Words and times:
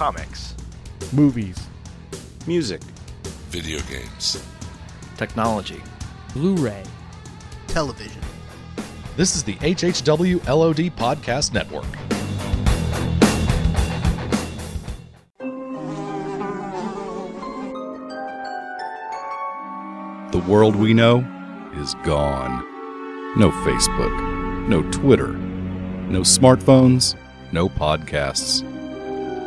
comics, 0.00 0.54
movies, 1.12 1.58
music, 2.46 2.80
video 3.50 3.78
games, 3.80 4.42
technology, 5.18 5.82
Blu 6.32 6.56
ray, 6.56 6.82
television. 7.66 8.22
This 9.18 9.36
is 9.36 9.44
the 9.44 9.56
HHW 9.56 10.42
LOD 10.46 10.96
Podcast 10.96 11.52
Network. 11.52 11.84
The 20.32 20.38
world 20.50 20.76
we 20.76 20.94
know 20.94 21.18
is 21.74 21.94
gone. 22.04 22.66
No 23.36 23.50
Facebook, 23.50 24.66
no 24.66 24.80
Twitter, 24.92 25.34
no 25.34 26.20
smartphones, 26.20 27.16
no 27.52 27.68
podcasts. 27.68 28.64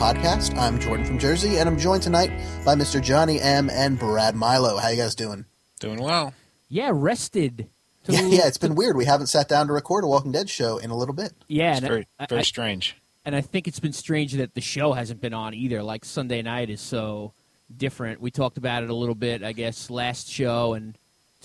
Podcast. 0.00 0.56
I'm 0.56 0.80
Jordan 0.80 1.04
from 1.04 1.18
Jersey, 1.18 1.58
and 1.58 1.68
I'm 1.68 1.78
joined 1.78 2.02
tonight 2.02 2.30
by 2.64 2.74
Mr. 2.74 3.02
Johnny 3.02 3.38
M. 3.38 3.68
and 3.70 3.98
Brad 3.98 4.34
Milo. 4.34 4.78
How 4.78 4.88
you 4.88 4.96
guys 4.96 5.14
doing? 5.14 5.44
Doing 5.78 6.02
well. 6.02 6.32
Yeah, 6.70 6.90
rested. 6.94 7.68
To- 8.04 8.12
Yeah, 8.12 8.22
yeah, 8.26 8.46
it's 8.46 8.56
been 8.56 8.74
weird. 8.74 8.96
We 8.96 9.04
haven't 9.04 9.26
sat 9.26 9.46
down 9.46 9.66
to 9.66 9.74
record 9.74 10.04
a 10.04 10.06
Walking 10.06 10.32
Dead 10.32 10.48
show 10.48 10.78
in 10.78 10.88
a 10.90 10.96
little 10.96 11.14
bit. 11.14 11.32
Yeah, 11.48 11.72
It's 11.76 11.80
very, 11.86 12.08
I, 12.18 12.24
very 12.24 12.40
I- 12.40 12.44
strange. 12.44 12.96
and 13.26 13.36
I 13.36 13.42
think 13.42 13.68
it's 13.68 13.78
been 13.80 13.92
strange 13.92 14.32
that 14.32 14.54
the 14.54 14.62
show 14.62 14.94
hasn't 14.94 15.20
been 15.20 15.34
on 15.34 15.52
either. 15.52 15.82
Like 15.82 16.06
Sunday 16.06 16.40
night 16.40 16.70
is 16.70 16.80
so 16.80 17.34
different. 17.76 18.22
We 18.22 18.30
talked 18.30 18.56
about 18.56 18.82
it 18.82 18.88
a 18.88 18.94
little 18.94 19.14
bit, 19.14 19.42
I 19.42 19.52
guess, 19.52 19.90
last 19.90 20.30
show, 20.30 20.72
and 20.72 20.96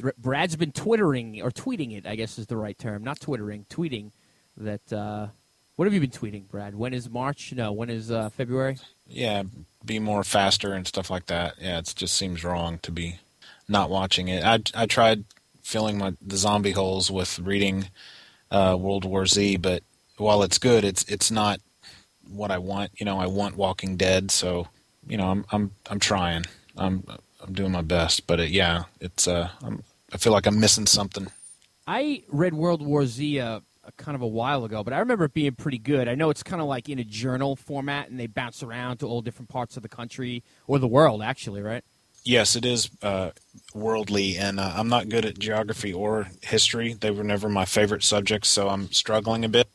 Th- 0.01 0.15
Brad's 0.17 0.55
been 0.55 0.71
twittering 0.71 1.41
or 1.41 1.51
tweeting 1.51 1.91
it. 1.97 2.07
I 2.07 2.15
guess 2.15 2.39
is 2.39 2.47
the 2.47 2.55
right 2.57 2.77
term, 2.77 3.03
not 3.03 3.19
twittering, 3.19 3.65
tweeting 3.69 4.11
that. 4.55 4.93
Uh, 4.93 5.27
what 5.75 5.85
have 5.85 5.93
you 5.93 5.99
been 5.99 6.09
tweeting, 6.09 6.47
Brad? 6.47 6.75
When 6.75 6.93
is 6.93 7.09
March? 7.09 7.53
No, 7.53 7.71
when 7.71 7.89
is 7.89 8.11
uh, 8.11 8.29
February? 8.29 8.77
Yeah, 9.07 9.43
be 9.83 9.99
more 9.99 10.23
faster 10.23 10.73
and 10.73 10.87
stuff 10.87 11.09
like 11.09 11.27
that. 11.27 11.55
Yeah, 11.59 11.79
it 11.79 11.93
just 11.95 12.15
seems 12.15 12.43
wrong 12.43 12.79
to 12.79 12.91
be 12.91 13.19
not 13.67 13.89
watching 13.89 14.27
it. 14.27 14.43
I 14.43 14.59
I 14.73 14.85
tried 14.85 15.25
filling 15.61 15.97
my 15.97 16.13
the 16.21 16.37
zombie 16.37 16.71
holes 16.71 17.11
with 17.11 17.39
reading 17.39 17.89
uh, 18.51 18.77
World 18.79 19.05
War 19.05 19.25
Z, 19.25 19.57
but 19.57 19.83
while 20.17 20.43
it's 20.43 20.57
good, 20.57 20.83
it's 20.83 21.03
it's 21.05 21.29
not 21.29 21.59
what 22.29 22.51
I 22.51 22.57
want. 22.57 22.91
You 22.97 23.05
know, 23.05 23.19
I 23.19 23.27
want 23.27 23.57
Walking 23.57 23.97
Dead, 23.97 24.31
so 24.31 24.67
you 25.07 25.17
know, 25.17 25.29
I'm 25.29 25.45
I'm 25.51 25.71
I'm 25.89 25.99
trying. 25.99 26.45
I'm 26.77 27.03
I'm 27.41 27.53
doing 27.53 27.71
my 27.71 27.81
best, 27.81 28.27
but 28.27 28.39
it, 28.39 28.49
yeah, 28.49 28.83
it's 28.99 29.27
uh, 29.27 29.49
I'm, 29.61 29.83
I 30.13 30.17
feel 30.17 30.33
like 30.33 30.45
I'm 30.45 30.59
missing 30.59 30.85
something. 30.87 31.27
I 31.87 32.23
read 32.29 32.53
World 32.53 32.81
War 32.81 33.05
Z 33.05 33.39
uh, 33.39 33.59
a 33.85 33.91
kind 33.93 34.15
of 34.15 34.21
a 34.21 34.27
while 34.27 34.65
ago, 34.65 34.83
but 34.83 34.93
I 34.93 34.99
remember 34.99 35.25
it 35.25 35.33
being 35.33 35.53
pretty 35.53 35.77
good. 35.77 36.07
I 36.07 36.15
know 36.15 36.29
it's 36.29 36.43
kind 36.43 36.61
of 36.61 36.67
like 36.67 36.89
in 36.89 36.99
a 36.99 37.03
journal 37.03 37.55
format, 37.55 38.09
and 38.09 38.19
they 38.19 38.27
bounce 38.27 38.63
around 38.63 38.97
to 38.97 39.07
all 39.07 39.21
different 39.21 39.49
parts 39.49 39.77
of 39.77 39.83
the 39.83 39.89
country 39.89 40.43
or 40.67 40.79
the 40.79 40.87
world, 40.87 41.21
actually, 41.21 41.61
right? 41.61 41.83
Yes, 42.23 42.55
it 42.55 42.65
is 42.65 42.89
uh, 43.03 43.31
worldly, 43.75 44.35
and 44.37 44.59
uh, 44.59 44.73
I'm 44.75 44.89
not 44.89 45.09
good 45.09 45.25
at 45.25 45.37
geography 45.37 45.93
or 45.93 46.27
history. 46.41 46.93
They 46.93 47.11
were 47.11 47.23
never 47.23 47.47
my 47.47 47.65
favorite 47.65 48.03
subjects, 48.03 48.49
so 48.49 48.69
I'm 48.69 48.91
struggling 48.91 49.45
a 49.45 49.49
bit. 49.49 49.67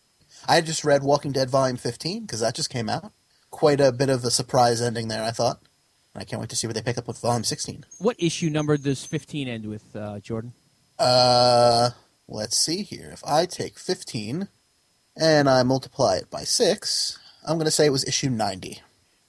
I 0.48 0.60
just 0.60 0.84
read 0.84 1.04
Walking 1.04 1.30
Dead 1.30 1.48
Volume 1.48 1.76
15 1.76 2.22
because 2.22 2.40
that 2.40 2.56
just 2.56 2.70
came 2.70 2.88
out. 2.88 3.12
Quite 3.50 3.80
a 3.80 3.92
bit 3.92 4.08
of 4.08 4.24
a 4.24 4.30
surprise 4.30 4.82
ending 4.82 5.06
there, 5.08 5.22
I 5.22 5.30
thought. 5.30 5.60
I 6.16 6.24
can't 6.24 6.40
wait 6.40 6.50
to 6.50 6.56
see 6.56 6.66
what 6.66 6.74
they 6.74 6.82
pick 6.82 6.98
up 6.98 7.06
with 7.06 7.20
Volume 7.20 7.44
16. 7.44 7.84
What 7.98 8.16
issue 8.18 8.50
number 8.50 8.76
does 8.76 9.04
15 9.04 9.46
end 9.46 9.66
with, 9.66 9.94
uh, 9.94 10.18
Jordan? 10.18 10.52
Uh, 10.98 11.90
let's 12.30 12.56
see 12.56 12.82
here. 12.82 13.10
If 13.12 13.22
I 13.26 13.44
take 13.46 13.78
15 13.78 14.48
and 15.16 15.48
I 15.50 15.62
multiply 15.62 16.16
it 16.16 16.30
by 16.30 16.44
6, 16.44 17.18
I'm 17.46 17.56
going 17.56 17.64
to 17.66 17.70
say 17.70 17.86
it 17.86 17.90
was 17.90 18.04
issue 18.04 18.30
90. 18.30 18.80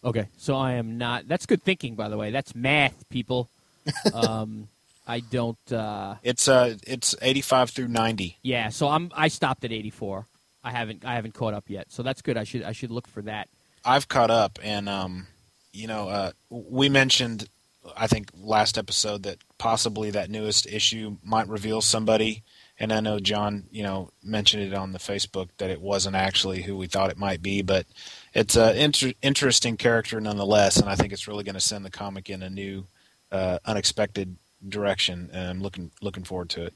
Okay, 0.04 0.28
so 0.38 0.56
I 0.56 0.74
am 0.74 0.98
not. 0.98 1.28
That's 1.28 1.46
good 1.46 1.62
thinking, 1.64 1.96
by 1.96 2.10
the 2.10 2.18
way. 2.18 2.32
That's 2.32 2.56
math, 2.56 3.08
people. 3.10 3.50
um, 4.14 4.68
I 5.08 5.20
don't. 5.20 5.58
Uh, 5.72 6.16
It's 6.24 6.48
uh, 6.48 6.78
it's 6.88 7.14
85 7.22 7.70
through 7.72 7.88
90. 7.90 8.38
yeah, 8.42 8.70
so 8.70 8.88
I'm. 8.88 9.12
I 9.16 9.28
stopped 9.28 9.64
at 9.66 9.72
84. 9.72 10.26
I 10.64 10.72
haven't. 10.72 11.06
I 11.06 11.16
haven't 11.16 11.34
caught 11.34 11.54
up 11.54 11.66
yet. 11.68 11.92
So 11.92 12.02
that's 12.04 12.22
good. 12.22 12.36
I 12.38 12.46
should. 12.46 12.64
I 12.64 12.72
should 12.72 12.90
look 12.92 13.08
for 13.08 13.22
that. 13.24 13.48
I've 13.86 14.08
caught 14.08 14.32
up, 14.32 14.58
and 14.64 14.88
um, 14.90 15.28
you 15.72 15.86
know, 15.88 16.08
uh, 16.10 16.32
we 16.50 16.90
mentioned, 16.90 17.48
I 17.96 18.08
think 18.08 18.30
last 18.40 18.78
episode 18.80 19.22
that 19.24 19.38
possibly 19.60 20.10
that 20.12 20.30
newest 20.32 20.66
issue 20.68 21.18
might 21.24 21.48
reveal 21.48 21.82
somebody, 21.82 22.42
and 22.82 22.92
I 22.92 23.00
know 23.00 23.20
John, 23.20 23.66
you 23.70 23.84
know, 23.84 24.10
mentioned 24.24 24.64
it 24.64 24.74
on 24.74 24.92
the 24.92 24.98
Facebook 24.98 25.50
that 25.60 25.70
it 25.70 25.80
wasn't 25.80 26.16
actually 26.16 26.64
who 26.64 26.76
we 26.76 26.88
thought 26.88 27.12
it 27.12 27.18
might 27.18 27.40
be, 27.40 27.62
but 27.62 27.86
it's 28.34 28.56
an 28.56 28.76
inter- 28.76 29.14
interesting 29.22 29.78
character 29.78 30.20
nonetheless, 30.20 30.78
and 30.78 30.90
I 30.90 30.96
think 30.96 31.14
it's 31.14 31.28
really 31.28 31.44
going 31.44 31.54
to 31.54 31.62
send 31.62 31.86
the 31.86 31.92
comic 31.92 32.28
in 32.28 32.42
a 32.42 32.50
new, 32.50 32.88
uh, 33.32 33.60
unexpected 33.66 34.36
direction, 34.68 35.30
and 35.32 35.48
I'm 35.48 35.62
looking 35.62 35.92
looking 36.02 36.24
forward 36.24 36.50
to 36.52 36.64
it. 36.66 36.74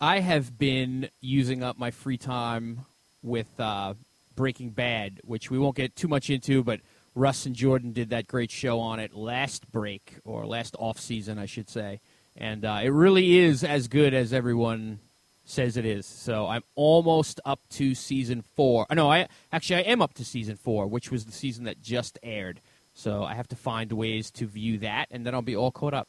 I 0.00 0.20
have 0.20 0.58
been 0.58 1.10
using 1.20 1.62
up 1.62 1.78
my 1.78 1.90
free 1.90 2.16
time 2.16 2.86
with 3.22 3.60
uh, 3.60 3.94
Breaking 4.34 4.70
Bad, 4.70 5.20
which 5.24 5.50
we 5.50 5.58
won't 5.58 5.76
get 5.76 5.94
too 5.94 6.08
much 6.08 6.30
into, 6.30 6.64
but 6.64 6.80
Russ 7.14 7.44
and 7.44 7.54
Jordan 7.54 7.92
did 7.92 8.08
that 8.10 8.26
great 8.26 8.50
show 8.50 8.80
on 8.80 8.98
it 8.98 9.12
last 9.12 9.70
break 9.70 10.20
or 10.24 10.46
last 10.46 10.74
off 10.78 10.98
season, 10.98 11.38
I 11.38 11.44
should 11.44 11.68
say, 11.68 12.00
and 12.34 12.64
uh, 12.64 12.80
it 12.82 12.88
really 12.88 13.36
is 13.36 13.62
as 13.62 13.88
good 13.88 14.14
as 14.14 14.32
everyone 14.32 15.00
says 15.44 15.76
it 15.76 15.84
is. 15.84 16.06
So 16.06 16.46
I'm 16.46 16.62
almost 16.74 17.40
up 17.44 17.60
to 17.70 17.94
season 17.94 18.42
four. 18.42 18.86
Uh, 18.90 18.94
No, 18.94 19.10
I 19.10 19.28
actually 19.52 19.76
I 19.76 19.90
am 19.90 20.02
up 20.02 20.14
to 20.14 20.24
season 20.24 20.56
four, 20.56 20.86
which 20.86 21.10
was 21.10 21.24
the 21.24 21.32
season 21.32 21.64
that 21.64 21.82
just 21.82 22.18
aired. 22.22 22.60
So 22.94 23.24
I 23.24 23.34
have 23.34 23.48
to 23.48 23.56
find 23.56 23.90
ways 23.92 24.30
to 24.32 24.46
view 24.46 24.78
that, 24.78 25.08
and 25.10 25.26
then 25.26 25.34
I'll 25.34 25.42
be 25.42 25.56
all 25.56 25.72
caught 25.72 25.94
up. 25.94 26.08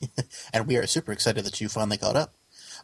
and 0.52 0.66
we 0.66 0.76
are 0.76 0.86
super 0.86 1.12
excited 1.12 1.44
that 1.44 1.60
you 1.60 1.68
finally 1.68 1.98
caught 1.98 2.16
up. 2.16 2.34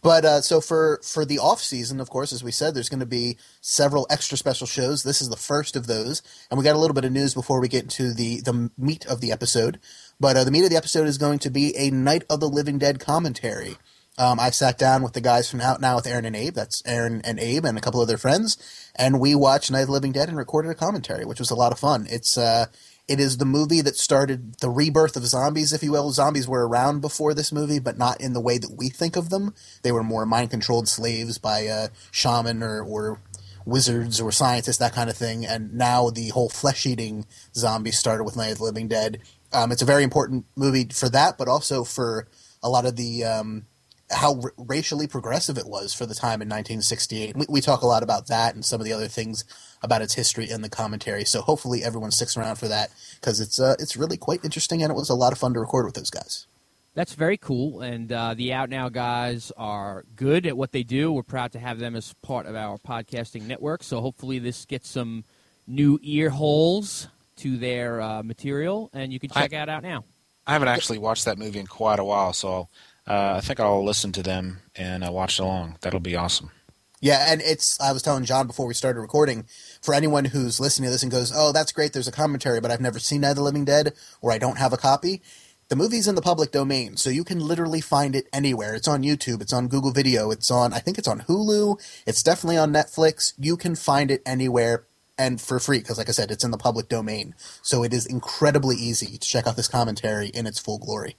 But 0.02 0.24
uh, 0.24 0.40
so 0.40 0.60
for 0.60 1.00
for 1.02 1.24
the 1.24 1.38
off 1.38 1.60
season, 1.60 2.00
of 2.00 2.10
course, 2.10 2.32
as 2.32 2.42
we 2.42 2.50
said, 2.50 2.74
there's 2.74 2.88
going 2.88 3.00
to 3.00 3.06
be 3.06 3.36
several 3.60 4.06
extra 4.10 4.38
special 4.38 4.66
shows. 4.66 5.02
This 5.02 5.20
is 5.20 5.28
the 5.28 5.36
first 5.36 5.76
of 5.76 5.86
those, 5.86 6.22
and 6.50 6.58
we 6.58 6.64
got 6.64 6.76
a 6.76 6.78
little 6.78 6.94
bit 6.94 7.04
of 7.04 7.12
news 7.12 7.34
before 7.34 7.60
we 7.60 7.68
get 7.68 7.82
into 7.82 8.12
the 8.14 8.40
the 8.40 8.70
meat 8.78 9.06
of 9.06 9.20
the 9.20 9.32
episode. 9.32 9.78
But 10.18 10.36
uh, 10.36 10.44
the 10.44 10.50
meat 10.50 10.64
of 10.64 10.70
the 10.70 10.76
episode 10.76 11.06
is 11.06 11.18
going 11.18 11.38
to 11.40 11.50
be 11.50 11.76
a 11.76 11.90
Night 11.90 12.24
of 12.30 12.40
the 12.40 12.48
Living 12.48 12.78
Dead 12.78 13.00
commentary. 13.00 13.76
Um, 14.18 14.38
I've 14.38 14.54
sat 14.54 14.76
down 14.76 15.02
with 15.02 15.14
the 15.14 15.20
guys 15.20 15.50
from 15.50 15.60
Out 15.60 15.80
Now 15.80 15.96
with 15.96 16.06
Aaron 16.06 16.26
and 16.26 16.36
Abe. 16.36 16.54
That's 16.54 16.82
Aaron 16.84 17.22
and 17.24 17.40
Abe 17.40 17.64
and 17.64 17.78
a 17.78 17.80
couple 17.80 18.02
of 18.02 18.08
their 18.08 18.18
friends, 18.18 18.58
and 18.94 19.20
we 19.20 19.34
watched 19.34 19.70
Night 19.70 19.82
of 19.82 19.86
the 19.86 19.92
Living 19.92 20.12
Dead 20.12 20.28
and 20.28 20.36
recorded 20.36 20.70
a 20.70 20.74
commentary, 20.74 21.24
which 21.24 21.38
was 21.38 21.50
a 21.50 21.54
lot 21.54 21.72
of 21.72 21.78
fun. 21.78 22.06
It's 22.10 22.36
uh, 22.36 22.66
it 23.10 23.18
is 23.18 23.38
the 23.38 23.44
movie 23.44 23.80
that 23.80 23.96
started 23.96 24.54
the 24.60 24.70
rebirth 24.70 25.16
of 25.16 25.26
zombies, 25.26 25.72
if 25.72 25.82
you 25.82 25.90
will. 25.90 26.12
Zombies 26.12 26.46
were 26.46 26.68
around 26.68 27.00
before 27.00 27.34
this 27.34 27.50
movie, 27.50 27.80
but 27.80 27.98
not 27.98 28.20
in 28.20 28.34
the 28.34 28.40
way 28.40 28.56
that 28.56 28.76
we 28.76 28.88
think 28.88 29.16
of 29.16 29.30
them. 29.30 29.52
They 29.82 29.90
were 29.90 30.04
more 30.04 30.24
mind 30.24 30.50
controlled 30.50 30.86
slaves 30.86 31.36
by 31.36 31.62
a 31.62 31.88
shaman 32.12 32.62
or, 32.62 32.84
or 32.84 33.20
wizards 33.64 34.20
or 34.20 34.30
scientists, 34.30 34.76
that 34.76 34.92
kind 34.92 35.10
of 35.10 35.16
thing. 35.16 35.44
And 35.44 35.74
now 35.74 36.10
the 36.10 36.28
whole 36.28 36.48
flesh 36.48 36.86
eating 36.86 37.26
zombie 37.52 37.90
started 37.90 38.22
with 38.22 38.36
Night 38.36 38.52
of 38.52 38.58
the 38.58 38.64
Living 38.64 38.86
Dead. 38.86 39.18
Um, 39.52 39.72
it's 39.72 39.82
a 39.82 39.86
very 39.86 40.04
important 40.04 40.44
movie 40.54 40.86
for 40.92 41.08
that, 41.08 41.36
but 41.36 41.48
also 41.48 41.82
for 41.82 42.28
a 42.62 42.68
lot 42.68 42.86
of 42.86 42.94
the 42.94 43.24
um, 43.24 43.66
how 44.10 44.40
r- 44.42 44.52
racially 44.56 45.06
progressive 45.06 45.56
it 45.58 45.66
was 45.66 45.94
for 45.94 46.06
the 46.06 46.14
time 46.14 46.42
in 46.42 46.48
1968. 46.48 47.36
We, 47.36 47.46
we 47.48 47.60
talk 47.60 47.82
a 47.82 47.86
lot 47.86 48.02
about 48.02 48.26
that 48.28 48.54
and 48.54 48.64
some 48.64 48.80
of 48.80 48.84
the 48.84 48.92
other 48.92 49.08
things 49.08 49.44
about 49.82 50.02
its 50.02 50.14
history 50.14 50.50
in 50.50 50.62
the 50.62 50.68
commentary. 50.68 51.24
So 51.24 51.40
hopefully 51.42 51.84
everyone 51.84 52.10
sticks 52.10 52.36
around 52.36 52.56
for 52.56 52.68
that 52.68 52.90
because 53.20 53.40
it's 53.40 53.60
uh, 53.60 53.76
it's 53.78 53.96
really 53.96 54.16
quite 54.16 54.44
interesting 54.44 54.82
and 54.82 54.90
it 54.90 54.96
was 54.96 55.10
a 55.10 55.14
lot 55.14 55.32
of 55.32 55.38
fun 55.38 55.54
to 55.54 55.60
record 55.60 55.86
with 55.86 55.94
those 55.94 56.10
guys. 56.10 56.46
That's 56.92 57.14
very 57.14 57.36
cool, 57.36 57.82
and 57.82 58.10
uh, 58.10 58.34
the 58.34 58.52
Out 58.52 58.68
Now 58.68 58.88
guys 58.88 59.52
are 59.56 60.04
good 60.16 60.44
at 60.44 60.56
what 60.56 60.72
they 60.72 60.82
do. 60.82 61.12
We're 61.12 61.22
proud 61.22 61.52
to 61.52 61.60
have 61.60 61.78
them 61.78 61.94
as 61.94 62.12
part 62.14 62.46
of 62.46 62.56
our 62.56 62.78
podcasting 62.78 63.42
network. 63.42 63.84
So 63.84 64.00
hopefully, 64.00 64.40
this 64.40 64.64
gets 64.64 64.88
some 64.88 65.24
new 65.68 66.00
ear 66.02 66.30
holes 66.30 67.06
to 67.36 67.56
their 67.56 68.00
uh, 68.00 68.22
material, 68.24 68.90
and 68.92 69.12
you 69.12 69.20
can 69.20 69.30
check 69.30 69.52
out 69.52 69.68
Out 69.68 69.84
Now. 69.84 70.04
I 70.46 70.52
haven't 70.52 70.68
actually 70.68 70.98
watched 70.98 71.26
that 71.26 71.38
movie 71.38 71.60
in 71.60 71.66
quite 71.68 72.00
a 72.00 72.04
while, 72.04 72.32
so 72.32 72.68
uh, 73.10 73.34
I 73.38 73.40
think 73.40 73.58
I'll 73.58 73.84
listen 73.84 74.12
to 74.12 74.22
them 74.22 74.60
and 74.76 75.02
uh, 75.02 75.10
watch 75.10 75.40
along. 75.40 75.78
That'll 75.80 75.98
be 75.98 76.14
awesome. 76.14 76.52
Yeah, 77.00 77.26
and 77.28 77.40
it's 77.40 77.80
I 77.80 77.92
was 77.92 78.02
telling 78.02 78.24
John 78.24 78.46
before 78.46 78.66
we 78.66 78.74
started 78.74 79.00
recording, 79.00 79.46
for 79.82 79.94
anyone 79.94 80.26
who's 80.26 80.60
listening 80.60 80.86
to 80.86 80.92
this 80.92 81.02
and 81.02 81.10
goes, 81.10 81.32
"Oh, 81.34 81.50
that's 81.50 81.72
great, 81.72 81.92
there's 81.92 82.06
a 82.06 82.12
commentary, 82.12 82.60
but 82.60 82.70
I've 82.70 82.80
never 82.80 83.00
seen 83.00 83.22
Night 83.22 83.30
of 83.30 83.36
the 83.36 83.42
Living 83.42 83.64
Dead 83.64 83.94
or 84.20 84.30
I 84.30 84.38
don't 84.38 84.58
have 84.58 84.72
a 84.72 84.76
copy." 84.76 85.22
The 85.68 85.76
movie's 85.76 86.06
in 86.06 86.14
the 86.14 86.22
public 86.22 86.52
domain, 86.52 86.96
so 86.96 87.10
you 87.10 87.24
can 87.24 87.40
literally 87.40 87.80
find 87.80 88.14
it 88.14 88.28
anywhere. 88.32 88.74
It's 88.74 88.88
on 88.88 89.02
YouTube, 89.02 89.40
it's 89.40 89.52
on 89.52 89.68
Google 89.68 89.92
Video, 89.92 90.30
it's 90.30 90.50
on 90.50 90.72
I 90.72 90.78
think 90.78 90.96
it's 90.96 91.08
on 91.08 91.22
Hulu, 91.22 91.80
it's 92.06 92.22
definitely 92.22 92.58
on 92.58 92.72
Netflix. 92.72 93.32
You 93.38 93.56
can 93.56 93.74
find 93.74 94.10
it 94.10 94.22
anywhere 94.24 94.84
and 95.18 95.40
for 95.40 95.58
free 95.58 95.78
because 95.78 95.98
like 95.98 96.08
I 96.08 96.12
said, 96.12 96.30
it's 96.30 96.44
in 96.44 96.52
the 96.52 96.58
public 96.58 96.88
domain. 96.88 97.34
So 97.62 97.82
it 97.82 97.92
is 97.92 98.06
incredibly 98.06 98.76
easy 98.76 99.18
to 99.18 99.28
check 99.28 99.48
out 99.48 99.56
this 99.56 99.68
commentary 99.68 100.28
in 100.28 100.46
its 100.46 100.60
full 100.60 100.78
glory. 100.78 101.16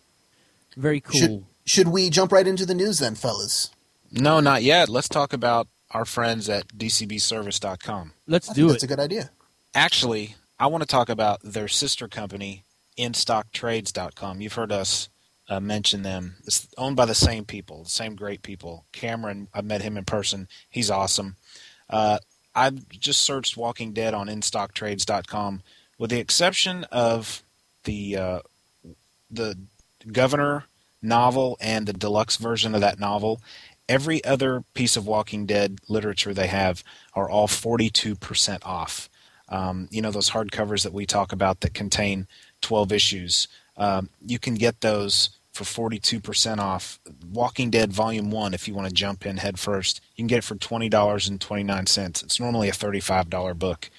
Very 0.78 1.02
cool. 1.02 1.20
Should, 1.20 1.46
should 1.71 1.88
we 1.88 2.09
jump 2.09 2.33
right 2.33 2.45
into 2.45 2.65
the 2.65 2.75
news 2.75 3.00
then, 3.00 3.15
fellas? 3.15 3.71
No, 4.12 4.41
not 4.41 4.62
yet. 4.62 4.89
Let's 4.89 5.07
talk 5.07 5.31
about 5.31 5.69
our 5.91 6.03
friends 6.03 6.50
at 6.50 6.68
dcbservice.com. 6.68 8.12
Let's 8.27 8.50
I 8.50 8.53
do 8.53 8.63
think 8.63 8.69
it. 8.69 8.73
that's 8.73 8.83
a 8.83 8.88
good 8.88 9.00
idea. 9.00 9.31
Actually, 9.73 10.35
I 10.59 10.68
want 10.68 10.81
to 10.81 10.88
talk 10.88 11.07
about 11.07 11.39
their 11.44 11.69
sister 11.69 12.09
company, 12.09 12.65
InStockTrades.com. 12.97 14.41
You've 14.41 14.56
heard 14.56 14.73
us 14.73 15.07
uh, 15.47 15.62
mention 15.62 16.03
them. 16.03 16.35
It's 16.45 16.68
owned 16.77 16.97
by 16.97 17.06
the 17.06 17.15
same 17.15 17.45
people, 17.45 17.83
the 17.85 17.89
same 17.89 18.18
great 18.18 18.41
people. 18.41 18.83
Cameron, 18.91 19.47
I 19.53 19.62
met 19.62 19.81
him 19.81 19.95
in 19.95 20.03
person. 20.03 20.50
He's 20.69 20.91
awesome. 20.91 21.38
Uh, 21.89 22.19
I've 22.53 22.89
just 22.89 23.21
searched 23.21 23.56
Walking 23.56 23.94
Dead 23.94 24.13
on 24.13 24.27
InStockTrades.com, 24.27 25.63
with 25.97 26.09
the 26.09 26.19
exception 26.19 26.83
of 26.91 27.44
the 27.85 28.18
uh, 28.18 28.39
the 29.29 29.57
Governor 30.12 30.65
novel 31.01 31.57
and 31.59 31.88
the 31.88 31.94
deluxe 31.94 32.38
version 32.38 32.75
of 32.75 32.81
that 32.81 33.00
novel. 33.00 33.42
Every 33.89 34.24
other 34.24 34.63
piece 34.74 34.95
of 34.95 35.07
Walking 35.07 35.45
Dead 35.45 35.80
literature 35.89 36.33
they 36.33 36.48
have 36.48 36.83
are 37.13 37.30
all 37.30 37.48
42% 37.48 38.59
off. 38.63 39.09
Um, 39.50 39.89
you 39.92 40.01
know, 40.01 40.12
those 40.12 40.31
hardcovers 40.31 40.83
that 40.83 40.94
we 40.94 41.06
talk 41.06 41.33
about 41.33 41.59
that 41.59 41.74
contain 41.74 42.27
12 42.62 42.92
issues. 42.92 43.48
Um, 43.75 44.09
you 44.25 44.39
can 44.39 44.56
get 44.56 44.81
those 44.81 45.31
for 45.51 45.65
42% 45.65 46.59
off. 46.59 47.00
Walking 47.30 47.69
Dead 47.69 47.92
Volume 47.92 48.31
1, 48.31 48.54
if 48.54 48.68
you 48.68 48.74
want 48.74 48.88
to 48.88 48.94
jump 48.94 49.25
in 49.25 49.38
head 49.38 49.59
first, 49.59 50.01
you 50.15 50.21
can 50.21 50.27
get 50.27 50.38
it 50.38 50.44
for 50.45 50.56
$20.29. 50.56 52.24
It's 52.24 52.39
normally 52.39 52.69
a 52.69 52.74
$35 52.74 53.59
book. 53.59 53.89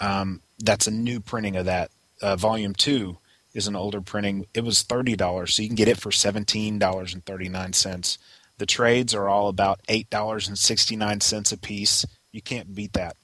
Um, 0.00 0.40
that's 0.58 0.86
a 0.86 0.90
new 0.90 1.20
printing 1.20 1.56
of 1.56 1.66
that. 1.66 1.90
Uh, 2.20 2.36
volume 2.36 2.74
2 2.74 3.16
is 3.54 3.66
an 3.66 3.76
older 3.76 4.00
printing. 4.00 4.46
It 4.54 4.64
was 4.64 4.82
$30, 4.84 5.48
so 5.50 5.62
you 5.62 5.68
can 5.68 5.76
get 5.76 5.88
it 5.88 6.00
for 6.00 6.10
$17.39. 6.10 8.18
The 8.58 8.66
trades 8.66 9.14
are 9.14 9.28
all 9.28 9.48
about 9.48 9.80
$8.69 9.88 11.52
a 11.52 11.56
piece. 11.56 12.04
You 12.32 12.42
can't 12.42 12.74
beat 12.74 12.92
that. 12.94 13.16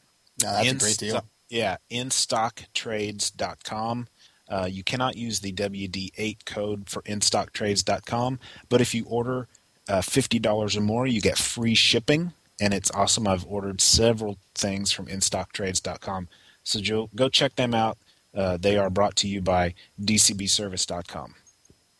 No, 0.42 0.52
that's 0.52 0.68
In 0.68 0.76
a 0.76 0.78
great 0.78 0.98
deal. 0.98 1.16
sto- 1.18 1.26
yeah, 1.48 1.76
instocktrades.com. 1.90 4.08
Uh, 4.48 4.68
you 4.70 4.84
cannot 4.84 5.16
use 5.16 5.40
the 5.40 5.52
WD8 5.52 6.44
code 6.44 6.88
for 6.88 7.02
instocktrades.com, 7.02 8.38
but 8.68 8.80
if 8.80 8.94
you 8.94 9.04
order 9.06 9.48
uh, 9.88 10.00
$50 10.00 10.76
or 10.76 10.80
more, 10.80 11.04
you 11.06 11.20
get 11.20 11.36
free 11.36 11.74
shipping, 11.74 12.32
and 12.60 12.72
it's 12.72 12.90
awesome. 12.92 13.26
I've 13.26 13.44
ordered 13.46 13.80
several 13.80 14.38
things 14.54 14.92
from 14.92 15.06
instocktrades.com. 15.06 16.28
So 16.62 16.80
Joe, 16.80 17.10
go 17.14 17.28
check 17.28 17.56
them 17.56 17.74
out. 17.74 17.98
Uh, 18.36 18.58
they 18.58 18.76
are 18.76 18.90
brought 18.90 19.16
to 19.16 19.28
you 19.28 19.40
by 19.40 19.74
dcbservice.com. 20.00 21.34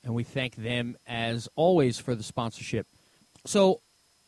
and 0.05 0.15
we 0.15 0.23
thank 0.23 0.55
them 0.55 0.97
as 1.06 1.49
always 1.56 1.99
for 1.99 2.15
the 2.15 2.23
sponsorship. 2.23 2.87
So, 3.47 3.81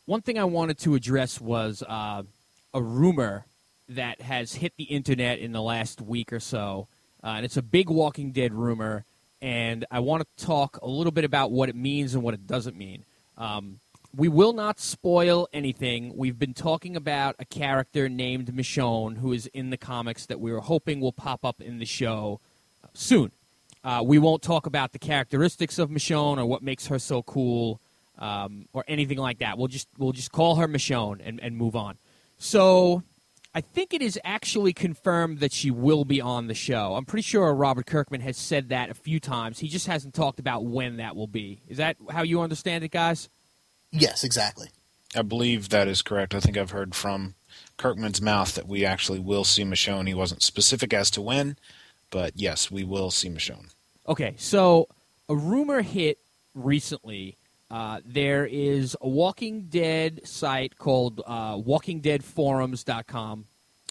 one 0.06 0.22
thing 0.22 0.38
I 0.38 0.44
wanted 0.44 0.78
to 0.78 0.94
address 0.94 1.38
was 1.38 1.82
uh, 1.87 2.22
a 2.72 2.82
rumor 2.82 3.44
that 3.90 4.22
has 4.22 4.55
hit 4.55 4.72
the 4.78 4.84
internet 4.84 5.38
in 5.38 5.52
the 5.52 5.60
last 5.60 6.00
week 6.00 6.32
or 6.32 6.40
so, 6.40 6.88
uh, 7.22 7.28
and 7.28 7.44
it's 7.44 7.58
a 7.58 7.62
big 7.62 7.90
Walking 7.90 8.32
Dead 8.32 8.54
rumor. 8.54 9.04
And 9.40 9.84
I 9.90 10.00
want 10.00 10.25
to 10.25 10.44
talk 10.44 10.78
a 10.82 10.88
little 10.88 11.12
bit 11.12 11.25
about 11.25 11.52
what 11.52 11.69
it 11.69 11.76
means 11.76 12.14
and 12.14 12.25
what 12.25 12.34
it 12.34 12.46
doesn't 12.46 12.76
mean. 12.76 13.04
Um, 13.37 13.78
we 14.16 14.28
will 14.28 14.52
not 14.52 14.81
spoil 14.81 15.49
anything. 15.52 16.16
We've 16.16 16.38
been 16.38 16.55
talking 16.55 16.96
about 16.96 17.37
a 17.38 17.44
character 17.44 18.08
named 18.08 18.55
Michonne 18.55 19.19
who 19.19 19.32
is 19.32 19.46
in 19.49 19.70
the 19.70 19.76
comics 19.76 20.26
that 20.26 20.40
we 20.40 20.52
were 20.52 20.60
hoping 20.60 21.00
will 21.00 21.12
pop 21.12 21.44
up 21.44 21.60
in 21.60 21.78
the 21.78 21.84
show 21.84 22.40
soon. 22.94 23.32
Uh, 23.84 24.02
we 24.05 24.19
won't 24.19 24.43
talk 24.43 24.66
about 24.66 24.93
the 24.93 24.99
characteristics 24.99 25.78
of 25.78 25.90
Michonne 25.90 26.38
or 26.38 26.46
what 26.46 26.62
makes 26.62 26.87
her 26.88 26.99
so 26.99 27.22
cool 27.22 27.81
um, 28.19 28.66
or 28.72 28.84
anything 28.88 29.19
like 29.19 29.38
that. 29.38 29.56
We'll 29.56 29.69
just 29.69 29.88
we'll 29.99 30.12
just 30.12 30.32
call 30.32 30.56
her 30.56 30.66
Michonne 30.66 31.20
and, 31.25 31.40
and 31.40 31.56
move 31.56 31.76
on. 31.76 31.99
So 32.38 33.02
I 33.54 33.61
think 33.61 33.94
it 33.94 34.02
is 34.02 34.19
actually 34.25 34.72
confirmed 34.72 35.40
that 35.40 35.52
she 35.52 35.70
will 35.70 36.04
be 36.04 36.20
on 36.20 36.49
the 36.49 36.54
show. 36.54 36.94
I'm 36.94 37.04
pretty 37.04 37.22
sure 37.22 37.52
Robert 37.54 37.87
Kirkman 37.87 38.20
has 38.22 38.37
said 38.37 38.70
that 38.70 38.90
a 38.90 38.94
few 38.94 39.20
times. 39.20 39.58
He 39.58 39.69
just 39.69 39.87
hasn't 39.87 40.14
talked 40.14 40.40
about 40.40 40.64
when 40.64 40.96
that 40.96 41.14
will 41.14 41.26
be. 41.26 41.62
Is 41.69 41.78
that 41.78 41.96
how 42.11 42.22
you 42.22 42.40
understand 42.40 42.84
it, 42.84 42.90
guys? 42.90 43.28
Yes, 43.90 44.25
exactly. 44.25 44.69
I 45.17 45.23
believe 45.23 45.70
that 45.70 45.88
is 45.88 46.02
correct. 46.02 46.35
I 46.35 46.40
think 46.40 46.56
I've 46.56 46.70
heard 46.73 46.94
from 46.94 47.35
Kirkman's 47.79 48.20
mouth 48.20 48.55
that 48.55 48.69
we 48.69 48.85
actually 48.85 49.19
will 49.19 49.44
see 49.44 49.64
Michonne. 49.64 50.06
He 50.06 50.14
wasn't 50.14 50.43
specific 50.43 50.93
as 50.93 51.11
to 51.12 51.23
when, 51.23 51.56
but 52.11 52.32
yes, 52.37 52.70
we 52.70 52.85
will 52.85 53.11
see 53.11 53.29
Michonne. 53.29 53.70
Okay, 54.06 54.35
so 54.37 54.88
a 55.29 55.37
rumor 55.37 55.82
hit 55.82 56.19
recently. 56.55 57.38
Uh, 57.70 58.00
there 58.05 58.46
is 58.46 58.96
a 59.00 59.08
Walking 59.08 59.67
Dead 59.69 60.26
site 60.26 60.79
called 60.79 61.20
uh, 61.26 61.56
WalkingDeadForums.com. 61.56 63.46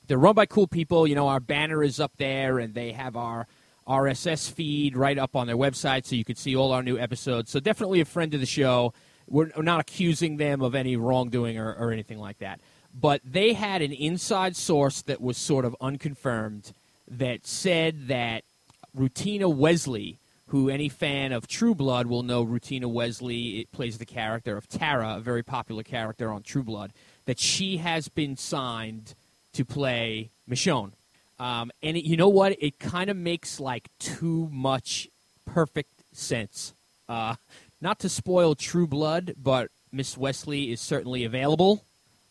They're 0.07 0.17
run 0.17 0.35
by 0.35 0.45
cool 0.45 0.67
people. 0.67 1.05
You 1.05 1.15
know, 1.15 1.27
our 1.27 1.39
banner 1.39 1.83
is 1.83 1.99
up 1.99 2.13
there, 2.17 2.59
and 2.59 2.73
they 2.73 2.91
have 2.93 3.15
our 3.15 3.47
RSS 3.87 4.51
feed 4.51 4.97
right 4.97 5.17
up 5.17 5.35
on 5.35 5.47
their 5.47 5.57
website, 5.57 6.05
so 6.05 6.15
you 6.15 6.25
can 6.25 6.35
see 6.35 6.55
all 6.55 6.71
our 6.71 6.83
new 6.83 6.97
episodes. 6.97 7.51
So 7.51 7.59
definitely 7.59 8.01
a 8.01 8.05
friend 8.05 8.33
of 8.33 8.39
the 8.39 8.45
show. 8.45 8.93
We're 9.27 9.51
not 9.57 9.81
accusing 9.81 10.37
them 10.37 10.61
of 10.61 10.75
any 10.75 10.95
wrongdoing 10.95 11.57
or, 11.57 11.73
or 11.73 11.91
anything 11.91 12.19
like 12.19 12.39
that. 12.39 12.59
But 12.99 13.21
they 13.23 13.53
had 13.53 13.81
an 13.81 13.91
inside 13.91 14.55
source 14.55 15.01
that 15.03 15.21
was 15.21 15.37
sort 15.37 15.65
of 15.65 15.75
unconfirmed 15.81 16.73
that 17.09 17.45
said 17.45 18.07
that 18.07 18.43
Rutina 18.97 19.53
Wesley, 19.53 20.17
who 20.47 20.69
any 20.69 20.89
fan 20.89 21.31
of 21.31 21.47
True 21.47 21.75
Blood 21.75 22.07
will 22.07 22.23
know 22.23 22.45
Rutina 22.45 22.85
Wesley 22.85 23.59
it 23.59 23.71
plays 23.71 23.97
the 23.97 24.05
character 24.05 24.57
of 24.57 24.67
Tara, 24.67 25.17
a 25.17 25.19
very 25.19 25.43
popular 25.43 25.83
character 25.83 26.31
on 26.31 26.41
True 26.41 26.63
Blood, 26.63 26.93
that 27.25 27.39
she 27.39 27.77
has 27.77 28.07
been 28.07 28.35
signed 28.35 29.13
to 29.53 29.65
play 29.65 30.29
Michonne. 30.49 30.93
Um, 31.39 31.71
and 31.83 31.97
it, 31.97 32.05
you 32.05 32.17
know 32.17 32.29
what? 32.29 32.55
It 32.59 32.79
kind 32.79 33.09
of 33.09 33.17
makes 33.17 33.59
like 33.59 33.89
too 33.99 34.49
much 34.51 35.07
perfect 35.45 36.03
sense. 36.13 36.73
Uh, 37.07 37.35
not 37.81 37.99
to 37.99 38.09
spoil 38.09 38.55
True 38.55 38.87
Blood, 38.87 39.35
but 39.41 39.69
Miss 39.91 40.17
Wesley 40.17 40.71
is 40.71 40.81
certainly 40.81 41.23
available. 41.23 41.85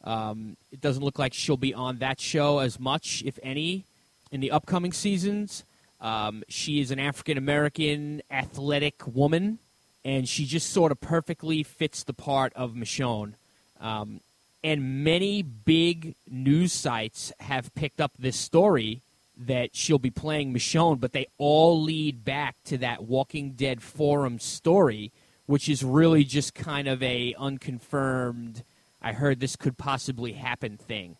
Um, 0.04 0.56
it 0.70 0.80
doesn't 0.80 1.02
look 1.02 1.18
like 1.18 1.34
she'll 1.34 1.56
be 1.56 1.74
on 1.74 1.98
that 1.98 2.20
show 2.20 2.60
as 2.60 2.78
much, 2.78 3.22
if 3.26 3.38
any, 3.42 3.84
in 4.30 4.40
the 4.40 4.50
upcoming 4.50 4.92
seasons. 4.92 5.64
Um, 6.00 6.44
she 6.48 6.80
is 6.80 6.90
an 6.90 6.98
African 6.98 7.38
American 7.38 8.22
athletic 8.30 9.06
woman, 9.06 9.58
and 10.04 10.28
she 10.28 10.44
just 10.44 10.70
sort 10.70 10.92
of 10.92 11.00
perfectly 11.00 11.62
fits 11.62 12.04
the 12.04 12.12
part 12.12 12.52
of 12.54 12.74
Michonne. 12.74 13.34
Um, 13.80 14.20
and 14.62 15.04
many 15.04 15.42
big 15.42 16.14
news 16.28 16.72
sites 16.72 17.32
have 17.40 17.74
picked 17.74 18.00
up 18.00 18.12
this 18.18 18.36
story 18.36 19.02
that 19.36 19.76
she'll 19.76 19.98
be 19.98 20.10
playing 20.10 20.52
Michonne, 20.52 20.98
but 20.98 21.12
they 21.12 21.26
all 21.38 21.80
lead 21.82 22.24
back 22.24 22.56
to 22.64 22.78
that 22.78 23.04
Walking 23.04 23.52
Dead 23.52 23.82
forum 23.82 24.38
story, 24.38 25.12
which 25.46 25.68
is 25.68 25.82
really 25.82 26.24
just 26.24 26.54
kind 26.54 26.88
of 26.88 27.02
a 27.02 27.34
unconfirmed. 27.38 28.64
I 29.00 29.12
heard 29.12 29.40
this 29.40 29.56
could 29.56 29.78
possibly 29.78 30.32
happen 30.32 30.76
thing. 30.76 31.16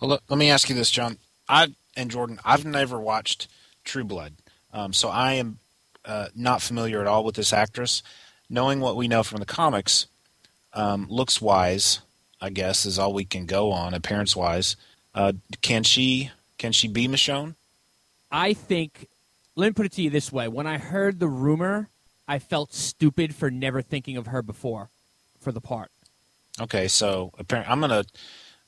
Well, 0.00 0.10
let, 0.10 0.20
let 0.28 0.38
me 0.38 0.50
ask 0.50 0.68
you 0.68 0.74
this, 0.74 0.90
John. 0.90 1.18
I 1.48 1.74
and 1.96 2.10
Jordan, 2.10 2.40
I've 2.44 2.64
never 2.64 2.98
watched 2.98 3.48
True 3.84 4.04
Blood, 4.04 4.34
um, 4.72 4.92
so 4.92 5.08
I 5.08 5.34
am 5.34 5.58
uh, 6.04 6.28
not 6.34 6.62
familiar 6.62 7.00
at 7.00 7.06
all 7.06 7.24
with 7.24 7.34
this 7.34 7.52
actress. 7.52 8.02
Knowing 8.48 8.80
what 8.80 8.96
we 8.96 9.08
know 9.08 9.22
from 9.22 9.38
the 9.38 9.46
comics, 9.46 10.06
um, 10.74 11.06
looks 11.08 11.40
wise, 11.40 12.00
I 12.40 12.50
guess, 12.50 12.84
is 12.84 12.98
all 12.98 13.12
we 13.14 13.24
can 13.24 13.46
go 13.46 13.72
on 13.72 13.94
appearance 13.94 14.34
wise. 14.34 14.76
Uh, 15.14 15.32
can 15.60 15.82
she 15.84 16.30
can 16.58 16.72
she 16.72 16.88
be 16.88 17.08
Michonne? 17.08 17.54
I 18.30 18.54
think, 18.54 19.08
let 19.56 19.66
me 19.66 19.72
put 19.72 19.86
it 19.86 19.92
to 19.92 20.02
you 20.02 20.10
this 20.10 20.32
way: 20.32 20.48
when 20.48 20.66
I 20.66 20.78
heard 20.78 21.20
the 21.20 21.28
rumor, 21.28 21.88
I 22.32 22.38
felt 22.38 22.72
stupid 22.72 23.34
for 23.34 23.50
never 23.50 23.82
thinking 23.82 24.16
of 24.16 24.28
her 24.28 24.40
before 24.40 24.88
for 25.38 25.52
the 25.52 25.60
part. 25.60 25.90
Okay, 26.58 26.88
so 26.88 27.30
apparently 27.38 27.70
I'm 27.70 27.80
gonna 27.80 28.04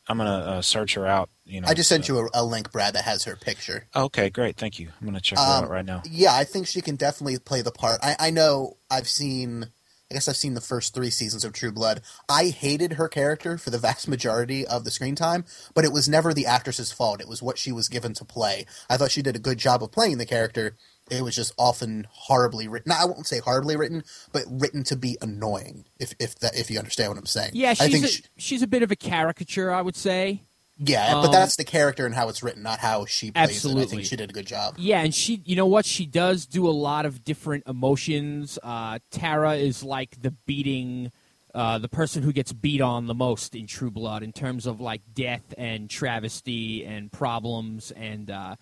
I'm 0.07 0.19
gonna 0.19 0.31
uh, 0.31 0.61
search 0.61 0.93
her 0.97 1.07
out. 1.07 1.31
You 1.47 1.63
know, 1.63 1.69
I 1.69 1.73
just 1.73 1.89
sent 1.89 2.11
uh, 2.11 2.13
you 2.13 2.21
a, 2.35 2.43
a 2.43 2.45
link, 2.45 2.71
Brad, 2.73 2.95
that 2.95 3.05
has 3.05 3.25
her 3.25 3.37
picture. 3.37 3.87
Okay, 3.97 4.29
great, 4.29 4.59
thank 4.59 4.79
you. 4.79 4.91
I'm 5.01 5.07
gonna 5.07 5.19
check 5.21 5.39
her 5.39 5.45
Um, 5.45 5.65
out 5.65 5.71
right 5.71 5.85
now. 5.85 6.03
Yeah, 6.05 6.35
I 6.35 6.45
think 6.45 6.67
she 6.67 6.83
can 6.83 6.97
definitely 6.97 7.39
play 7.39 7.63
the 7.63 7.73
part. 7.73 8.01
I, 8.03 8.17
I 8.19 8.31
know 8.31 8.77
I've 8.91 9.09
seen, 9.09 9.71
I 10.11 10.15
guess 10.15 10.29
I've 10.29 10.37
seen 10.37 10.53
the 10.53 10.61
first 10.61 10.93
three 10.93 11.09
seasons 11.09 11.43
of 11.43 11.55
True 11.55 11.73
Blood. 11.73 12.03
I 12.29 12.49
hated 12.49 12.95
her 12.95 13.09
character 13.09 13.57
for 13.57 13.71
the 13.71 13.79
vast 13.79 14.09
majority 14.09 14.67
of 14.67 14.85
the 14.85 14.91
screen 14.91 15.15
time, 15.15 15.47
but 15.75 15.87
it 15.87 15.93
was 15.93 16.07
never 16.07 16.35
the 16.35 16.45
actress's 16.45 16.93
fault. 16.93 17.23
It 17.23 17.29
was 17.29 17.43
what 17.43 17.57
she 17.57 17.73
was 17.73 17.89
given 17.89 18.13
to 18.15 18.27
play. 18.27 18.67
I 18.91 18.99
thought 18.99 19.11
she 19.11 19.23
did 19.23 19.37
a 19.37 19.39
good 19.39 19.57
job 19.57 19.83
of 19.83 19.91
playing 19.91 20.19
the 20.19 20.27
character. 20.27 20.77
It 21.11 21.23
was 21.23 21.37
just 21.37 21.53
often 21.59 22.07
horribly 22.11 22.67
written. 22.69 22.91
No, 22.91 22.97
I 22.99 23.05
won't 23.05 23.27
say 23.27 23.39
horribly 23.39 23.77
written, 23.77 24.05
but 24.33 24.45
written 24.49 24.85
to 24.85 24.97
be 24.97 25.19
annoying. 25.21 25.85
If 25.99 26.15
if 26.19 26.39
that 26.41 26.59
if 26.59 26.71
you 26.71 26.79
understand 26.79 27.11
what 27.11 27.19
I'm 27.19 27.27
saying. 27.27 27.51
Yeah, 27.55 27.71
I 27.71 27.75
she's 27.75 27.93
think 27.93 28.05
a, 28.05 28.09
she- 28.09 28.23
she's 28.39 28.63
a 28.63 28.67
bit 28.67 28.83
of 28.83 28.91
a 28.91 28.97
caricature, 28.97 29.71
I 29.71 29.83
would 29.83 29.97
say. 29.97 30.43
yeah, 30.79 31.13
but 31.15 31.27
um, 31.27 31.33
that's 31.33 31.57
the 31.57 31.65
character 31.65 32.07
and 32.07 32.15
how 32.15 32.29
it's 32.31 32.43
written, 32.43 32.63
not 32.63 32.79
how 32.81 33.05
she 33.05 33.31
plays 33.31 33.35
it. 33.35 33.39
I 33.39 33.53
Absolutely. 33.55 33.87
think 33.97 34.05
she 34.07 34.17
did 34.17 34.31
a 34.31 34.33
good 34.33 34.47
job. 34.47 34.75
Yeah, 34.79 35.03
and 35.03 35.15
she, 35.15 35.43
you 35.45 35.57
know 35.57 35.67
what? 35.67 35.85
She 35.85 36.07
does 36.07 36.47
do 36.47 36.67
a 36.67 36.73
lot 36.73 37.05
of 37.07 37.23
different 37.23 37.65
emotions. 37.69 38.59
Uh, 38.63 38.99
Tara 39.11 39.55
is 39.55 39.85
like 39.85 40.21
the 40.21 40.31
beating, 40.33 41.13
uh, 41.55 41.79
the 41.79 41.89
person 41.89 42.23
who 42.25 42.33
gets 42.33 42.53
beat 42.53 42.81
on 42.81 43.07
the 43.07 43.15
most 43.15 43.55
in 43.55 43.67
True 43.69 43.91
Blood 43.91 44.23
in 44.25 44.33
terms 44.33 44.67
of 44.67 44.81
like 44.81 45.03
death 45.15 45.53
and 45.57 45.89
travesty 45.91 46.85
and 46.85 47.13
problems. 47.13 47.93
And 47.93 48.29
uh, 48.31 48.57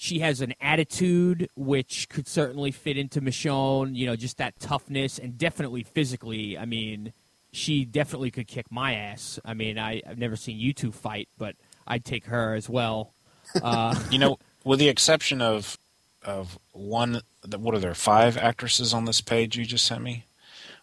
she 0.00 0.20
has 0.20 0.40
an 0.40 0.54
attitude 0.60 1.50
which 1.56 2.08
could 2.08 2.28
certainly 2.28 2.70
fit 2.70 2.96
into 2.96 3.20
Michonne. 3.20 3.96
You 3.96 4.06
know, 4.06 4.14
just 4.14 4.38
that 4.38 4.58
toughness 4.60 5.18
and 5.18 5.36
definitely 5.36 5.82
physically. 5.82 6.56
I 6.56 6.66
mean, 6.66 7.12
she 7.50 7.84
definitely 7.84 8.30
could 8.30 8.46
kick 8.46 8.70
my 8.70 8.94
ass. 8.94 9.40
I 9.44 9.54
mean, 9.54 9.76
I, 9.76 10.00
I've 10.08 10.16
never 10.16 10.36
seen 10.36 10.56
you 10.56 10.72
two 10.72 10.92
fight, 10.92 11.28
but 11.36 11.56
I'd 11.84 12.04
take 12.04 12.26
her 12.26 12.54
as 12.54 12.68
well. 12.68 13.12
Uh, 13.60 14.00
You 14.12 14.20
know, 14.20 14.38
with 14.64 14.78
the 14.78 14.88
exception 14.88 15.42
of 15.42 15.76
of 16.22 16.60
one, 16.70 17.22
what 17.56 17.74
are 17.74 17.80
there 17.80 17.94
five 17.94 18.36
actresses 18.36 18.94
on 18.94 19.04
this 19.04 19.20
page 19.20 19.58
you 19.58 19.64
just 19.64 19.84
sent 19.84 20.04
me? 20.04 20.26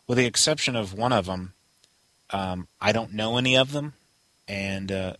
With 0.08 0.18
the 0.18 0.26
exception 0.26 0.76
of 0.76 0.94
one 0.94 1.14
of 1.14 1.26
them, 1.26 1.54
um, 2.32 2.68
I 2.82 2.92
don't 2.92 3.14
know 3.14 3.38
any 3.38 3.56
of 3.56 3.72
them, 3.72 3.94
and 4.46 4.92
uh, 4.92 5.14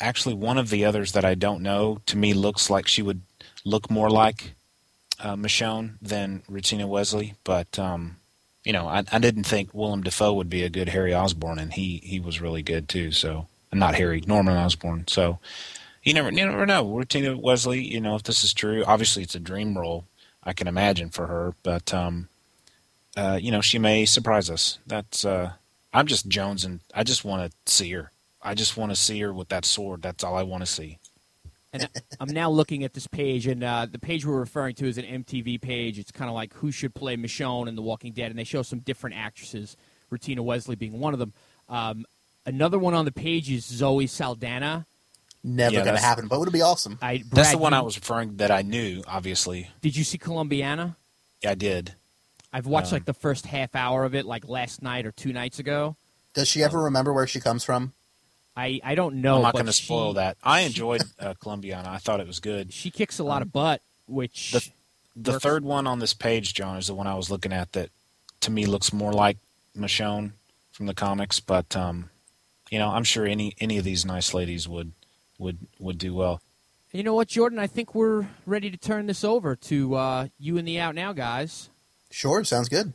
actually 0.00 0.34
one 0.34 0.58
of 0.58 0.70
the 0.70 0.84
others 0.84 1.12
that 1.12 1.24
I 1.24 1.34
don't 1.34 1.62
know 1.62 2.00
to 2.06 2.16
me 2.16 2.34
looks 2.34 2.70
like 2.70 2.88
she 2.88 3.02
would 3.02 3.22
look 3.64 3.90
more 3.90 4.10
like 4.10 4.54
uh, 5.20 5.36
Michonne 5.36 5.98
than 6.00 6.42
Rutina 6.50 6.88
Wesley, 6.88 7.34
but 7.44 7.78
um, 7.78 8.16
you 8.64 8.72
know, 8.72 8.88
I, 8.88 9.04
I 9.10 9.18
didn't 9.18 9.44
think 9.44 9.72
Willem 9.72 10.02
Dafoe 10.02 10.34
would 10.34 10.50
be 10.50 10.62
a 10.62 10.70
good 10.70 10.88
Harry 10.88 11.14
Osborn, 11.14 11.58
and 11.58 11.72
he 11.72 12.00
he 12.02 12.20
was 12.20 12.40
really 12.40 12.62
good 12.62 12.88
too. 12.88 13.12
So 13.12 13.46
not 13.72 13.94
Harry 13.94 14.22
Norman 14.26 14.56
Osborn. 14.56 15.06
So 15.08 15.38
you 16.02 16.14
never 16.14 16.30
you 16.30 16.46
never 16.46 16.66
know. 16.66 16.84
Rutina 16.84 17.40
Wesley, 17.40 17.82
you 17.82 18.00
know, 18.00 18.16
if 18.16 18.22
this 18.22 18.44
is 18.44 18.52
true, 18.54 18.84
obviously 18.84 19.22
it's 19.22 19.34
a 19.34 19.40
dream 19.40 19.76
role. 19.76 20.06
I 20.42 20.52
can 20.54 20.68
imagine 20.68 21.10
for 21.10 21.26
her, 21.26 21.54
but 21.62 21.92
um, 21.92 22.28
uh, 23.16 23.38
you 23.40 23.50
know, 23.50 23.60
she 23.60 23.78
may 23.78 24.06
surprise 24.06 24.48
us. 24.48 24.78
That's 24.86 25.24
uh, 25.24 25.52
I'm 25.92 26.06
just 26.06 26.28
Jones, 26.28 26.64
and 26.64 26.80
I 26.94 27.04
just 27.04 27.24
want 27.24 27.50
to 27.50 27.72
see 27.72 27.90
her. 27.92 28.10
I 28.42 28.54
just 28.54 28.76
want 28.76 28.90
to 28.92 28.96
see 28.96 29.20
her 29.20 29.32
with 29.32 29.48
that 29.48 29.64
sword. 29.64 30.02
That's 30.02 30.24
all 30.24 30.36
I 30.36 30.42
want 30.42 30.62
to 30.62 30.66
see. 30.66 30.98
And 31.72 31.88
I'm 32.18 32.28
now 32.28 32.50
looking 32.50 32.82
at 32.82 32.94
this 32.94 33.06
page, 33.06 33.46
and 33.46 33.62
uh, 33.62 33.86
the 33.90 33.98
page 33.98 34.26
we're 34.26 34.40
referring 34.40 34.74
to 34.76 34.86
is 34.88 34.98
an 34.98 35.04
MTV 35.04 35.60
page. 35.60 35.98
It's 35.98 36.10
kind 36.10 36.28
of 36.28 36.34
like 36.34 36.52
who 36.54 36.72
should 36.72 36.94
play 36.94 37.16
Michonne 37.16 37.68
in 37.68 37.76
The 37.76 37.82
Walking 37.82 38.12
Dead, 38.12 38.30
and 38.30 38.38
they 38.38 38.44
show 38.44 38.62
some 38.62 38.80
different 38.80 39.16
actresses, 39.16 39.76
Rutina 40.10 40.40
Wesley 40.40 40.74
being 40.74 40.98
one 40.98 41.12
of 41.12 41.20
them. 41.20 41.32
Um, 41.68 42.06
another 42.44 42.78
one 42.78 42.94
on 42.94 43.04
the 43.04 43.12
page 43.12 43.50
is 43.50 43.64
Zoe 43.64 44.08
Saldana. 44.08 44.86
Never 45.44 45.76
Yeah, 45.76 45.84
going 45.84 45.96
to 45.96 46.02
happen, 46.02 46.26
but 46.28 46.38
would 46.40 46.48
it 46.48 46.52
be 46.52 46.60
awesome? 46.60 46.98
I, 47.00 47.22
That's 47.30 47.52
the 47.52 47.58
one 47.58 47.72
you- 47.72 47.78
I 47.78 47.82
was 47.82 47.96
referring 47.96 48.36
that 48.38 48.50
I 48.50 48.62
knew. 48.62 49.02
Obviously, 49.06 49.70
Did 49.80 49.96
you 49.96 50.02
see 50.04 50.18
Colombiana? 50.18 50.96
I 51.46 51.54
did. 51.54 51.94
I've 52.52 52.66
watched 52.66 52.88
Um, 52.88 52.96
like 52.96 53.04
the 53.04 53.14
first 53.14 53.46
half 53.46 53.74
hour 53.76 54.04
of 54.04 54.14
it, 54.16 54.26
like 54.26 54.46
last 54.48 54.82
night 54.82 55.06
or 55.06 55.12
two 55.12 55.32
nights 55.32 55.58
ago. 55.60 55.96
Does 56.34 56.48
she 56.48 56.62
ever 56.64 56.82
remember 56.82 57.12
where 57.12 57.26
she 57.28 57.38
comes 57.40 57.62
from? 57.64 57.92
I, 58.56 58.80
I 58.84 58.94
don't 58.94 59.16
know. 59.16 59.36
I'm 59.36 59.42
not 59.42 59.54
going 59.54 59.66
to 59.66 59.72
spoil 59.72 60.14
that. 60.14 60.36
I 60.42 60.60
enjoyed 60.60 61.02
uh, 61.18 61.34
Colombiana. 61.40 61.88
I 61.88 61.98
thought 61.98 62.20
it 62.20 62.26
was 62.26 62.40
good. 62.40 62.72
She 62.72 62.90
kicks 62.90 63.18
a 63.18 63.24
lot 63.24 63.42
of 63.42 63.52
butt, 63.52 63.80
which 64.06 64.52
The- 64.52 64.70
The 65.16 65.32
works. 65.32 65.42
third 65.42 65.64
one 65.64 65.86
on 65.86 65.98
this 65.98 66.14
page, 66.14 66.52
John, 66.54 66.76
is 66.76 66.86
the 66.88 66.94
one 66.94 67.06
I 67.06 67.14
was 67.14 67.30
looking 67.30 67.52
at 67.52 67.72
that 67.72 67.90
to 68.40 68.50
me 68.50 68.66
looks 68.66 68.92
more 68.92 69.12
like 69.12 69.38
Michonne 69.76 70.32
from 70.72 70.86
the 70.86 70.94
comics. 70.94 71.40
But 71.40 71.76
um, 71.76 72.10
you 72.70 72.78
know, 72.78 72.88
I'm 72.90 73.04
sure 73.04 73.26
any 73.26 73.54
any 73.60 73.78
of 73.78 73.84
these 73.84 74.04
nice 74.04 74.32
ladies 74.34 74.68
would 74.68 74.92
would 75.38 75.58
would 75.78 75.98
do 75.98 76.14
well. 76.14 76.40
You 76.92 77.02
know 77.04 77.14
what, 77.14 77.28
Jordan? 77.28 77.58
I 77.58 77.66
think 77.68 77.94
we're 77.94 78.26
ready 78.46 78.68
to 78.70 78.76
turn 78.76 79.06
this 79.06 79.22
over 79.22 79.54
to 79.56 79.94
uh, 79.94 80.28
you 80.40 80.58
and 80.58 80.66
the 80.66 80.78
Out 80.80 80.94
Now 80.96 81.12
guys. 81.12 81.70
Sure, 82.10 82.42
sounds 82.44 82.68
good. 82.68 82.92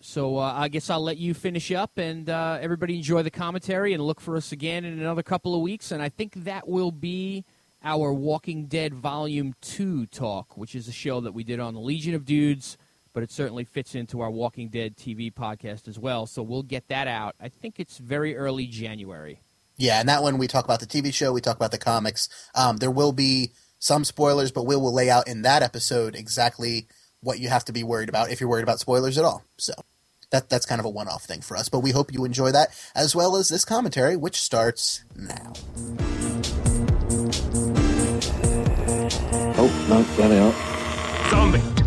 So 0.00 0.38
uh, 0.38 0.52
I 0.54 0.68
guess 0.68 0.90
I'll 0.90 1.02
let 1.02 1.16
you 1.16 1.34
finish 1.34 1.72
up, 1.72 1.98
and 1.98 2.30
uh, 2.30 2.58
everybody 2.60 2.96
enjoy 2.96 3.22
the 3.22 3.30
commentary, 3.30 3.92
and 3.94 4.02
look 4.02 4.20
for 4.20 4.36
us 4.36 4.52
again 4.52 4.84
in 4.84 4.98
another 4.98 5.22
couple 5.22 5.54
of 5.54 5.60
weeks. 5.60 5.90
And 5.90 6.00
I 6.00 6.08
think 6.08 6.44
that 6.44 6.68
will 6.68 6.92
be 6.92 7.44
our 7.82 8.12
Walking 8.12 8.66
Dead 8.66 8.94
Volume 8.94 9.54
Two 9.60 10.06
talk, 10.06 10.56
which 10.56 10.74
is 10.74 10.86
a 10.86 10.92
show 10.92 11.20
that 11.20 11.32
we 11.32 11.42
did 11.42 11.58
on 11.58 11.74
the 11.74 11.80
Legion 11.80 12.14
of 12.14 12.24
Dudes, 12.24 12.78
but 13.12 13.24
it 13.24 13.32
certainly 13.32 13.64
fits 13.64 13.96
into 13.96 14.20
our 14.20 14.30
Walking 14.30 14.68
Dead 14.68 14.96
TV 14.96 15.32
podcast 15.32 15.88
as 15.88 15.98
well. 15.98 16.26
So 16.26 16.42
we'll 16.42 16.62
get 16.62 16.86
that 16.88 17.08
out. 17.08 17.34
I 17.40 17.48
think 17.48 17.80
it's 17.80 17.98
very 17.98 18.36
early 18.36 18.66
January. 18.66 19.40
Yeah, 19.76 20.00
and 20.00 20.08
that 20.08 20.22
one 20.22 20.38
we 20.38 20.46
talk 20.46 20.64
about 20.64 20.80
the 20.80 20.86
TV 20.86 21.12
show, 21.12 21.32
we 21.32 21.40
talk 21.40 21.56
about 21.56 21.70
the 21.70 21.78
comics. 21.78 22.28
Um, 22.54 22.78
there 22.78 22.90
will 22.90 23.12
be 23.12 23.52
some 23.80 24.04
spoilers, 24.04 24.50
but 24.52 24.66
we 24.66 24.76
will 24.76 24.92
lay 24.92 25.10
out 25.10 25.28
in 25.28 25.42
that 25.42 25.62
episode 25.62 26.14
exactly 26.14 26.88
what 27.20 27.38
you 27.38 27.48
have 27.48 27.64
to 27.66 27.72
be 27.72 27.82
worried 27.82 28.08
about 28.08 28.30
if 28.30 28.40
you're 28.40 28.48
worried 28.48 28.62
about 28.62 28.80
spoilers 28.80 29.18
at 29.18 29.24
all. 29.24 29.44
So 29.56 29.72
that 30.30 30.48
that's 30.48 30.66
kind 30.66 30.78
of 30.78 30.84
a 30.84 30.90
one-off 30.90 31.24
thing 31.24 31.40
for 31.40 31.56
us. 31.56 31.68
But 31.68 31.80
we 31.80 31.90
hope 31.90 32.12
you 32.12 32.24
enjoy 32.24 32.52
that 32.52 32.68
as 32.94 33.14
well 33.16 33.36
as 33.36 33.48
this 33.48 33.64
commentary, 33.64 34.16
which 34.16 34.40
starts 34.40 35.04
now. 35.16 35.52
Oh, 39.60 39.86
no, 39.88 40.02
there 40.02 40.28
they 40.28 40.38
are. 40.38 40.52
Zombie. 41.30 41.58
Zombie. 41.58 41.77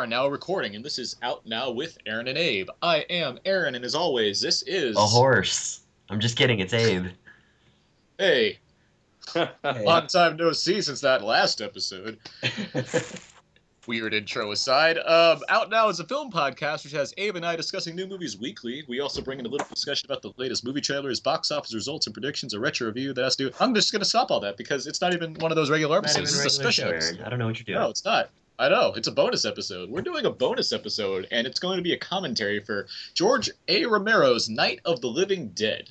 Are 0.00 0.06
now 0.06 0.26
recording, 0.26 0.76
and 0.76 0.82
this 0.82 0.98
is 0.98 1.16
out 1.22 1.44
now 1.44 1.70
with 1.70 1.98
Aaron 2.06 2.26
and 2.26 2.38
Abe. 2.38 2.70
I 2.80 3.00
am 3.10 3.38
Aaron, 3.44 3.74
and 3.74 3.84
as 3.84 3.94
always, 3.94 4.40
this 4.40 4.62
is 4.62 4.96
A 4.96 5.00
horse. 5.00 5.82
I'm 6.08 6.20
just 6.20 6.38
kidding. 6.38 6.58
It's 6.58 6.72
Abe. 6.72 7.08
Hey, 8.16 8.58
long 9.62 10.06
time 10.06 10.38
no 10.38 10.52
see 10.52 10.80
since 10.80 11.02
that 11.02 11.22
last 11.22 11.60
episode. 11.60 12.16
Weird 13.86 14.14
intro 14.14 14.52
aside, 14.52 14.96
um, 15.00 15.42
Out 15.50 15.68
Now 15.68 15.90
is 15.90 16.00
a 16.00 16.04
film 16.04 16.32
podcast 16.32 16.84
which 16.84 16.94
has 16.94 17.12
Abe 17.18 17.36
and 17.36 17.44
I 17.44 17.54
discussing 17.54 17.94
new 17.94 18.06
movies 18.06 18.38
weekly. 18.38 18.82
We 18.88 19.00
also 19.00 19.20
bring 19.20 19.38
in 19.38 19.44
a 19.44 19.50
little 19.50 19.66
discussion 19.68 20.10
about 20.10 20.22
the 20.22 20.32
latest 20.38 20.64
movie 20.64 20.80
trailers, 20.80 21.20
box 21.20 21.50
office 21.50 21.74
results, 21.74 22.06
and 22.06 22.14
predictions, 22.14 22.54
a 22.54 22.60
retro 22.60 22.86
review 22.86 23.12
that 23.12 23.22
has 23.22 23.36
to 23.36 23.50
do. 23.50 23.56
I'm 23.60 23.74
just 23.74 23.92
going 23.92 24.00
to 24.00 24.08
stop 24.08 24.30
all 24.30 24.40
that 24.40 24.56
because 24.56 24.86
it's 24.86 25.02
not 25.02 25.12
even 25.12 25.34
one 25.34 25.52
of 25.52 25.56
those 25.56 25.68
regular 25.68 25.98
episodes. 25.98 26.32
even 26.32 26.42
This 26.42 26.54
is 26.54 26.58
a 26.58 26.62
special 26.62 27.00
show, 27.00 27.22
I 27.22 27.28
don't 27.28 27.38
know 27.38 27.46
what 27.46 27.58
you're 27.58 27.64
doing. 27.64 27.78
No, 27.78 27.90
it's 27.90 28.04
not. 28.06 28.30
I 28.60 28.68
know. 28.68 28.92
It's 28.94 29.08
a 29.08 29.12
bonus 29.12 29.46
episode. 29.46 29.88
We're 29.88 30.02
doing 30.02 30.26
a 30.26 30.30
bonus 30.30 30.70
episode, 30.70 31.26
and 31.30 31.46
it's 31.46 31.58
going 31.58 31.78
to 31.78 31.82
be 31.82 31.94
a 31.94 31.98
commentary 31.98 32.60
for 32.60 32.86
George 33.14 33.48
A. 33.68 33.86
Romero's 33.86 34.50
Night 34.50 34.80
of 34.84 35.00
the 35.00 35.06
Living 35.06 35.48
Dead. 35.54 35.88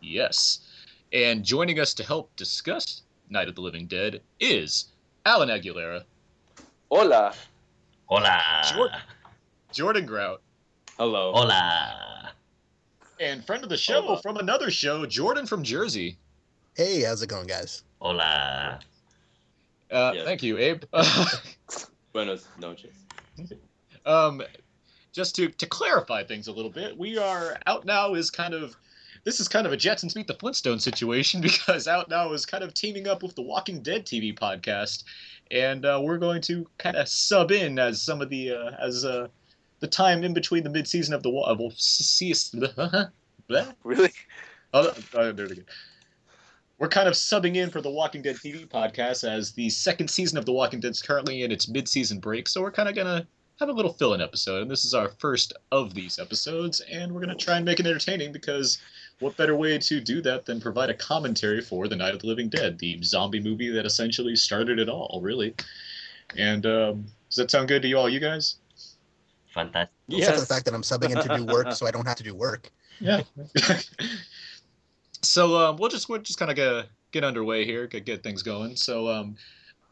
Yes. 0.00 0.66
And 1.12 1.44
joining 1.44 1.78
us 1.78 1.94
to 1.94 2.02
help 2.02 2.34
discuss 2.34 3.02
Night 3.30 3.46
of 3.48 3.54
the 3.54 3.60
Living 3.60 3.86
Dead 3.86 4.20
is 4.40 4.86
Alan 5.24 5.48
Aguilera, 5.48 6.02
Hola. 6.90 7.34
Hola. 8.06 8.40
Jordan. 8.74 9.00
Jordan 9.72 10.04
Grout, 10.04 10.42
Hello. 10.98 11.30
Hola. 11.32 12.32
and 13.20 13.44
friend 13.46 13.62
of 13.62 13.70
the 13.70 13.76
show 13.76 14.02
Hola. 14.02 14.20
from 14.22 14.38
another 14.38 14.72
show, 14.72 15.06
Jordan 15.06 15.46
from 15.46 15.62
Jersey. 15.62 16.18
Hey, 16.74 17.02
how's 17.02 17.22
it 17.22 17.28
going, 17.28 17.46
guys? 17.46 17.84
Hola. 18.00 18.80
Uh, 19.92 20.12
Yes. 20.14 20.24
Thank 20.24 20.42
you, 20.42 20.58
Abe. 20.58 20.84
Buenos 22.12 22.46
noches. 22.58 22.94
um, 24.06 24.42
just 25.12 25.36
to, 25.36 25.48
to 25.48 25.66
clarify 25.66 26.24
things 26.24 26.48
a 26.48 26.52
little 26.52 26.70
bit, 26.70 26.96
we 26.96 27.18
are 27.18 27.58
out 27.66 27.84
now 27.84 28.14
is 28.14 28.30
kind 28.30 28.54
of 28.54 28.74
this 29.24 29.38
is 29.38 29.46
kind 29.46 29.66
of 29.66 29.72
a 29.72 29.76
Jetsons 29.76 30.16
meet 30.16 30.26
the 30.26 30.34
Flintstones 30.34 30.80
situation 30.80 31.40
because 31.48 31.86
out 31.86 32.08
now 32.08 32.32
is 32.32 32.44
kind 32.44 32.64
of 32.64 32.74
teaming 32.74 33.06
up 33.06 33.22
with 33.22 33.34
the 33.36 33.42
Walking 33.42 33.80
Dead 33.82 34.04
TV 34.04 34.36
podcast, 34.36 35.04
and 35.50 35.84
uh, 35.84 36.00
we're 36.02 36.18
going 36.18 36.40
to 36.42 36.66
kind 36.78 36.96
of 36.96 37.08
sub 37.08 37.52
in 37.52 37.78
as 37.78 38.00
some 38.02 38.20
of 38.20 38.30
the 38.30 38.50
uh, 38.52 38.70
as 38.80 39.04
uh, 39.04 39.28
the 39.80 39.86
time 39.86 40.24
in 40.24 40.32
between 40.34 40.64
the 40.64 40.70
mid 40.70 40.88
season 40.88 41.14
of 41.14 41.22
the 41.22 41.30
wa- 41.30 41.42
uh, 41.42 41.56
well, 41.58 41.72
see 41.76 42.32
bleh? 43.48 43.74
Really? 43.84 44.12
Oh, 44.74 44.88
uh, 45.14 45.32
there 45.32 45.44
it 45.46 45.52
again. 45.52 45.66
We're 46.82 46.88
kind 46.88 47.06
of 47.06 47.14
subbing 47.14 47.54
in 47.54 47.70
for 47.70 47.80
the 47.80 47.88
Walking 47.88 48.22
Dead 48.22 48.34
TV 48.34 48.66
podcast 48.66 49.22
as 49.22 49.52
the 49.52 49.70
second 49.70 50.08
season 50.08 50.36
of 50.36 50.44
The 50.44 50.52
Walking 50.52 50.80
Dead 50.80 50.90
is 50.90 51.00
currently 51.00 51.44
in 51.44 51.52
its 51.52 51.68
mid-season 51.68 52.18
break, 52.18 52.48
so 52.48 52.60
we're 52.60 52.72
kind 52.72 52.88
of 52.88 52.96
gonna 52.96 53.24
have 53.60 53.68
a 53.68 53.72
little 53.72 53.92
fill-in 53.92 54.20
episode, 54.20 54.62
and 54.62 54.68
this 54.68 54.84
is 54.84 54.92
our 54.92 55.10
first 55.20 55.52
of 55.70 55.94
these 55.94 56.18
episodes, 56.18 56.80
and 56.90 57.12
we're 57.12 57.20
gonna 57.20 57.36
try 57.36 57.54
and 57.54 57.64
make 57.64 57.78
it 57.78 57.86
entertaining 57.86 58.32
because 58.32 58.78
what 59.20 59.36
better 59.36 59.54
way 59.54 59.78
to 59.78 60.00
do 60.00 60.20
that 60.22 60.44
than 60.44 60.60
provide 60.60 60.90
a 60.90 60.94
commentary 60.94 61.60
for 61.60 61.86
The 61.86 61.94
Night 61.94 62.14
of 62.14 62.20
the 62.20 62.26
Living 62.26 62.48
Dead, 62.48 62.80
the 62.80 63.00
zombie 63.04 63.38
movie 63.38 63.70
that 63.70 63.86
essentially 63.86 64.34
started 64.34 64.80
it 64.80 64.88
all, 64.88 65.20
really. 65.22 65.54
And 66.36 66.66
um, 66.66 67.06
does 67.28 67.36
that 67.36 67.52
sound 67.52 67.68
good 67.68 67.82
to 67.82 67.88
you 67.88 67.96
all, 67.96 68.08
you 68.08 68.18
guys? 68.18 68.56
Fantastic. 69.54 69.94
Except 70.08 70.34
for 70.34 70.40
the 70.40 70.46
fact 70.46 70.64
that 70.64 70.74
I'm 70.74 70.82
subbing 70.82 71.10
in 71.10 71.28
to 71.28 71.36
do 71.36 71.44
work, 71.44 71.70
so 71.74 71.86
I 71.86 71.92
don't 71.92 72.08
have 72.08 72.16
to 72.16 72.24
do 72.24 72.34
work. 72.34 72.72
Yeah. 72.98 73.22
so 75.22 75.56
um, 75.56 75.76
we'll 75.76 75.88
just 75.88 76.08
we'll 76.08 76.20
just 76.20 76.38
kind 76.38 76.50
of 76.50 76.56
get 76.56 76.86
get 77.12 77.24
underway 77.24 77.64
here, 77.64 77.86
get 77.86 78.04
get 78.04 78.22
things 78.22 78.42
going. 78.42 78.76
So 78.76 79.08
um, 79.08 79.36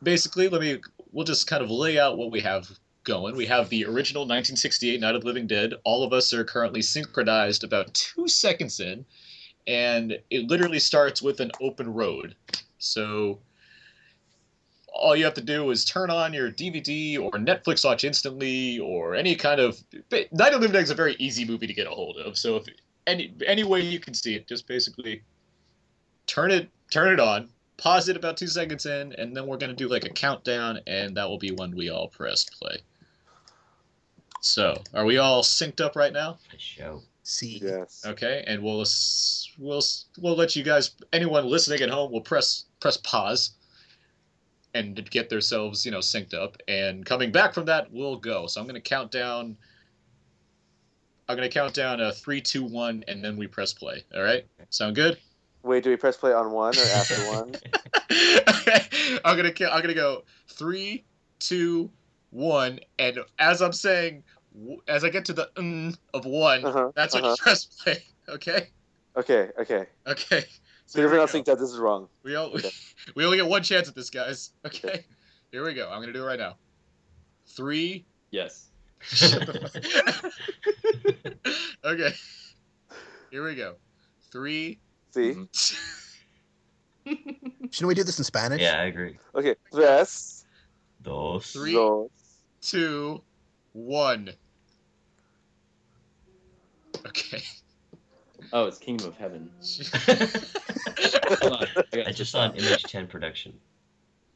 basically, 0.02 0.48
let 0.48 0.60
me 0.60 0.80
we'll 1.12 1.24
just 1.24 1.46
kind 1.46 1.62
of 1.62 1.70
lay 1.70 1.98
out 1.98 2.18
what 2.18 2.30
we 2.30 2.40
have 2.40 2.70
going. 3.04 3.36
We 3.36 3.46
have 3.46 3.68
the 3.68 3.84
original 3.84 4.22
1968 4.22 5.00
Night 5.00 5.14
of 5.14 5.22
the 5.22 5.26
Living 5.26 5.46
Dead. 5.46 5.74
All 5.84 6.02
of 6.02 6.12
us 6.12 6.32
are 6.32 6.44
currently 6.44 6.82
synchronized 6.82 7.64
about 7.64 7.94
two 7.94 8.28
seconds 8.28 8.80
in, 8.80 9.04
and 9.66 10.18
it 10.30 10.48
literally 10.48 10.78
starts 10.78 11.22
with 11.22 11.40
an 11.40 11.50
open 11.60 11.92
road. 11.92 12.34
So 12.78 13.38
all 14.92 15.14
you 15.14 15.24
have 15.24 15.34
to 15.34 15.40
do 15.40 15.70
is 15.70 15.84
turn 15.84 16.10
on 16.10 16.32
your 16.34 16.50
DVD 16.50 17.18
or 17.18 17.30
Netflix 17.32 17.84
watch 17.84 18.04
instantly 18.04 18.78
or 18.80 19.14
any 19.14 19.36
kind 19.36 19.60
of 19.60 19.82
Night 20.10 20.28
of 20.32 20.38
the 20.52 20.58
Living 20.58 20.72
Dead 20.72 20.82
is 20.82 20.90
a 20.90 20.94
very 20.94 21.14
easy 21.18 21.44
movie 21.44 21.66
to 21.66 21.74
get 21.74 21.86
a 21.86 21.90
hold 21.90 22.16
of. 22.18 22.36
So 22.36 22.56
if 22.56 22.66
any 23.06 23.34
any 23.46 23.64
way 23.64 23.80
you 23.80 24.00
can 24.00 24.14
see 24.14 24.34
it, 24.34 24.46
just 24.46 24.66
basically 24.66 25.22
turn 26.26 26.50
it 26.50 26.68
turn 26.90 27.12
it 27.12 27.20
on, 27.20 27.48
pause 27.76 28.08
it 28.08 28.16
about 28.16 28.36
two 28.36 28.46
seconds 28.46 28.86
in, 28.86 29.12
and 29.14 29.36
then 29.36 29.46
we're 29.46 29.56
gonna 29.56 29.74
do 29.74 29.88
like 29.88 30.04
a 30.04 30.10
countdown, 30.10 30.80
and 30.86 31.16
that 31.16 31.28
will 31.28 31.38
be 31.38 31.50
when 31.50 31.74
we 31.74 31.90
all 31.90 32.08
press 32.08 32.44
play. 32.44 32.78
So, 34.40 34.82
are 34.94 35.04
we 35.04 35.18
all 35.18 35.42
synced 35.42 35.80
up 35.80 35.96
right 35.96 36.12
now? 36.12 36.38
A 36.54 36.58
show. 36.58 37.02
See. 37.22 37.60
Yes. 37.62 38.02
Okay, 38.06 38.42
and 38.46 38.62
we'll 38.62 38.84
we'll 39.58 39.82
we'll 40.18 40.36
let 40.36 40.56
you 40.56 40.62
guys, 40.62 40.92
anyone 41.12 41.46
listening 41.46 41.80
at 41.80 41.90
home, 41.90 42.10
will 42.10 42.22
press 42.22 42.64
press 42.80 42.96
pause, 42.96 43.52
and 44.74 45.08
get 45.10 45.28
themselves 45.28 45.84
you 45.84 45.92
know 45.92 45.98
synced 45.98 46.34
up. 46.34 46.56
And 46.68 47.04
coming 47.04 47.32
back 47.32 47.54
from 47.54 47.66
that, 47.66 47.92
we'll 47.92 48.16
go. 48.16 48.46
So 48.46 48.60
I'm 48.60 48.66
gonna 48.66 48.80
count 48.80 49.10
down. 49.10 49.56
I'm 51.30 51.36
gonna 51.36 51.48
count 51.48 51.74
down 51.74 52.00
a 52.00 52.12
three, 52.12 52.40
two, 52.40 52.64
one, 52.64 53.04
and 53.06 53.24
then 53.24 53.36
we 53.36 53.46
press 53.46 53.72
play. 53.72 54.02
All 54.16 54.22
right, 54.22 54.44
sound 54.70 54.96
good? 54.96 55.16
Wait, 55.62 55.84
do 55.84 55.90
we 55.90 55.96
press 55.96 56.16
play 56.16 56.32
on 56.32 56.50
one 56.50 56.76
or 56.76 56.82
after 56.82 57.14
one? 57.28 57.54
I'm 59.24 59.36
gonna 59.36 59.52
ca- 59.52 59.70
I'm 59.70 59.80
gonna 59.80 59.94
go 59.94 60.24
three, 60.48 61.04
two, 61.38 61.88
one, 62.30 62.80
and 62.98 63.20
as 63.38 63.62
I'm 63.62 63.72
saying, 63.72 64.24
as 64.88 65.04
I 65.04 65.10
get 65.10 65.24
to 65.26 65.32
the 65.32 65.50
mm 65.54 65.96
of 66.14 66.24
one, 66.26 66.64
Uh-huh, 66.64 66.90
that's 66.96 67.14
when 67.14 67.22
uh-huh. 67.24 67.36
you 67.38 67.42
press 67.42 67.64
play. 67.64 68.02
Okay. 68.28 68.68
Okay, 69.16 69.48
okay. 69.60 69.86
Okay. 70.06 70.44
So 70.86 70.98
here 70.98 71.02
we 71.02 71.04
everyone 71.04 71.20
else 71.22 71.30
go. 71.30 71.32
thinks 71.32 71.48
that 71.48 71.58
this 71.58 71.70
is 71.70 71.78
wrong. 71.78 72.08
We 72.24 72.36
all 72.36 72.46
Okay. 72.54 72.70
we 73.16 73.24
only 73.24 73.38
get 73.38 73.46
one 73.46 73.62
chance 73.64 73.88
at 73.88 73.94
this, 73.96 74.08
guys. 74.10 74.50
Okay. 74.64 75.04
Here 75.52 75.64
we 75.64 75.74
go. 75.74 75.88
I'm 75.90 76.00
gonna 76.00 76.12
do 76.12 76.22
it 76.22 76.26
right 76.26 76.38
now. 76.38 76.56
Three. 77.46 78.04
Yes. 78.30 78.69
Shut 79.02 79.46
the 79.46 79.52
fuck- 81.44 81.92
okay. 81.92 82.12
Here 83.30 83.44
we 83.44 83.54
go. 83.54 83.76
Three. 84.30 84.78
See? 85.12 85.34
Shouldn't 87.06 87.88
we 87.88 87.94
do 87.94 88.04
this 88.04 88.18
in 88.18 88.24
Spanish? 88.24 88.60
Yeah, 88.60 88.80
I 88.80 88.84
agree. 88.84 89.16
Okay. 89.34 89.54
Tres, 89.72 90.44
Dos. 91.02 91.52
Three. 91.52 91.72
dos. 91.72 92.10
two, 92.60 93.22
one. 93.72 94.30
Okay. 97.06 97.42
Oh, 98.52 98.66
it's 98.66 98.78
Kingdom 98.78 99.08
of 99.08 99.16
Heaven. 99.16 99.50
Hold 101.40 101.52
on. 101.52 101.66
I, 101.94 102.04
I 102.08 102.12
just 102.12 102.32
saw 102.32 102.44
an 102.46 102.54
Image 102.56 102.82
10 102.82 103.06
production. 103.06 103.54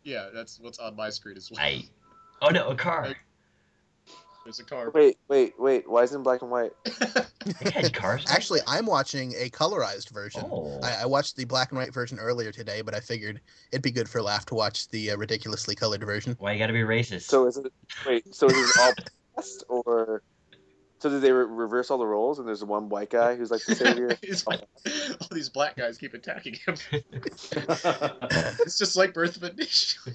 yeah, 0.05 0.29
that's 0.33 0.59
what's 0.61 0.79
on 0.79 0.97
my 0.97 1.11
screen 1.11 1.37
as 1.37 1.51
well. 1.51 1.61
I. 1.61 1.85
Oh 2.41 2.49
no, 2.49 2.69
a 2.69 2.75
car. 2.75 3.15
There's 4.45 4.61
a 4.61 4.65
car. 4.65 4.91
Wait, 4.91 5.17
wait, 5.29 5.55
wait. 5.59 5.89
Why 5.89 6.03
isn't 6.03 6.21
it 6.21 6.23
black 6.23 6.43
and 6.43 6.51
white? 6.51 6.73
They 7.63 7.71
had 7.71 7.93
cars. 7.93 8.25
Actually, 8.29 8.61
I'm 8.67 8.87
watching 8.87 9.35
a 9.39 9.51
colorized 9.51 10.11
version. 10.11 10.43
Oh. 10.45 10.81
I, 10.83 11.03
I 11.03 11.07
watched 11.07 11.37
the 11.37 11.45
black 11.45 11.71
and 11.71 11.79
white 11.79 11.93
version 11.93 12.19
earlier 12.19 12.53
today, 12.53 12.83
but 12.83 12.95
I 12.95 13.01
figured 13.01 13.41
it'd 13.71 13.83
be 13.83 13.91
good 13.91 14.09
for 14.09 14.19
a 14.19 14.23
laugh 14.23 14.47
to 14.47 14.55
watch 14.55 14.89
the 14.89 15.11
uh, 15.11 15.17
ridiculously 15.17 15.75
colored 15.75 16.03
version. 16.03 16.37
Why 16.39 16.53
you 16.53 16.59
gotta 16.59 16.73
be 16.73 16.81
racist? 16.81 17.23
So 17.23 17.47
is 17.47 17.57
it? 17.57 17.73
Wait. 18.07 18.35
So 18.35 18.47
is 18.47 18.71
it 18.71 18.77
all 18.81 18.93
past 19.37 19.65
or? 19.69 20.23
So 21.01 21.11
did 21.11 21.21
they 21.21 21.33
re- 21.33 21.45
reverse 21.45 21.91
all 21.91 21.99
the 21.99 22.07
roles 22.07 22.39
and 22.39 22.49
there's 22.49 22.65
one 22.65 22.89
white 22.89 23.11
guy 23.11 23.37
who's 23.37 23.51
like 23.51 23.65
the 23.65 23.75
savior? 23.75 24.17
He's 24.23 24.47
like, 24.47 24.61
all 25.21 25.29
these 25.31 25.51
black 25.51 25.77
guys 25.77 25.99
keep 25.99 26.15
attacking 26.15 26.55
him. 26.67 26.77
It's 28.65 28.79
just 28.79 28.97
like 28.97 29.13
Birth 29.13 29.37
of 29.37 29.43
a 29.43 29.53
Nation. 29.53 30.15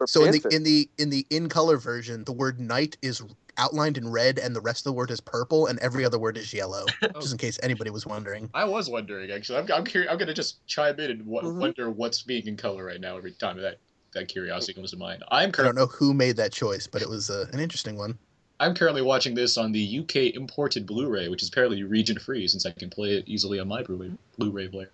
Or 0.00 0.06
So 0.06 0.24
in 0.24 0.32
the 0.32 0.44
in 0.50 0.62
the 0.62 0.90
in 0.98 1.10
the 1.10 1.26
in 1.30 1.48
color 1.48 1.76
version, 1.76 2.24
the 2.24 2.32
word 2.32 2.58
night 2.58 2.96
is 3.02 3.22
outlined 3.58 3.98
in 3.98 4.10
red, 4.10 4.38
and 4.38 4.56
the 4.56 4.60
rest 4.60 4.80
of 4.80 4.84
the 4.84 4.92
word 4.94 5.10
is 5.10 5.20
purple, 5.20 5.66
and 5.66 5.78
every 5.80 6.04
other 6.04 6.18
word 6.18 6.36
is 6.36 6.52
yellow. 6.52 6.86
Just 7.20 7.32
in 7.32 7.38
case 7.38 7.58
anybody 7.62 7.90
was 7.90 8.06
wondering. 8.06 8.50
I 8.54 8.64
was 8.64 8.88
wondering 8.88 9.30
actually. 9.30 9.58
I'm 9.58 9.72
I'm, 9.72 9.84
curi- 9.84 10.08
I'm 10.10 10.18
gonna 10.18 10.34
just 10.34 10.66
chime 10.66 10.98
in 10.98 11.10
and 11.10 11.20
w- 11.26 11.48
Mhm. 11.48 11.60
wonder 11.60 11.90
what's 11.90 12.22
being 12.22 12.46
in 12.46 12.56
color 12.56 12.84
right 12.84 13.00
now 13.00 13.16
every 13.16 13.32
time 13.32 13.60
that 13.60 13.78
that 14.14 14.28
curiosity 14.28 14.74
comes 14.74 14.90
to 14.90 14.96
mind. 14.96 15.22
I'm 15.30 15.50
I 15.58 15.62
don't 15.62 15.76
know 15.76 15.86
who 15.86 16.14
made 16.14 16.36
that 16.36 16.52
choice, 16.52 16.86
but 16.86 17.02
it 17.02 17.08
was 17.08 17.30
uh, 17.30 17.46
an 17.52 17.60
interesting 17.60 17.96
one. 17.96 18.18
I'm 18.60 18.74
currently 18.74 19.00
watching 19.00 19.34
this 19.34 19.56
on 19.56 19.72
the 19.72 20.00
UK 20.00 20.36
imported 20.36 20.86
Blu-ray, 20.86 21.28
which 21.28 21.42
is 21.42 21.48
apparently 21.48 21.82
region 21.82 22.18
free 22.18 22.46
since 22.46 22.66
I 22.66 22.72
can 22.72 22.90
play 22.90 23.16
it 23.16 23.24
easily 23.26 23.58
on 23.58 23.68
my 23.68 23.82
Blu-ray 23.82 24.10
Blu-ray 24.38 24.68
player. 24.68 24.90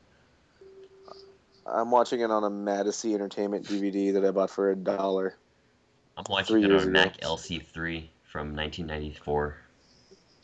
I'm 1.67 1.91
watching 1.91 2.21
it 2.21 2.31
on 2.31 2.45
a 2.45 2.51
Madacy 2.51 3.13
Entertainment 3.13 3.67
DVD 3.67 4.13
that 4.13 4.25
I 4.25 4.31
bought 4.31 4.51
for 4.51 4.71
a 4.71 4.77
dollar. 4.77 5.35
I'm 6.17 6.25
watching 6.31 6.63
it 6.63 6.71
on 6.71 6.81
ago. 6.81 6.91
Mac 6.91 7.21
LC3 7.21 8.05
from 8.23 8.55
1994. 8.55 9.57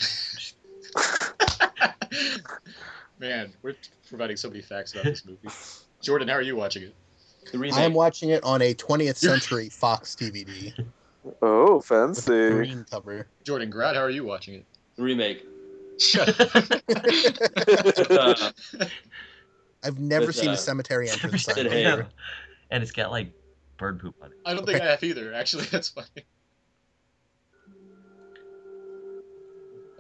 Man, 3.21 3.53
we're 3.63 3.77
providing 4.09 4.37
so 4.37 4.49
many 4.49 4.63
facts 4.63 4.95
about 4.95 5.05
this 5.05 5.25
movie. 5.25 5.49
Jordan, 6.03 6.27
how 6.27 6.35
are 6.35 6.43
you 6.43 6.57
watching 6.57 6.83
it? 6.83 6.95
The 7.53 7.59
remake. 7.59 7.79
I 7.79 7.85
am 7.85 7.95
watching 7.95 8.31
it 8.31 8.43
on 8.43 8.61
a 8.63 8.75
20th 8.75 9.17
century 9.17 9.69
Fox 9.69 10.17
DVD, 10.17 10.75
Oh, 11.41 11.81
fancy. 11.81 12.51
green 12.51 12.85
cover. 12.91 13.27
Jordan 13.45 13.71
Grad, 13.71 13.95
how 13.97 14.03
are 14.03 14.11
you 14.11 14.25
watching 14.25 14.55
it? 14.55 14.65
The 14.97 15.03
remake. 15.03 15.47
Shut 15.99 16.29
up. 18.11 18.55
I've 19.85 19.99
never 19.99 20.27
With, 20.27 20.37
seen 20.37 20.51
uh, 20.51 20.55
a 20.55 20.57
cemetery 20.57 21.11
entrance 21.11 21.45
sign. 21.45 21.55
Sid 21.57 21.71
before. 21.71 22.09
and 22.71 22.83
it's 22.83 22.93
got 22.93 23.11
like 23.11 23.33
bird 23.79 24.01
poop 24.01 24.15
on 24.23 24.29
it. 24.29 24.37
I 24.45 24.55
don't 24.55 24.65
think 24.67 24.81
I 24.81 24.85
have 24.87 25.03
either. 25.03 25.33
Actually, 25.35 25.65
that's 25.65 25.89
funny. 25.89 26.07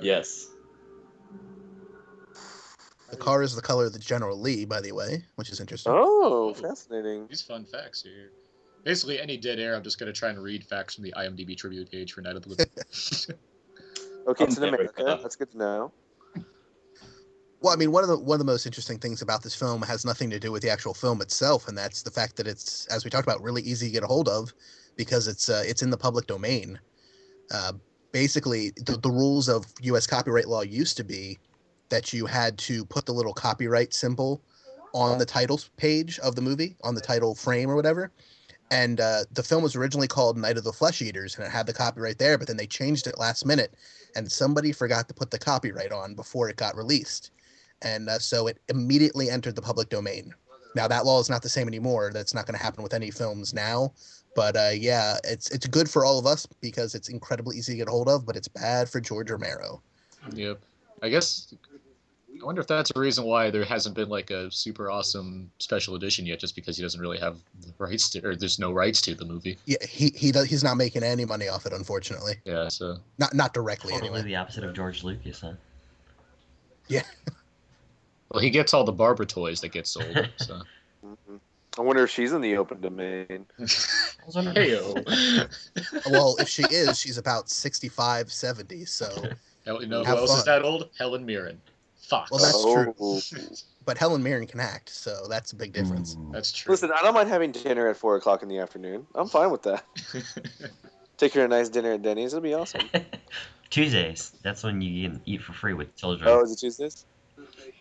yes. 0.00 0.48
The 3.11 3.16
car 3.16 3.42
is 3.42 3.54
the 3.54 3.62
color 3.62 3.85
of 3.87 3.92
the 3.92 3.98
General 3.98 4.40
Lee, 4.40 4.64
by 4.64 4.80
the 4.80 4.92
way, 4.92 5.24
which 5.37 5.50
is 5.50 5.61
interesting. 5.61 5.92
Oh, 5.94 6.54
fascinating. 6.54 7.26
These 7.28 7.42
fun 7.42 7.66
facts 7.66 8.02
here. 8.02 8.30
Basically, 8.84 9.20
any 9.20 9.36
dead 9.36 9.58
air, 9.60 9.74
I'm 9.76 9.82
just 9.82 9.98
going 9.98 10.12
to 10.12 10.18
try 10.18 10.30
and 10.30 10.42
read 10.42 10.64
facts 10.64 10.94
from 10.94 11.04
the 11.04 11.14
IMDb 11.16 11.56
tribute 11.56 11.90
page 11.90 12.12
for 12.12 12.20
Night 12.20 12.36
of 12.36 12.42
the 12.42 12.48
Living. 12.50 12.66
Okay, 14.24 14.44
it's 14.44 14.56
in 14.56 14.62
America. 14.62 14.92
gonna- 14.96 15.20
That's 15.20 15.34
good 15.34 15.50
to 15.50 15.58
know. 15.58 15.92
Well, 17.60 17.72
I 17.72 17.76
mean, 17.76 17.90
one 17.90 18.04
of 18.04 18.08
the 18.08 18.16
one 18.16 18.36
of 18.36 18.38
the 18.38 18.44
most 18.52 18.66
interesting 18.66 18.98
things 18.98 19.20
about 19.20 19.42
this 19.42 19.52
film 19.52 19.82
has 19.82 20.04
nothing 20.04 20.30
to 20.30 20.38
do 20.38 20.52
with 20.52 20.62
the 20.62 20.70
actual 20.70 20.94
film 20.94 21.20
itself, 21.20 21.66
and 21.66 21.76
that's 21.76 22.02
the 22.02 22.10
fact 22.12 22.36
that 22.36 22.46
it's, 22.46 22.86
as 22.86 23.04
we 23.04 23.10
talked 23.10 23.26
about, 23.26 23.42
really 23.42 23.62
easy 23.62 23.86
to 23.86 23.92
get 23.92 24.04
a 24.04 24.06
hold 24.06 24.28
of 24.28 24.52
because 24.94 25.26
it's 25.26 25.48
uh, 25.48 25.64
it's 25.66 25.82
in 25.82 25.90
the 25.90 25.96
public 25.96 26.28
domain. 26.28 26.78
Uh, 27.52 27.72
basically, 28.12 28.70
the, 28.86 28.96
the 29.02 29.10
rules 29.10 29.48
of 29.48 29.66
U.S. 29.80 30.06
copyright 30.06 30.46
law 30.46 30.62
used 30.62 30.96
to 30.98 31.04
be 31.04 31.36
that 31.88 32.12
you 32.12 32.24
had 32.24 32.56
to 32.58 32.84
put 32.84 33.06
the 33.06 33.12
little 33.12 33.34
copyright 33.34 33.92
symbol 33.92 34.40
on 34.94 35.18
the 35.18 35.26
title 35.26 35.58
page 35.76 36.20
of 36.20 36.36
the 36.36 36.42
movie, 36.42 36.76
on 36.84 36.94
the 36.94 37.00
title 37.00 37.34
frame 37.34 37.68
or 37.68 37.74
whatever, 37.74 38.12
And 38.72 39.02
uh, 39.02 39.24
the 39.30 39.42
film 39.42 39.62
was 39.62 39.76
originally 39.76 40.08
called 40.08 40.38
Night 40.38 40.56
of 40.56 40.64
the 40.64 40.72
Flesh 40.72 41.02
Eaters, 41.02 41.37
and 41.37 41.46
it 41.46 41.50
had 41.50 41.66
the 41.66 41.74
copyright 41.74 42.18
there, 42.18 42.38
but 42.38 42.46
then 42.46 42.56
they 42.56 42.66
changed 42.66 43.06
it 43.06 43.18
last 43.18 43.44
minute, 43.44 43.74
and 44.16 44.32
somebody 44.32 44.72
forgot 44.72 45.08
to 45.08 45.14
put 45.14 45.30
the 45.30 45.38
copyright 45.38 45.92
on 45.92 46.14
before 46.14 46.48
it 46.48 46.56
got 46.56 46.74
released, 46.74 47.32
and 47.82 48.08
uh, 48.08 48.18
so 48.18 48.46
it 48.46 48.56
immediately 48.70 49.28
entered 49.28 49.56
the 49.56 49.61
public 49.61 49.90
domain. 49.90 50.32
Now 50.74 50.88
that 50.88 51.04
law 51.04 51.20
is 51.20 51.28
not 51.28 51.42
the 51.42 51.50
same 51.50 51.68
anymore. 51.68 52.12
That's 52.14 52.32
not 52.32 52.46
going 52.46 52.56
to 52.56 52.64
happen 52.64 52.82
with 52.82 52.94
any 52.94 53.11
films 53.11 53.52
now. 53.52 53.92
But 54.35 54.56
uh, 54.56 54.70
yeah, 54.72 55.18
it's 55.22 55.50
it's 55.50 55.66
good 55.66 55.90
for 55.90 56.06
all 56.06 56.18
of 56.18 56.24
us 56.24 56.46
because 56.62 56.94
it's 56.94 57.11
incredibly 57.11 57.58
easy 57.58 57.74
to 57.74 57.76
get 57.76 57.88
hold 57.90 58.08
of, 58.08 58.24
but 58.24 58.37
it's 58.37 58.48
bad 58.48 58.88
for 58.88 59.02
George 59.02 59.30
Romero. 59.30 59.82
Yep. 60.32 60.61
I 61.02 61.11
guess. 61.11 61.52
I 62.42 62.44
wonder 62.44 62.61
if 62.61 62.66
that's 62.66 62.90
a 62.94 62.98
reason 62.98 63.24
why 63.24 63.50
there 63.50 63.64
hasn't 63.64 63.94
been 63.94 64.09
like 64.09 64.31
a 64.31 64.50
super 64.50 64.90
awesome 64.90 65.50
special 65.59 65.94
edition 65.94 66.26
yet, 66.26 66.40
just 66.40 66.57
because 66.57 66.76
he 66.76 66.83
doesn't 66.83 67.00
really 67.00 67.18
have 67.18 67.37
the 67.61 67.72
rights 67.78 68.11
to, 68.11 68.26
or 68.26 68.35
there's 68.35 68.59
no 68.59 68.72
rights 68.72 69.00
to 69.02 69.14
the 69.14 69.24
movie. 69.24 69.57
Yeah, 69.64 69.76
he 69.88 70.12
he 70.16 70.33
does, 70.33 70.46
he's 70.46 70.64
not 70.64 70.76
making 70.76 71.05
any 71.05 71.24
money 71.24 71.48
off 71.48 71.66
it, 71.66 71.72
unfortunately. 71.72 72.35
Yeah. 72.44 72.68
So. 72.68 72.98
Not 73.18 73.35
not 73.35 73.55
directly 73.55 73.92
Totally 73.92 74.09
anyway. 74.11 74.22
the 74.22 74.37
opposite 74.37 74.64
of 74.64 74.74
George 74.74 75.05
Lucas, 75.05 75.40
huh? 75.40 75.52
Yeah. 76.88 77.02
Well, 78.31 78.40
he 78.40 78.48
gets 78.48 78.72
all 78.72 78.83
the 78.83 78.92
Barbara 78.92 79.26
toys 79.26 79.61
that 79.61 79.72
get 79.72 79.87
sold. 79.87 80.31
So. 80.38 80.62
I 81.78 81.83
wonder 81.83 82.05
if 82.05 82.09
she's 82.09 82.33
in 82.33 82.40
the 82.40 82.57
open 82.57 82.81
domain. 82.81 83.44
Heyo. 83.61 85.05
well, 86.11 86.37
if 86.38 86.48
she 86.48 86.62
is, 86.70 86.98
she's 86.98 87.18
about 87.18 87.50
65, 87.50 88.33
70, 88.33 88.87
so 88.87 89.07
Hell, 89.66 89.83
you 89.83 89.88
know 89.88 89.98
who 89.98 90.05
Have 90.05 90.18
else 90.18 90.37
is 90.38 90.44
that 90.44 90.62
old? 90.62 90.88
Helen 90.98 91.24
Mirren. 91.24 91.61
Fuck. 92.12 92.31
Well, 92.31 92.40
that's 92.40 92.55
Oh. 92.55 93.20
true. 93.20 93.57
but 93.87 93.96
Helen 93.96 94.22
Mirren 94.22 94.46
can 94.46 94.61
act, 94.61 94.90
so 94.90 95.27
that's 95.31 95.53
a 95.53 95.57
big 95.57 95.72
difference. 95.72 96.14
That's 96.31 96.53
true. 96.53 96.70
Listen, 96.72 96.90
I 96.92 97.01
don't 97.01 97.14
mind 97.14 97.31
having 97.31 97.53
dinner 97.53 97.88
at 97.88 97.96
four 97.96 98.16
o'clock 98.16 98.42
in 98.42 98.51
the 98.51 98.59
afternoon. 98.59 99.07
I'm 99.14 99.29
fine 99.29 99.51
with 99.51 99.62
that. 99.62 99.83
Take 101.16 101.33
her 101.33 101.40
to 101.40 101.44
a 101.46 101.48
nice 101.48 101.70
dinner 101.70 101.92
at 101.92 102.03
Denny's. 102.03 102.35
It'll 102.35 102.42
be 102.42 102.53
awesome. 102.53 102.83
Tuesdays. 103.70 104.33
That's 104.42 104.62
when 104.62 104.83
you 104.83 105.09
can 105.09 105.22
eat 105.25 105.40
for 105.42 105.55
free 105.55 105.72
with 105.72 105.96
children. 105.96 106.29
Oh, 106.29 106.42
is 106.42 106.53
it 106.53 106.59
Tuesdays? 106.59 107.07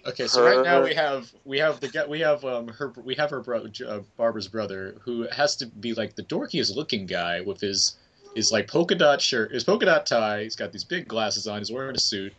Okay, 0.05 0.27
so 0.27 0.43
right 0.45 0.63
now 0.63 0.77
Her- 0.77 0.83
we 0.85 0.93
have 0.95 1.31
we 1.43 1.59
have 1.59 1.81
the 1.81 2.05
we 2.09 2.21
have 2.21 2.45
um 2.45 2.69
her 2.69 2.93
we 3.03 3.13
have 3.15 3.29
her 3.31 3.41
bro, 3.41 3.65
uh, 3.85 3.99
Barbara's 4.15 4.47
brother 4.47 4.95
who 5.01 5.27
has 5.29 5.57
to 5.57 5.65
be 5.65 5.93
like 5.93 6.15
the 6.15 6.23
dorkiest 6.23 6.73
looking 6.75 7.05
guy 7.05 7.41
with 7.41 7.59
his 7.59 7.97
his 8.33 8.49
like 8.51 8.67
polka 8.69 8.95
dot 8.95 9.21
shirt, 9.21 9.51
his 9.51 9.65
polka 9.65 9.85
dot 9.85 10.05
tie. 10.05 10.43
He's 10.43 10.55
got 10.55 10.71
these 10.71 10.85
big 10.85 11.07
glasses 11.07 11.47
on. 11.47 11.57
He's 11.59 11.71
wearing 11.71 11.95
a 11.95 11.99
suit, 11.99 12.33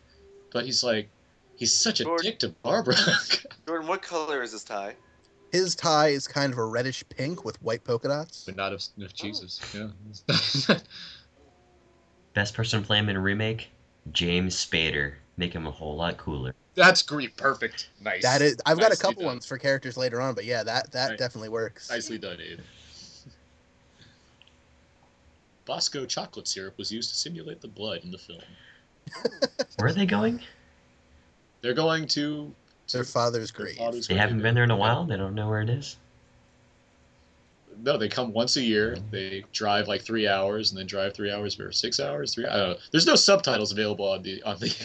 but 0.51 0.65
he's 0.65 0.83
like 0.83 1.07
he's 1.63 1.75
such 1.75 1.99
a 1.99 2.03
George- 2.03 2.23
dick 2.23 2.39
to 2.39 2.49
Barbara. 2.49 2.95
Jordan, 3.67 3.87
what 3.87 4.01
color 4.01 4.41
is 4.43 4.51
his 4.51 4.63
tie? 4.63 4.95
His 5.51 5.75
tie 5.75 6.09
is 6.09 6.27
kind 6.27 6.51
of 6.51 6.57
a 6.59 6.65
reddish 6.65 7.03
pink 7.09 7.45
with 7.45 7.61
white 7.61 7.83
polka 7.83 8.07
dots. 8.07 8.43
but 8.45 8.55
not 8.55 8.73
of, 8.73 8.83
of 9.01 9.13
Jesus. 9.13 9.61
Oh. 9.75 9.91
Yeah. 10.67 10.77
Best 12.33 12.55
person 12.55 12.81
to 12.81 12.85
play 12.87 12.97
him 12.97 13.07
in 13.09 13.15
a 13.15 13.21
remake? 13.21 13.69
James 14.11 14.55
Spader. 14.55 15.13
Make 15.37 15.53
him 15.53 15.65
a 15.67 15.71
whole 15.71 15.95
lot 15.95 16.17
cooler. 16.17 16.53
That's 16.75 17.01
great. 17.03 17.37
Perfect. 17.37 17.89
Nice. 18.01 18.23
That 18.23 18.41
is, 18.41 18.57
I've 18.65 18.79
got 18.79 18.91
a 18.91 18.97
couple 18.97 19.21
done. 19.21 19.25
ones 19.33 19.45
for 19.45 19.57
characters 19.59 19.95
later 19.95 20.19
on, 20.19 20.33
but 20.35 20.43
yeah, 20.45 20.63
that 20.63 20.91
that 20.91 21.09
Right. 21.11 21.19
definitely 21.19 21.49
works. 21.49 21.89
Nicely 21.89 22.17
done, 22.17 22.37
Abe. 22.41 22.59
Bosco 25.65 26.05
chocolate 26.05 26.47
syrup 26.47 26.77
was 26.77 26.91
used 26.91 27.09
to 27.11 27.15
simulate 27.15 27.61
the 27.61 27.67
blood 27.67 28.01
in 28.03 28.11
the 28.11 28.17
film. 28.17 28.41
Where 29.77 29.89
are 29.89 29.93
they 29.93 30.05
going? 30.05 30.41
They're 31.63 31.73
going 31.73 32.07
to. 32.09 32.53
Their 32.91 33.03
father's 33.05 33.51
their 33.51 33.65
grave. 33.65 33.77
father's 33.77 34.07
They 34.07 34.13
grave. 34.13 34.21
haven't 34.21 34.41
been 34.43 34.53
there 34.53 34.65
in 34.65 34.69
a 34.71 34.75
while. 34.75 35.05
They 35.05 35.17
don't 35.17 35.33
know 35.33 35.49
where 35.49 35.61
it 35.61 35.69
is. 35.69 35.97
No, 37.81 37.97
they 37.97 38.07
come 38.07 38.31
once 38.33 38.55
a 38.57 38.61
year. 38.61 38.97
They 39.09 39.43
drive 39.51 39.87
like 39.87 40.01
three 40.03 40.27
hours, 40.27 40.71
and 40.71 40.77
then 40.79 40.85
drive 40.85 41.13
three 41.15 41.31
hours 41.31 41.59
or 41.59 41.71
six 41.71 41.99
hours. 41.99 42.35
Three. 42.35 42.45
I 42.45 42.55
don't 42.57 42.69
know. 42.71 42.77
There's 42.91 43.07
no 43.07 43.15
subtitles 43.15 43.71
available 43.71 44.07
on 44.07 44.21
the 44.21 44.43
on 44.43 44.59
the 44.59 44.75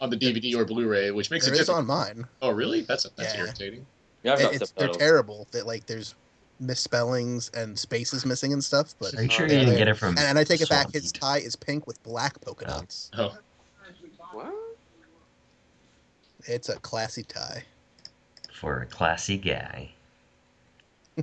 on 0.00 0.10
the 0.10 0.16
DVD 0.16 0.54
or 0.56 0.64
Blu-ray, 0.66 1.10
which 1.12 1.30
makes 1.30 1.46
There 1.46 1.54
it 1.54 1.60
is 1.60 1.66
difficult. 1.68 1.78
on 1.78 1.86
mine. 1.86 2.26
Oh, 2.42 2.50
really? 2.50 2.82
That's 2.82 3.04
that's 3.16 3.34
Yeah. 3.34 3.40
irritating. 3.40 3.86
Yeah, 4.24 4.32
I've 4.34 4.38
got 4.40 4.54
it's, 4.54 4.70
they're 4.72 4.88
terrible. 4.88 5.46
That 5.52 5.66
like 5.66 5.86
there's 5.86 6.14
misspellings 6.60 7.50
and 7.54 7.78
spaces 7.78 8.26
missing 8.26 8.52
and 8.52 8.62
stuff. 8.62 8.94
But 8.98 9.14
Are 9.14 9.22
you 9.22 9.30
sure 9.30 9.46
Oh, 9.46 9.52
you 9.52 9.58
didn't 9.60 9.76
get 9.76 9.88
it 9.88 9.96
from? 9.96 10.10
and, 10.10 10.18
and 10.20 10.38
I 10.38 10.44
take 10.44 10.60
it 10.60 10.68
back. 10.68 10.82
Swamp 10.90 10.94
His 10.94 11.12
tie 11.12 11.38
is 11.38 11.56
pink 11.56 11.86
with 11.86 12.02
black 12.02 12.40
polka 12.42 12.64
Oh. 12.66 12.78
dots. 12.80 13.10
Oh, 13.16 13.36
What? 14.32 14.52
It's 16.46 16.68
a 16.68 16.78
classy 16.80 17.22
tie. 17.22 17.64
for 18.52 18.82
a 18.82 18.86
classy 18.86 19.38
guy. 19.38 19.92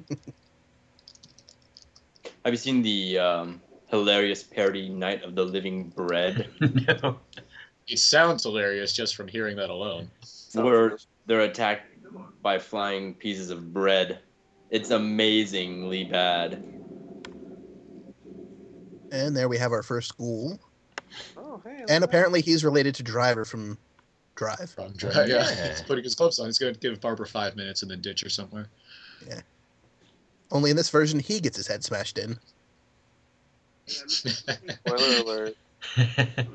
Have 2.43 2.53
you 2.53 2.57
seen 2.57 2.81
the 2.81 3.19
um, 3.19 3.61
hilarious 3.87 4.41
parody 4.41 4.89
Night 4.89 5.23
of 5.23 5.35
the 5.35 5.45
Living 5.45 5.89
Bread, 5.89 6.49
no. 6.59 7.19
it 7.87 7.99
sounds 7.99 8.43
hilarious 8.43 8.93
just 8.93 9.15
from 9.15 9.27
hearing 9.27 9.55
that 9.57 9.69
alone. 9.69 10.09
Where 10.53 10.97
they're 11.27 11.41
attacked 11.41 11.87
by 12.41 12.57
flying 12.57 13.13
pieces 13.13 13.51
of 13.51 13.71
bread? 13.73 14.19
It's 14.71 14.89
amazingly 14.89 16.05
bad. 16.05 16.59
And 19.11 19.35
there 19.35 19.49
we 19.49 19.57
have 19.57 19.71
our 19.71 19.83
first 19.83 20.07
school. 20.07 20.59
Oh, 21.37 21.61
hey. 21.63 21.83
And 21.89 22.03
apparently 22.03 22.41
he's 22.41 22.63
related 22.63 22.95
to 22.95 23.03
Driver 23.03 23.45
from 23.45 23.77
Drive. 24.35 24.69
From 24.71 24.91
dry, 24.93 25.11
yeah. 25.25 25.25
Yeah. 25.55 25.69
He's 25.69 25.81
putting 25.81 26.03
his 26.03 26.15
gloves 26.15 26.39
on. 26.39 26.47
He's 26.47 26.57
gonna 26.57 26.73
give 26.73 26.99
Barbara 27.01 27.27
five 27.27 27.55
minutes 27.55 27.81
and 27.81 27.91
then 27.91 28.01
ditch 28.01 28.21
her 28.21 28.29
somewhere. 28.29 28.67
Yeah. 29.27 29.41
Only 30.51 30.71
in 30.71 30.75
this 30.77 30.89
version 30.89 31.19
he 31.19 31.39
gets 31.39 31.57
his 31.57 31.67
head 31.67 31.83
smashed 31.83 32.17
in. 32.17 32.37
Spoiler 33.85 35.17
alert. 35.21 35.55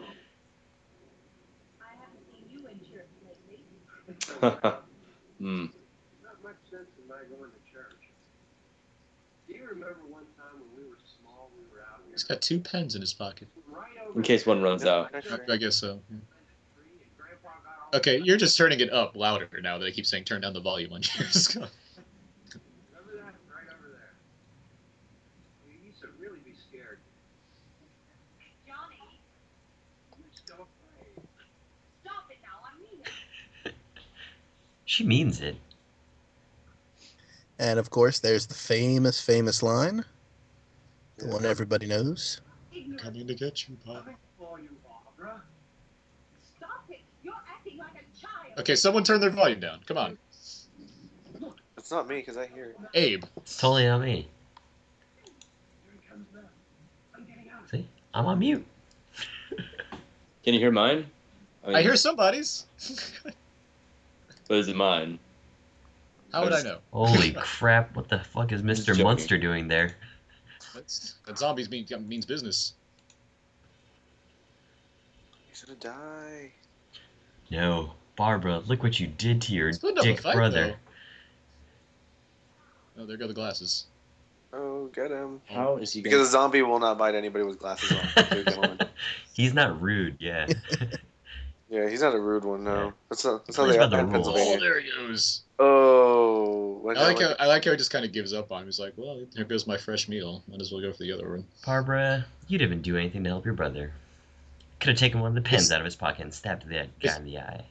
Hmm. 5.39 5.67
Not 6.25 6.43
much 6.43 6.57
sense 6.71 6.89
in 7.01 7.09
my 7.09 7.17
going 7.29 7.51
to 7.51 7.73
church. 7.73 7.93
Do 9.47 9.55
you 9.55 9.65
remember 9.69 10.01
one 10.09 10.25
time 10.37 10.61
when 10.61 10.85
we 10.85 10.89
were 10.89 10.97
small, 11.21 11.51
we 11.57 11.63
were 11.73 11.83
out 11.83 12.01
He's 12.11 12.25
got 12.25 12.41
two 12.41 12.59
pens 12.59 12.95
in 12.95 13.01
his 13.03 13.13
pocket. 13.13 13.49
right 13.71 13.85
In 14.15 14.23
case 14.23 14.47
one 14.47 14.63
runs 14.63 14.85
out. 14.85 15.15
I 15.15 15.21
guess 15.57 15.77
so. 15.77 16.01
the 16.09 16.17
tree, 16.75 16.89
and 17.03 17.11
Grandpa 17.19 17.49
got 17.65 17.76
all 17.76 17.76
Okay, 17.95 18.19
you're 18.23 18.37
just 18.37 18.57
turning 18.57 18.81
it 18.81 18.93
up 18.93 19.17
louder 19.17 19.49
now 19.63 19.79
that 19.79 19.87
I 19.87 19.91
keep 19.91 20.07
saying 20.07 20.25
turn 20.25 20.41
down 20.43 20.53
the 20.53 20.61
volume 20.61 20.93
on 20.93 21.01
yours. 21.19 21.55
Remember? 21.55 21.71
Right. 23.55 23.71
You 25.75 25.93
really 26.21 26.41
be 26.41 26.53
scared. 26.69 26.99
Johnny, 28.67 28.99
You're 30.19 30.27
still 30.35 30.57
afraid. 30.57 31.27
stop 32.03 32.25
it 32.31 32.39
now. 32.43 32.59
I 32.65 32.79
mean 32.81 33.75
she 34.85 35.05
means 35.05 35.41
it. 35.41 35.57
And 37.59 37.79
of 37.79 37.89
course 37.91 38.19
there's 38.19 38.47
the 38.47 38.55
famous, 38.55 39.21
famous 39.21 39.63
line. 39.63 40.05
The 41.19 41.29
one 41.29 41.47
everybody 41.47 41.87
knows. 41.87 42.41
Coming 42.99 43.27
to 43.27 43.35
get 43.35 43.69
you, 43.69 43.77
Bob. 43.87 44.05
Coming 44.05 44.17
for 44.39 44.61
you, 44.61 44.69
Barbara. 44.85 45.41
Stop 46.57 46.85
it. 46.91 47.01
You're 47.23 47.35
acting 47.49 47.79
like 47.79 47.93
a 47.95 48.05
child. 48.21 48.46
Okay, 48.59 48.75
someone 48.75 49.05
turn 49.05 49.21
their 49.21 49.31
volume 49.31 49.61
down. 49.61 49.81
Come 49.87 49.99
on, 49.99 50.19
It's 51.77 51.91
not 51.91 52.09
me 52.09 52.17
because 52.17 52.37
I 52.37 52.47
hear 52.47 52.67
it. 52.67 52.77
Abe. 52.95 53.25
It's 53.39 53.59
totally 53.59 53.87
not 53.87 54.01
me. 54.01 54.29
Here 55.25 55.93
he 56.01 56.09
comes 56.09 56.27
back. 56.29 56.45
I'm 57.15 57.25
getting 57.25 57.51
out. 57.51 57.69
See, 57.71 57.87
I'm 58.15 58.27
on 58.27 58.39
mute. 58.39 58.65
Can 60.45 60.55
you 60.55 60.61
hear 60.61 60.71
mine? 60.71 61.07
mean, 61.67 61.77
I 61.77 61.83
hear 61.83 61.97
somebody's. 61.97 62.67
But 64.49 64.59
is 64.59 64.69
it 64.69 64.77
mine? 64.77 65.19
How 66.33 66.45
would 66.45 66.53
I 66.53 66.63
know? 66.63 66.79
Holy 66.93 67.33
crap! 67.37 67.97
What 67.97 68.09
the 68.09 68.21
fuck 68.21 68.53
is 68.53 68.63
Mister 68.63 68.93
joking. 68.93 69.05
Munster 69.05 69.39
doing 69.39 69.67
there? 69.67 69.97
That's, 70.73 71.15
that 71.27 71.37
zombies 71.37 71.69
mean, 71.69 71.87
means 72.07 72.27
business. 72.27 72.75
He's 75.49 75.63
gonna 75.65 75.79
die. 75.81 76.53
No, 77.51 77.95
Barbara, 78.17 78.63
look 78.67 78.83
what 78.83 78.99
you 78.99 79.07
did 79.07 79.43
to 79.43 79.55
your 79.55 79.69
It's 79.69 79.79
putting 79.79 79.99
up 79.99 80.05
a 80.05 80.07
dick 80.09 80.21
fight, 80.21 80.35
brother. 80.35 80.77
though. 82.97 83.03
Oh, 83.03 83.07
there 83.07 83.17
go 83.17 83.27
the 83.27 83.35
glasses. 83.35 83.87
Oh, 84.53 84.87
get 84.95 85.11
him. 85.11 85.41
Oh, 85.51 85.55
how 85.55 85.77
is 85.77 85.93
he 85.93 86.01
Because 86.01 86.29
a 86.29 86.31
zombie 86.31 86.63
will 86.63 86.79
not 86.79 86.97
bite 86.97 87.15
anybody 87.15 87.45
with 87.45 87.59
glasses 87.59 87.93
on. 88.57 88.79
He's 89.35 89.53
not 89.53 89.81
rude, 89.83 90.17
yeah. 90.19 90.47
yeah, 91.69 91.89
he's 91.91 92.01
not 92.01 92.15
a 92.15 92.19
rude 92.19 92.45
one, 92.45 92.65
no. 92.65 92.95
That's, 93.11 93.23
not, 93.25 93.45
that's 93.45 93.57
how 93.59 93.67
they 93.67 93.77
are 93.77 93.87
the 93.87 93.99
in 93.99 94.11
rules. 94.11 94.29
Oh, 94.29 94.59
there 94.59 94.81
he 94.81 94.91
goes. 94.91 95.43
Oh. 95.59 96.81
I 96.89 97.03
like 97.03 97.19
down 97.19 97.31
how 97.31 97.37
I 97.41 97.47
like 97.47 97.65
how 97.65 97.73
he 97.73 97.77
just 97.77 97.91
kind 97.91 98.05
of 98.05 98.13
gives 98.13 98.33
up 98.33 98.53
on 98.53 98.61
him. 98.63 98.67
He's 98.67 98.79
like, 98.79 98.93
"Well, 98.97 99.21
here 99.35 99.45
goes 99.45 99.67
my 99.67 99.77
fresh 99.77 100.09
meal. 100.09 100.43
Might 100.49 100.61
as 100.61 100.71
well 100.71 100.81
go 100.81 100.93
for 100.93 101.03
the 101.03 101.13
other 101.13 101.29
one." 101.29 101.45
Barbara, 101.65 102.25
you 102.49 102.59
didn't 102.59 102.83
do 102.83 102.97
anything 102.97 103.25
to 103.25 103.31
help 103.31 103.45
your 103.45 103.55
brother. 103.55 103.93
Could 104.79 104.91
have 104.91 104.99
taken 104.99 105.21
one 105.21 105.29
of 105.31 105.35
the 105.35 105.41
pens 105.41 105.65
Yes. 105.65 105.73
out 105.73 105.81
of 105.81 105.85
his 105.85 105.97
pocket 105.97 106.23
and 106.23 106.33
stabbed 106.33 106.69
that 106.69 106.97
guy 107.01 107.17
in 107.17 107.25
the 107.25 107.39
eye. 107.39 107.65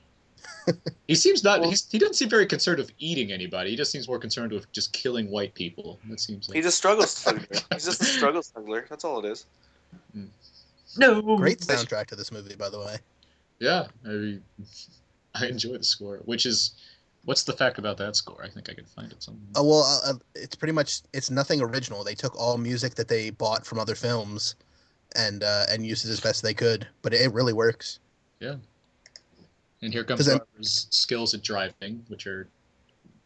He 1.08 1.14
seems 1.14 1.44
not. 1.44 1.64
He's, 1.64 1.88
he 1.92 2.00
doesn't 2.00 2.16
seem 2.16 2.30
very 2.30 2.48
concerned 2.48 2.80
with 2.80 2.92
eating 2.98 3.32
anybody. 3.32 3.70
He 3.70 3.76
just 3.76 3.92
seems 3.92 4.08
more 4.08 4.18
concerned 4.18 4.52
with 4.52 4.72
just 4.72 4.92
killing 4.92 5.30
white 5.30 5.54
people. 5.54 6.00
That 6.10 6.20
seems 6.20 6.50
like 6.50 6.56
He's 6.56 6.66
a 6.66 6.72
struggle 6.72 7.06
smuggler. 7.06 7.46
He's 7.74 7.86
just 7.86 8.02
a 8.02 8.06
struggle 8.06 8.42
smuggler. 8.42 8.88
That's 8.90 9.06
all 9.06 9.24
it 9.24 9.30
is. 9.30 9.46
No. 10.98 11.22
Great 11.38 11.60
soundtrack 11.60 12.08
to 12.08 12.16
this 12.16 12.32
movie, 12.32 12.56
by 12.56 12.70
the 12.70 12.80
way. 12.80 12.98
yeah. 13.60 13.86
I 14.04 14.10
mean, 14.10 14.44
I 15.36 15.46
enjoy 15.46 15.78
the 15.78 15.84
score. 15.84 16.18
Which 16.26 16.48
is, 16.48 16.74
what's 17.26 17.44
the 17.44 17.54
fact 17.54 17.78
about 17.78 17.98
that 17.98 18.16
score? 18.16 18.42
I 18.44 18.50
think 18.50 18.70
I 18.70 18.74
can 18.74 18.86
find 18.86 19.12
it 19.12 19.22
somewhere. 19.22 19.44
Oh 19.56 19.64
well, 19.64 19.84
uh, 19.84 20.14
uh, 20.14 20.18
it's 20.34 20.56
pretty 20.56 20.74
much 20.74 21.02
it's 21.14 21.30
nothing 21.30 21.62
original. 21.62 22.04
They 22.04 22.16
took 22.16 22.36
all 22.36 22.58
music 22.58 22.96
that 22.96 23.08
they 23.10 23.30
bought 23.30 23.64
from 23.64 23.78
other 23.78 23.96
films, 23.96 24.56
and 25.16 25.44
uh, 25.44 25.66
and 25.70 25.86
used 25.86 26.06
it 26.06 26.10
as 26.10 26.20
best 26.20 26.42
they 26.42 26.54
could. 26.56 26.88
But 27.04 27.14
it 27.14 27.32
really 27.32 27.54
works. 27.54 28.00
Yeah. 28.40 28.56
And 29.86 29.94
here 29.94 30.04
comes 30.04 30.18
'Cause 30.20 30.26
then- 30.26 30.38
Barbara's 30.40 30.88
skills 30.90 31.34
at 31.36 31.44
driving, 31.44 32.04
which 32.08 32.26
are, 32.26 32.48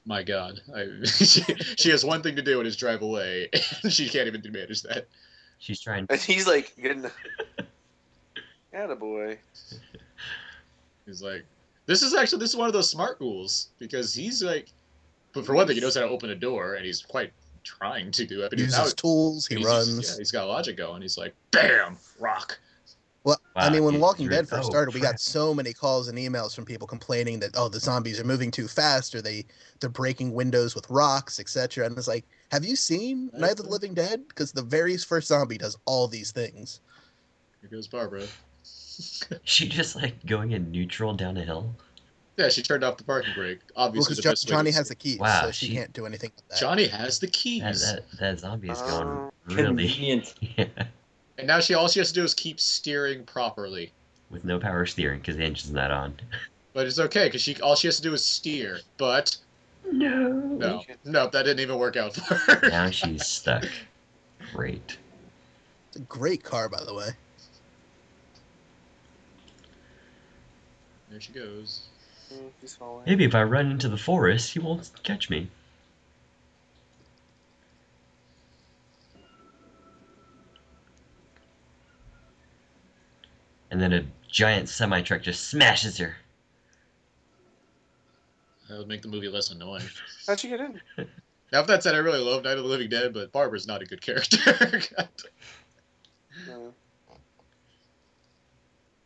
my 0.05 0.21
God, 0.23 0.59
I, 0.75 0.87
she, 1.05 1.41
she 1.77 1.89
has 1.89 2.03
one 2.03 2.21
thing 2.21 2.35
to 2.35 2.41
do 2.41 2.59
and 2.59 2.67
is 2.67 2.75
drive 2.75 3.01
away, 3.01 3.49
and 3.83 3.91
she 3.93 4.09
can't 4.09 4.27
even 4.27 4.41
manage 4.51 4.81
that. 4.83 5.07
She's 5.59 5.79
trying. 5.79 6.05
And 6.09 6.19
he's 6.21 6.47
like 6.47 6.73
getting. 6.81 7.05
Attaboy. 8.73 9.37
He's 11.05 11.21
like, 11.21 11.43
this 11.85 12.03
is 12.03 12.13
actually 12.13 12.39
this 12.39 12.51
is 12.51 12.55
one 12.55 12.67
of 12.67 12.73
those 12.73 12.89
smart 12.89 13.19
rules 13.19 13.69
because 13.79 14.13
he's 14.13 14.43
like, 14.43 14.67
but 15.33 15.45
for 15.45 15.53
one 15.55 15.65
thing, 15.65 15.75
he 15.75 15.81
knows 15.81 15.95
how 15.95 16.01
to 16.01 16.07
open 16.09 16.29
a 16.29 16.35
door, 16.35 16.75
and 16.75 16.85
he's 16.85 17.01
quite 17.01 17.31
trying 17.63 18.11
to 18.11 18.25
do 18.25 18.41
it. 18.43 18.49
But 18.49 18.59
he 18.59 18.65
Uses 18.65 18.77
now- 18.79 18.85
tools. 18.95 19.47
He 19.47 19.55
he's- 19.55 19.65
runs. 19.67 20.11
Yeah, 20.11 20.17
he's 20.17 20.31
got 20.31 20.47
logic 20.47 20.75
going. 20.77 21.01
He's 21.01 21.17
like, 21.17 21.33
bam, 21.51 21.97
rock. 22.19 22.59
Well, 23.23 23.37
I 23.55 23.69
mean, 23.69 23.83
when 23.83 23.95
you- 23.95 23.99
Walking 23.99 24.29
Dead 24.29 24.47
first 24.47 24.67
oh, 24.67 24.69
started, 24.69 24.93
we 24.93 25.01
got 25.01 25.19
so 25.19 25.53
many 25.53 25.73
calls 25.73 26.07
and 26.07 26.17
emails 26.17 26.55
from 26.55 26.65
people 26.65 26.87
complaining 26.87 27.39
that 27.41 27.51
oh, 27.55 27.67
the 27.67 27.79
zombies 27.79 28.19
are 28.19 28.23
moving 28.23 28.49
too 28.49 28.67
fast, 28.67 29.13
or 29.13 29.21
they 29.21 29.45
they're 29.79 29.89
breaking 29.89 30.33
windows 30.33 30.73
with 30.73 30.89
rocks, 30.89 31.39
etc. 31.39 31.85
And 31.85 31.97
it's 31.97 32.07
like, 32.07 32.25
have 32.51 32.63
you 32.63 32.75
seen 32.75 33.29
Night 33.33 33.59
of 33.59 33.65
the 33.65 33.69
Living 33.69 33.93
Dead? 33.93 34.25
Because 34.27 34.51
the 34.51 34.61
very 34.61 34.95
first 34.97 35.27
zombie 35.27 35.57
does 35.57 35.77
all 35.85 36.07
these 36.07 36.31
things. 36.31 36.79
Here 37.61 37.69
goes 37.69 37.87
Barbara. 37.87 38.23
She 39.43 39.67
just 39.69 39.95
like 39.95 40.25
going 40.25 40.51
in 40.51 40.71
neutral 40.71 41.13
down 41.13 41.37
a 41.37 41.45
hill. 41.45 41.73
Yeah, 42.35 42.49
she 42.49 42.61
turned 42.61 42.83
off 42.83 42.97
the 42.97 43.03
parking 43.05 43.33
brake. 43.33 43.59
Obviously, 43.75 44.11
because 44.11 44.23
the 44.23 44.29
best 44.29 44.47
Johnny 44.47 44.71
has 44.71 44.89
the 44.89 44.95
keys, 44.95 45.19
Wow, 45.19 45.43
so 45.43 45.51
she, 45.51 45.67
she- 45.67 45.73
can't 45.73 45.91
do 45.93 46.05
anything 46.05 46.31
with 46.35 46.47
that. 46.49 46.59
Johnny 46.59 46.87
has 46.87 47.19
the 47.19 47.27
keys. 47.27 47.61
That, 47.81 48.09
that, 48.11 48.19
that 48.19 48.39
zombie 48.39 48.69
is 48.69 48.81
going 48.81 49.07
Oh, 49.07 49.31
uh, 49.49 49.53
really 49.53 49.65
Convenient. 49.67 50.33
yeah, 50.57 50.65
And 51.39 51.47
now 51.47 51.61
she 51.61 51.73
all 51.73 51.87
she 51.87 51.99
has 51.99 52.09
to 52.09 52.13
do 52.13 52.23
is 52.23 52.33
keep 52.33 52.59
steering 52.59 53.23
properly. 53.23 53.93
with 54.29 54.43
no 54.43 54.59
power 54.59 54.85
steering 54.85 55.19
because 55.19 55.37
the 55.37 55.43
engine's 55.43 55.71
not 55.71 55.89
on. 55.91 56.15
But 56.71 56.85
it's 56.85 56.99
okay 56.99 57.25
because 57.25 57.41
she 57.41 57.59
all 57.61 57.75
she 57.75 57.87
has 57.87 57.95
to 57.97 58.03
do 58.03 58.13
is 58.13 58.23
steer. 58.23 58.79
But 58.97 59.35
No. 59.91 60.29
no, 60.55 60.83
no, 61.03 61.27
that 61.27 61.43
didn't 61.43 61.61
even 61.61 61.79
work 61.79 61.97
out 61.97 62.13
for 62.13 62.35
her. 62.35 62.69
Now 62.69 62.91
she's 62.91 63.25
stuck. 63.37 63.65
Great. 64.53 64.97
It's 65.87 65.97
a 65.97 66.01
great 66.01 66.43
car, 66.43 66.69
by 66.69 66.83
the 66.85 66.93
way. 66.93 67.09
There 71.09 71.19
she 71.19 71.31
goes. 71.33 71.87
Mm, 72.31 72.51
He's 72.61 72.75
falling. 72.75 73.05
Maybe 73.07 73.23
if 73.25 73.33
I 73.33 73.41
run 73.43 73.71
into 73.71 73.89
the 73.89 73.97
forest, 73.97 74.53
he 74.53 74.59
won't 74.59 74.91
catch 75.01 75.29
me. 75.31 75.49
And 83.71 83.81
then 83.81 83.93
a 83.93 84.03
giant 84.29 84.69
semi 84.69 85.01
truck 85.01 85.21
just 85.21 85.49
smashes 85.49 85.97
her. 85.97 86.15
That 88.69 88.77
would 88.77 88.87
make 88.87 89.01
the 89.01 89.07
movie 89.07 89.29
less 89.29 89.49
annoying. 89.51 89.83
How'd 90.27 90.43
you 90.43 90.49
get 90.49 90.59
in? 90.61 90.81
Now, 91.51 91.61
if 91.61 91.65
that 91.67 91.81
said, 91.81 91.95
I 91.95 91.97
really 91.97 92.19
love 92.19 92.43
Night 92.43 92.57
of 92.59 92.63
the 92.63 92.69
Living 92.69 92.89
Dead, 92.89 93.11
but 93.11 93.31
Barbara's 93.31 93.65
not 93.65 93.81
a 93.81 93.85
good 93.85 94.01
character. 94.01 94.81
No. 96.47 96.73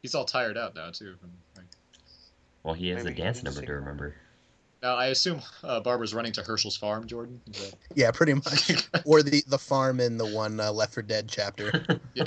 He's 0.01 0.13
all 0.13 0.25
tired 0.25 0.57
out 0.57 0.75
now 0.75 0.89
too. 0.91 1.15
from- 1.21 1.31
like- 1.55 1.65
Well, 2.63 2.73
he 2.73 2.89
has 2.89 3.05
Maybe 3.05 3.21
a 3.21 3.23
dance 3.23 3.41
number 3.43 3.61
to 3.61 3.71
remember. 3.73 4.15
Now, 4.83 4.95
I 4.97 5.05
assume 5.07 5.39
uh, 5.63 5.79
Barbara's 5.79 6.13
running 6.13 6.33
to 6.33 6.43
Hershel's 6.43 6.75
farm, 6.75 7.07
Jordan. 7.07 7.39
Is 7.53 7.73
Yeah, 7.95 8.11
pretty 8.11 8.33
much. 8.33 8.89
or 9.05 9.23
the 9.23 9.41
the 9.47 9.57
farm 9.57 10.01
in 10.01 10.17
the 10.17 10.25
one 10.27 10.59
uh, 10.59 10.69
Left 10.71 10.93
4 10.93 11.03
Dead 11.03 11.29
chapter. 11.29 11.85
Yeah. 12.13 12.25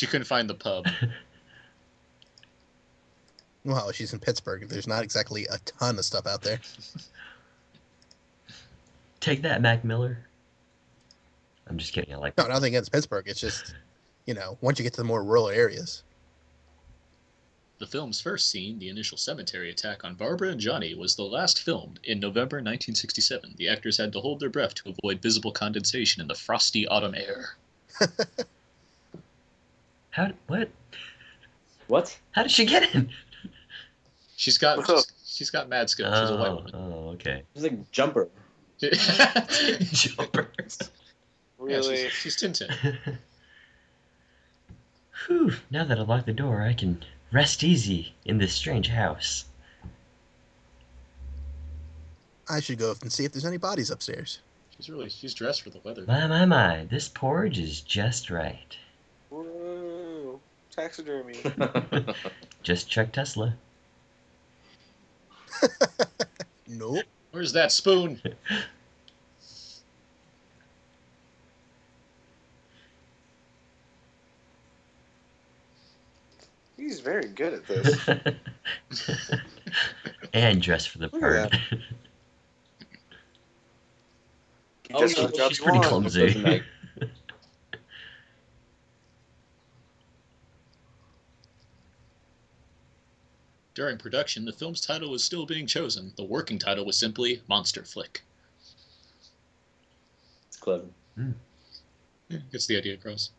She 0.00 0.06
couldn't 0.06 0.24
find 0.24 0.48
the 0.48 0.54
pub. 0.54 0.86
well, 3.66 3.92
she's 3.92 4.14
in 4.14 4.18
Pittsburgh. 4.18 4.66
There's 4.66 4.86
not 4.86 5.02
exactly 5.02 5.44
a 5.44 5.58
ton 5.58 5.98
of 5.98 6.06
stuff 6.06 6.26
out 6.26 6.40
there. 6.40 6.58
Take 9.20 9.42
that, 9.42 9.60
Mac 9.60 9.84
Miller. 9.84 10.20
I'm 11.66 11.76
just 11.76 11.92
kidding. 11.92 12.14
I 12.14 12.16
like 12.16 12.34
No, 12.38 12.46
nothing 12.46 12.68
against 12.68 12.90
Pittsburgh. 12.90 13.28
It's 13.28 13.40
just, 13.40 13.74
you 14.24 14.32
know, 14.32 14.56
once 14.62 14.78
you 14.78 14.84
get 14.84 14.94
to 14.94 15.02
the 15.02 15.06
more 15.06 15.22
rural 15.22 15.50
areas. 15.50 16.02
The 17.78 17.86
film's 17.86 18.22
first 18.22 18.48
scene, 18.48 18.78
the 18.78 18.88
initial 18.88 19.18
cemetery 19.18 19.70
attack 19.70 20.02
on 20.02 20.14
Barbara 20.14 20.48
and 20.48 20.60
Johnny, 20.60 20.94
was 20.94 21.14
the 21.14 21.24
last 21.24 21.60
filmed 21.60 22.00
in 22.04 22.20
November 22.20 22.56
1967. 22.56 23.52
The 23.58 23.68
actors 23.68 23.98
had 23.98 24.14
to 24.14 24.20
hold 24.20 24.40
their 24.40 24.48
breath 24.48 24.72
to 24.76 24.94
avoid 24.98 25.20
visible 25.20 25.52
condensation 25.52 26.22
in 26.22 26.28
the 26.28 26.34
frosty 26.34 26.88
autumn 26.88 27.14
air. 27.14 27.56
How? 30.10 30.30
What? 30.48 30.70
What? 31.86 32.18
How 32.32 32.42
did 32.42 32.50
she 32.52 32.64
get 32.66 32.94
in? 32.94 33.10
She's 34.36 34.58
got 34.58 34.86
she's, 34.86 35.12
she's 35.26 35.50
got 35.50 35.68
mad 35.68 35.90
skills. 35.90 36.16
She's 36.18 36.30
a 36.30 36.36
white 36.36 36.48
Oh, 36.48 36.54
woman. 36.56 36.70
oh, 36.74 36.78
oh 37.06 37.08
okay. 37.10 37.42
It's 37.54 37.62
like 37.64 37.90
jumper. 37.90 38.28
Jumpers. 38.80 40.78
Yeah, 41.62 41.76
Really? 41.76 41.96
she's, 42.08 42.12
she's 42.12 42.36
Tintin. 42.38 42.96
Whew, 45.26 45.52
now 45.70 45.84
that 45.84 45.98
I 45.98 46.02
locked 46.02 46.24
the 46.24 46.32
door, 46.32 46.62
I 46.62 46.72
can 46.72 47.04
rest 47.32 47.62
easy 47.62 48.14
in 48.24 48.38
this 48.38 48.54
strange 48.54 48.88
house. 48.88 49.44
I 52.48 52.60
should 52.60 52.78
go 52.78 52.90
up 52.90 53.02
and 53.02 53.12
see 53.12 53.26
if 53.26 53.32
there's 53.32 53.44
any 53.44 53.58
bodies 53.58 53.90
upstairs. 53.90 54.40
She's 54.74 54.88
really 54.88 55.10
she's 55.10 55.34
dressed 55.34 55.60
for 55.60 55.68
the 55.68 55.80
weather. 55.84 56.04
My, 56.06 56.26
my, 56.26 56.46
my, 56.46 56.84
this 56.90 57.08
porridge 57.08 57.58
is 57.58 57.82
just 57.82 58.30
right. 58.30 58.74
Whoa. 60.80 60.86
Taxidermy. 60.88 62.14
Just 62.62 62.88
check 62.88 63.12
Tesla. 63.12 63.54
Nope. 66.72 67.04
Where's 67.32 67.52
that 67.54 67.72
spoon? 67.72 68.22
He's 76.76 77.00
very 77.00 77.26
good 77.26 77.54
at 77.54 77.66
this. 77.66 78.08
and 80.32 80.62
dressed 80.62 80.90
for 80.90 80.98
the 80.98 81.10
Look 81.12 81.14
at 81.14 81.50
part. 81.50 81.54
He 84.88 84.94
Oh, 84.94 85.00
just 85.00 85.16
yeah, 85.16 85.22
does 85.24 85.32
the 85.32 85.36
job 85.36 85.50
she's 85.50 85.58
pretty 85.60 85.80
clumsy. 85.80 86.62
During 93.74 93.98
production, 93.98 94.44
the 94.44 94.52
film's 94.52 94.80
title 94.80 95.10
was 95.10 95.22
still 95.22 95.46
being 95.46 95.66
chosen. 95.66 96.12
The 96.16 96.24
working 96.24 96.58
title 96.58 96.84
was 96.84 96.96
simply 96.96 97.40
Monster 97.48 97.84
Flick. 97.84 98.22
It's 100.48 100.56
clever. 100.56 100.86
Yeah, 102.28 102.38
gets 102.50 102.66
the 102.66 102.76
idea 102.76 102.94
across. 102.94 103.30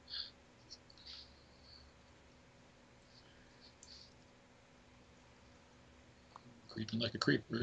Creeping 6.69 6.99
like 6.99 7.13
a 7.13 7.17
creeper. 7.17 7.61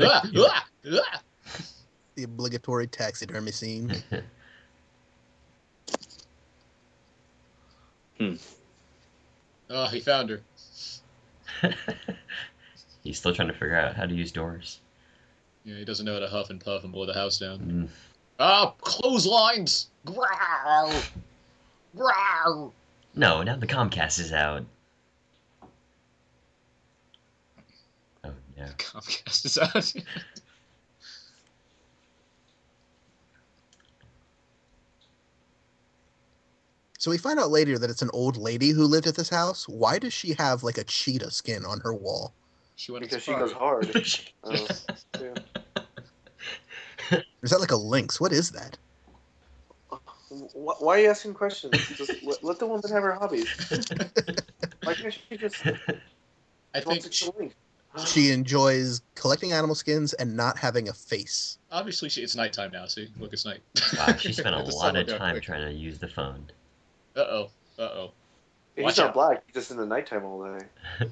ah, 0.00 0.22
ah, 0.36 0.66
ah. 0.92 1.20
The 2.14 2.24
obligatory 2.24 2.86
taxidermy 2.86 3.52
scene. 3.52 3.92
Hmm. 8.18 8.34
Oh, 9.68 9.86
he 9.88 9.98
found 9.98 10.30
her. 10.30 10.42
He's 13.04 13.18
still 13.18 13.34
trying 13.34 13.48
to 13.48 13.54
figure 13.54 13.76
out 13.76 13.96
how 13.96 14.06
to 14.06 14.14
use 14.14 14.32
doors. 14.32 14.80
Yeah, 15.64 15.76
he 15.76 15.84
doesn't 15.84 16.06
know 16.06 16.14
how 16.14 16.20
to 16.20 16.28
huff 16.28 16.50
and 16.50 16.60
puff 16.60 16.84
and 16.84 16.92
blow 16.92 17.06
the 17.06 17.14
house 17.14 17.38
down. 17.38 17.58
Mm. 17.58 17.88
Ah, 18.40 18.74
clotheslines! 18.80 19.88
Growl! 20.04 20.92
Growl! 21.96 22.74
No, 23.14 23.42
now 23.42 23.56
the 23.56 23.66
Comcast 23.66 24.18
is 24.18 24.32
out. 24.32 24.64
Oh, 28.24 28.32
yeah. 28.56 28.68
Comcast 28.78 29.44
is 29.44 29.58
out. 29.58 29.94
So 37.02 37.10
we 37.10 37.18
find 37.18 37.40
out 37.40 37.50
later 37.50 37.80
that 37.80 37.90
it's 37.90 38.02
an 38.02 38.10
old 38.12 38.36
lady 38.36 38.68
who 38.68 38.84
lived 38.84 39.08
at 39.08 39.16
this 39.16 39.28
house. 39.28 39.68
Why 39.68 39.98
does 39.98 40.12
she 40.12 40.34
have 40.34 40.62
like 40.62 40.78
a 40.78 40.84
cheetah 40.84 41.32
skin 41.32 41.64
on 41.64 41.80
her 41.80 41.92
wall? 41.92 42.32
She 42.76 42.92
went 42.92 43.02
Because 43.02 43.24
she 43.24 43.32
goes 43.32 43.50
hard. 43.50 43.90
Oh, 44.44 44.68
yeah. 45.20 45.34
Is 47.42 47.50
that 47.50 47.58
like 47.58 47.72
a 47.72 47.76
lynx? 47.76 48.20
What 48.20 48.32
is 48.32 48.52
that? 48.52 48.78
Why 50.30 50.94
are 50.94 50.98
you 51.00 51.10
asking 51.10 51.34
questions? 51.34 51.72
Just 51.96 52.22
let, 52.22 52.44
let 52.44 52.60
the 52.60 52.68
woman 52.68 52.88
have 52.88 53.02
her 53.02 53.14
hobbies. 53.14 53.48
Why 54.84 54.94
can't 54.94 55.18
she 55.28 55.36
just? 55.36 55.66
I 55.66 55.72
wants 56.86 56.86
think 56.86 57.02
to 57.02 57.08
kill 57.10 57.34
me? 57.36 57.50
She 58.06 58.30
enjoys 58.30 59.02
collecting 59.16 59.50
animal 59.50 59.74
skins 59.74 60.12
and 60.12 60.36
not 60.36 60.56
having 60.56 60.88
a 60.88 60.92
face. 60.92 61.58
obviously 61.72 62.10
she, 62.10 62.22
it's 62.22 62.36
nighttime 62.36 62.70
now. 62.70 62.86
See, 62.86 63.08
look, 63.18 63.32
it's 63.32 63.44
night. 63.44 63.60
Wow, 63.98 64.14
she 64.14 64.32
spent 64.32 64.54
a 64.54 64.62
lot 64.62 64.94
of 64.94 65.08
time 65.08 65.34
quick. 65.34 65.42
trying 65.42 65.66
to 65.66 65.72
use 65.72 65.98
the 65.98 66.06
phone. 66.06 66.46
Uh 67.16 67.20
oh. 67.20 67.50
Uh 67.78 67.82
oh. 67.82 68.10
He's 68.76 68.84
Watch 68.84 68.98
not 68.98 69.08
out. 69.08 69.14
black. 69.14 69.42
He's 69.46 69.54
just 69.54 69.70
in 69.70 69.76
the 69.76 69.86
nighttime 69.86 70.24
all 70.24 70.42
day. 70.58 70.64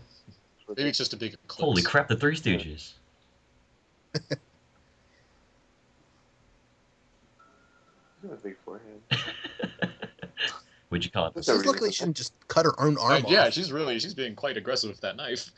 Maybe 0.76 0.88
it's 0.88 0.98
just 0.98 1.12
a 1.12 1.16
big 1.16 1.34
eclipse. 1.34 1.60
Holy 1.62 1.82
crap, 1.82 2.08
the 2.08 2.16
Three 2.16 2.36
Stooges. 2.36 2.92
He's 8.22 8.30
got 8.30 8.32
a 8.38 8.42
big 8.42 8.56
forehead. 8.64 9.00
Would 10.90 11.04
you 11.04 11.10
call 11.10 11.26
it? 11.26 11.34
That's 11.34 11.46
She's 11.46 11.50
everything. 11.54 11.72
luckily 11.72 11.92
she 11.92 12.04
didn't 12.04 12.16
just 12.16 12.32
cut 12.48 12.64
her 12.66 12.78
own 12.80 12.98
Uh, 12.98 13.02
arm 13.02 13.24
yeah, 13.28 13.46
off. 13.46 13.52
she's 13.52 13.70
really 13.72 13.98
she's 13.98 14.14
being 14.14 14.34
quite 14.34 14.56
aggressive 14.56 14.90
with 14.90 15.00
that 15.02 15.16
knife. 15.16 15.50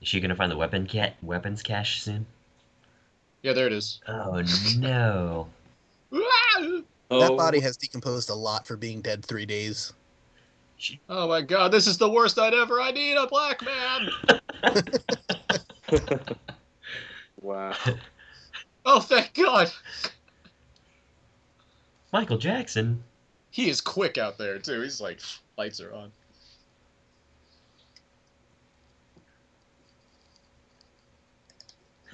Is 0.00 0.08
she 0.08 0.20
gonna 0.20 0.34
find 0.34 0.50
the 0.50 0.56
weapon 0.56 0.86
cat 0.86 1.16
weapons 1.22 1.62
cache 1.62 2.02
soon? 2.02 2.26
Yeah, 3.42 3.52
there 3.52 3.66
it 3.66 3.72
is. 3.72 4.00
Oh 4.06 4.42
no. 4.78 5.48
That 7.10 7.32
Oh, 7.32 7.36
body 7.36 7.58
has 7.58 7.76
decomposed 7.76 8.30
a 8.30 8.34
lot 8.34 8.68
for 8.68 8.76
being 8.76 9.00
dead 9.00 9.24
three 9.24 9.44
days. 9.44 9.92
Oh 11.08 11.26
my 11.26 11.42
god, 11.42 11.72
this 11.72 11.88
is 11.88 11.98
the 11.98 12.08
worst 12.08 12.36
night 12.36 12.54
ever. 12.54 12.80
I 12.80 12.92
need 12.92 13.16
a 13.16 13.26
black 13.26 13.60
man. 13.64 14.10
Wow. 17.42 17.74
Oh, 18.84 19.00
thank 19.00 19.34
God. 19.34 19.70
Michael 22.12 22.38
Jackson. 22.38 23.02
He 23.50 23.68
is 23.68 23.80
quick 23.80 24.18
out 24.18 24.38
there 24.38 24.58
too. 24.58 24.82
He's 24.82 25.00
like, 25.00 25.20
lights 25.56 25.80
are 25.80 25.94
on. 25.94 26.12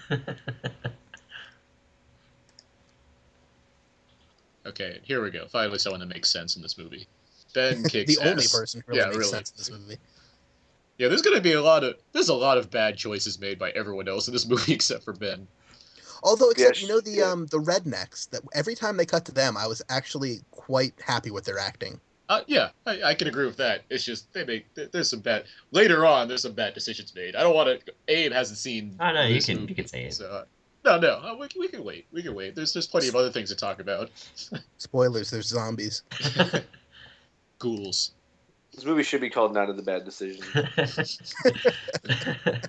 Okay, 4.67 5.01
here 5.03 5.23
we 5.23 5.31
go. 5.31 5.47
Finally, 5.47 5.79
someone 5.79 6.01
that 6.01 6.07
makes 6.07 6.31
sense 6.31 6.57
in 6.57 6.63
this 6.63 6.77
movie. 6.77 7.07
Ben 7.55 7.83
kicks 7.89 8.17
the 8.17 8.29
only 8.29 8.47
person 8.47 8.83
who 8.87 8.93
really 8.93 9.01
yeah, 9.01 9.07
makes 9.07 9.19
really. 9.19 9.31
sense 9.31 9.51
in 9.51 9.57
this 9.57 9.71
movie. 9.71 9.99
Yeah, 10.99 11.09
there's 11.09 11.23
gonna 11.23 11.41
be 11.41 11.53
a 11.53 11.63
lot 11.63 11.85
of 11.85 11.97
there's 12.13 12.29
a 12.29 12.35
lot 12.35 12.59
of 12.59 12.71
bad 12.71 12.97
choices 12.97 13.39
made 13.39 13.59
by 13.59 13.71
everyone 13.71 14.09
else 14.09 14.29
in 14.29 14.33
this 14.33 14.47
movie 14.49 14.73
except 14.73 15.05
for 15.05 15.13
Ben. 15.13 15.47
Although, 16.23 16.51
except 16.51 16.83
you 16.83 16.89
know 16.89 17.01
the 17.01 17.13
yeah. 17.13 17.31
um 17.31 17.47
the 17.47 17.59
rednecks 17.59 18.29
that 18.31 18.43
every 18.55 18.75
time 18.75 18.97
they 18.97 19.07
cut 19.07 19.25
to 19.27 19.33
them, 19.33 19.57
I 19.57 19.67
was 19.67 19.83
actually 19.89 20.41
quite 20.51 20.95
happy 21.01 21.31
with 21.31 21.45
their 21.45 21.59
acting. 21.59 22.01
Uh, 22.29 22.41
yeah, 22.49 22.71
I, 22.87 23.03
I 23.03 23.15
can 23.15 23.29
agree 23.29 23.47
with 23.47 23.57
that. 23.59 23.85
It's 23.89 24.05
just 24.05 24.33
they 24.33 24.45
make 24.45 24.67
there's 24.75 25.11
some 25.11 25.21
bad 25.21 25.45
later 25.71 26.05
on. 26.05 26.27
There's 26.27 26.43
some 26.43 26.55
bad 26.55 26.75
decisions 26.75 27.15
made. 27.15 27.37
I 27.37 27.43
don't 27.43 27.55
want 27.55 27.87
to. 27.87 27.93
Abe 28.09 28.33
hasn't 28.33 28.59
seen. 28.59 28.97
Oh 28.99 29.13
no, 29.13 29.23
you 29.23 29.41
can 29.41 29.61
movie, 29.61 29.69
you 29.69 29.75
can 29.77 29.87
say 29.87 30.05
it. 30.05 30.15
So, 30.15 30.27
uh, 30.27 30.45
no, 30.87 30.99
no, 30.99 31.15
uh, 31.17 31.37
we, 31.39 31.49
we 31.59 31.69
can 31.69 31.85
wait. 31.85 32.07
We 32.13 32.23
can 32.23 32.35
wait. 32.35 32.55
There's 32.55 32.73
there's 32.73 32.87
plenty 32.87 33.09
of 33.09 33.17
other 33.17 33.31
things 33.31 33.51
to 33.51 33.57
talk 33.57 33.81
about. 33.81 34.11
Spoilers: 34.79 35.31
there's 35.31 35.49
zombies. 35.49 36.03
Ghouls. 37.59 38.13
This 38.73 38.85
movie 38.85 39.03
should 39.03 39.21
be 39.21 39.31
called 39.31 39.53
Night 39.53 39.69
of 39.69 39.77
the 39.77 39.83
Bad 39.83 40.05
Decision. 40.05 40.45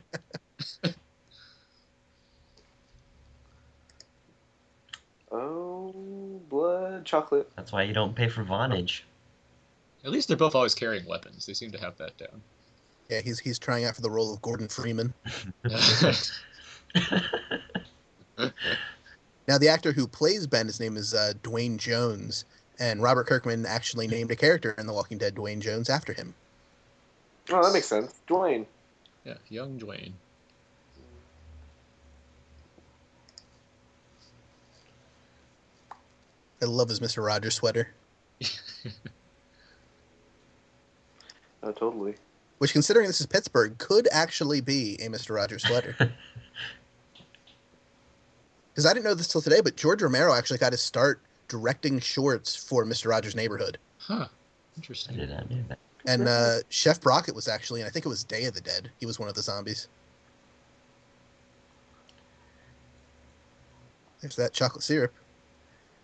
Oh, 5.29 6.41
blood, 6.47 7.03
chocolate. 7.03 7.51
That's 7.57 7.73
why 7.73 7.83
you 7.83 7.93
don't 7.93 8.15
pay 8.15 8.29
for 8.29 8.45
Vonage. 8.45 9.01
At 10.05 10.11
least 10.11 10.29
they're 10.29 10.37
both 10.37 10.55
always 10.55 10.73
carrying 10.73 11.05
weapons. 11.05 11.45
They 11.45 11.53
seem 11.53 11.69
to 11.73 11.77
have 11.79 11.97
that 11.97 12.17
down. 12.17 12.41
Yeah, 13.09 13.19
he's 13.19 13.37
he's 13.37 13.59
trying 13.59 13.83
out 13.83 13.93
for 13.93 14.01
the 14.01 14.09
role 14.09 14.33
of 14.33 14.41
Gordon 14.41 14.69
Freeman. 14.69 15.13
Now, 19.47 19.57
the 19.57 19.69
actor 19.69 19.93
who 19.93 20.07
plays 20.07 20.45
Ben, 20.45 20.65
his 20.65 20.81
name 20.81 20.97
is 20.97 21.13
uh, 21.13 21.31
Duane 21.41 21.77
Jones, 21.77 22.43
and 22.79 23.01
Robert 23.01 23.27
Kirkman 23.27 23.65
actually 23.65 24.05
named 24.05 24.29
a 24.29 24.35
character 24.35 24.75
in 24.77 24.85
The 24.85 24.91
Walking 24.91 25.17
Dead, 25.17 25.35
Duane 25.35 25.61
Jones, 25.61 25.89
after 25.89 26.11
him. 26.11 26.35
Oh, 27.49 27.63
that 27.63 27.71
makes 27.71 27.87
sense. 27.87 28.19
Duane. 28.27 28.65
yeah, 29.23 29.35
young 29.47 29.77
Duane. 29.77 30.13
I 36.61 36.65
love 36.65 36.89
his 36.89 36.99
Mister 36.99 37.21
Rogers 37.21 37.55
sweater, 37.55 37.93
Oh, 41.63 41.71
totally. 41.71 42.15
which, 42.57 42.73
considering 42.73 43.07
this 43.07 43.21
is 43.21 43.27
Pittsburgh, 43.27 43.77
could 43.77 44.07
actually 44.11 44.59
be 44.59 44.97
a 45.01 45.09
Mister 45.09 45.33
Rogers 45.33 45.63
sweater. 45.63 45.95
Because 48.77 48.85
I 48.85 48.93
didn't 48.93 49.05
know 49.05 49.15
this 49.15 49.27
till 49.27 49.41
today, 49.41 49.59
but 49.59 49.75
George 49.75 50.03
Romero 50.03 50.35
actually 50.35 50.59
got 50.59 50.71
his 50.71 50.83
start 50.83 51.19
directing 51.47 51.99
shorts 51.99 52.55
for 52.55 52.85
Mister 52.85 53.09
Rogers' 53.09 53.33
Neighborhood. 53.33 53.79
Huh. 53.97 54.27
I 54.29 54.29
Interesting. 54.75 55.17
did 55.17 55.31
not 55.31 55.49
know 55.49 55.63
that. 55.69 55.79
And 56.05 56.27
uh, 56.27 56.57
Chef 56.69 57.01
Brockett 57.01 57.33
was 57.33 57.47
actually, 57.47 57.81
and 57.81 57.87
I 57.87 57.91
think 57.91 58.05
it 58.05 58.09
was 58.09 58.23
Day 58.23 58.45
of 58.45 58.53
the 58.53 58.61
Dead. 58.61 58.91
He 58.99 59.07
was 59.07 59.17
one 59.17 59.29
of 59.29 59.33
the 59.33 59.41
zombies. 59.41 59.87
There's 64.21 64.35
that 64.35 64.53
chocolate 64.53 64.83
syrup. 64.83 65.11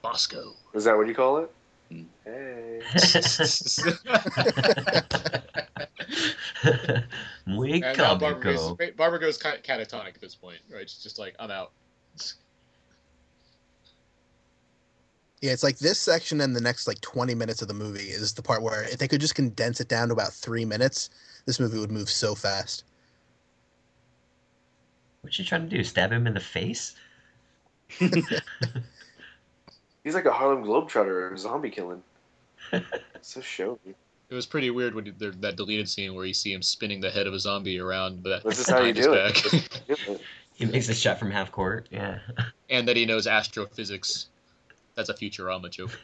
Bosco. 0.02 0.54
Is 0.74 0.86
that 0.86 0.98
what 0.98 1.08
you 1.08 1.14
call 1.14 1.38
it? 1.38 1.52
Hmm. 1.92 2.06
Hey. 2.26 2.82
Muy 7.46 7.84
and 7.84 7.98
now 8.00 8.16
Barbara 8.16 8.42
goes, 8.42 8.60
cómico. 8.60 8.80
wait, 8.80 8.98
Barbara 8.98 9.20
goes 9.20 9.38
catatonic 9.38 10.16
at 10.16 10.22
this 10.22 10.34
point, 10.34 10.58
right? 10.74 10.90
She's 10.90 11.04
just 11.04 11.20
like, 11.20 11.36
I'm 11.38 11.52
out. 11.52 11.72
Yeah, 15.44 15.52
it's 15.52 15.62
like 15.62 15.78
this 15.78 16.00
section 16.00 16.40
and 16.40 16.56
the 16.56 16.62
next 16.62 16.88
like 16.88 17.02
20 17.02 17.36
minutes 17.36 17.62
of 17.62 17.68
the 17.68 17.74
movie 17.74 18.06
is 18.06 18.32
the 18.34 18.42
part 18.42 18.62
where 18.62 18.84
if 18.84 18.98
they 18.98 19.10
could 19.10 19.20
just 19.20 19.36
condense 19.36 19.82
it 19.82 19.90
down 19.90 20.08
to 20.08 20.14
about 20.14 20.32
three 20.32 20.64
minutes, 20.64 21.10
this 21.46 21.60
movie 21.60 21.78
would 21.78 21.92
move 21.92 22.10
so 22.10 22.34
fast. 22.34 22.86
What's 25.20 25.36
she 25.36 25.44
trying 25.44 25.68
to 25.70 25.76
do? 25.78 25.84
Stab 25.84 26.14
him 26.14 26.28
in 26.28 26.34
the 26.34 26.40
face? 26.40 26.96
He's 28.00 28.14
like 30.14 30.24
a 30.24 30.32
Harlem 30.32 30.64
Globetrotter 30.64 31.34
or 31.34 31.36
zombie 31.36 31.70
killing. 31.70 32.02
so 33.22 33.42
showy. 33.42 33.78
It 34.30 34.34
was 34.34 34.46
pretty 34.46 34.70
weird 34.70 34.96
when 34.96 35.14
there, 35.18 35.32
that 35.32 35.58
deleted 35.58 35.90
scene 35.90 36.16
where 36.16 36.24
you 36.24 36.34
see 36.34 36.54
him 36.54 36.62
spinning 36.62 37.02
the 37.02 37.12
head 37.12 37.28
of 37.28 37.34
a 37.34 37.40
zombie 37.40 37.82
around, 37.82 38.24
but 38.24 38.46
This 38.46 38.60
is 38.60 38.70
how 38.70 38.80
you 38.82 38.94
behind 38.94 39.36
his 39.36 39.52
do 39.52 39.60
back. 39.60 39.90
it. 39.90 40.22
He 40.54 40.64
makes 40.68 40.88
a 40.88 40.94
shot 40.94 41.20
from 41.20 41.32
half 41.32 41.52
court. 41.52 41.90
Yeah. 41.92 42.20
and 42.70 42.88
that 42.88 42.96
he 42.96 43.06
knows 43.06 43.28
astrophysics. 43.28 44.28
That's 44.96 45.10
a 45.10 45.14
Futurama 45.14 45.70
joke. 45.70 46.00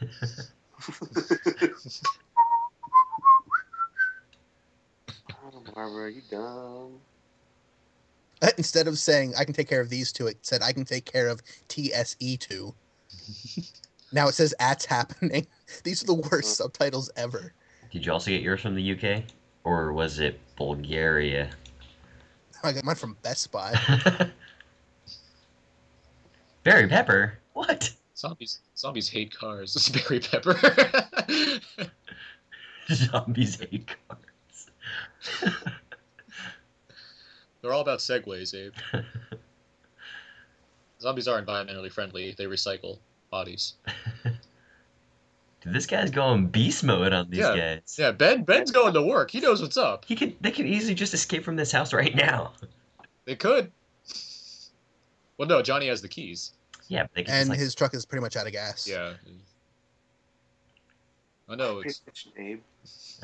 oh, 5.32 5.62
Barbara, 5.74 6.12
you 6.12 6.22
dumb. 6.30 7.00
Uh, 8.42 8.48
instead 8.56 8.88
of 8.88 8.98
saying 8.98 9.34
I 9.38 9.44
can 9.44 9.54
take 9.54 9.68
care 9.68 9.80
of 9.80 9.90
these 9.90 10.12
two, 10.12 10.26
it 10.26 10.38
said 10.42 10.62
I 10.62 10.72
can 10.72 10.84
take 10.84 11.04
care 11.04 11.28
of 11.28 11.42
TSE2. 11.68 12.74
now 14.12 14.28
it 14.28 14.34
says 14.34 14.54
at's 14.58 14.84
happening. 14.86 15.46
These 15.84 16.02
are 16.02 16.06
the 16.06 16.14
worst 16.14 16.56
subtitles 16.56 17.10
ever. 17.16 17.52
Did 17.92 18.06
you 18.06 18.12
also 18.12 18.30
get 18.30 18.42
yours 18.42 18.60
from 18.60 18.74
the 18.74 18.92
UK? 18.92 19.24
Or 19.64 19.92
was 19.92 20.20
it 20.20 20.40
Bulgaria? 20.56 21.50
Oh, 22.62 22.68
I 22.68 22.72
got 22.72 22.84
mine 22.84 22.96
from 22.96 23.16
Best 23.22 23.52
Buy. 23.52 23.74
Barry 26.64 26.88
Pepper? 26.88 27.38
What? 27.52 27.92
Zombies 28.20 28.58
zombies 28.76 29.08
hate 29.08 29.34
cars. 29.34 29.74
It's 29.76 29.88
Barry 29.88 30.20
Pepper. 30.20 30.54
Zombies 32.92 33.58
hate 33.58 33.88
cars. 34.08 34.66
They're 37.62 37.72
all 37.72 37.80
about 37.80 38.00
segways, 38.00 38.54
Abe. 38.54 38.74
Zombies 41.00 41.28
are 41.28 41.40
environmentally 41.40 41.90
friendly. 41.90 42.34
They 42.36 42.44
recycle 42.44 42.98
bodies. 43.30 43.74
Dude, 45.62 45.72
this 45.74 45.86
guy's 45.86 46.10
going 46.10 46.48
beast 46.48 46.84
mode 46.84 47.12
on 47.14 47.30
these 47.30 47.40
Yeah. 47.40 47.56
guys. 47.56 47.96
Yeah, 47.98 48.12
Ben 48.12 48.44
Ben's 48.44 48.70
going 48.70 48.92
to 48.94 49.02
work. 49.02 49.30
He 49.30 49.40
knows 49.40 49.62
what's 49.62 49.76
up. 49.78 50.04
He 50.06 50.14
could 50.16 50.34
they 50.42 50.50
could 50.50 50.66
easily 50.66 50.94
just 50.94 51.14
escape 51.14 51.44
from 51.44 51.56
this 51.56 51.72
house 51.72 51.92
right 51.94 52.14
now. 52.14 52.52
They 53.24 53.36
could. 53.36 53.70
Well, 55.38 55.48
no, 55.48 55.62
Johnny 55.62 55.86
has 55.88 56.02
the 56.02 56.08
keys. 56.08 56.52
Yeah, 56.90 57.04
but 57.04 57.12
they 57.14 57.20
and 57.20 57.28
just, 57.28 57.50
like, 57.50 57.58
his 57.60 57.74
truck 57.74 57.94
is 57.94 58.04
pretty 58.04 58.20
much 58.20 58.36
out 58.36 58.46
of 58.48 58.52
gas. 58.52 58.86
Yeah. 58.86 59.12
I 61.48 61.54
know. 61.54 61.82
It's, 61.84 62.02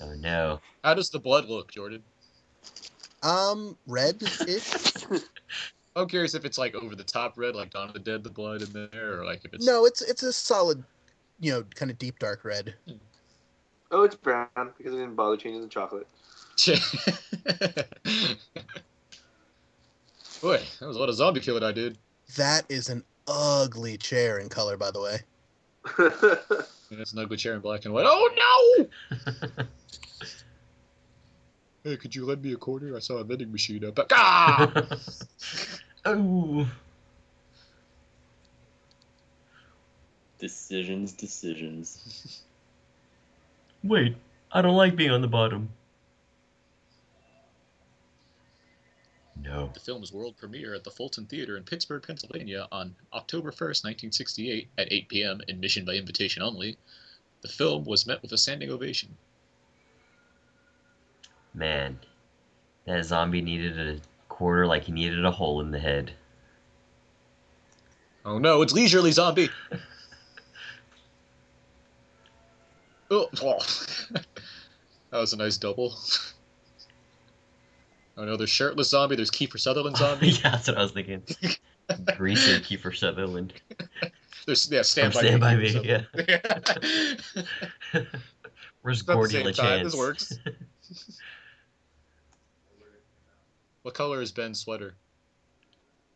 oh 0.01 0.15
no. 0.15 0.61
how 0.85 0.95
does 0.95 1.11
the 1.11 1.19
blood 1.19 1.49
look, 1.49 1.73
Jordan? 1.73 2.03
Um, 3.25 3.77
red-ish. 3.89 4.95
I'm 5.97 6.07
curious 6.07 6.35
if 6.35 6.45
it's 6.45 6.59
like 6.59 6.77
over 6.77 6.95
the 6.95 7.03
top 7.03 7.37
red, 7.37 7.57
like 7.57 7.71
Dawn 7.71 7.89
of 7.89 7.95
the 7.95 7.99
Dead, 7.99 8.23
the 8.23 8.31
blood 8.31 8.63
in 8.63 8.73
there, 8.73 9.21
or 9.21 9.25
like 9.25 9.45
if 9.45 9.53
it's 9.53 9.67
no, 9.67 9.85
it's 9.85 10.01
it's 10.03 10.23
a 10.23 10.33
solid, 10.33 10.85
you 11.41 11.51
know, 11.51 11.65
kind 11.75 11.91
of 11.91 11.99
deep 11.99 12.21
dark 12.21 12.45
red. 12.45 12.75
Oh, 13.91 14.03
it's 14.05 14.15
brown 14.15 14.47
because 14.55 14.93
I 14.93 14.99
didn't 14.99 15.17
bother 15.17 15.37
changing 15.37 15.63
the 15.63 15.69
chocolate. 15.69 16.07
Boy, 20.41 20.61
that 20.79 20.87
was 20.87 20.97
a 20.97 21.01
lot 21.01 21.09
of 21.09 21.17
zombie 21.17 21.41
killing 21.41 21.65
I 21.65 21.73
did. 21.73 21.99
That 22.37 22.65
is 22.69 22.91
an 22.91 23.03
ugly 23.29 23.97
chair 23.99 24.39
in 24.39 24.49
color, 24.49 24.77
by 24.77 24.91
the 24.91 25.01
way. 25.01 25.19
And 26.91 27.01
it's 27.01 27.13
an 27.13 27.19
ugly 27.19 27.37
chair 27.37 27.55
in 27.55 27.61
black 27.61 27.85
and 27.85 27.93
white. 27.93 28.07
Oh 28.07 28.87
no! 29.11 29.67
hey, 31.85 31.97
could 31.97 32.15
you 32.15 32.25
lend 32.25 32.43
me 32.43 32.53
a 32.53 32.57
quarter? 32.57 32.95
I 32.95 33.01
saw 33.01 33.17
a 33.17 33.25
vending 33.25 33.51
machine 33.51 33.85
up. 33.85 33.99
Ah! 34.13 34.73
oh. 36.05 36.69
Decisions, 40.39 41.13
decisions. 41.13 42.43
Wait, 43.83 44.17
I 44.53 44.63
don't 44.63 44.77
like 44.77 44.95
being 44.95 45.11
on 45.11 45.23
the 45.23 45.29
bottom. 45.29 45.71
No. 49.43 49.71
The 49.75 49.81
film's 49.81 50.13
world 50.13 50.37
premiere 50.37 50.75
at 50.75 50.85
the 50.85 50.91
Fulton 50.91 51.27
Theater 51.27 51.57
in 51.57 51.65
Pittsburgh, 51.65 52.03
Pennsylvania 52.03 52.67
on 52.73 52.95
October 53.13 53.51
1st, 53.51 53.85
1968 53.85 54.69
at 54.79 54.93
8 54.93 55.09
p.m. 55.09 55.41
admission 55.49 55.85
by 55.85 55.93
invitation 55.93 56.43
only. 56.43 56.77
The 57.43 57.49
film 57.49 57.85
was 57.85 58.07
met 58.07 58.23
with 58.23 58.33
a 58.33 58.39
standing 58.39 58.71
ovation. 58.71 59.17
Man, 61.55 61.99
that 62.87 63.05
zombie 63.05 63.43
needed 63.43 63.79
a 63.79 64.01
quarter 64.29 64.67
like 64.67 64.85
he 64.85 64.93
needed 64.93 65.25
a 65.25 65.31
hole 65.31 65.61
in 65.61 65.71
the 65.71 65.79
head. 65.79 66.13
Oh 68.25 68.39
no, 68.39 68.63
it's 68.63 68.73
Leisurely 68.73 69.13
Zombie! 69.13 69.49
oh, 73.11 73.29
oh. 73.41 73.59
that 74.11 74.25
was 75.13 75.33
a 75.33 75.37
nice 75.37 75.57
double. 75.57 75.95
Oh 78.17 78.25
no, 78.25 78.37
there's 78.37 78.51
Shirtless 78.51 78.91
Zombie, 78.91 79.17
there's 79.17 79.31
Kiefer 79.31 79.59
Sutherland 79.61 79.97
Zombie. 79.99 80.29
yeah, 80.29 80.51
that's 80.51 80.69
what 80.69 80.79
I 80.79 80.83
was 80.83 80.93
thinking. 80.93 81.23
Greaser 82.17 82.61
Kiefer 82.61 82.97
Sutherland. 82.97 83.53
There's, 84.47 84.71
yeah, 84.71 84.83
Stand 84.83 85.13
From 85.13 85.23
By 85.23 85.29
Stand 85.29 85.41
Me. 85.43 85.47
By 85.49 85.55
Kiefer 85.57 86.17
Me, 86.17 86.37
Sutherland. 87.93 88.09
Where's 88.83 88.99
It's 89.01 89.07
Gordy 89.07 89.33
same 89.33 89.53
time, 89.53 89.85
This 89.85 89.97
works. 89.97 90.33
what 93.83 93.95
color 93.95 94.21
is 94.23 94.33
Ben's 94.33 94.61
sweater? 94.61 94.95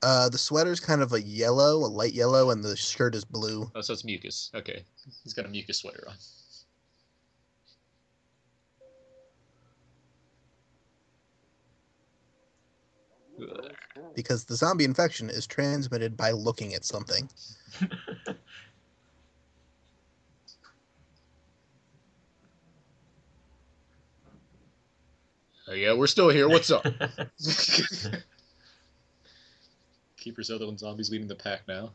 Uh, 0.03 0.29
the 0.31 0.39
sweater's 0.39 0.81
kind 0.81 1.03
of 1.03 1.13
a 1.13 1.21
yellow, 1.21 1.77
a 1.85 1.87
light 1.91 2.15
yellow, 2.15 2.51
and 2.51 2.65
the 2.65 2.75
shirt 2.77 3.15
is 3.15 3.25
blue. 3.25 3.71
Oh, 3.75 3.81
so 3.83 3.93
it's 3.93 4.05
mucus. 4.05 4.51
Okay. 4.55 4.83
He's 5.23 5.35
got 5.35 5.45
a 5.45 5.49
mucus 5.49 5.79
sweater 5.79 6.05
on. 6.09 6.15
Because 14.15 14.45
the 14.45 14.57
zombie 14.57 14.85
infection 14.85 15.31
is 15.31 15.47
transmitted 15.47 16.17
by 16.17 16.33
looking 16.33 16.75
at 16.75 16.85
something. 16.85 17.29
Oh, 25.71 25.75
yeah, 25.75 25.93
we're 25.93 26.09
still 26.09 26.31
here. 26.31 26.49
What's 26.49 26.73
up? 26.73 26.83
Kiefer 30.19 30.45
Sutherland 30.45 30.81
zombies 30.81 31.11
leading 31.11 31.29
the 31.29 31.37
pack 31.37 31.69
now. 31.69 31.93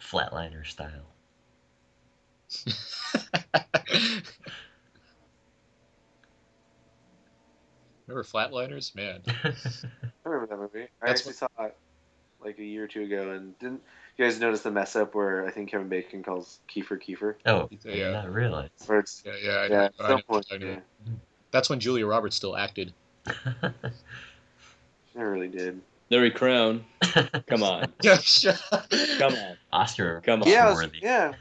Flatliner 0.00 0.66
style. 0.66 1.06
Remember 8.06 8.24
Flatliners? 8.24 8.94
Man. 8.94 9.22
I 9.44 10.28
remember 10.28 10.46
that 10.48 10.58
movie. 10.58 10.88
I 11.02 11.06
That's 11.08 11.20
actually 11.20 11.34
saw 11.34 11.48
it 11.60 11.76
like 12.44 12.58
a 12.58 12.64
year 12.64 12.84
or 12.84 12.88
two 12.88 13.02
ago, 13.02 13.30
and 13.32 13.58
didn't 13.58 13.82
you 14.16 14.24
guys 14.24 14.38
notice 14.38 14.62
the 14.62 14.70
mess 14.70 14.94
up 14.96 15.14
where 15.14 15.46
I 15.46 15.50
think 15.50 15.70
Kevin 15.70 15.88
Bacon 15.88 16.22
calls 16.22 16.58
Kiefer 16.72 17.00
Kiefer? 17.02 17.34
Oh, 17.46 17.62
I 17.62 17.68
Yeah. 17.84 17.94
did 18.06 18.12
not 18.12 18.32
realize. 18.32 18.70
Where 18.86 19.00
it's 19.00 19.22
Yeah, 19.24 19.34
yeah, 19.42 19.58
I 19.58 19.66
yeah, 19.66 19.68
know. 19.68 19.88
I 20.04 20.08
know, 20.10 20.20
point, 20.28 20.46
I 20.52 20.58
know. 20.58 20.66
yeah, 20.66 21.12
That's 21.50 21.68
when 21.70 21.80
Julia 21.80 22.06
Roberts 22.06 22.36
still 22.36 22.56
acted. 22.56 22.92
she 23.26 23.32
never 25.16 25.32
really 25.32 25.48
did. 25.48 25.80
Larry 26.10 26.30
Crowne. 26.30 26.82
Come 27.48 27.62
on. 27.64 27.92
Come 29.18 29.34
on. 29.34 29.56
Oscar. 29.72 30.20
Come 30.24 30.42
on. 30.42 30.48
Yeah, 30.48 30.66
was, 30.68 30.76
worthy. 30.76 30.98
yeah. 31.02 31.28
I'm 31.28 31.34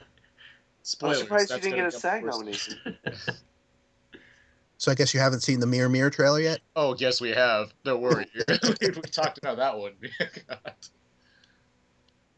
Spoilers. 0.82 1.20
surprised 1.20 1.52
she 1.54 1.60
didn't 1.60 1.78
get 1.78 1.94
a 1.94 2.00
SAG 2.00 2.26
nomination. 2.26 2.80
So 4.78 4.92
I 4.92 4.96
guess 4.96 5.14
you 5.14 5.20
haven't 5.20 5.42
seen 5.42 5.60
the 5.60 5.68
Mirror 5.68 5.90
Mirror 5.90 6.10
trailer 6.10 6.40
yet. 6.40 6.60
Oh, 6.76 6.96
yes, 6.98 7.22
we 7.22 7.30
have. 7.30 7.74
Don't 7.84 8.02
worry. 8.02 8.26
we 8.82 8.90
talked 9.12 9.38
about 9.38 9.58
that 9.58 9.78
one. 9.78 9.94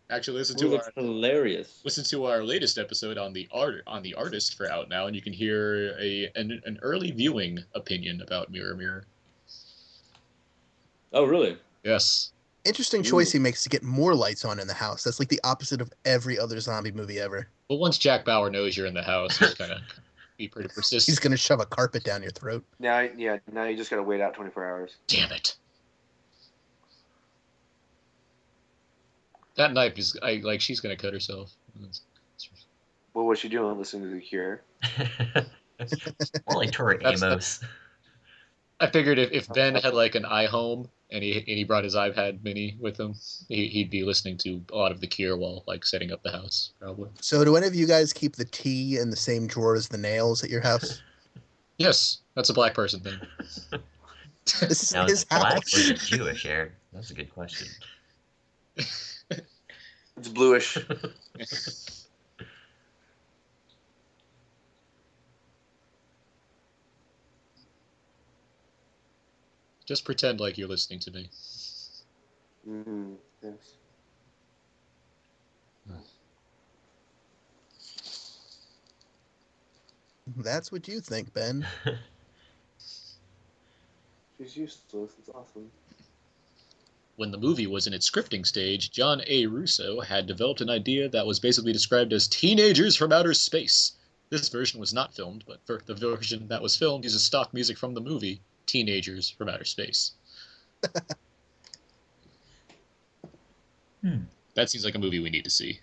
Actually, 0.09 0.37
listen 0.37 0.55
Ooh, 0.57 0.61
to 0.61 0.67
looks 0.69 0.87
our 0.87 1.03
hilarious. 1.03 1.81
listen 1.83 2.03
to 2.05 2.25
our 2.25 2.41
latest 2.41 2.77
episode 2.77 3.17
on 3.17 3.33
the 3.33 3.47
art 3.51 3.83
on 3.87 4.01
the 4.03 4.13
artist 4.13 4.55
for 4.55 4.71
out 4.71 4.87
now, 4.87 5.07
and 5.07 5.15
you 5.15 5.21
can 5.21 5.33
hear 5.33 5.97
a 5.99 6.31
an, 6.35 6.61
an 6.65 6.79
early 6.81 7.11
viewing 7.11 7.59
opinion 7.75 8.21
about 8.21 8.49
Mirror 8.49 8.75
Mirror. 8.75 9.05
Oh, 11.11 11.25
really? 11.25 11.57
Yes. 11.83 12.31
Interesting 12.63 13.01
choice 13.03 13.31
he 13.31 13.39
makes 13.39 13.63
to 13.63 13.69
get 13.69 13.83
more 13.83 14.13
lights 14.13 14.45
on 14.45 14.59
in 14.59 14.67
the 14.67 14.73
house. 14.73 15.03
That's 15.03 15.19
like 15.19 15.29
the 15.29 15.39
opposite 15.43 15.81
of 15.81 15.91
every 16.05 16.37
other 16.37 16.59
zombie 16.59 16.91
movie 16.91 17.19
ever. 17.19 17.47
Well, 17.69 17.79
once 17.79 17.97
Jack 17.97 18.25
Bauer 18.25 18.49
knows 18.49 18.75
you're 18.75 18.87
in 18.87 18.93
the 18.93 19.03
house, 19.03 19.37
he's 19.37 19.53
kind 19.53 19.71
of 19.71 19.81
be 20.37 20.47
pretty 20.47 20.69
persistent. 20.69 21.03
He's 21.05 21.19
gonna 21.19 21.37
shove 21.37 21.59
a 21.59 21.65
carpet 21.65 22.03
down 22.03 22.21
your 22.21 22.31
throat. 22.31 22.63
Now, 22.79 22.99
yeah, 23.17 23.37
now 23.51 23.63
you 23.65 23.75
just 23.75 23.89
gotta 23.89 24.03
wait 24.03 24.21
out 24.21 24.33
24 24.35 24.65
hours. 24.65 24.95
Damn 25.07 25.31
it. 25.31 25.55
That 29.55 29.73
knife 29.73 29.97
is 29.97 30.17
I 30.21 30.39
like 30.43 30.61
she's 30.61 30.79
gonna 30.79 30.95
cut 30.95 31.13
herself. 31.13 31.51
What 33.13 33.23
was 33.23 33.39
she 33.39 33.49
doing? 33.49 33.77
Listening 33.77 34.03
to 34.03 34.15
The 34.15 34.21
Cure? 34.21 34.61
Only 36.47 36.67
like 36.67 36.71
Tori 36.71 36.97
That's- 36.97 37.23
Amos. 37.23 37.59
I 38.79 38.87
figured 38.89 39.17
if, 39.17 39.31
if 39.31 39.43
uh-huh. 39.45 39.53
Ben 39.53 39.75
had 39.75 39.93
like 39.93 40.15
an 40.15 40.23
iHome 40.23 40.87
and 41.09 41.23
he 41.23 41.37
and 41.37 41.45
he 41.47 41.63
brought 41.63 41.83
his 41.83 41.95
iPad 41.95 42.43
mini 42.43 42.77
with 42.79 42.99
him, 42.99 43.15
he, 43.49 43.67
he'd 43.67 43.89
be 43.89 44.03
listening 44.03 44.37
to 44.39 44.61
a 44.71 44.75
lot 44.75 44.91
of 44.91 45.01
The 45.01 45.07
Cure 45.07 45.37
while 45.37 45.63
like 45.67 45.85
setting 45.85 46.11
up 46.11 46.21
the 46.23 46.31
house, 46.31 46.73
probably. 46.79 47.09
So 47.21 47.43
do 47.43 47.55
any 47.55 47.67
of 47.67 47.75
you 47.75 47.87
guys 47.87 48.13
keep 48.13 48.35
the 48.35 48.45
tea 48.45 48.97
in 48.97 49.09
the 49.09 49.15
same 49.15 49.47
drawer 49.47 49.75
as 49.75 49.87
the 49.87 49.97
nails 49.97 50.43
at 50.43 50.49
your 50.49 50.61
house? 50.61 51.01
Yes, 51.79 52.21
that's 52.33 52.49
a 52.49 52.55
black 52.55 52.73
person 52.73 53.01
thing. 53.01 53.19
This 54.61 54.81
is 54.81 54.93
Now, 54.93 55.05
is 55.05 55.11
his 55.11 55.21
it 55.21 55.29
black 55.29 55.53
house. 55.53 55.75
or 55.75 55.79
is 55.79 55.89
it 55.91 55.99
Jewish, 55.99 56.45
Eric? 56.47 56.71
That's 56.91 57.11
a 57.11 57.13
good 57.13 57.31
question. 57.31 57.67
It's 60.17 60.29
bluish. 60.29 60.79
Just 69.87 70.03
pretend 70.03 70.41
like 70.41 70.57
you're 70.57 70.67
listening 70.67 70.99
to 70.99 71.11
me. 71.11 71.29
mm, 72.67 73.15
yes. 73.41 73.75
That's 80.35 80.73
what 80.73 80.89
you 80.89 80.99
think, 80.99 81.33
Ben. 81.33 81.65
She's 84.37 84.57
useless. 84.57 85.13
It's 85.19 85.29
awesome. 85.29 85.71
When 87.15 87.31
the 87.31 87.37
movie 87.37 87.65
was 87.65 87.87
in 87.87 87.93
its 87.93 88.11
scripting 88.11 88.45
stage, 88.45 88.91
John 88.91 89.21
A. 89.25 89.45
Russo 89.45 90.01
had 90.01 90.27
developed 90.27 90.59
an 90.59 90.69
idea 90.69 91.07
that 91.07 91.25
was 91.25 91.39
basically 91.39 91.71
described 91.71 92.11
as 92.11 92.27
teenagers 92.27 92.97
from 92.97 93.13
outer 93.13 93.33
space. 93.33 93.93
This 94.29 94.49
version 94.49 94.81
was 94.81 94.93
not 94.93 95.15
filmed, 95.15 95.45
but 95.47 95.65
for 95.65 95.81
the 95.85 95.95
version 95.95 96.49
that 96.49 96.61
was 96.61 96.75
filmed 96.75 97.05
uses 97.05 97.23
stock 97.23 97.53
music 97.53 97.77
from 97.77 97.93
the 97.93 98.01
movie 98.01 98.41
Teenagers 98.67 99.29
from 99.29 99.49
Outer 99.49 99.65
Space. 99.65 100.11
Hmm. 104.03 104.19
That 104.53 104.69
seems 104.69 104.85
like 104.85 104.93
a 104.95 104.99
movie 104.99 105.19
we 105.19 105.31
need 105.31 105.43
to 105.43 105.49
see. 105.49 105.79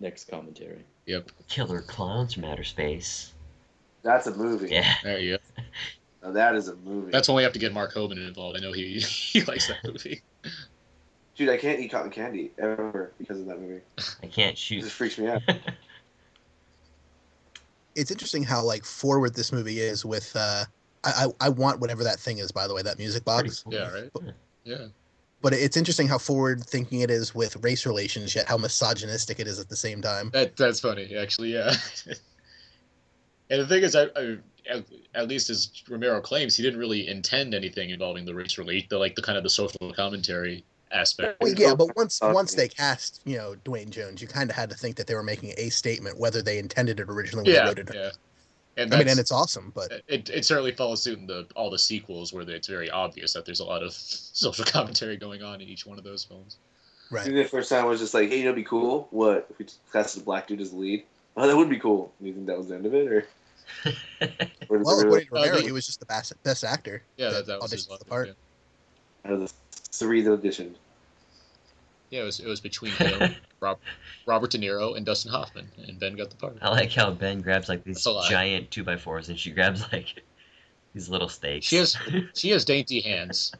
Next 0.00 0.28
commentary. 0.30 0.82
Yep. 1.06 1.30
Killer 1.48 1.82
clowns 1.82 2.32
from 2.34 2.44
outer 2.44 2.64
space. 2.64 3.32
That's 4.02 4.26
a 4.26 4.34
movie. 4.34 4.70
Yeah. 4.70 4.94
There 5.04 5.18
you 5.20 5.36
go. 5.56 5.62
Now 6.22 6.32
that 6.32 6.54
is 6.54 6.68
a 6.68 6.76
movie. 6.76 7.10
That's 7.10 7.28
when 7.28 7.36
we 7.36 7.42
have 7.44 7.52
to 7.54 7.58
get 7.58 7.72
Mark 7.72 7.94
Hoban 7.94 8.12
involved. 8.26 8.54
I 8.58 8.60
know 8.60 8.72
he 8.72 8.98
he 9.00 9.40
likes 9.42 9.68
that 9.68 9.78
movie. 9.84 10.20
Dude, 11.34 11.48
I 11.48 11.56
can't 11.56 11.80
eat 11.80 11.88
cotton 11.90 12.10
candy 12.10 12.50
ever 12.58 13.12
because 13.18 13.40
of 13.40 13.46
that 13.46 13.58
movie. 13.58 13.80
I 14.22 14.26
can't 14.26 14.52
It 14.52 14.58
shoot. 14.58 14.82
just 14.82 14.92
freaks 14.96 15.16
me 15.18 15.28
out. 15.28 15.40
It's 17.94 18.10
interesting 18.10 18.42
how 18.42 18.62
like 18.62 18.84
forward 18.84 19.34
this 19.34 19.52
movie 19.52 19.80
is 19.80 20.04
with. 20.04 20.34
Uh, 20.34 20.64
I, 21.02 21.26
I 21.26 21.46
I 21.46 21.48
want 21.48 21.80
whatever 21.80 22.04
that 22.04 22.18
thing 22.18 22.38
is. 22.38 22.52
By 22.52 22.66
the 22.66 22.74
way, 22.74 22.82
that 22.82 22.98
music 22.98 23.24
box. 23.24 23.62
cool. 23.62 23.74
Yeah, 23.74 23.90
right. 23.92 24.10
Yeah. 24.64 24.86
But 25.42 25.54
it's 25.54 25.76
interesting 25.76 26.06
how 26.06 26.18
forward 26.18 26.62
thinking 26.64 27.00
it 27.00 27.10
is 27.10 27.34
with 27.34 27.56
race 27.64 27.86
relations, 27.86 28.34
yet 28.34 28.46
how 28.46 28.58
misogynistic 28.58 29.40
it 29.40 29.46
is 29.46 29.58
at 29.58 29.70
the 29.70 29.76
same 29.76 30.02
time. 30.02 30.30
That 30.30 30.56
that's 30.56 30.80
funny, 30.80 31.16
actually. 31.16 31.54
Yeah. 31.54 31.74
and 33.50 33.62
the 33.62 33.66
thing 33.66 33.82
is, 33.82 33.96
I, 33.96 34.04
I 34.14 34.36
at, 34.68 34.84
at 35.14 35.28
least 35.28 35.48
as 35.48 35.70
Romero 35.88 36.20
claims, 36.20 36.56
he 36.56 36.62
didn't 36.62 36.78
really 36.78 37.08
intend 37.08 37.54
anything 37.54 37.90
involving 37.90 38.26
the 38.26 38.34
race 38.34 38.58
relate, 38.58 38.90
the 38.90 38.98
like 38.98 39.14
the 39.14 39.22
kind 39.22 39.38
of 39.38 39.44
the 39.44 39.50
social 39.50 39.92
commentary 39.94 40.64
aspect. 40.92 41.40
Well, 41.40 41.52
yeah, 41.52 41.74
but 41.74 41.94
once 41.96 42.20
Uh, 42.22 42.32
once 42.34 42.54
they 42.54 42.68
cast, 42.68 43.20
you 43.24 43.36
know, 43.36 43.54
Duane 43.64 43.90
Jones, 43.90 44.20
you 44.22 44.28
kind 44.28 44.50
of 44.50 44.56
had 44.56 44.70
to 44.70 44.76
think 44.76 44.96
that 44.96 45.06
they 45.06 45.14
were 45.14 45.22
making 45.22 45.54
a 45.56 45.68
statement, 45.70 46.18
whether 46.18 46.42
they 46.42 46.58
intended 46.58 47.00
it 47.00 47.08
originally 47.08 47.44
when 47.44 47.52
they 47.52 47.58
Yeah, 47.58 47.66
wrote 47.66 47.78
it. 47.78 47.90
yeah. 47.94 48.10
And 48.76 48.94
I 48.94 48.98
mean, 48.98 49.08
and 49.08 49.18
it's 49.20 49.32
awesome, 49.32 49.72
but 49.74 49.90
it, 50.08 50.30
it 50.30 50.44
certainly 50.44 50.72
follows 50.72 51.02
suit 51.02 51.18
in 51.18 51.26
the 51.26 51.46
all 51.56 51.70
the 51.70 51.78
sequels 51.78 52.32
where 52.32 52.48
it's 52.48 52.68
very 52.68 52.88
obvious 52.90 53.32
that 53.34 53.44
there's 53.44 53.60
a 53.60 53.64
lot 53.64 53.82
of 53.82 53.92
social 53.94 54.64
commentary 54.64 55.16
going 55.16 55.42
on 55.42 55.60
in 55.60 55.68
each 55.68 55.84
one 55.86 55.98
of 55.98 56.04
those 56.04 56.24
films. 56.24 56.56
Right. 57.10 57.24
think 57.24 57.34
the 57.34 57.44
first 57.44 57.68
time 57.68 57.84
I 57.84 57.88
was 57.88 57.98
just 58.00 58.14
like, 58.14 58.28
hey, 58.28 58.36
you 58.38 58.44
know, 58.44 58.50
it'd 58.50 58.56
be 58.56 58.64
cool. 58.64 59.08
What 59.10 59.48
if 59.50 59.58
we 59.58 59.66
casted 59.92 60.22
a 60.22 60.24
black 60.24 60.46
dude 60.46 60.60
as 60.60 60.70
the 60.70 60.76
lead? 60.76 61.04
Oh, 61.36 61.46
that 61.46 61.56
would 61.56 61.68
be 61.68 61.78
cool. 61.78 62.12
You 62.20 62.32
think 62.32 62.46
that 62.46 62.56
was 62.56 62.68
the 62.68 62.76
end 62.76 62.86
of 62.86 62.94
it, 62.94 63.08
or? 63.08 63.26
or 64.70 64.78
Well, 64.78 64.96
they 64.96 65.02
according 65.02 65.08
really- 65.08 65.24
to 65.26 65.30
Romero, 65.34 65.54
Uh, 65.54 65.58
the- 65.58 65.62
he 65.64 65.72
was 65.72 65.86
just 65.86 66.00
the 66.00 66.06
best 66.06 66.32
best 66.44 66.62
actor. 66.64 67.02
Yeah, 67.16 67.30
that, 67.30 67.46
that 67.46 67.60
was 67.60 67.72
his 67.72 67.86
the 67.86 67.98
part. 68.04 68.28
Yeah. 68.28 68.34
Out 69.24 69.32
of 69.32 69.40
the 69.40 69.52
three 69.72 70.22
that 70.22 70.42
auditioned. 70.42 70.74
Yeah, 72.10 72.22
it 72.22 72.24
was 72.24 72.40
it 72.40 72.46
was 72.46 72.60
between 72.60 72.92
him, 72.92 73.34
Rob, 73.60 73.78
Robert 74.26 74.50
De 74.50 74.58
Niro, 74.58 74.96
and 74.96 75.06
Dustin 75.06 75.30
Hoffman, 75.30 75.68
and 75.86 75.98
Ben 76.00 76.16
got 76.16 76.30
the 76.30 76.36
part. 76.36 76.56
I 76.60 76.68
like 76.70 76.90
how 76.92 77.10
Ben 77.12 77.40
grabs 77.40 77.68
like 77.68 77.84
these 77.84 77.96
That's 77.96 78.06
a 78.06 78.10
lie. 78.12 78.28
giant 78.28 78.70
two 78.70 78.82
by 78.82 78.96
fours, 78.96 79.28
and 79.28 79.38
she 79.38 79.52
grabs 79.52 79.84
like 79.92 80.22
these 80.92 81.08
little 81.08 81.28
steaks. 81.28 81.66
She 81.66 81.76
has 81.76 81.96
she 82.34 82.50
has 82.50 82.64
dainty 82.64 83.00
hands. 83.00 83.52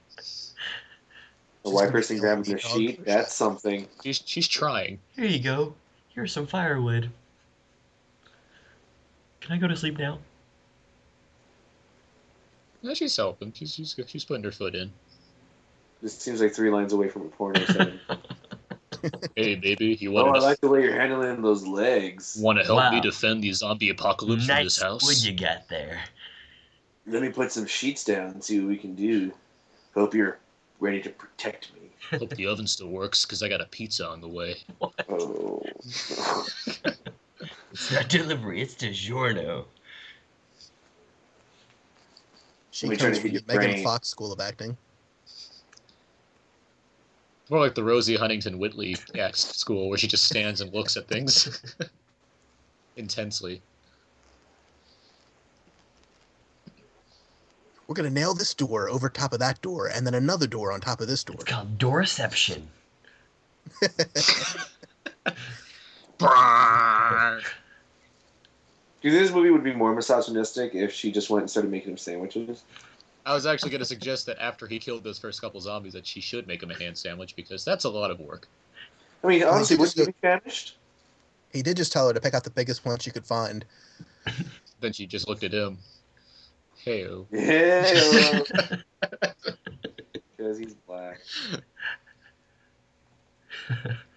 The 1.63 1.71
white 1.71 1.91
person 1.91 2.17
She's 2.17 2.21
grabbing 2.21 2.43
gonna 2.45 2.57
a 2.57 2.61
sheet, 2.61 2.97
dog. 2.97 3.07
that's 3.07 3.35
something. 3.35 3.87
She's 4.03 4.21
she's 4.25 4.49
trying. 4.49 4.99
Here 5.15 5.27
you 5.27 5.41
go. 5.43 5.75
Here's 6.15 6.33
some 6.33 6.47
firewood. 6.47 7.11
Can 9.41 9.53
I 9.53 9.59
go 9.59 9.69
to 9.69 9.77
sleep 9.77 9.97
now? 9.99 10.19
Yeah, 12.83 12.95
she's 12.95 13.17
helping. 13.17 13.53
She's 13.53 13.75
she's 13.75 13.95
she's 14.09 14.25
putting 14.25 14.43
her 14.43 14.51
foot 14.51 14.75
in. 14.75 14.91
This 16.03 16.17
seems 16.19 16.41
like 16.41 16.55
three 16.55 16.71
lines 16.71 16.93
away 16.93 17.09
from 17.09 17.23
a 17.23 17.29
porno 17.29 17.65
setting. 17.67 18.01
Hey, 19.37 19.55
baby, 19.55 19.97
you 20.01 20.13
want? 20.13 20.27
oh, 20.29 20.31
want 20.31 20.43
I 20.43 20.47
like 20.47 20.61
the 20.61 20.69
way 20.69 20.83
you're 20.83 20.99
handling 20.99 21.43
those 21.43 21.67
legs. 21.67 22.37
want 22.41 22.59
to 22.59 22.65
help 22.65 22.79
Wow. 22.79 22.91
me 22.93 23.01
defend 23.01 23.43
the 23.43 23.53
zombie 23.53 23.91
apocalypse 23.91 24.47
from 24.47 24.65
this 24.65 24.81
house? 24.81 25.05
wood 25.07 25.23
you 25.23 25.33
got 25.39 25.69
there. 25.69 26.01
Let 27.07 27.23
me 27.23 27.31
put 27.31 27.51
some 27.53 27.67
sheets 27.67 28.05
down 28.05 28.31
and 28.31 28.45
see 28.45 28.61
what 28.61 28.69
we 28.69 28.77
can 28.77 28.95
do. 28.95 29.33
Hope 29.95 30.15
you're 30.15 30.39
ready 30.79 31.01
to 31.03 31.11
protect 31.11 31.71
me. 31.75 32.19
Hope 32.19 32.31
the 32.31 32.47
oven 32.47 32.67
still 32.67 32.89
works 32.89 33.25
because 33.25 33.43
I 33.43 33.49
got 33.49 33.61
a 33.61 33.67
pizza 33.67 34.07
on 34.09 34.21
the 34.21 34.29
way. 34.29 34.57
Oh. 35.09 35.63
It's 37.73 37.93
not 37.93 38.09
delivery, 38.09 38.61
it's 38.61 38.75
DiGiorno. 38.75 39.65
She 42.73 42.87
Let 42.87 42.91
me 42.91 42.97
try 42.97 43.07
comes 43.07 43.19
to 43.19 43.23
from 43.23 43.33
the 43.33 43.43
Megan 43.47 43.71
brain. 43.73 43.85
Fox 43.85 44.09
School 44.09 44.33
of 44.33 44.41
Acting. 44.41 44.77
More 47.51 47.59
like 47.59 47.75
the 47.75 47.83
Rosie 47.83 48.15
Huntington 48.15 48.61
Whiteley 48.61 48.97
act 49.19 49.37
school 49.37 49.89
where 49.89 49.99
she 49.99 50.07
just 50.07 50.23
stands 50.23 50.61
and 50.61 50.73
looks 50.73 50.97
at 50.97 51.09
things 51.09 51.75
intensely. 52.97 53.61
We're 57.89 57.95
gonna 57.95 58.09
nail 58.09 58.35
this 58.35 58.55
door 58.55 58.89
over 58.89 59.09
top 59.09 59.33
of 59.33 59.41
that 59.41 59.61
door, 59.63 59.89
and 59.89 60.07
then 60.07 60.15
another 60.15 60.47
door 60.47 60.71
on 60.71 60.81
top 60.81 61.01
of 61.01 61.09
this 61.09 61.25
door. 61.25 61.35
It's 61.41 61.51
called 61.51 61.77
Doorception. 61.77 62.63
Do 69.01 69.09
you 69.09 69.11
think 69.11 69.25
this 69.25 69.33
movie 69.33 69.51
would 69.51 69.65
be 69.65 69.75
more 69.75 69.93
misogynistic 69.93 70.77
if 70.77 70.93
she 70.93 71.11
just 71.11 71.31
went 71.31 71.43
and 71.43 71.51
started 71.51 71.73
making 71.73 71.91
him 71.91 71.97
sandwiches? 71.97 72.63
I 73.27 73.35
was 73.35 73.47
actually 73.47 73.71
going 73.71 73.81
to 73.81 73.87
suggest 73.87 74.27
that 74.27 74.39
after 74.41 74.67
he 74.67 74.79
killed 74.79 75.05
those 75.05 75.19
first 75.19 75.41
couple 75.41 75.61
zombies, 75.61 75.93
that 75.93 76.07
she 76.07 76.21
should 76.21 76.47
make 76.47 76.63
him 76.63 76.71
a 76.71 76.79
hand 76.79 76.97
sandwich 76.97 77.37
because 77.37 77.65
that's 77.65 77.85
a 77.85 77.89
lot 77.89 78.11
of 78.11 78.19
work. 78.21 78.49
I 79.23 79.27
mean, 79.27 79.41
Well, 79.41 79.55
honestly, 79.55 79.77
he 79.77 79.81
wouldn't 79.81 79.97
just 79.97 80.09
you 80.09 80.13
be 80.13 80.19
famished? 80.23 80.77
He 81.53 81.63
did 81.63 81.77
just 81.77 81.93
tell 81.93 82.07
her 82.09 82.15
to 82.15 82.21
pick 82.21 82.35
out 82.35 82.45
the 82.45 82.51
biggest 82.51 82.85
one 82.85 82.99
she 82.99 83.11
could 83.11 83.27
find. 83.27 83.65
Then 84.81 84.95
she 84.95 85.07
just 85.07 85.29
looked 85.29 85.45
at 85.45 85.53
him. 85.53 85.77
Hey, 86.83 87.07
Yeah, 87.31 88.43
because 90.37 90.57
he's 90.59 90.73
black. 90.87 91.21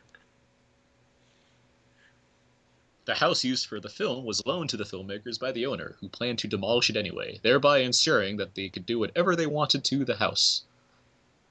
The 3.05 3.15
house 3.15 3.43
used 3.43 3.65
for 3.65 3.79
the 3.79 3.89
film 3.89 4.23
was 4.23 4.45
loaned 4.45 4.69
to 4.69 4.77
the 4.77 4.85
filmmakers 4.85 5.39
by 5.39 5.51
the 5.51 5.65
owner, 5.65 5.97
who 5.99 6.07
planned 6.07 6.39
to 6.39 6.47
demolish 6.47 6.89
it 6.89 6.95
anyway, 6.95 7.39
thereby 7.43 7.79
ensuring 7.79 8.37
that 8.37 8.55
they 8.55 8.69
could 8.69 8.85
do 8.85 8.97
whatever 8.97 9.35
they 9.35 9.45
wanted 9.45 9.83
to 9.85 10.05
the 10.05 10.15
house. 10.15 10.63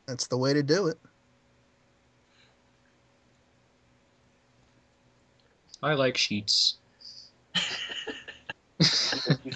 That's 0.07 0.27
the 0.27 0.39
way 0.39 0.55
to 0.55 0.63
do 0.63 0.87
it. 0.87 0.99
I 5.83 5.95
like 5.95 6.17
sheets. 6.17 6.77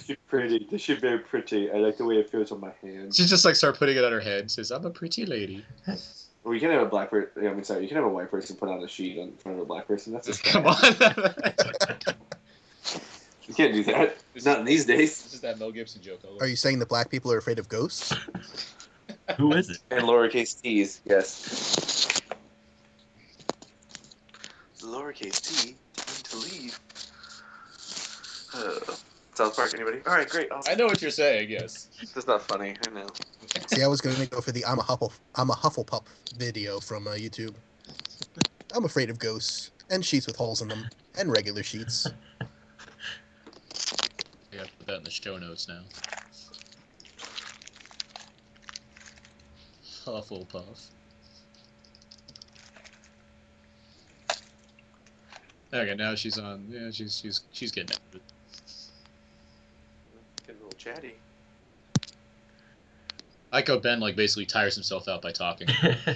You're 0.05 0.17
pretty. 0.27 0.67
This 0.69 0.81
should 0.81 1.01
very 1.01 1.19
pretty. 1.19 1.71
I 1.71 1.77
like 1.77 1.97
the 1.97 2.05
way 2.05 2.15
it 2.17 2.29
feels 2.29 2.51
on 2.51 2.59
my 2.59 2.73
hands. 2.81 3.15
She 3.15 3.25
just 3.25 3.43
like 3.45 3.55
start 3.55 3.77
putting 3.77 3.97
it 3.97 4.03
on 4.03 4.11
her 4.11 4.19
head 4.19 4.51
says, 4.51 4.71
I'm 4.71 4.85
a 4.85 4.89
pretty 4.89 5.25
lady. 5.25 5.65
Well, 6.47 6.53
you 6.53 6.61
can 6.61 6.71
have 6.71 6.81
a 6.81 6.85
black 6.85 7.09
person. 7.09 7.45
I 7.45 7.53
mean, 7.53 7.65
sorry, 7.65 7.81
you 7.81 7.89
can 7.89 7.97
have 7.97 8.05
a 8.05 8.09
white 8.09 8.31
person 8.31 8.55
put 8.55 8.69
on 8.69 8.81
a 8.81 8.87
sheet 8.87 9.17
in 9.17 9.33
front 9.33 9.57
of 9.57 9.63
a 9.63 9.65
black 9.65 9.85
person. 9.85 10.13
That's 10.13 10.27
just 10.27 10.43
Come 10.45 10.65
on. 10.65 10.77
You 13.45 13.53
can't 13.53 13.73
do 13.73 13.83
that. 13.83 14.15
It's 14.33 14.45
Not 14.45 14.59
in 14.59 14.65
these 14.65 14.85
days. 14.85 15.21
This 15.23 15.33
is 15.33 15.41
that 15.41 15.59
Mel 15.59 15.73
Gibson 15.73 16.01
joke. 16.01 16.21
I. 16.23 16.45
Are 16.45 16.47
you 16.47 16.55
saying 16.55 16.79
that 16.79 16.87
black 16.87 17.09
people 17.09 17.33
are 17.33 17.37
afraid 17.37 17.59
of 17.59 17.67
ghosts? 17.67 18.15
Who 19.35 19.51
is 19.55 19.69
it? 19.69 19.79
And 19.91 20.03
lowercase 20.03 20.61
t's, 20.61 21.01
yes. 21.03 22.21
Lowercase 24.79 25.41
t, 25.41 25.75
time 25.97 26.23
to 26.23 26.37
leave. 26.37 26.79
Uh, 28.55 28.95
South 29.33 29.53
Park, 29.53 29.73
anybody? 29.75 29.99
All 30.07 30.13
right, 30.13 30.29
great. 30.29 30.47
I 30.65 30.75
know 30.75 30.85
what 30.85 31.01
you're 31.01 31.11
saying, 31.11 31.49
yes. 31.49 31.89
That's 32.15 32.25
not 32.25 32.41
funny. 32.47 32.73
I 32.87 32.91
know. 32.91 33.07
See, 33.65 33.83
I 33.83 33.87
was 33.87 34.01
going 34.01 34.15
to 34.17 34.27
go 34.27 34.41
for 34.41 34.51
the 34.51 34.65
I'm 34.65 34.79
a 34.79 34.83
Huffle 34.83 35.11
I'm 35.35 35.49
a 35.49 35.53
Hufflepuff 35.53 36.03
video 36.37 36.79
from 36.79 37.07
uh, 37.07 37.11
YouTube. 37.11 37.55
I'm 38.75 38.85
afraid 38.85 39.09
of 39.09 39.17
ghosts 39.19 39.71
and 39.89 40.05
sheets 40.05 40.27
with 40.27 40.35
holes 40.35 40.61
in 40.61 40.67
them 40.67 40.87
and 41.17 41.31
regular 41.31 41.63
sheets. 41.63 42.07
Yeah, 44.53 44.63
put 44.79 44.87
that 44.87 44.97
in 44.97 45.03
the 45.03 45.11
show 45.11 45.37
notes 45.37 45.67
now. 45.67 45.81
Hufflepuff. 50.05 50.87
Okay, 55.73 55.95
now 55.95 56.15
she's 56.15 56.39
on. 56.39 56.65
Yeah, 56.69 56.89
she's 56.91 57.19
she's 57.19 57.41
she's 57.51 57.71
getting 57.71 57.95
it. 58.13 58.21
Getting 60.45 60.61
a 60.61 60.63
little 60.63 60.79
chatty. 60.79 61.15
I 63.57 63.61
like 63.61 63.69
how 63.69 63.79
Ben 63.79 63.99
like 63.99 64.15
basically 64.15 64.45
tires 64.45 64.75
himself 64.75 65.07
out 65.07 65.23
by 65.23 65.31
talking. 65.31 65.67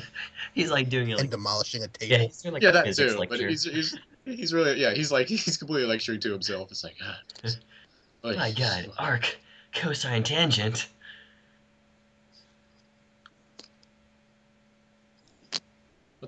he's 0.54 0.70
like 0.70 0.90
doing 0.90 1.10
it 1.10 1.14
and 1.14 1.22
like 1.22 1.32
demolishing 1.32 1.82
a 1.82 1.88
table. 1.88 2.12
yeah, 2.12 2.26
he's 2.26 2.40
doing 2.40 2.54
like 2.54 2.62
yeah, 2.62 2.70
a 2.70 2.74
that 2.74 2.86
physics 2.86 3.14
too. 3.14 3.26
But 3.28 3.40
he's, 3.40 3.64
he's 3.64 3.98
he's 4.26 4.54
really 4.54 4.80
yeah 4.80 4.94
he's 4.94 5.12
like 5.12 5.26
he's 5.28 5.58
completely 5.58 5.88
lecturing 5.88 6.20
to 6.20 6.32
himself. 6.32 6.70
It's 6.70 6.84
like 6.84 6.98
God. 7.00 7.56
Oh 8.24 8.36
my 8.36 8.52
god, 8.52 8.92
arc, 9.00 9.40
cosine, 9.74 10.22
tangent. 10.22 10.88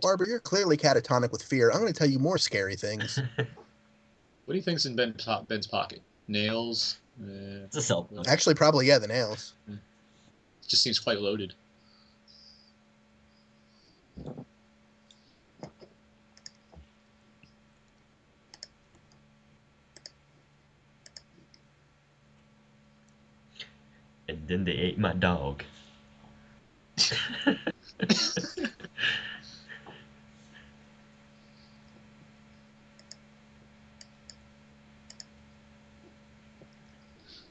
Barbara, 0.01 0.27
you're 0.27 0.39
clearly 0.39 0.77
catatonic 0.77 1.31
with 1.31 1.43
fear. 1.43 1.69
I'm 1.69 1.79
going 1.79 1.93
to 1.93 1.97
tell 1.97 2.09
you 2.09 2.17
more 2.17 2.39
scary 2.39 2.75
things. 2.75 3.19
What 4.45 4.55
do 4.55 4.57
you 4.57 4.61
think's 4.61 4.85
in 4.85 4.97
Ben 4.97 5.15
Ben's 5.47 5.67
pocket? 5.67 6.01
Nails. 6.27 6.97
Uh, 7.17 7.63
It's 7.63 7.77
a 7.77 7.81
cell 7.81 8.03
phone. 8.03 8.23
Actually, 8.27 8.55
probably 8.55 8.85
yeah, 8.85 8.99
the 8.99 9.07
nails. 9.07 9.53
Just 10.73 10.81
seems 10.81 10.97
quite 10.97 11.21
loaded. 11.21 11.53
And 24.27 24.47
then 24.47 24.65
they 24.65 24.71
ate 24.71 24.97
my 24.97 25.13
dog. 25.13 25.61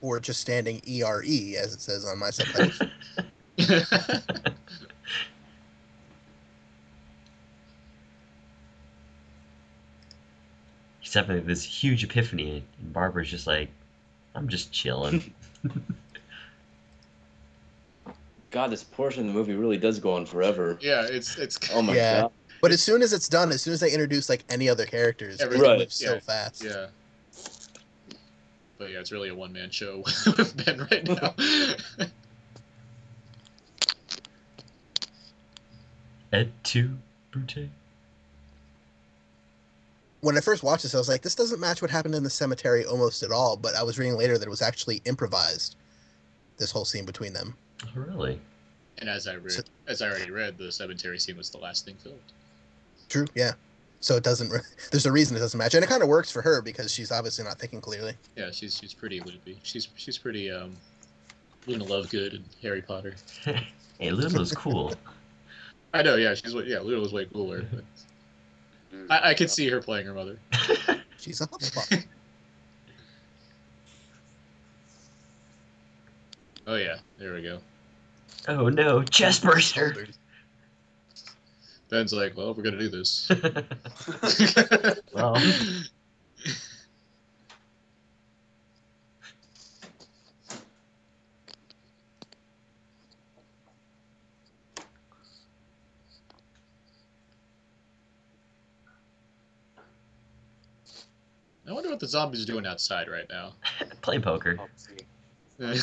or 0.03 0.21
just 0.21 0.41
standing 0.41 0.83
ERE 0.87 1.23
as 1.59 1.73
it 1.73 1.81
says 1.81 2.05
on 2.05 2.19
my 2.19 2.29
subtitles. 2.31 2.79
He's 11.01 11.15
having 11.15 11.45
this 11.47 11.65
huge 11.65 12.05
epiphany, 12.05 12.63
and 12.81 12.93
Barbara's 12.93 13.31
just 13.31 13.47
like, 13.47 13.69
I'm 14.35 14.49
just 14.49 14.73
chilling. 14.73 15.33
God, 18.51 18.71
this 18.71 18.85
portion 18.85 19.23
of 19.23 19.29
the 19.29 19.33
movie 19.33 19.55
really 19.55 19.79
does 19.79 19.99
go 19.99 20.13
on 20.13 20.27
forever. 20.27 20.79
yeah, 20.81 21.07
it's 21.09 21.37
it's. 21.39 21.59
Oh 21.73 21.81
my 21.83 21.95
Yeah. 21.95 22.23
god. 22.23 22.33
But 22.61 22.71
as 22.71 22.81
soon 22.83 23.03
as 23.03 23.13
it's 23.13 23.29
done, 23.29 23.51
as 23.51 23.63
soon 23.63 23.73
as 23.73 23.81
they 23.81 23.91
introduce 23.91 24.29
like 24.29 24.45
any 24.49 24.69
other 24.69 24.85
characters, 24.87 25.37
it 25.41 25.45
Everything- 25.45 25.79
moves 25.79 25.97
so 25.97 26.15
yeah, 26.15 26.21
fast. 26.21 26.63
Yeah. 26.63 26.87
But 28.83 28.91
yeah, 28.91 28.99
it's 28.99 29.12
really 29.12 29.28
a 29.28 29.35
one 29.35 29.53
man 29.53 29.70
show 29.70 29.99
with 30.26 30.64
Ben 30.64 30.89
right 30.91 31.07
now. 31.07 31.35
Et 36.33 36.49
tu, 36.64 36.91
Brute? 37.30 37.68
When 40.20 40.37
I 40.37 40.41
first 40.41 40.64
watched 40.64 40.83
this, 40.83 40.97
I 40.97 40.99
was 40.99 41.09
like, 41.09 41.22
this 41.22 41.37
doesn't 41.37 41.61
match 41.61 41.80
what 41.80 41.93
happened 41.93 42.16
in 42.16 42.24
the 42.24 42.30
cemetery 42.30 42.85
almost 42.85 43.22
at 43.22 43.30
all. 43.30 43.57
But 43.57 43.76
I 43.76 43.85
was 43.85 44.01
reading 44.01 44.16
later 44.16 44.37
that 44.37 44.47
it 44.47 44.51
was 44.51 44.62
actually 44.62 45.01
improvised. 45.05 45.76
This 46.59 46.72
whole 46.72 46.85
scene 46.85 47.05
between 47.05 47.33
them. 47.33 47.55
Oh, 47.85 48.01
really? 48.01 48.41
and 48.99 49.09
as 49.09 49.28
I 49.28 49.35
read, 49.35 49.64
as 49.87 50.03
I 50.03 50.09
already 50.09 50.30
read, 50.33 50.59
the 50.59 50.72
cemetery 50.72 51.20
scene 51.20 51.37
was 51.37 51.51
the 51.51 51.59
last 51.59 51.85
thing 51.85 51.95
filmed. 52.03 52.18
True. 53.09 53.26
Yeah. 53.37 53.53
So 54.03 54.17
it 54.17 54.25
doesn't. 54.25 54.51
Re- 54.51 54.59
There's 54.91 55.07
a 55.07 55.13
reason 55.13 55.37
it 55.37 55.41
doesn't 55.41 55.57
match, 55.57 55.75
and 55.75 55.83
it 55.83 55.87
kind 55.87 56.03
of 56.03 56.09
works 56.09 56.31
for 56.31 56.43
her 56.43 56.61
because 56.61 56.93
she's 56.93 57.11
obviously 57.13 57.45
not 57.45 57.59
thinking 57.59 57.81
clearly. 57.81 58.15
Yeah, 58.37 58.51
she's 58.51 58.77
she's 58.77 58.93
pretty 58.93 59.21
loopy. 59.21 59.59
She's 59.63 59.89
she's 59.95 60.19
pretty 60.19 60.51
um, 60.51 60.77
Luna 61.67 61.85
Lovegood 61.85 62.35
and 62.35 62.45
Harry 62.63 62.83
Potter. 62.83 63.15
Hey, 63.99 64.11
Lulu's 64.11 64.51
cool. 64.53 64.93
I 65.95 66.03
know, 66.03 66.17
yeah, 66.17 66.35
she's 66.35 66.53
way- 66.57 66.65
yeah, 66.67 66.81
Luna 66.81 66.99
was 67.01 67.13
way 67.13 67.25
cooler. 67.27 67.65
But 67.71 69.25
I, 69.25 69.31
I 69.31 69.35
could 69.35 69.49
see 69.49 69.69
her 69.69 69.81
playing 69.81 70.07
her 70.07 70.15
mother. 70.15 70.39
She's 71.19 71.41
a 71.41 71.47
Hufflepuff. 71.47 72.05
Oh 76.67 76.75
yeah, 76.75 76.97
there 77.19 77.35
we 77.35 77.43
go. 77.43 77.59
Oh 78.49 78.69
no, 78.71 79.05
chest 79.05 79.45
burster! 79.45 80.07
Ben's 81.93 82.14
like, 82.14 82.34
well, 82.34 82.55
we're 82.55 82.62
gonna 82.62 82.78
do 82.78 82.88
this. 82.88 83.30
well, 85.12 85.36
I 101.68 101.72
wonder 101.74 101.90
what 101.90 102.01
the 102.01 102.09
zombies 102.09 102.43
are 102.43 102.47
doing 102.47 102.66
outside 102.66 103.11
right 103.11 103.26
now. 103.28 103.53
playing 104.01 104.22
poker. 104.22 104.59
they're, 105.59 105.74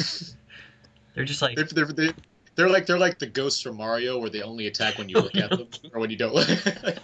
They're 1.13 1.25
just 1.25 1.43
like, 1.43 1.55
they're, 1.55 1.65
they're, 1.65 1.85
they're 1.85 2.13
like 2.67 2.85
they're 2.87 2.99
like 2.99 3.19
the 3.19 3.27
ghosts 3.27 3.61
from 3.61 3.77
Mario, 3.77 4.19
where 4.19 4.29
they 4.29 4.41
only 4.41 4.67
attack 4.67 4.97
when 4.97 5.07
you 5.07 5.15
look 5.15 5.35
at 5.35 5.51
them, 5.51 5.67
or 5.93 6.01
when 6.01 6.09
you 6.09 6.17
don't. 6.17 6.33
look. 6.33 6.49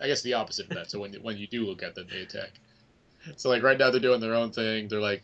I 0.00 0.06
guess 0.08 0.22
the 0.22 0.34
opposite 0.34 0.70
of 0.70 0.76
that. 0.76 0.90
So 0.90 0.98
when 0.98 1.12
when 1.22 1.36
you 1.36 1.46
do 1.46 1.64
look 1.64 1.82
at 1.82 1.94
them, 1.94 2.06
they 2.10 2.22
attack. 2.22 2.52
So 3.36 3.48
like 3.48 3.62
right 3.62 3.78
now 3.78 3.90
they're 3.90 4.00
doing 4.00 4.20
their 4.20 4.34
own 4.34 4.50
thing. 4.50 4.88
They're 4.88 5.00
like, 5.00 5.22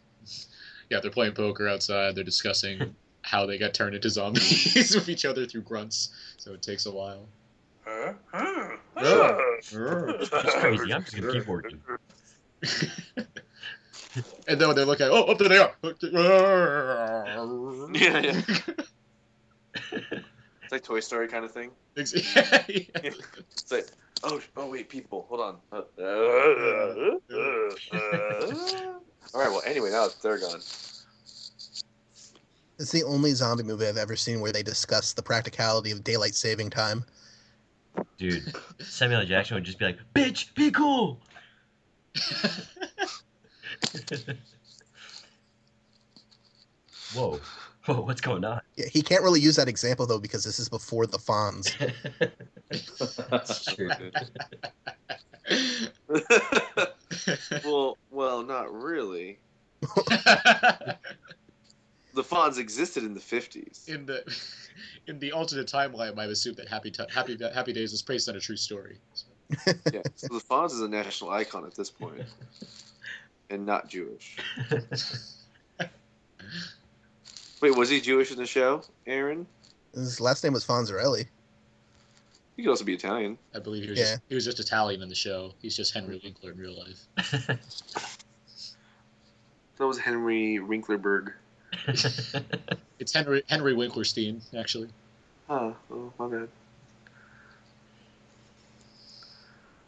yeah, 0.91 1.01
they're 1.01 1.11
playing 1.11 1.33
poker 1.33 1.69
outside. 1.69 2.15
They're 2.15 2.25
discussing 2.25 2.95
how 3.23 3.47
they 3.47 3.59
got 3.59 3.75
turned 3.75 3.95
into 3.95 4.11
zombies 4.11 4.95
with 4.95 5.09
each 5.09 5.25
other 5.25 5.47
through 5.47 5.63
grunts. 5.63 6.11
So 6.37 6.53
it 6.53 6.63
takes 6.63 6.87
a 6.87 6.93
while. 6.93 7.27
Uh-huh. 7.87 8.13
Huh? 8.33 8.77
Huh? 8.97 10.13
that's 10.31 10.55
crazy. 10.57 10.93
I'm 10.93 11.03
just 11.03 11.17
gonna 11.17 11.33
keep 11.33 11.47
working. 11.47 11.81
And 14.49 14.61
then 14.61 14.69
when 14.69 14.77
they 14.77 14.85
look 14.85 15.01
at, 15.01 15.11
oh, 15.11 15.25
up 15.25 15.39
there 15.39 15.49
they 15.49 15.59
are. 15.59 15.75
Yeah, 17.95 18.21
yeah. 18.21 18.41
It's 20.63 20.73
like 20.73 20.85
Toy 20.85 21.01
Story 21.01 21.29
kind 21.29 21.45
of 21.45 21.53
thing. 21.53 21.71
Ex- 21.97 22.15
It's 22.65 23.71
like, 23.71 23.87
oh, 24.23 24.41
oh 24.57 24.71
wait, 24.71 24.89
people, 24.89 25.27
hold 25.29 25.41
on. 25.41 25.57
Uh, 25.71 25.83
uh, 25.99 26.03
uh, 26.03 27.19
uh. 27.93 28.95
All 29.35 29.41
right, 29.41 29.51
well, 29.51 29.63
anyway, 29.67 29.91
now 29.91 30.09
they're 30.23 30.39
gone. 30.39 30.61
It's 32.79 32.91
the 32.91 33.05
only 33.05 33.33
zombie 33.33 33.65
movie 33.65 33.87
I've 33.87 33.97
ever 33.97 34.17
seen 34.17 34.41
where 34.41 34.53
they 34.53 34.63
discuss 34.63 35.13
the 35.13 35.23
practicality 35.23 35.91
of 35.91 36.03
daylight 36.03 36.35
saving 36.35 36.71
time. 36.71 37.05
Dude, 38.19 38.55
Samuel 38.81 39.21
L. 39.21 39.27
Jackson 39.27 39.57
would 39.57 39.65
just 39.65 39.79
be 39.79 39.85
like, 39.85 39.99
bitch, 40.15 40.55
be 40.55 40.71
cool! 40.71 41.21
Whoa. 47.15 47.41
Whoa, 47.87 48.01
what's 48.03 48.21
going 48.21 48.45
on? 48.45 48.61
Yeah, 48.77 48.87
he 48.93 49.03
can't 49.03 49.23
really 49.25 49.41
use 49.41 49.57
that 49.57 49.69
example 49.69 50.07
though 50.07 50.21
because 50.21 50.45
this 50.45 50.61
is 50.61 50.69
before 50.69 51.07
the 51.07 51.19
Fonz. 51.19 51.69
That's 53.31 53.65
true. 53.65 53.91
well, 57.65 57.99
well, 58.11 58.45
not 58.45 58.73
really. 58.73 59.41
The 62.15 62.23
Fonz 62.23 62.59
existed 62.59 63.05
in 63.05 63.15
the 63.15 63.21
50s. 63.21 63.89
in 63.89 64.07
the 64.07 64.23
in 65.07 65.19
the 65.19 65.33
alternate 65.33 65.67
timeline, 65.67 66.19
I 66.19 66.27
assume 66.27 66.55
that 66.55 66.69
Happy 66.69 66.91
Ti- 66.91 67.07
Happy 67.13 67.37
Happy 67.53 67.73
Days 67.73 67.91
was 67.91 68.03
based 68.03 68.29
on 68.29 68.37
a 68.37 68.41
true 68.41 68.57
story. 68.57 69.01
So, 69.15 69.27
Yeah, 69.93 70.03
so 70.15 70.29
the 70.29 70.45
Fonz 70.49 70.73
is 70.73 70.81
a 70.83 70.89
national 70.89 71.31
icon 71.31 71.65
at 71.65 71.75
this 71.75 71.91
point, 71.91 72.23
and 73.53 73.65
not 73.67 73.89
Jewish. 73.89 74.37
Wait, 77.61 77.77
was 77.77 77.89
he 77.89 78.01
Jewish 78.01 78.33
in 78.33 78.39
the 78.39 78.47
show, 78.47 78.83
Aaron? 79.07 79.47
His 79.95 80.21
last 80.21 80.43
name 80.43 80.53
was 80.55 80.65
Fonzarelli. 80.67 81.27
He 82.57 82.63
could 82.65 82.71
also 82.71 82.85
be 82.85 82.95
Italian. 82.95 83.39
I 83.55 83.61
believe 83.61 83.85
he 83.85 83.91
was 83.91 83.99
Yeah. 83.99 84.05
just, 84.07 84.21
he 84.29 84.35
was 84.35 84.45
just 84.45 84.59
Italian 84.59 85.01
in 85.03 85.09
the 85.09 85.15
show. 85.15 85.53
He's 85.61 85.77
just 85.77 85.95
Henry 85.95 86.21
Winkler 86.23 86.51
in 86.53 86.59
real 86.59 86.77
life. 86.79 87.07
That 89.79 89.87
was 89.89 89.99
Henry 89.99 90.59
Winklerberg. 90.63 91.33
It's 92.99 93.13
Henry 93.13 93.43
Henry 93.49 93.75
Winklerstein 93.75 94.41
actually. 94.57 94.89
Oh, 95.51 95.75
oh 95.91 96.13
my 96.21 96.29
bad. 96.29 96.49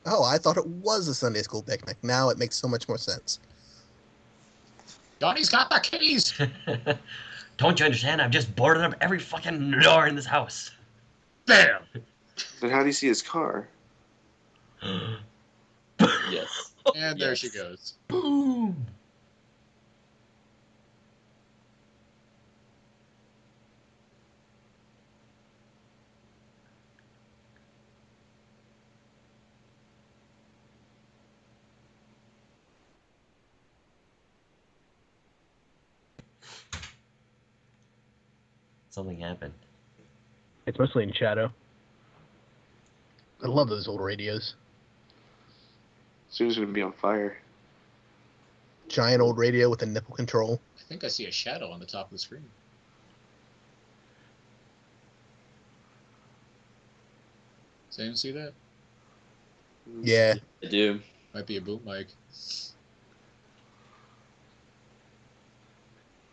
Oh, 0.06 0.24
I 0.24 0.36
thought 0.38 0.56
it 0.56 0.66
was 0.66 1.06
a 1.06 1.14
Sunday 1.14 1.42
school 1.42 1.62
picnic. 1.62 1.96
Now 2.02 2.28
it 2.30 2.38
makes 2.38 2.56
so 2.56 2.66
much 2.66 2.88
more 2.88 2.98
sense. 2.98 3.38
Donnie's 5.18 5.48
got 5.48 5.70
the 5.70 5.80
keys. 5.80 6.34
Don't 7.56 7.78
you 7.78 7.86
understand? 7.86 8.20
I've 8.20 8.30
just 8.30 8.54
boarded 8.56 8.82
up 8.82 8.94
every 9.00 9.18
fucking 9.18 9.70
door 9.80 10.06
in 10.06 10.16
this 10.16 10.26
house. 10.26 10.72
Bam. 11.46 11.82
Then 12.60 12.70
how 12.70 12.80
do 12.80 12.86
you 12.86 12.92
see 12.92 13.08
his 13.08 13.22
car? 13.22 13.68
Yes. 16.30 16.72
And 16.96 17.18
there 17.20 17.36
she 17.36 17.48
goes. 17.48 17.94
Boom! 18.08 18.84
Something 38.94 39.18
happened. 39.18 39.54
It's 40.66 40.78
mostly 40.78 41.02
in 41.02 41.12
shadow. 41.12 41.50
I 43.42 43.48
love 43.48 43.68
those 43.68 43.88
old 43.88 44.00
radios. 44.00 44.54
Soon's 46.30 46.54
gonna 46.54 46.68
be 46.68 46.80
on 46.80 46.92
fire. 46.92 47.36
Giant 48.86 49.20
old 49.20 49.36
radio 49.36 49.68
with 49.68 49.82
a 49.82 49.86
nipple 49.86 50.14
control. 50.14 50.60
I 50.78 50.82
think 50.82 51.02
I 51.02 51.08
see 51.08 51.26
a 51.26 51.32
shadow 51.32 51.72
on 51.72 51.80
the 51.80 51.86
top 51.86 52.06
of 52.06 52.12
the 52.12 52.18
screen. 52.18 52.44
Does 57.90 57.98
anyone 57.98 58.16
see 58.16 58.30
that? 58.30 58.52
Yeah. 60.02 60.34
I 60.62 60.66
do. 60.66 61.00
Might 61.34 61.48
be 61.48 61.56
a 61.56 61.60
boom 61.60 61.80
mic. 61.84 62.06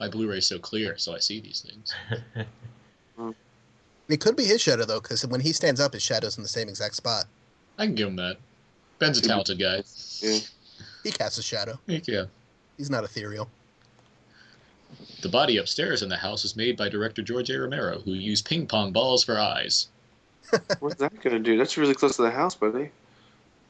My 0.01 0.07
Blu-ray's 0.07 0.47
so 0.47 0.57
clear, 0.57 0.97
so 0.97 1.13
I 1.13 1.19
see 1.19 1.39
these 1.39 1.61
things. 1.61 1.93
It 4.09 4.19
could 4.19 4.35
be 4.35 4.43
his 4.43 4.59
shadow 4.59 4.83
though, 4.83 4.99
because 4.99 5.25
when 5.25 5.39
he 5.39 5.53
stands 5.53 5.79
up, 5.79 5.93
his 5.93 6.03
shadow's 6.03 6.35
in 6.35 6.43
the 6.43 6.49
same 6.49 6.67
exact 6.67 6.95
spot. 6.95 7.27
I 7.77 7.85
can 7.85 7.95
give 7.95 8.09
him 8.09 8.17
that. 8.17 8.35
Ben's 8.99 9.19
a 9.19 9.21
talented 9.21 9.57
guy. 9.57 9.83
Yeah. 10.19 10.39
He 11.01 11.11
casts 11.13 11.37
a 11.37 11.41
shadow. 11.41 11.79
Yeah. 11.85 12.25
He's 12.75 12.89
not 12.89 13.05
ethereal. 13.05 13.47
The 15.21 15.29
body 15.29 15.57
upstairs 15.57 16.01
in 16.01 16.09
the 16.09 16.17
house 16.17 16.43
was 16.43 16.57
made 16.57 16.75
by 16.75 16.89
director 16.89 17.21
George 17.21 17.49
A. 17.51 17.57
Romero, 17.57 17.99
who 17.99 18.11
used 18.11 18.43
ping 18.43 18.67
pong 18.67 18.91
balls 18.91 19.23
for 19.23 19.39
eyes. 19.39 19.87
What's 20.81 20.95
that 20.95 21.21
gonna 21.21 21.39
do? 21.39 21.57
That's 21.57 21.77
really 21.77 21.95
close 21.95 22.17
to 22.17 22.23
the 22.23 22.31
house, 22.31 22.55
buddy. 22.55 22.91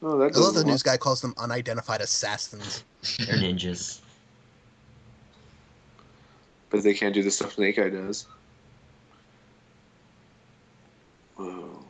Oh, 0.02 0.18
that 0.18 0.34
I 0.34 0.38
love 0.40 0.54
the 0.54 0.62
doesn't 0.62 0.66
news 0.66 0.82
guy 0.82 0.96
calls 0.96 1.20
them 1.20 1.34
unidentified 1.38 2.00
assassins. 2.00 2.82
They're 3.18 3.36
ninjas. 3.36 4.00
But 6.72 6.82
they 6.82 6.94
can't 6.94 7.12
do 7.12 7.22
the 7.22 7.30
stuff 7.30 7.52
Snake 7.52 7.78
Eye 7.78 7.90
does. 7.90 8.26
Whoa. 11.36 11.84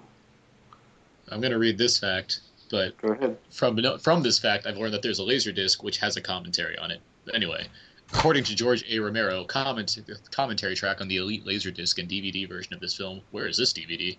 I'm 1.29 1.41
going 1.41 1.53
to 1.53 1.59
read 1.59 1.79
this 1.79 2.01
fact, 2.01 2.41
but 2.69 2.97
Go 3.01 3.13
ahead. 3.13 3.39
from 3.51 3.79
from 4.01 4.25
this 4.25 4.41
fact, 4.41 4.67
I've 4.67 4.77
learned 4.77 4.93
that 4.95 5.03
there's 5.03 5.21
a 5.21 5.25
laser 5.25 5.53
disc 5.53 5.85
which 5.85 5.99
has 5.99 6.17
a 6.17 6.21
commentary 6.21 6.77
on 6.79 6.91
it. 6.91 7.01
But 7.25 7.37
anyway, 7.37 7.69
according 8.13 8.43
to 8.43 8.57
George 8.57 8.85
A. 8.91 8.99
Romero, 8.99 9.45
comment, 9.45 9.97
commentary 10.33 10.75
track 10.75 11.01
on 11.01 11.07
the 11.07 11.19
Elite 11.19 11.47
Laserdisc 11.47 11.97
and 11.99 12.09
DVD 12.09 12.49
version 12.49 12.75
of 12.75 12.81
this 12.81 12.97
film. 12.97 13.21
Where 13.31 13.47
is 13.47 13.57
this 13.57 13.73
DVD? 13.73 14.17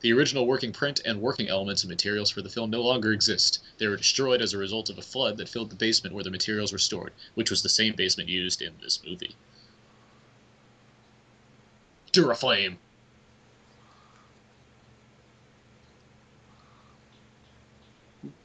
The 0.00 0.14
original 0.14 0.46
working 0.46 0.72
print 0.72 1.02
and 1.04 1.20
working 1.20 1.50
elements 1.50 1.82
and 1.82 1.90
materials 1.90 2.30
for 2.30 2.40
the 2.40 2.48
film 2.48 2.70
no 2.70 2.80
longer 2.80 3.12
exist. 3.12 3.62
They 3.76 3.86
were 3.86 3.96
destroyed 3.96 4.40
as 4.40 4.54
a 4.54 4.58
result 4.58 4.88
of 4.88 4.96
a 4.96 5.02
flood 5.02 5.36
that 5.36 5.50
filled 5.50 5.68
the 5.68 5.76
basement 5.76 6.14
where 6.14 6.24
the 6.24 6.30
materials 6.30 6.72
were 6.72 6.78
stored, 6.78 7.12
which 7.34 7.50
was 7.50 7.62
the 7.62 7.68
same 7.68 7.94
basement 7.94 8.30
used 8.30 8.62
in 8.62 8.72
this 8.80 9.00
movie. 9.06 9.36
Duraflame. 12.16 12.76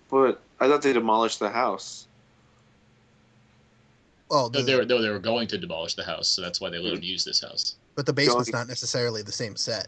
But 0.09 0.41
I 0.59 0.67
thought 0.67 0.81
they 0.81 0.93
demolished 0.93 1.39
the 1.39 1.49
house. 1.49 2.07
Oh, 4.29 4.49
No, 4.53 4.61
they 4.61 4.75
were 4.75 4.85
no, 4.85 5.01
they 5.01 5.09
were 5.09 5.19
going 5.19 5.47
to 5.49 5.57
demolish 5.57 5.95
the 5.95 6.03
house, 6.03 6.27
so 6.27 6.41
that's 6.41 6.61
why 6.61 6.69
they 6.69 6.77
let 6.79 6.93
them 6.95 7.03
use 7.03 7.23
this 7.25 7.41
house. 7.41 7.75
but 7.95 8.05
the 8.05 8.13
basement's 8.13 8.49
Going- 8.49 8.61
not 8.61 8.67
necessarily 8.67 9.21
the 9.21 9.31
same 9.31 9.55
set. 9.55 9.87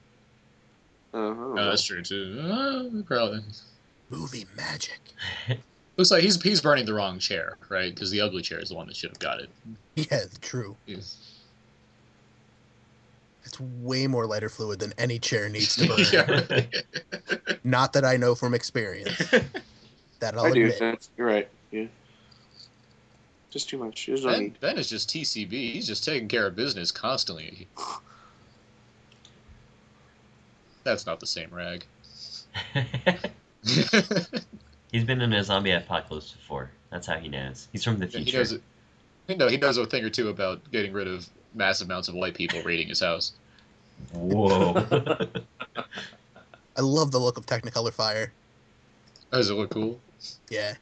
Uh, 1.14 1.18
I 1.18 1.22
don't 1.34 1.56
know. 1.56 1.70
that's 1.70 1.84
true 1.84 2.02
too. 2.02 2.40
Uh, 2.42 3.04
probably. 3.04 3.42
Movie 4.10 4.46
magic. 4.58 5.00
Looks 5.98 6.10
like 6.12 6.24
he's 6.24 6.42
he's 6.42 6.60
burning 6.60 6.86
the 6.86 6.94
wrong 6.94 7.20
chair, 7.20 7.58
right? 7.70 7.94
Because 7.94 8.10
the 8.12 8.20
ugly 8.20 8.42
chair 8.42 8.60
is 8.60 8.70
the 8.70 8.76
one 8.76 8.88
that 8.88 8.96
should 8.96 9.12
have 9.12 9.20
got 9.20 9.40
it. 9.40 9.50
Yeah, 9.96 10.24
true. 10.42 10.76
Yes. 10.88 11.33
It's 13.46 13.60
way 13.60 14.08
more 14.08 14.26
lighter 14.26 14.50
fluid 14.50 14.80
than 14.80 14.94
any 14.98 15.20
chair 15.20 15.50
needs 15.50 15.76
to 15.76 15.88
burn. 16.50 16.68
Yeah. 16.72 17.56
Not 17.64 17.94
that 17.94 18.06
I 18.06 18.18
know 18.18 18.36
from 18.36 18.54
experience. 18.54 19.22
That 20.20 20.36
I'll 20.38 20.46
I 20.46 20.52
do. 20.52 20.62
admit. 20.62 20.80
That's, 20.80 21.10
you're 21.18 21.28
right. 21.28 21.50
Yeah. 21.72 21.88
Just 23.50 23.68
too 23.68 23.78
much. 23.78 24.06
There's 24.06 24.24
no 24.24 24.32
ben, 24.32 24.40
need. 24.44 24.60
ben 24.62 24.78
is 24.78 24.88
just 24.90 25.10
TCB. 25.10 25.52
He's 25.52 25.86
just 25.86 26.06
taking 26.06 26.30
care 26.30 26.48
of 26.48 26.56
business 26.56 26.92
constantly. 26.92 27.68
That's 30.86 31.06
not 31.06 31.20
the 31.20 31.28
same 31.28 31.50
rag. 31.54 31.86
He's 34.92 35.04
been 35.04 35.20
in 35.22 35.34
a 35.34 35.44
zombie 35.44 35.72
apocalypse 35.72 36.32
before. 36.32 36.72
That's 36.90 37.08
how 37.08 37.18
he 37.18 37.28
knows. 37.28 37.68
He's 37.74 37.84
from 37.84 38.00
the 38.00 38.08
future. 38.08 38.32
he 38.32 38.38
knows. 38.38 38.52
it- 38.54 38.62
He 39.28 39.36
know 39.36 39.48
he 39.50 39.58
knows 39.58 39.78
a 39.78 39.86
thing 39.86 40.06
or 40.06 40.10
two 40.10 40.30
about 40.30 40.62
getting 40.72 40.94
rid 40.94 41.08
of 41.08 41.28
massive 41.54 41.88
amounts 41.88 42.08
of 42.08 42.16
white 42.16 42.34
people 42.36 42.62
raiding 42.64 42.88
his 42.90 43.00
house. 43.00 43.34
Whoa. 44.12 44.74
I 46.76 46.82
love 46.82 47.12
the 47.12 47.20
look 47.20 47.38
of 47.38 47.46
Technicolor 47.46 47.94
Fire. 47.94 48.34
Does 49.32 49.50
it 49.50 49.54
look 49.54 49.70
cool? 49.72 50.02
Yeah. 50.50 50.74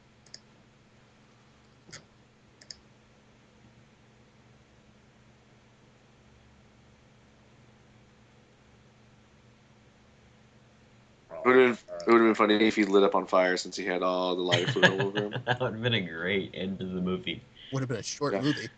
It 11.44 11.48
would 11.48 11.56
have 11.56 11.84
been, 11.86 11.96
it 12.06 12.10
would 12.10 12.20
have 12.20 12.28
been 12.28 12.34
funny 12.34 12.68
if 12.68 12.76
he 12.76 12.84
lit 12.84 13.02
up 13.02 13.14
on 13.14 13.26
fire 13.26 13.56
since 13.56 13.76
he 13.76 13.84
had 13.84 14.02
all 14.02 14.36
the 14.36 14.42
lighter 14.42 14.66
fluid 14.68 14.88
all 14.90 15.06
over 15.06 15.24
him. 15.24 15.34
that 15.46 15.60
would 15.60 15.72
have 15.72 15.82
been 15.82 15.94
a 15.94 16.00
great 16.00 16.52
end 16.54 16.78
to 16.78 16.86
the 16.86 17.00
movie. 17.00 17.42
Would 17.72 17.80
have 17.80 17.88
been 17.88 17.98
a 17.98 18.02
short 18.02 18.34
Yeah. 18.34 18.40
movie. 18.42 18.68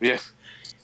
Yeah, 0.00 0.18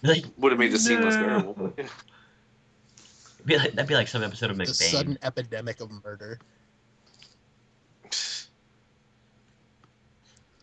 Like, 0.02 0.24
would 0.36 0.52
have 0.52 0.58
made 0.58 0.72
the 0.72 0.78
scene 0.78 1.02
less 1.02 1.14
No. 1.16 1.20
bearable. 1.26 1.72
yeah. 1.76 1.88
be 3.44 3.56
like, 3.56 3.72
that'd 3.72 3.88
be 3.88 3.94
like 3.94 4.08
some 4.08 4.22
episode 4.22 4.50
of 4.50 4.56
The 4.58 4.64
McBain. 4.64 4.90
sudden 4.90 5.18
epidemic 5.22 5.80
of 5.80 5.90
murder. 6.04 6.38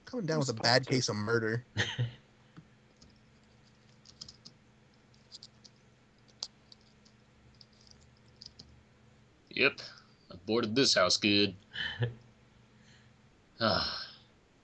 Coming 0.06 0.26
down 0.26 0.40
with 0.40 0.50
a 0.50 0.54
bad 0.54 0.86
case 0.88 1.10
of 1.10 1.16
murder. 1.16 1.66
Yep, 9.52 9.80
I 10.32 10.36
boarded 10.46 10.76
this 10.76 10.94
house 10.96 11.18
good. 11.18 11.56
Ah, 13.62 14.06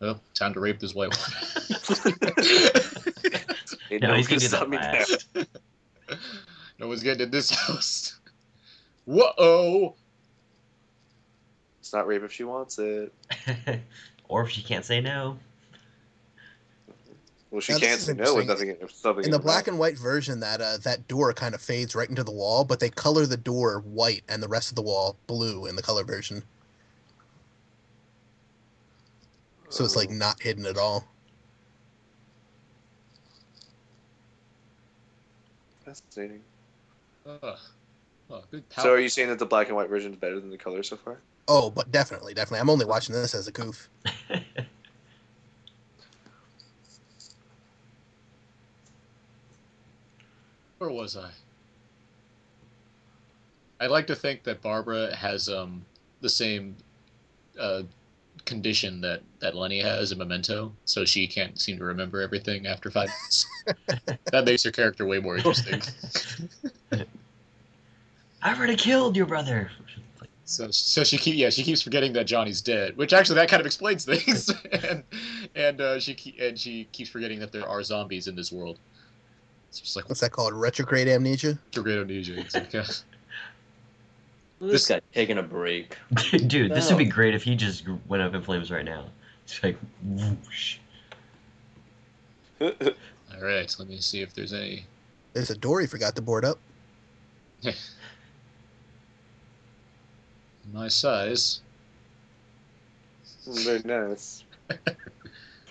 well, 0.02 0.20
time 0.34 0.54
to 0.54 0.60
rape 0.60 0.78
this 0.82 0.94
white 0.94 1.18
one. 1.18 1.32
Ain't 3.92 4.02
No, 4.02 4.08
no 4.10 4.14
he's 4.16 4.28
gonna 4.28 4.40
gonna 4.40 4.50
stop 4.50 4.70
me 4.70 4.78
last. 4.78 5.28
now. 5.36 5.44
no 6.80 6.88
one's 6.88 7.04
getting 7.04 7.24
in 7.24 7.32
this 7.32 7.50
house. 7.68 8.18
Whoa! 9.06 9.96
It's 11.82 11.92
not 11.92 12.08
rape 12.08 12.24
if 12.24 12.32
she 12.32 12.46
wants 12.46 12.80
it. 12.80 13.14
or 14.30 14.44
if 14.44 14.50
she 14.50 14.64
can't 14.64 14.86
say 14.86 15.02
no. 15.02 15.38
Well, 17.50 17.60
she 17.60 17.74
Now, 17.74 17.80
can't 17.80 18.00
say 18.00 18.14
no 18.14 18.36
with 18.36 18.44
interesting. 18.44 18.70
nothing. 18.70 18.78
If 18.82 18.92
something 18.94 19.26
In 19.26 19.32
the 19.32 19.40
black 19.40 19.68
and 19.68 19.78
white 19.78 19.98
version, 19.98 20.40
that 20.40 20.62
uh, 20.62 20.78
that 20.84 21.06
door 21.10 21.34
kind 21.34 21.54
of 21.54 21.62
fades 21.62 21.96
right 21.96 22.08
into 22.08 22.24
the 22.24 22.32
wall, 22.32 22.64
but 22.64 22.80
they 22.80 22.90
color 22.90 23.26
the 23.26 23.36
door 23.36 23.80
white 23.82 24.24
and 24.30 24.42
the 24.42 24.48
rest 24.48 24.70
of 24.70 24.76
the 24.76 24.82
wall 24.82 25.18
blue 25.28 25.66
in 25.66 25.76
the 25.76 25.82
color 25.82 26.06
version. 26.06 26.44
So 29.68 29.84
it's 29.84 29.98
like 29.98 30.10
not 30.10 30.42
hidden 30.42 30.66
at 30.66 30.78
all. 30.78 31.11
Fascinating. 35.92 36.42
Ugh. 37.26 37.58
Oh, 38.30 38.44
good 38.50 38.70
power. 38.70 38.84
So, 38.84 38.94
are 38.94 39.00
you 39.00 39.10
saying 39.10 39.28
that 39.28 39.40
the 39.40 39.46
black 39.46 39.68
and 39.68 39.76
white 39.76 39.90
version 39.90 40.14
is 40.14 40.18
better 40.18 40.40
than 40.40 40.50
the 40.50 40.58
color 40.58 40.84
so 40.84 40.96
far? 40.96 41.18
Oh, 41.50 41.70
but 41.70 41.92
definitely, 41.92 42.34
definitely. 42.34 42.62
I'm 42.62 42.70
only 42.70 42.86
watching 42.86 43.14
this 43.14 43.36
as 43.36 43.50
a 43.50 43.52
goof. 43.52 43.90
Where 50.78 50.90
was 50.90 51.18
I? 51.18 51.32
I 53.82 53.88
like 53.88 54.08
to 54.08 54.16
think 54.16 54.44
that 54.44 54.62
Barbara 54.62 55.14
has 55.14 55.50
um 55.50 55.86
the 56.22 56.30
same 56.30 56.78
uh 57.60 57.84
condition 58.52 59.00
that 59.02 59.22
that 59.40 59.56
Lenny 59.56 59.80
has 59.80 60.12
a 60.12 60.16
Memento, 60.16 60.74
so 60.86 61.06
she 61.06 61.26
can't 61.26 61.60
seem 61.60 61.78
to 61.78 61.86
remember 61.86 62.22
everything 62.22 62.68
after 62.68 62.92
five 62.92 63.10
minutes. 63.10 63.48
that 64.32 64.46
makes 64.46 64.64
her 64.64 64.72
character 64.72 65.06
way 65.06 65.20
more 65.20 65.38
interesting. 65.38 65.82
I 68.44 68.54
already 68.54 68.76
killed 68.76 69.16
your 69.16 69.26
brother. 69.26 69.72
So, 70.44 70.70
so 70.70 71.06
she 71.06 71.18
keep 71.18 71.36
yeah 71.36 71.50
she 71.50 71.64
keeps 71.64 71.82
forgetting 71.82 72.12
that 72.14 72.26
Johnny's 72.26 72.62
dead, 72.62 72.98
which 72.98 73.14
actually 73.14 73.36
that 73.36 73.48
kind 73.48 73.62
of 73.62 73.66
explains 73.66 74.04
things, 74.04 74.52
and 74.72 75.04
and 75.56 75.80
uh, 75.80 76.00
she 76.00 76.14
ke- 76.14 76.40
and 76.40 76.60
she 76.60 76.86
keeps 76.92 77.10
forgetting 77.10 77.40
that 77.40 77.54
there 77.54 77.68
are 77.68 77.82
zombies 77.84 78.28
in 78.28 78.36
this 78.36 78.52
world. 78.52 78.80
It's 79.70 79.80
just 79.80 79.96
like 79.96 80.10
What's 80.10 80.20
that 80.20 80.34
called? 80.34 80.54
Retrograde 80.54 81.08
amnesia? 81.08 81.58
Retrograde 81.68 82.00
amnesia. 82.00 82.40
It's 82.42 82.54
like, 82.54 82.74
yeah. 82.74 82.84
This 84.62 84.88
guy 84.88 85.02
taking 85.12 85.40
a 85.40 85.44
break. 85.44 85.98
Dude, 86.46 86.72
this 86.72 86.88
would 86.90 87.00
be 87.00 87.06
great 87.06 87.34
if 87.34 87.42
he 87.42 87.56
just 87.56 87.86
went 88.08 88.22
up 88.22 88.36
in 88.36 88.44
flames 88.44 88.70
right 88.70 88.86
now. 88.86 89.06
It's 89.44 89.64
like, 89.64 89.76
whoosh. 90.04 90.78
All 92.62 92.72
right, 93.42 93.76
let 93.80 93.90
me 93.90 94.00
see 94.00 94.22
if 94.22 94.36
there's 94.36 94.54
any. 94.54 94.86
There's 95.34 95.50
a 95.50 95.58
door 95.58 95.82
he 95.82 95.88
forgot 95.88 96.16
to 96.16 96.22
board 96.22 96.46
up. 96.46 96.60
My 100.72 100.88
size. 100.88 101.62
Very 103.48 103.82
nice. 103.84 104.44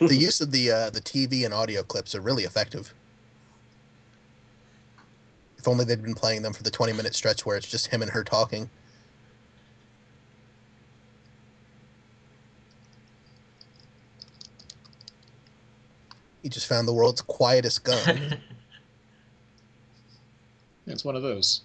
the 0.01 0.17
use 0.17 0.41
of 0.41 0.51
the 0.51 0.73
uh, 0.73 0.91
the 0.91 1.01
TV 1.01 1.45
and 1.45 1.55
audio 1.55 1.85
clips 1.85 2.17
are 2.17 2.21
really 2.21 2.43
effective. 2.43 2.93
If 5.59 5.69
only 5.69 5.85
they'd 5.85 6.03
been 6.03 6.15
playing 6.15 6.43
them 6.43 6.53
for 6.53 6.65
the 6.65 6.71
20 6.73 6.93
minute 6.93 7.15
stretch 7.15 7.47
where 7.47 7.57
it's 7.57 7.69
just 7.69 7.87
him 7.87 8.03
and 8.03 8.11
her 8.11 8.25
talking. 8.25 8.69
He 16.43 16.49
just 16.49 16.67
found 16.67 16.89
the 16.89 16.93
world's 16.93 17.21
quietest 17.23 17.85
gun. 17.91 18.39
It's 20.87 21.05
one 21.05 21.17
of 21.17 21.23
those. 21.23 21.63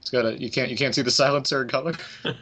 It's 0.00 0.10
got 0.10 0.24
a 0.24 0.40
you 0.40 0.50
can't 0.50 0.70
you 0.70 0.76
can't 0.76 0.94
see 0.94 1.02
the 1.02 1.10
silencer 1.10 1.62
in 1.62 1.68
color. 1.68 1.92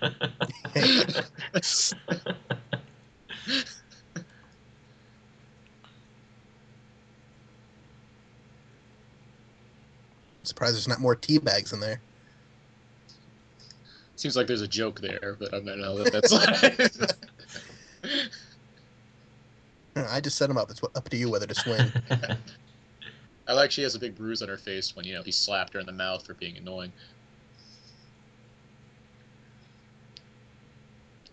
Surprised 10.44 10.76
there's 10.76 10.86
not 10.86 11.00
more 11.00 11.16
tea 11.16 11.38
bags 11.38 11.72
in 11.72 11.80
there. 11.80 12.00
Seems 14.14 14.36
like 14.36 14.46
there's 14.46 14.62
a 14.62 14.68
joke 14.68 15.00
there, 15.00 15.36
but 15.38 15.52
I 15.52 15.58
don't 15.60 15.80
know 15.80 16.02
that 16.02 16.12
that's. 16.12 17.14
I 20.10 20.20
just 20.20 20.36
set 20.36 20.50
him 20.50 20.58
up. 20.58 20.70
It's 20.70 20.82
up 20.82 21.08
to 21.08 21.16
you 21.16 21.30
whether 21.30 21.46
to 21.46 21.54
swing. 21.54 21.92
I 23.48 23.52
like 23.52 23.70
she 23.70 23.82
has 23.82 23.94
a 23.94 23.98
big 23.98 24.14
bruise 24.16 24.42
on 24.42 24.48
her 24.48 24.56
face 24.56 24.94
when 24.96 25.04
you 25.06 25.14
know 25.14 25.22
he 25.22 25.32
slapped 25.32 25.72
her 25.74 25.80
in 25.80 25.86
the 25.86 25.92
mouth 25.92 26.26
for 26.26 26.34
being 26.34 26.56
annoying. 26.56 26.92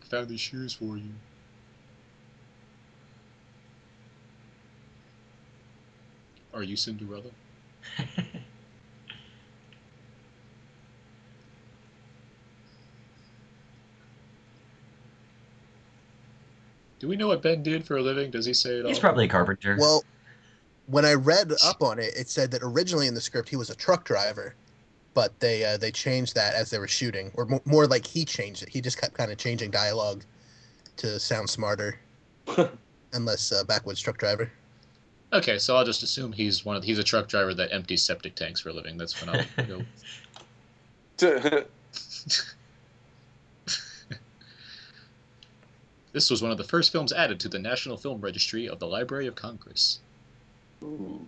I 0.02 0.06
Found 0.06 0.30
these 0.30 0.40
shoes 0.40 0.74
for 0.74 0.98
you. 0.98 1.10
Are 6.54 6.64
you 6.64 6.76
Cinderella? 6.76 7.32
Do 17.04 17.10
we 17.10 17.18
know 17.18 17.28
what 17.28 17.42
Ben 17.42 17.62
did 17.62 17.86
for 17.86 17.98
a 17.98 18.02
living? 18.02 18.32
Does 18.32 18.46
he 18.46 18.54
say 18.54 18.78
it 18.78 18.84
all? 18.84 18.88
He's 18.88 18.96
all? 18.96 19.02
probably 19.02 19.26
a 19.26 19.28
carpenter. 19.28 19.76
Well, 19.78 20.06
when 20.86 21.04
I 21.04 21.16
read 21.16 21.52
up 21.62 21.82
on 21.82 22.00
it, 22.00 22.14
it 22.16 22.30
said 22.30 22.50
that 22.52 22.62
originally 22.64 23.08
in 23.08 23.14
the 23.14 23.20
script 23.20 23.50
he 23.50 23.58
was 23.58 23.70
a 23.70 23.76
truck 23.76 24.06
driver, 24.06 24.56
but 25.14 25.38
they 25.42 25.66
uh, 25.66 25.76
they 25.76 25.92
changed 25.92 26.34
that 26.36 26.54
as 26.54 26.70
they 26.70 26.80
were 26.80 26.88
shooting, 26.88 27.30
or 27.34 27.46
mo- 27.46 27.62
more 27.66 27.88
like 27.88 28.08
he 28.08 28.24
changed 28.24 28.64
it. 28.64 28.70
He 28.70 28.80
just 28.80 29.02
kept 29.02 29.16
kind 29.16 29.34
of 29.34 29.38
changing 29.38 29.70
dialogue 29.70 30.24
to 30.96 31.20
sound 31.20 31.50
smarter, 31.50 32.00
and 32.58 33.26
less 33.26 33.52
uh, 33.52 33.66
backwoods 33.66 34.00
truck 34.00 34.18
driver. 34.18 34.50
Okay, 35.34 35.60
so 35.60 35.76
I'll 35.76 35.84
just 35.84 36.04
assume 36.04 36.32
he's 36.32 36.64
one 36.64 36.78
of 36.78 36.86
he's 36.86 37.00
a 37.00 37.04
truck 37.04 37.28
driver 37.28 37.54
that 37.54 37.74
empties 37.74 38.02
septic 38.02 38.36
tanks 38.36 38.62
for 38.62 38.70
a 38.70 38.74
living. 38.74 38.98
That's 38.98 39.20
when 39.20 39.36
I'll 39.36 39.46
go. 41.20 41.64
This 46.14 46.30
was 46.30 46.44
one 46.44 46.52
of 46.52 46.58
the 46.58 46.64
first 46.64 46.92
films 46.92 47.12
added 47.12 47.40
to 47.42 47.50
the 47.50 47.58
National 47.58 47.98
Film 47.98 48.22
Registry 48.22 48.70
of 48.70 48.78
the 48.80 48.88
Library 48.88 49.26
of 49.26 49.36
Congress. 49.36 50.00
Ooh. 50.84 51.28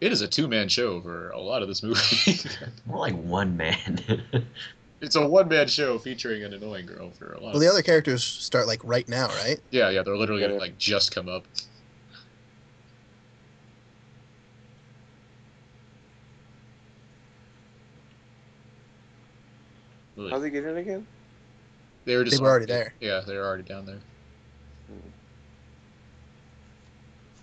It 0.00 0.12
is 0.12 0.22
a 0.22 0.28
two-man 0.28 0.68
show 0.68 1.00
for 1.00 1.30
a 1.30 1.38
lot 1.38 1.62
of 1.62 1.68
this 1.68 1.82
movie. 1.82 2.38
More 2.86 2.98
like 2.98 3.14
one 3.14 3.56
man. 3.56 4.02
it's 5.00 5.16
a 5.16 5.26
one-man 5.26 5.68
show 5.68 5.98
featuring 5.98 6.42
an 6.42 6.52
annoying 6.52 6.86
girl 6.86 7.10
for 7.10 7.32
a 7.32 7.34
lot. 7.34 7.42
Well, 7.42 7.54
of 7.54 7.60
the 7.60 7.68
other 7.68 7.82
characters 7.82 8.24
start 8.24 8.66
like 8.66 8.80
right 8.82 9.08
now, 9.08 9.28
right? 9.28 9.58
Yeah, 9.70 9.90
yeah, 9.90 10.02
they're 10.02 10.16
literally 10.16 10.42
gonna 10.42 10.54
like 10.54 10.76
just 10.78 11.14
come 11.14 11.28
up. 11.28 11.46
How's 20.16 20.42
they 20.42 20.50
get 20.50 20.64
in 20.64 20.76
again? 20.76 21.06
They 22.04 22.16
were 22.16 22.24
just 22.24 22.36
They 22.36 22.42
were 22.42 22.50
already 22.50 22.66
there. 22.66 22.94
Yeah, 23.00 23.20
they 23.26 23.36
were 23.36 23.44
already 23.44 23.62
down 23.62 23.86
there. 23.86 23.98
Hmm. 24.86 25.08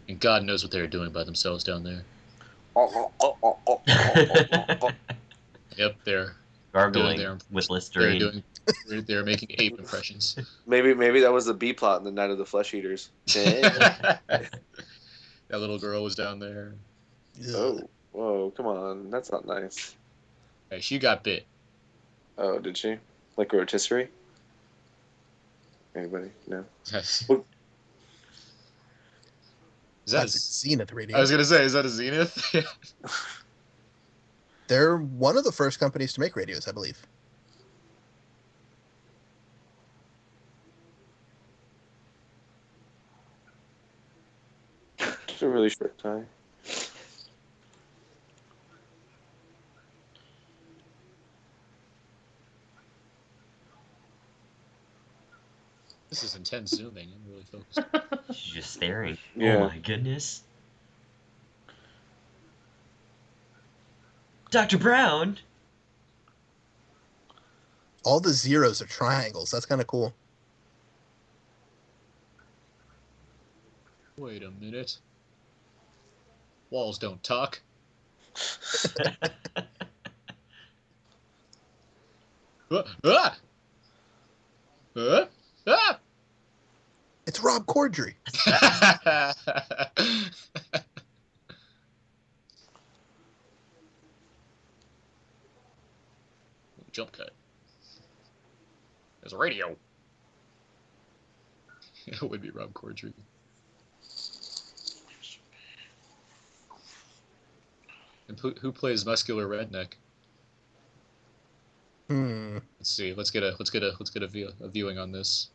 And 0.09 0.19
God 0.19 0.43
knows 0.43 0.63
what 0.63 0.71
they 0.71 0.81
were 0.81 0.87
doing 0.87 1.11
by 1.11 1.23
themselves 1.23 1.63
down 1.63 1.83
there. 1.83 2.03
Oh, 2.75 2.89
oh, 2.95 3.11
oh, 3.21 3.37
oh, 3.43 3.59
oh, 3.67 3.81
oh, 3.87 4.25
oh, 4.33 4.45
oh. 4.53 4.77
oh. 4.83 4.91
Yep, 5.77 5.95
they're 6.03 6.35
Gargling 6.73 7.17
their- 7.17 7.37
with 7.49 7.67
they're 7.67 7.75
Listerine. 7.75 8.19
doing 8.19 8.43
they're, 8.87 9.01
they're 9.01 9.23
making 9.23 9.49
ape 9.57 9.79
impressions. 9.79 10.37
Maybe 10.67 10.93
maybe 10.93 11.21
that 11.21 11.31
was 11.31 11.45
the 11.45 11.53
B 11.53 11.73
plot 11.73 11.99
in 11.99 12.03
the 12.05 12.11
Night 12.11 12.29
of 12.29 12.37
the 12.37 12.45
Flesh 12.45 12.73
Eaters. 12.73 13.09
that 13.27 14.19
little 15.49 15.79
girl 15.79 16.03
was 16.03 16.15
down 16.15 16.39
there. 16.39 16.75
oh, 17.49 17.81
whoa, 18.11 18.51
come 18.55 18.67
on, 18.67 19.09
that's 19.09 19.31
not 19.31 19.45
nice. 19.45 19.95
Hey, 20.69 20.79
she 20.79 20.99
got 20.99 21.23
bit. 21.23 21.45
Oh, 22.37 22.59
did 22.59 22.77
she? 22.77 22.97
Like 23.37 23.53
rotisserie? 23.53 24.09
Anybody? 25.95 26.31
No. 26.47 26.65
Yes. 26.91 27.29
Is 30.05 30.13
that 30.13 30.21
That's 30.21 30.61
Zenith 30.61 30.91
Radio. 30.93 31.17
I 31.17 31.19
was 31.19 31.31
gonna 31.31 31.45
say, 31.45 31.63
is 31.63 31.73
that 31.73 31.85
a 31.85 31.89
Zenith? 31.89 32.55
They're 34.67 34.97
one 34.97 35.37
of 35.37 35.43
the 35.43 35.51
first 35.51 35.79
companies 35.79 36.13
to 36.13 36.21
make 36.21 36.35
radios, 36.35 36.67
I 36.67 36.71
believe. 36.71 37.05
It's 44.99 45.41
a 45.41 45.49
really 45.49 45.69
short 45.69 45.97
tie. 45.97 46.23
This 56.11 56.23
is 56.23 56.35
intense 56.35 56.71
zooming. 56.71 57.07
I'm 57.15 57.31
really 57.31 57.45
focused. 57.49 58.37
She's 58.37 58.53
just 58.53 58.73
staring. 58.73 59.17
Yeah. 59.35 59.55
Oh 59.55 59.59
my 59.61 59.77
goodness. 59.77 60.43
Dr. 64.51 64.77
Brown? 64.77 65.37
All 68.03 68.19
the 68.19 68.33
zeros 68.33 68.81
are 68.81 68.87
triangles. 68.87 69.51
That's 69.51 69.65
kind 69.65 69.79
of 69.79 69.87
cool. 69.87 70.13
Wait 74.17 74.43
a 74.43 74.51
minute. 74.51 74.97
Walls 76.71 76.99
don't 76.99 77.23
talk. 77.23 77.61
Ah! 82.73 82.83
Ah! 83.03 83.37
Ah! 84.95 85.27
Ah! 85.67 85.99
It's 87.27 87.39
Rob 87.41 87.65
Corddry. 87.65 88.15
Jump 96.91 97.11
cut. 97.13 97.31
There's 99.21 99.33
a 99.33 99.37
radio. 99.37 99.77
it 102.07 102.21
would 102.21 102.41
be 102.41 102.49
Rob 102.49 102.73
Corddry. 102.73 103.13
And 108.27 108.39
who, 108.39 108.51
who 108.61 108.71
plays 108.71 109.05
muscular 109.05 109.47
redneck? 109.47 109.93
Hmm. 112.11 112.57
Let's 112.77 112.89
see. 112.89 113.13
Let's 113.13 113.31
get 113.31 113.41
a 113.41 113.55
let's 113.57 113.69
get 113.69 113.83
a 113.83 113.93
let's 113.97 114.09
get 114.09 114.21
a, 114.21 114.27
view, 114.27 114.51
a 114.59 114.67
viewing 114.67 114.97
on 114.97 115.13
this. 115.13 115.47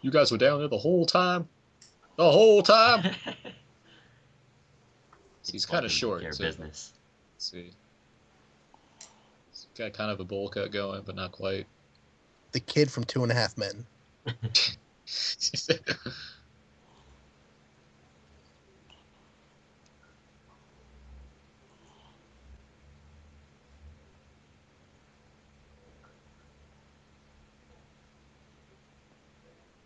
You 0.00 0.10
guys 0.10 0.32
were 0.32 0.38
down 0.38 0.60
there 0.60 0.68
the 0.68 0.78
whole 0.78 1.04
time. 1.04 1.46
The 2.16 2.30
whole 2.30 2.62
time. 2.62 3.14
He's 5.52 5.66
kind 5.66 5.84
of 5.84 5.92
short. 5.92 6.22
Their 6.22 6.32
so- 6.32 6.44
business. 6.44 6.94
Let's 7.34 7.50
see. 7.50 7.72
He's 9.50 9.66
got 9.76 9.92
kind 9.92 10.10
of 10.10 10.18
a 10.20 10.24
bowl 10.24 10.48
cut 10.48 10.72
going, 10.72 11.02
but 11.04 11.14
not 11.14 11.32
quite. 11.32 11.66
The 12.52 12.60
kid 12.60 12.90
from 12.90 13.04
Two 13.04 13.22
and 13.22 13.30
a 13.30 13.34
Half 13.34 13.58
Men. 13.58 13.84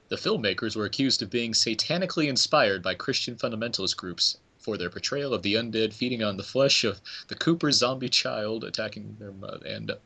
The 0.09 0.17
filmmakers 0.17 0.77
were 0.77 0.85
accused 0.85 1.23
of 1.23 1.31
being 1.31 1.53
satanically 1.53 2.29
inspired 2.29 2.83
by 2.83 2.95
Christian 2.95 3.35
fundamentalist 3.35 3.97
groups 3.97 4.39
for 4.59 4.77
their 4.77 4.91
portrayal 4.91 5.35
of 5.35 5.43
the 5.43 5.55
undead 5.55 5.93
feeding 5.93 6.23
on 6.23 6.37
the 6.37 6.43
flesh 6.43 6.85
of 6.85 7.01
the 7.29 7.35
Cooper 7.35 7.71
zombie 7.73 8.09
child 8.09 8.65
attacking 8.65 9.17
their 9.19 9.33
mother 9.33 9.65
and 9.67 9.91
uh, 9.91 9.97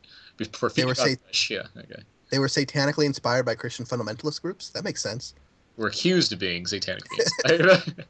for 0.53 0.71
feeding 0.71 0.87
were 0.87 0.91
on 0.93 0.97
sat- 1.09 1.21
flesh. 1.23 1.51
Yeah, 1.51 1.67
okay. 1.77 2.03
They 2.31 2.39
were 2.39 2.47
satanically 2.47 3.05
inspired 3.07 3.45
by 3.45 3.55
Christian 3.57 3.85
fundamentalist 3.85 4.41
groups. 4.41 4.71
That 4.71 4.85
makes 4.85 5.03
sense. 5.03 5.35
Were 5.77 5.89
accused 5.89 6.33
of 6.33 6.39
being 6.39 6.65
satanically 6.65 7.19
inspired 7.59 8.07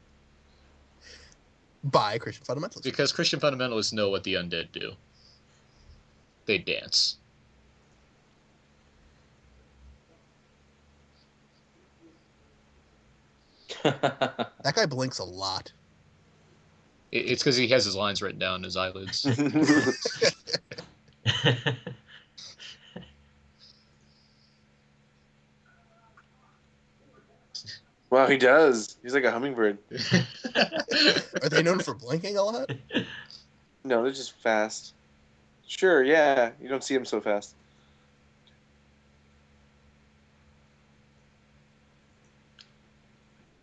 By 1.83 2.17
Christian 2.19 2.45
fundamentalists. 2.45 2.83
because 2.83 3.11
Christian 3.11 3.39
fundamentalists 3.39 3.93
know 3.93 4.09
what 4.09 4.23
the 4.23 4.35
undead 4.35 4.71
do. 4.71 4.93
They 6.45 6.57
dance. 6.57 7.17
that 13.83 14.73
guy 14.75 14.85
blinks 14.85 15.19
a 15.19 15.23
lot. 15.23 15.71
It's 17.11 17.43
because 17.43 17.57
he 17.57 17.67
has 17.69 17.83
his 17.83 17.95
lines 17.95 18.21
written 18.21 18.39
down 18.39 18.57
in 18.57 18.63
his 18.63 18.77
eyelids. 18.77 19.25
wow, 28.09 28.27
he 28.27 28.37
does. 28.37 28.95
He's 29.03 29.13
like 29.13 29.25
a 29.25 29.31
hummingbird. 29.31 29.77
Are 31.43 31.49
they 31.49 31.61
known 31.63 31.79
for 31.79 31.93
blinking 31.93 32.37
a 32.37 32.43
lot? 32.43 32.71
No, 33.83 34.03
they're 34.03 34.13
just 34.13 34.33
fast. 34.41 34.93
Sure, 35.67 36.03
yeah. 36.03 36.51
You 36.61 36.69
don't 36.69 36.83
see 36.83 36.93
them 36.93 37.05
so 37.05 37.19
fast. 37.19 37.55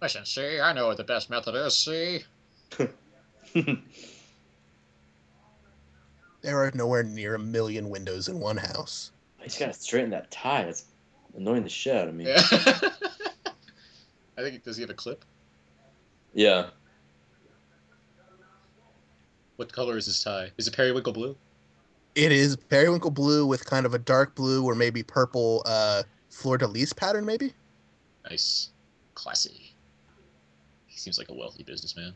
Listen, 0.01 0.25
see, 0.25 0.61
I 0.61 0.73
know 0.73 0.87
what 0.87 0.97
the 0.97 1.05
best 1.05 1.29
method 1.31 1.55
is, 1.55 1.77
see? 1.77 2.21
There 6.41 6.63
are 6.63 6.71
nowhere 6.75 7.03
near 7.03 7.35
a 7.35 7.39
million 7.39 7.91
windows 7.91 8.29
in 8.29 8.39
one 8.39 8.57
house. 8.57 9.11
He's 9.41 9.59
got 9.59 9.67
to 9.67 9.73
straighten 9.73 10.11
that 10.11 10.31
tie. 10.31 10.65
That's 10.65 10.85
annoying 11.37 11.65
the 11.65 11.69
shit 11.69 11.97
out 11.97 12.09
of 12.09 12.15
me. 12.15 12.27
Yeah. 12.27 12.41
I 14.39 14.43
think, 14.43 14.63
does 14.63 14.77
he 14.77 14.83
have 14.83 14.91
a 14.91 14.95
clip? 14.95 15.25
Yeah. 16.33 16.69
What 19.57 19.73
color 19.73 19.97
is 19.97 20.07
his 20.07 20.23
tie? 20.23 20.53
Is 20.57 20.69
it 20.69 20.77
periwinkle 20.77 21.13
blue? 21.13 21.37
It 22.15 22.31
is 22.31 22.55
periwinkle 22.57 23.11
blue 23.11 23.47
with 23.47 23.65
kind 23.67 23.85
of 23.85 23.95
a 23.95 23.99
dark 23.99 24.37
blue 24.37 24.65
or 24.65 24.77
maybe 24.77 25.03
purple 25.03 25.63
uh, 25.67 26.05
fleur 26.31 26.57
de 26.59 26.67
lis 26.69 26.93
pattern, 26.93 27.27
maybe. 27.27 27.53
Nice. 28.31 28.71
Classy. 29.15 29.68
He 30.99 31.03
seems 31.03 31.17
like 31.17 31.29
a 31.29 31.33
wealthy 31.33 31.63
businessman. 31.63 32.13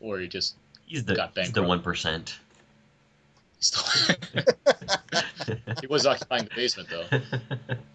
Or 0.00 0.18
he 0.18 0.28
just 0.28 0.56
He's 0.84 1.02
the 1.02 1.14
got 1.14 1.32
he's 1.34 1.50
the 1.50 1.62
one 1.62 1.80
percent. 1.80 2.38
He 5.80 5.86
was 5.86 6.06
occupying 6.06 6.44
the 6.44 6.54
basement, 6.54 6.90
though. 6.90 7.06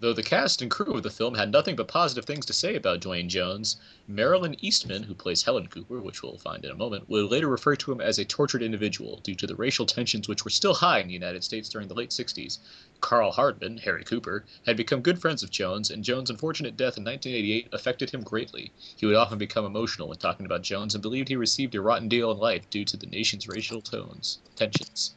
Though 0.00 0.12
the 0.12 0.22
cast 0.22 0.62
and 0.62 0.70
crew 0.70 0.94
of 0.94 1.02
the 1.02 1.10
film 1.10 1.34
had 1.34 1.50
nothing 1.50 1.74
but 1.74 1.88
positive 1.88 2.24
things 2.24 2.46
to 2.46 2.52
say 2.52 2.76
about 2.76 3.00
Duane 3.00 3.28
Jones, 3.28 3.78
Marilyn 4.06 4.54
Eastman, 4.64 5.02
who 5.02 5.14
plays 5.14 5.42
Helen 5.42 5.66
Cooper, 5.66 6.00
which 6.00 6.22
we'll 6.22 6.38
find 6.38 6.64
in 6.64 6.70
a 6.70 6.76
moment, 6.76 7.08
would 7.08 7.28
later 7.28 7.48
refer 7.48 7.74
to 7.74 7.90
him 7.90 8.00
as 8.00 8.16
a 8.16 8.24
tortured 8.24 8.62
individual 8.62 9.18
due 9.24 9.34
to 9.34 9.44
the 9.44 9.56
racial 9.56 9.86
tensions 9.86 10.28
which 10.28 10.44
were 10.44 10.52
still 10.52 10.74
high 10.74 11.00
in 11.00 11.08
the 11.08 11.14
United 11.14 11.42
States 11.42 11.68
during 11.68 11.88
the 11.88 11.96
late 11.96 12.10
60s. 12.10 12.58
Karl 13.00 13.32
Hardman, 13.32 13.78
Harry 13.78 14.04
Cooper, 14.04 14.44
had 14.66 14.76
become 14.76 15.00
good 15.00 15.20
friends 15.20 15.42
of 15.42 15.50
Jones, 15.50 15.90
and 15.90 16.04
Jones' 16.04 16.30
unfortunate 16.30 16.76
death 16.76 16.96
in 16.96 17.02
1988 17.02 17.66
affected 17.72 18.10
him 18.10 18.22
greatly. 18.22 18.70
He 18.94 19.04
would 19.04 19.16
often 19.16 19.36
become 19.36 19.64
emotional 19.64 20.06
when 20.06 20.18
talking 20.18 20.46
about 20.46 20.62
Jones 20.62 20.94
and 20.94 21.02
believed 21.02 21.26
he 21.26 21.34
received 21.34 21.74
a 21.74 21.80
rotten 21.80 22.08
deal 22.08 22.30
in 22.30 22.38
life 22.38 22.70
due 22.70 22.84
to 22.84 22.96
the 22.96 23.06
nation's 23.06 23.48
racial 23.48 23.80
tones 23.80 24.38
tensions. 24.54 25.16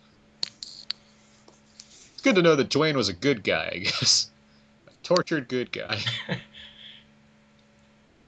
It's 2.14 2.24
good 2.24 2.34
to 2.34 2.42
know 2.42 2.56
that 2.56 2.70
Dwayne 2.70 2.96
was 2.96 3.10
a 3.10 3.14
good 3.14 3.44
guy, 3.44 3.74
I 3.76 3.78
guess. 3.78 4.31
A 5.12 5.14
tortured 5.16 5.50
good 5.50 5.72
guy. 5.74 6.00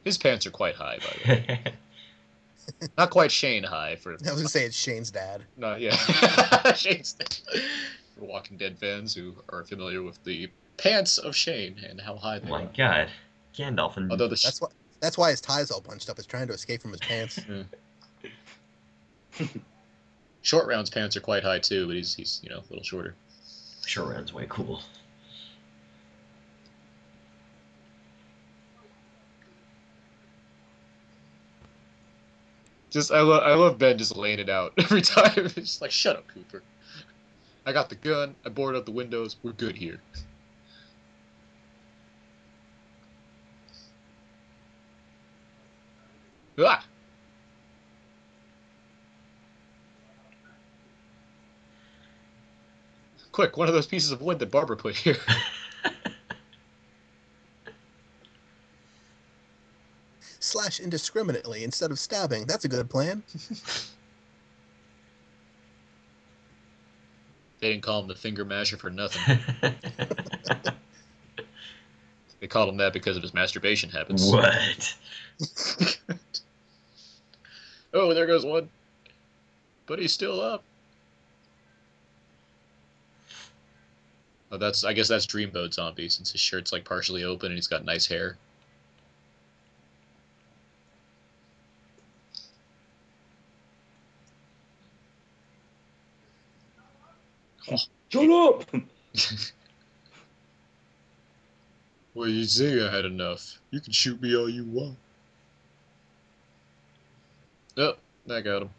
His 0.03 0.17
pants 0.17 0.45
are 0.45 0.51
quite 0.51 0.75
high, 0.75 0.97
by 0.99 1.13
the 1.23 1.29
way. 1.29 1.59
Not 2.97 3.09
quite 3.09 3.31
Shane 3.31 3.63
high 3.63 3.95
for 3.95 4.11
I 4.11 4.15
was 4.15 4.21
gonna 4.23 4.49
say 4.49 4.65
it's 4.65 4.75
Shane's 4.75 5.09
dad. 5.09 5.43
no, 5.55 5.75
yeah. 5.75 5.95
Shane's 6.75 7.13
dad. 7.13 7.37
for 8.17 8.25
Walking 8.25 8.57
Dead 8.57 8.77
fans 8.77 9.15
who 9.15 9.33
are 9.49 9.63
familiar 9.63 10.03
with 10.03 10.21
the 10.25 10.49
pants 10.77 11.17
of 11.17 11.35
Shane 11.35 11.79
and 11.87 12.01
how 12.01 12.15
high 12.17 12.39
they 12.39 12.47
Oh 12.49 12.51
my 12.51 12.63
are. 12.63 12.69
God, 12.77 13.07
Gandalf 13.55 13.95
and 13.97 14.11
Although 14.11 14.27
the 14.27 14.35
sh- 14.35 14.43
That's 14.43 14.61
why. 14.61 14.67
That's 14.99 15.17
why 15.17 15.31
his 15.31 15.41
tie's 15.41 15.71
all 15.71 15.81
bunched 15.81 16.09
up. 16.09 16.19
Is 16.19 16.25
trying 16.25 16.47
to 16.47 16.53
escape 16.53 16.81
from 16.81 16.91
his 16.91 17.01
pants. 17.01 17.39
short 20.41 20.67
round's 20.67 20.89
pants 20.89 21.15
are 21.15 21.21
quite 21.21 21.43
high 21.43 21.59
too, 21.59 21.87
but 21.87 21.95
he's 21.95 22.13
he's 22.13 22.39
you 22.43 22.49
know 22.49 22.57
a 22.59 22.67
little 22.69 22.83
shorter. 22.83 23.15
Short 23.85 24.13
round's 24.13 24.33
way 24.33 24.45
cool. 24.49 24.81
Just 32.93 33.11
I 33.11 33.21
love 33.21 33.41
I 33.41 33.55
love 33.55 33.79
Ben 33.79 33.97
just 33.97 34.15
laying 34.15 34.37
it 34.37 34.49
out 34.49 34.73
every 34.77 35.01
time. 35.01 35.31
It's 35.35 35.55
just 35.55 35.81
like 35.81 35.89
shut 35.89 36.15
up, 36.15 36.27
Cooper. 36.27 36.61
I 37.65 37.73
got 37.73 37.89
the 37.89 37.95
gun. 37.95 38.35
I 38.45 38.49
boarded 38.49 38.79
up 38.79 38.85
the 38.85 38.91
windows. 38.91 39.35
We're 39.41 39.53
good 39.53 39.75
here. 39.75 39.99
Ah! 46.59 46.85
Quick, 53.31 53.57
one 53.57 53.67
of 53.67 53.73
those 53.73 53.87
pieces 53.87 54.11
of 54.11 54.21
wood 54.21 54.37
that 54.37 54.51
Barbara 54.51 54.77
put 54.77 54.95
here. 54.95 55.17
Slash 60.53 60.79
indiscriminately 60.79 61.63
instead 61.63 61.89
of 61.89 61.97
stabbing. 61.97 62.45
That's 62.45 62.63
a 62.63 62.67
good 62.67 62.87
plan. 62.87 63.23
They 67.59 67.71
didn't 67.71 67.83
call 67.83 68.01
him 68.01 68.09
the 68.09 68.15
finger 68.15 68.43
masher 68.43 68.75
for 68.75 68.89
nothing. 68.89 69.39
They 72.41 72.47
called 72.47 72.67
him 72.67 72.75
that 72.77 72.91
because 72.91 73.15
of 73.15 73.23
his 73.23 73.33
masturbation 73.33 73.89
habits. 73.89 74.29
what? 74.29 74.95
Oh, 77.93 78.13
there 78.13 78.27
goes 78.27 78.45
one. 78.45 78.69
But 79.85 79.99
he's 79.99 80.11
still 80.11 80.41
up. 80.41 80.61
Oh, 84.51 84.57
that's. 84.57 84.83
I 84.83 84.91
guess 84.91 85.07
that's 85.07 85.25
Dreamboat 85.25 85.73
Zombie, 85.73 86.09
since 86.09 86.31
his 86.33 86.41
shirt's 86.41 86.73
like 86.73 86.83
partially 86.83 87.23
open 87.23 87.47
and 87.47 87.55
he's 87.55 87.67
got 87.67 87.85
nice 87.85 88.05
hair. 88.05 88.37
Shut 98.09 98.29
up! 98.29 98.65
Well, 102.15 102.29
you 102.29 102.43
say 102.43 102.85
I 102.85 102.95
had 102.95 103.05
enough. 103.05 103.59
You 103.71 103.79
can 103.79 103.91
shoot 103.91 104.21
me 104.21 104.35
all 104.35 104.47
you 104.47 104.65
want. 104.65 104.95
Oh, 107.75 107.95
that 108.27 108.43
got 108.43 108.61
him. 108.61 108.69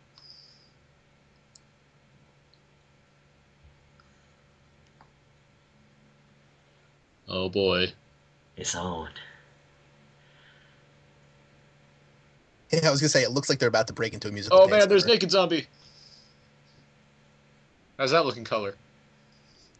Oh 7.28 7.49
boy. 7.49 7.93
It's 8.57 8.76
on. 8.76 9.09
Yeah, 12.70 12.87
I 12.87 12.91
was 12.91 13.01
gonna 13.01 13.09
say 13.09 13.22
it 13.22 13.32
looks 13.32 13.49
like 13.49 13.59
they're 13.59 13.68
about 13.68 13.89
to 13.89 13.93
break 13.93 14.14
into 14.14 14.28
a 14.28 14.32
musical. 14.32 14.61
Oh 14.61 14.68
man, 14.68 14.89
there's. 14.89 15.07
Naked 15.07 15.30
Zombie. 15.30 15.66
How's 17.99 18.11
that 18.11 18.24
looking 18.24 18.45
color? 18.45 18.74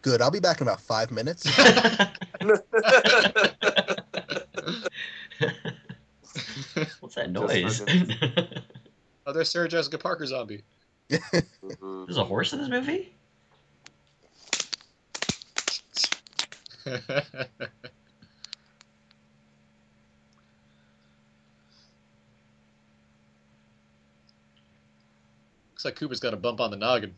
Good. 0.01 0.21
I'll 0.21 0.31
be 0.31 0.39
back 0.39 0.61
in 0.61 0.67
about 0.67 0.81
five 0.81 1.11
minutes. 1.11 1.45
What's 6.99 7.15
that 7.15 7.31
noise? 7.31 7.79
fucking- 7.79 8.11
Oh, 9.27 9.33
there's 9.33 9.49
Sarah 9.49 9.67
Jessica 9.67 9.97
Parker 9.97 10.25
Zombie. 10.27 10.61
There's 11.09 12.17
a 12.17 12.23
horse 12.23 12.53
in 12.53 12.59
this 12.59 12.69
movie? 12.69 13.11
Looks 25.71 25.85
like 25.85 25.95
Cooper's 25.95 26.19
got 26.19 26.33
a 26.33 26.37
bump 26.37 26.59
on 26.61 26.71
the 26.71 26.77
noggin. 26.77 27.13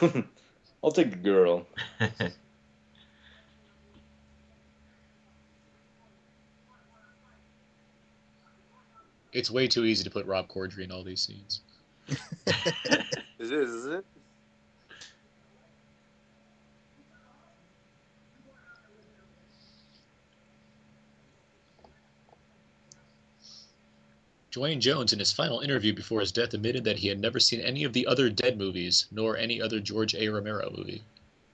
I'll 0.84 0.92
take 0.92 1.10
the 1.10 1.16
girl. 1.16 1.66
It's 9.32 9.50
way 9.50 9.66
too 9.66 9.84
easy 9.84 10.04
to 10.04 10.10
put 10.10 10.26
Rob 10.26 10.48
Corddry 10.48 10.84
in 10.84 10.92
all 10.92 11.04
these 11.04 11.20
scenes. 11.22 11.60
It 13.36 13.52
is, 13.52 13.70
isn't 13.70 13.92
it? 13.94 14.04
Duane 24.54 24.80
Jones, 24.80 25.12
in 25.12 25.18
his 25.18 25.32
final 25.32 25.58
interview 25.58 25.92
before 25.92 26.20
his 26.20 26.30
death, 26.30 26.54
admitted 26.54 26.84
that 26.84 26.96
he 26.96 27.08
had 27.08 27.18
never 27.18 27.40
seen 27.40 27.60
any 27.60 27.82
of 27.82 27.92
the 27.92 28.06
other 28.06 28.30
Dead 28.30 28.56
movies, 28.56 29.06
nor 29.10 29.36
any 29.36 29.60
other 29.60 29.80
George 29.80 30.14
A. 30.14 30.28
Romero 30.28 30.72
movie. 30.76 31.02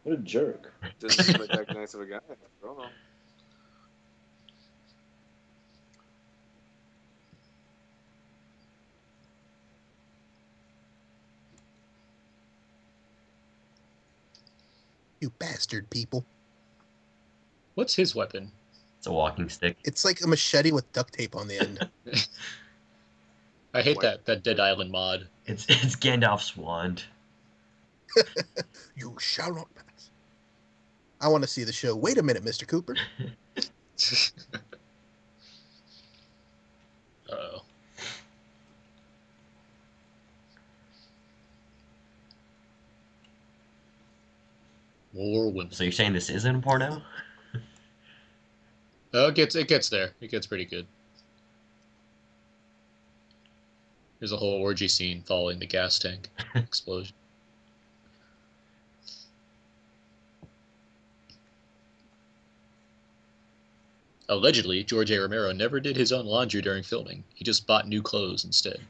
What 0.03 0.18
a 0.18 0.18
jerk! 0.18 0.70
Doesn't 0.98 1.40
like 1.40 1.48
that 1.48 1.74
nice 1.74 1.94
of 1.94 2.03
a 2.03 2.05
guy. 2.05 2.16
I 2.16 2.34
don't 2.62 2.76
know. 2.76 2.84
You 15.20 15.30
bastard 15.38 15.88
people. 15.88 16.26
What's 17.76 17.94
his 17.94 18.14
weapon? 18.14 18.53
It's 18.98 19.07
a 19.07 19.12
walking 19.12 19.48
stick. 19.48 19.78
It's 19.84 20.05
like 20.05 20.22
a 20.22 20.26
machete 20.26 20.70
with 20.70 20.92
duct 20.92 21.14
tape 21.14 21.34
on 21.34 21.48
the 21.48 21.59
end. 21.59 21.88
I 23.72 23.82
hate 23.82 24.00
that 24.00 24.24
that 24.26 24.42
Dead 24.42 24.58
Island 24.58 24.90
mod. 24.90 25.28
It's 25.46 25.66
it's 25.68 25.96
Gandalf's 25.96 26.56
wand. 26.56 27.04
you 28.96 29.16
shall 29.20 29.54
not 29.54 29.72
pass. 29.74 30.10
I 31.20 31.28
want 31.28 31.44
to 31.44 31.48
see 31.48 31.64
the 31.64 31.72
show. 31.72 31.94
Wait 31.94 32.18
a 32.18 32.22
minute, 32.22 32.44
Mr. 32.44 32.66
Cooper. 32.66 32.96
Uh-oh. 37.30 37.62
More 45.12 45.50
women. 45.50 45.70
So 45.72 45.84
you're 45.84 45.92
saying 45.92 46.12
this 46.12 46.30
isn't 46.30 46.56
a 46.56 46.60
porno? 46.60 47.02
Oh, 49.12 49.26
it 49.26 49.34
gets 49.34 49.56
it 49.56 49.66
gets 49.66 49.88
there. 49.88 50.12
It 50.20 50.30
gets 50.30 50.46
pretty 50.46 50.64
good. 50.64 50.86
There's 54.20 54.32
a 54.32 54.36
whole 54.36 54.60
orgy 54.60 54.86
scene 54.86 55.22
following 55.22 55.58
the 55.58 55.66
gas 55.66 55.98
tank 55.98 56.28
explosion. 56.54 57.14
Allegedly, 64.28 64.84
George 64.84 65.10
A. 65.10 65.20
Romero 65.20 65.52
never 65.52 65.80
did 65.80 65.96
his 65.96 66.12
own 66.12 66.26
laundry 66.26 66.62
during 66.62 66.84
filming. 66.84 67.24
He 67.34 67.44
just 67.44 67.66
bought 67.66 67.88
new 67.88 68.00
clothes 68.00 68.44
instead. 68.44 68.80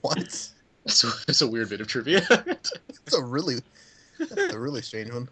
What? 0.00 0.50
That's 0.84 1.04
a, 1.04 1.12
that's 1.26 1.42
a 1.42 1.46
weird 1.46 1.68
bit 1.68 1.80
of 1.80 1.86
trivia. 1.86 2.20
That's 2.28 3.14
a 3.14 3.22
really, 3.22 3.56
that's 4.18 4.54
a 4.54 4.58
really 4.58 4.80
strange 4.82 5.12
one. 5.12 5.28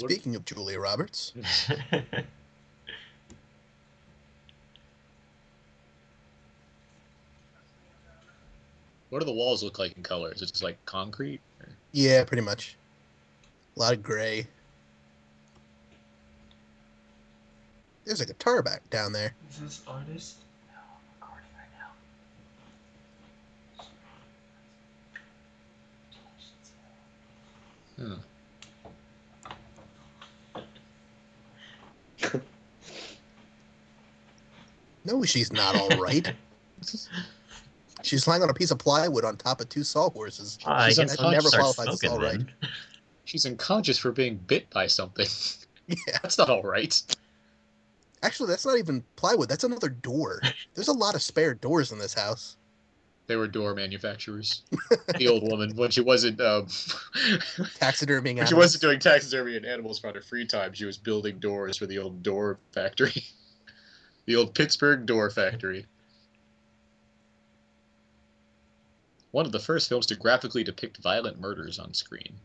Speaking 0.00 0.34
of 0.34 0.44
Julia 0.46 0.80
Roberts, 0.80 1.34
what 9.10 9.18
do 9.18 9.24
the 9.26 9.32
walls 9.32 9.62
look 9.62 9.78
like 9.78 9.94
in 9.96 10.02
color? 10.02 10.32
Is 10.32 10.40
it 10.40 10.46
just 10.46 10.62
like 10.62 10.78
concrete? 10.86 11.40
Or... 11.60 11.68
yeah, 11.92 12.24
pretty 12.24 12.42
much. 12.42 12.76
A 13.76 13.80
lot 13.80 13.92
of 13.92 14.02
gray. 14.02 14.46
There's 18.06 18.22
a 18.22 18.26
guitar 18.26 18.62
back 18.62 18.88
down 18.88 19.12
there. 19.12 19.34
Is 19.50 19.60
this 19.60 19.82
artist? 19.86 20.36
No, 20.68 20.78
I'm 20.80 20.96
recording 21.20 21.50
right 21.58 21.68
now. 28.08 28.14
Hmm. 28.16 28.20
No, 35.04 35.22
she's 35.24 35.52
not 35.52 35.74
all 35.76 35.88
right. 36.00 36.32
she's 38.02 38.26
lying 38.26 38.42
on 38.42 38.50
a 38.50 38.54
piece 38.54 38.70
of 38.70 38.78
plywood 38.78 39.24
on 39.24 39.36
top 39.36 39.60
of 39.60 39.68
two 39.68 39.82
sawhorses. 39.84 40.58
I 40.66 40.88
She's 40.88 40.98
guess 40.98 41.18
un- 41.18 41.26
I'll 41.26 41.32
never 41.32 41.48
start 41.48 41.62
qualifies 41.62 41.88
as 41.88 42.00
smoking 42.00 42.10
all 42.10 42.22
right. 42.22 42.38
then. 42.38 42.52
She's 43.24 43.46
unconscious 43.46 43.96
for 43.98 44.10
being 44.10 44.36
bit 44.36 44.68
by 44.70 44.86
something. 44.88 45.26
Yeah. 45.86 45.96
That's 46.22 46.36
not 46.38 46.50
all 46.50 46.62
right. 46.62 47.00
Actually, 48.22 48.48
that's 48.48 48.66
not 48.66 48.76
even 48.76 49.02
plywood. 49.16 49.48
That's 49.48 49.64
another 49.64 49.88
door. 49.88 50.42
There's 50.74 50.88
a 50.88 50.92
lot 50.92 51.14
of 51.14 51.22
spare 51.22 51.54
doors 51.54 51.90
in 51.90 51.98
this 51.98 52.12
house. 52.12 52.58
They 53.28 53.36
were 53.36 53.48
door 53.48 53.74
manufacturers. 53.74 54.62
the 55.16 55.26
old 55.26 55.42
woman, 55.50 55.74
when 55.74 55.90
she 55.90 56.02
wasn't 56.02 56.38
um, 56.40 56.66
Taxidermying 57.78 58.36
when 58.36 58.46
she 58.46 58.54
wasn't 58.54 58.82
doing 58.82 58.98
taxidermy 58.98 59.56
and 59.56 59.64
animals 59.64 59.98
for 59.98 60.12
her 60.12 60.20
free 60.20 60.44
time, 60.44 60.74
she 60.74 60.84
was 60.84 60.98
building 60.98 61.38
doors 61.38 61.78
for 61.78 61.86
the 61.86 61.98
old 61.98 62.22
door 62.22 62.58
factory, 62.72 63.24
the 64.26 64.36
old 64.36 64.54
Pittsburgh 64.54 65.06
door 65.06 65.30
factory. 65.30 65.86
One 69.32 69.46
of 69.46 69.52
the 69.52 69.60
first 69.60 69.88
films 69.88 70.06
to 70.06 70.16
graphically 70.16 70.64
depict 70.64 70.98
violent 70.98 71.40
murders 71.40 71.78
on 71.78 71.94
screen. 71.94 72.40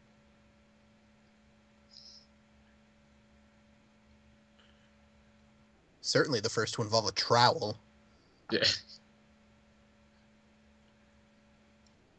Certainly 6.01 6.41
the 6.41 6.49
first 6.49 6.75
to 6.75 6.83
involve 6.83 7.07
a 7.07 7.11
trowel. 7.11 7.79
Yeah. 8.51 8.63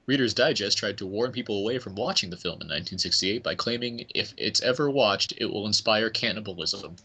Reader's 0.07 0.35
Digest 0.35 0.79
tried 0.79 0.99
to 0.99 1.07
warn 1.07 1.33
people 1.33 1.59
away 1.59 1.79
from 1.79 1.95
watching 1.95 2.31
the 2.31 2.37
film 2.37 2.55
in 2.55 2.69
1968 2.69 3.43
by 3.43 3.55
claiming 3.55 4.07
if 4.15 4.35
it's 4.37 4.61
ever 4.63 4.91
watched, 4.91 5.35
it 5.39 5.47
will 5.47 5.67
inspire 5.67 6.11
cannibalism. 6.11 6.97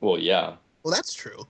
Well, 0.00 0.18
yeah. 0.18 0.56
Well, 0.86 0.94
that's 0.94 1.12
true. 1.14 1.48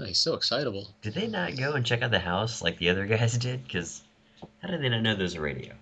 Oh, 0.00 0.04
he's 0.06 0.16
so 0.16 0.32
excitable. 0.32 0.88
Did 1.02 1.12
they 1.12 1.26
not 1.26 1.58
go 1.58 1.72
and 1.74 1.84
check 1.84 2.00
out 2.00 2.12
the 2.12 2.18
house 2.18 2.62
like 2.62 2.78
the 2.78 2.88
other 2.88 3.04
guys 3.18 3.36
did? 3.36 3.62
Because 3.64 4.04
how 4.62 4.68
did 4.68 4.80
they 4.80 4.88
not 4.88 5.02
know 5.02 5.14
there's 5.14 5.34
a 5.34 5.40
radio? 5.42 5.74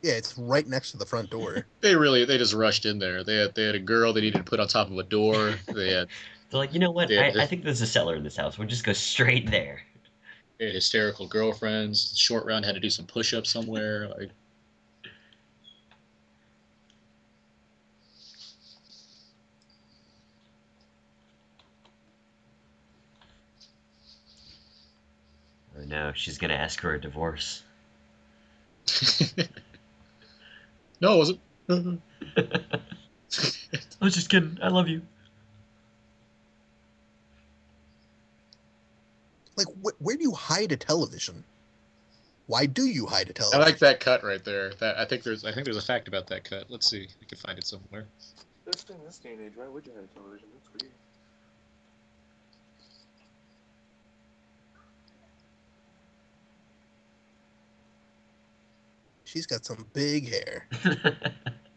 Yeah, 0.00 0.14
it's 0.14 0.38
right 0.38 0.66
next 0.66 0.92
to 0.92 0.96
the 0.96 1.04
front 1.04 1.28
door. 1.28 1.66
They 1.82 1.94
really 1.94 2.24
they 2.24 2.38
just 2.38 2.54
rushed 2.54 2.86
in 2.86 2.98
there. 2.98 3.22
They 3.22 3.36
had 3.36 3.54
they 3.54 3.64
had 3.64 3.74
a 3.74 3.80
girl 3.80 4.14
they 4.14 4.22
needed 4.22 4.38
to 4.38 4.44
put 4.44 4.60
on 4.60 4.66
top 4.66 4.90
of 4.90 4.96
a 4.96 5.02
door. 5.02 5.56
They 5.66 5.90
had 5.90 6.08
They're 6.50 6.58
like, 6.58 6.72
you 6.72 6.80
know 6.80 6.90
what? 6.90 7.12
I, 7.12 7.42
I 7.42 7.46
think 7.46 7.64
there's 7.64 7.82
a 7.82 7.86
cellar 7.86 8.16
in 8.16 8.24
this 8.24 8.38
house. 8.38 8.56
We'll 8.56 8.66
just 8.66 8.84
go 8.84 8.94
straight 8.94 9.50
there. 9.50 9.82
Hysterical 10.58 11.26
girlfriends. 11.26 12.16
Short 12.18 12.44
round 12.46 12.64
had 12.64 12.74
to 12.74 12.80
do 12.80 12.90
some 12.90 13.06
push 13.06 13.32
ups 13.34 13.50
somewhere. 13.52 14.08
Like 14.18 14.30
Oh 25.78 25.84
no, 25.84 26.12
she's 26.14 26.38
gonna 26.38 26.54
ask 26.54 26.80
for 26.80 26.94
a 26.94 27.00
divorce. 27.00 27.62
no, 31.00 31.14
it 31.22 31.38
wasn't. 31.68 32.02
I 32.40 32.80
was 34.00 34.14
just 34.14 34.30
kidding. 34.30 34.58
I 34.62 34.68
love 34.68 34.88
you. 34.88 35.02
Like, 39.58 39.68
wh- 39.84 40.00
where 40.00 40.16
do 40.16 40.22
you 40.22 40.32
hide 40.32 40.72
a 40.72 40.76
television? 40.76 41.44
Why 42.46 42.66
do 42.66 42.86
you 42.86 43.06
hide 43.06 43.28
a 43.30 43.34
television? 43.34 43.62
I 43.62 43.64
like 43.64 43.78
that 43.80 44.00
cut 44.00 44.24
right 44.24 44.44
there. 44.44 44.70
That 44.74 44.98
I 44.98 45.04
think 45.04 45.22
there's 45.22 45.44
I 45.44 45.52
think 45.52 45.64
there's 45.64 45.76
a 45.76 45.82
fact 45.82 46.08
about 46.08 46.28
that 46.28 46.44
cut. 46.44 46.70
Let's 46.70 46.88
see. 46.88 47.08
We 47.20 47.26
can 47.26 47.38
find 47.38 47.58
it 47.58 47.66
somewhere. 47.66 48.06
This 48.64 48.82
thing, 48.82 48.98
this 49.04 49.18
day 49.18 49.32
and 49.32 49.42
age, 49.42 49.52
why 49.56 49.68
would 49.68 49.86
you 49.86 49.92
hide 49.94 50.04
a 50.04 50.18
television? 50.18 50.48
That's 50.54 50.82
weird. 50.82 50.92
She's 59.24 59.46
got 59.46 59.66
some 59.66 59.86
big 59.92 60.30
hair. 60.30 60.68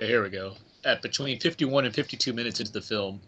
here 0.00 0.22
we 0.22 0.30
go. 0.30 0.54
At 0.84 1.02
between 1.02 1.38
51 1.40 1.84
and 1.84 1.94
52 1.94 2.32
minutes 2.32 2.60
into 2.60 2.72
the 2.72 2.80
film, 2.80 3.20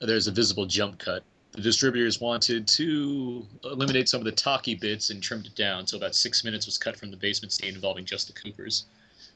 there's 0.00 0.26
a 0.26 0.32
visible 0.32 0.66
jump 0.66 0.98
cut. 0.98 1.22
The 1.52 1.60
distributors 1.62 2.20
wanted 2.20 2.66
to 2.68 3.46
eliminate 3.64 4.08
some 4.08 4.20
of 4.20 4.24
the 4.24 4.32
talky 4.32 4.74
bits 4.74 5.10
and 5.10 5.22
trimmed 5.22 5.46
it 5.46 5.54
down, 5.54 5.86
so 5.86 5.96
about 5.96 6.14
six 6.14 6.44
minutes 6.44 6.66
was 6.66 6.78
cut 6.78 6.96
from 6.96 7.10
the 7.10 7.16
basement 7.16 7.52
scene 7.52 7.74
involving 7.74 8.04
just 8.04 8.26
the 8.26 8.32
Coopers. 8.34 8.84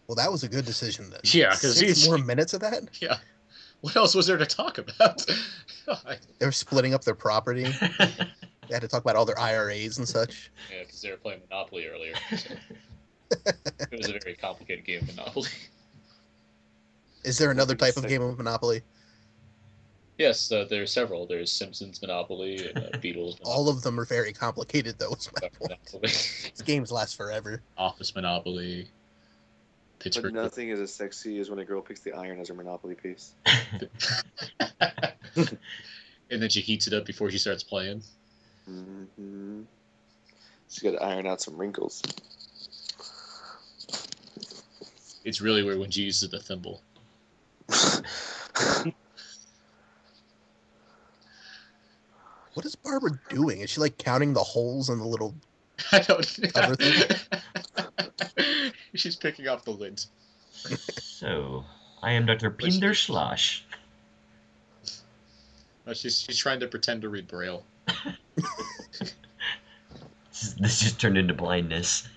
Well, 0.07 0.17
that 0.17 0.31
was 0.31 0.43
a 0.43 0.49
good 0.49 0.65
decision 0.65 1.11
then. 1.11 1.21
Yeah, 1.25 1.51
'cause 1.51 1.79
six 1.79 2.07
more 2.07 2.19
minutes 2.19 2.55
of 2.55 2.61
that. 2.61 2.83
Yeah. 3.01 3.19
What 3.81 3.97
else 3.97 4.15
was 4.15 4.27
there 4.27 4.37
to 4.39 4.47
talk 4.47 4.79
about? 4.79 5.25
They 6.39 6.47
were 6.47 6.53
splitting 6.53 6.95
up 6.95 7.03
their 7.03 7.15
property. 7.17 7.65
they 7.99 8.71
had 8.71 8.83
to 8.83 8.89
talk 8.89 9.03
about 9.03 9.17
all 9.17 9.25
their 9.25 9.39
IRAs 9.39 9.99
and 9.99 10.09
such. 10.09 10.51
Yeah, 10.73 10.85
because 10.85 11.03
they 11.03 11.11
were 11.11 11.17
playing 11.17 11.41
Monopoly 11.51 11.87
earlier. 11.89 12.15
so. 12.37 12.55
it 13.47 13.91
was 13.91 14.09
a 14.09 14.13
very 14.13 14.37
complicated 14.37 14.85
game 14.85 15.01
of 15.03 15.09
Monopoly. 15.17 15.49
Is 17.25 17.39
there 17.39 17.51
another 17.51 17.75
type 17.75 17.97
of 17.97 18.07
game 18.09 18.23
of 18.23 18.37
Monopoly? 18.37 18.83
Yes, 20.19 20.53
uh, 20.53 20.67
there 20.69 20.83
are 20.83 20.87
several. 20.87 21.27
There's 21.27 21.51
Simpsons 21.51 22.01
Monopoly 22.03 22.69
and 22.69 22.79
uh, 22.79 22.91
Beatles 22.99 23.39
All 23.45 23.69
of 23.69 23.83
them 23.83 23.99
are 23.99 24.05
very 24.05 24.33
complicated, 24.33 24.97
though. 24.99 25.13
Is 25.13 25.31
my 25.41 25.49
point. 25.49 25.79
These 26.03 26.63
games 26.65 26.93
last 26.93 27.17
forever. 27.17 27.63
Office 27.79 28.15
Monopoly, 28.15 28.89
But 29.99 30.05
Pittsburgh. 30.05 30.35
nothing 30.35 30.69
is 30.69 30.81
as 30.81 30.93
sexy 30.93 31.39
as 31.39 31.49
when 31.49 31.59
a 31.61 31.65
girl 31.65 31.81
picks 31.81 32.01
the 32.01 32.13
iron 32.13 32.41
as 32.41 32.49
her 32.49 32.55
Monopoly 32.55 32.95
piece. 32.95 33.35
and 35.41 35.59
then 36.31 36.49
she 36.51 36.61
heats 36.61 36.87
it 36.87 36.93
up 36.93 37.07
before 37.07 37.31
she 37.31 37.39
starts 37.39 37.63
playing. 37.63 38.03
Mm-hmm. 38.69 39.63
She's 40.69 40.83
got 40.83 40.93
to 40.93 41.03
iron 41.03 41.27
out 41.27 41.41
some 41.41 41.57
wrinkles. 41.57 42.03
It's 45.25 45.41
really 45.41 45.63
weird 45.63 45.79
when 45.79 45.91
she 45.91 46.03
uses 46.03 46.29
the 46.31 46.41
thimble. 46.41 46.83
What 52.55 52.67
is 52.67 52.75
Barbara 52.75 53.13
doing? 53.31 53.61
Is 53.61 53.71
she 53.71 53.81
like 53.81 53.97
counting 53.97 54.35
the 54.35 54.43
holes 54.43 54.91
in 54.91 54.99
the 54.99 55.07
little? 55.07 55.35
I 55.93 56.01
don't. 56.01 56.39
Cover 56.55 56.77
thing? 56.77 58.73
She's 58.95 59.17
picking 59.17 59.49
off 59.49 59.65
the 59.65 59.71
lids. 59.71 60.09
So, 61.01 61.65
I 62.03 62.13
am 62.13 62.27
Dr. 62.27 62.51
Pinder 62.51 62.93
Schlosh. 62.93 63.63
She's 65.95 66.21
she's 66.21 66.39
trying 66.39 66.61
to 66.61 66.69
pretend 66.69 67.03
to 67.03 67.09
read 67.09 67.27
braille. 67.27 67.65
This 70.31 70.55
this 70.55 70.81
just 70.81 71.01
turned 71.01 71.19
into 71.19 71.35
blindness. 71.35 72.09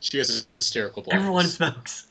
She 0.00 0.18
has 0.18 0.42
a 0.42 0.44
hysterical 0.58 1.02
blindness. 1.02 1.22
Everyone 1.22 1.46
smokes. 1.46 2.08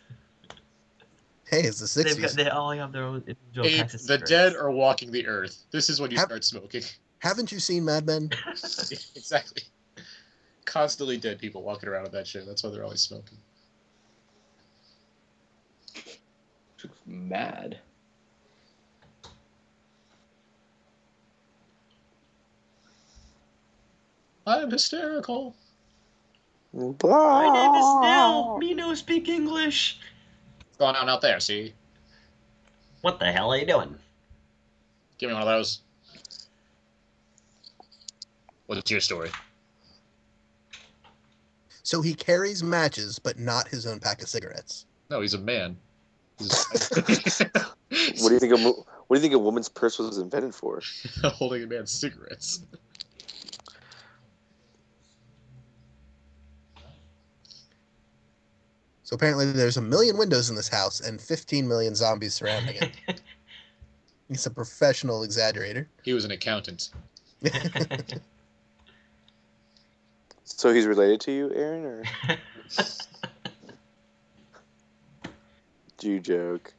Hey, 1.52 1.64
it's 1.64 1.80
the 1.94 2.03
They've 2.03 2.18
got, 2.18 2.32
'60s. 2.32 2.36
they 2.36 2.49
all 2.49 2.72
have 2.72 2.94
their 2.94 3.03
own 3.03 3.18
individual 3.28 3.68
Abe, 3.68 3.78
packs 3.82 3.94
of 3.95 3.99
the 3.99 4.07
cigarettes. 4.07 4.30
dead 4.30 4.56
are 4.56 4.72
walking 4.72 5.11
the 5.11 5.28
earth. 5.28 5.65
This 5.72 5.90
is 5.90 5.99
when 5.99 6.10
you 6.10 6.18
Have- 6.18 6.28
start 6.30 6.45
smoking. 6.45 6.82
Haven't 7.19 7.52
you 7.52 7.60
seen 7.60 7.84
Mad 7.86 8.06
Men? 8.06 8.30
exactly. 8.48 9.61
Constantly 10.65 11.18
dead 11.18 11.38
people 11.40 11.61
walking 11.61 11.90
around 11.90 12.06
on 12.06 12.11
that 12.14 12.26
show. 12.26 12.44
That's 12.45 12.64
why 12.64 12.69
they're 12.72 12.84
always 12.86 13.02
smoking. 13.02 13.38
Mad. 17.06 17.80
I'm 24.48 24.72
hysterical. 24.72 25.56
My 26.73 27.49
name 27.53 27.76
is 27.76 27.86
Snell. 27.99 28.57
Me 28.57 28.73
no 28.73 28.94
speak 28.95 29.28
English. 29.28 29.99
What's 30.81 30.93
going 30.97 31.03
on 31.03 31.13
out 31.13 31.21
there? 31.21 31.39
See, 31.39 31.75
What 33.01 33.19
the 33.19 33.31
hell 33.31 33.53
are 33.53 33.57
you 33.57 33.67
doing? 33.67 33.99
give 35.19 35.29
me 35.29 35.35
one 35.35 35.43
of 35.43 35.47
those. 35.47 35.81
What's 38.65 38.89
your 38.89 38.99
story? 38.99 39.29
So 41.83 42.01
he 42.01 42.15
carries 42.15 42.63
matches, 42.63 43.19
but 43.19 43.37
not 43.37 43.67
his 43.67 43.85
own 43.85 43.99
pack 43.99 44.23
of 44.23 44.27
cigarettes. 44.27 44.87
No, 45.11 45.21
he's 45.21 45.35
a 45.35 45.37
man. 45.37 45.77
He's 46.39 46.49
What 46.89 48.29
do 48.29 48.33
you 48.33 48.39
think? 48.39 48.53
A, 48.53 48.57
mo- 48.57 48.83
what 49.05 49.17
do 49.17 49.19
you 49.19 49.21
think 49.21 49.35
a 49.35 49.39
woman's 49.39 49.69
purse 49.69 49.99
was 49.99 50.17
invented 50.17 50.55
for? 50.55 50.81
holding 51.23 51.61
a 51.61 51.67
man's 51.67 51.91
cigarettes. 51.91 52.65
So 59.11 59.15
apparently, 59.15 59.51
there's 59.51 59.75
a 59.75 59.81
million 59.81 60.17
windows 60.17 60.49
in 60.49 60.55
this 60.55 60.69
house 60.69 61.01
and 61.01 61.19
15 61.19 61.67
million 61.67 61.95
zombies 61.95 62.33
surrounding 62.33 62.77
it. 62.77 62.91
He's 64.29 64.45
a 64.45 64.49
professional 64.49 65.27
exaggerator. 65.27 65.85
He 66.03 66.13
was 66.13 66.23
an 66.23 66.31
accountant. 66.31 66.91
So 70.43 70.71
he's 70.71 70.85
related 70.85 71.19
to 71.21 71.31
you, 71.31 71.51
Aaron, 71.55 71.85
or 71.85 72.03
do 75.97 76.11
you 76.11 76.19
joke? 76.19 76.71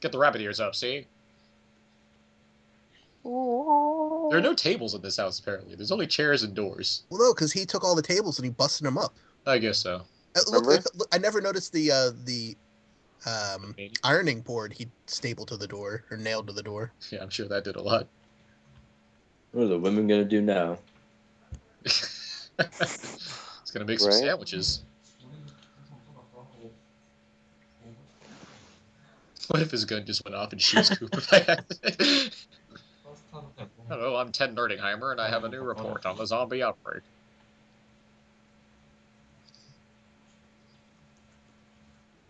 Get 0.00 0.12
the 0.12 0.18
rabbit 0.18 0.42
ears 0.42 0.60
up, 0.60 0.74
see? 0.74 1.06
There 3.22 4.38
are 4.38 4.42
no 4.42 4.54
tables 4.54 4.94
in 4.94 5.02
this 5.02 5.16
house, 5.18 5.38
apparently. 5.38 5.74
There's 5.74 5.92
only 5.92 6.06
chairs 6.06 6.42
and 6.42 6.54
doors. 6.54 7.02
Well, 7.10 7.20
no, 7.20 7.34
because 7.34 7.52
he 7.52 7.66
took 7.66 7.84
all 7.84 7.94
the 7.94 8.02
tables 8.02 8.38
and 8.38 8.44
he 8.46 8.50
busted 8.50 8.86
them 8.86 8.96
up. 8.96 9.14
I 9.46 9.58
guess 9.58 9.78
so. 9.78 10.02
Uh, 10.36 10.40
look, 10.46 10.62
Remember? 10.66 10.70
look, 10.72 10.84
look, 10.96 11.08
I 11.12 11.18
never 11.18 11.40
noticed 11.40 11.72
the 11.72 11.90
uh, 11.90 12.10
the 12.24 12.56
um, 13.26 13.74
ironing 14.04 14.40
board 14.40 14.72
he 14.72 14.88
stapled 15.06 15.48
to 15.48 15.56
the 15.56 15.66
door 15.66 16.04
or 16.10 16.16
nailed 16.16 16.46
to 16.46 16.52
the 16.52 16.62
door. 16.62 16.92
Yeah, 17.10 17.22
I'm 17.22 17.30
sure 17.30 17.48
that 17.48 17.64
did 17.64 17.76
a 17.76 17.82
lot. 17.82 18.06
What 19.52 19.64
are 19.64 19.68
the 19.68 19.78
women 19.78 20.06
gonna 20.06 20.24
do 20.24 20.40
now? 20.40 20.78
It's 22.58 23.70
gonna 23.72 23.84
make 23.86 24.00
some 24.00 24.08
Right? 24.10 24.18
sandwiches. 24.18 24.82
What 29.48 29.62
if 29.62 29.70
his 29.70 29.84
gun 29.84 30.04
just 30.06 30.24
went 30.24 30.34
off 30.34 30.52
and 30.52 30.60
shoots 30.60 30.96
Cooper 30.96 31.20
by 31.30 31.38
accident? 31.48 32.46
Hello, 33.90 34.14
I'm 34.14 34.30
Ted 34.30 34.54
Nerdingheimer, 34.54 35.10
and 35.10 35.20
I 35.20 35.28
have 35.28 35.42
a 35.42 35.48
new 35.48 35.62
report 35.62 36.06
on 36.06 36.16
the 36.16 36.24
zombie 36.24 36.62
outbreak. 36.62 37.02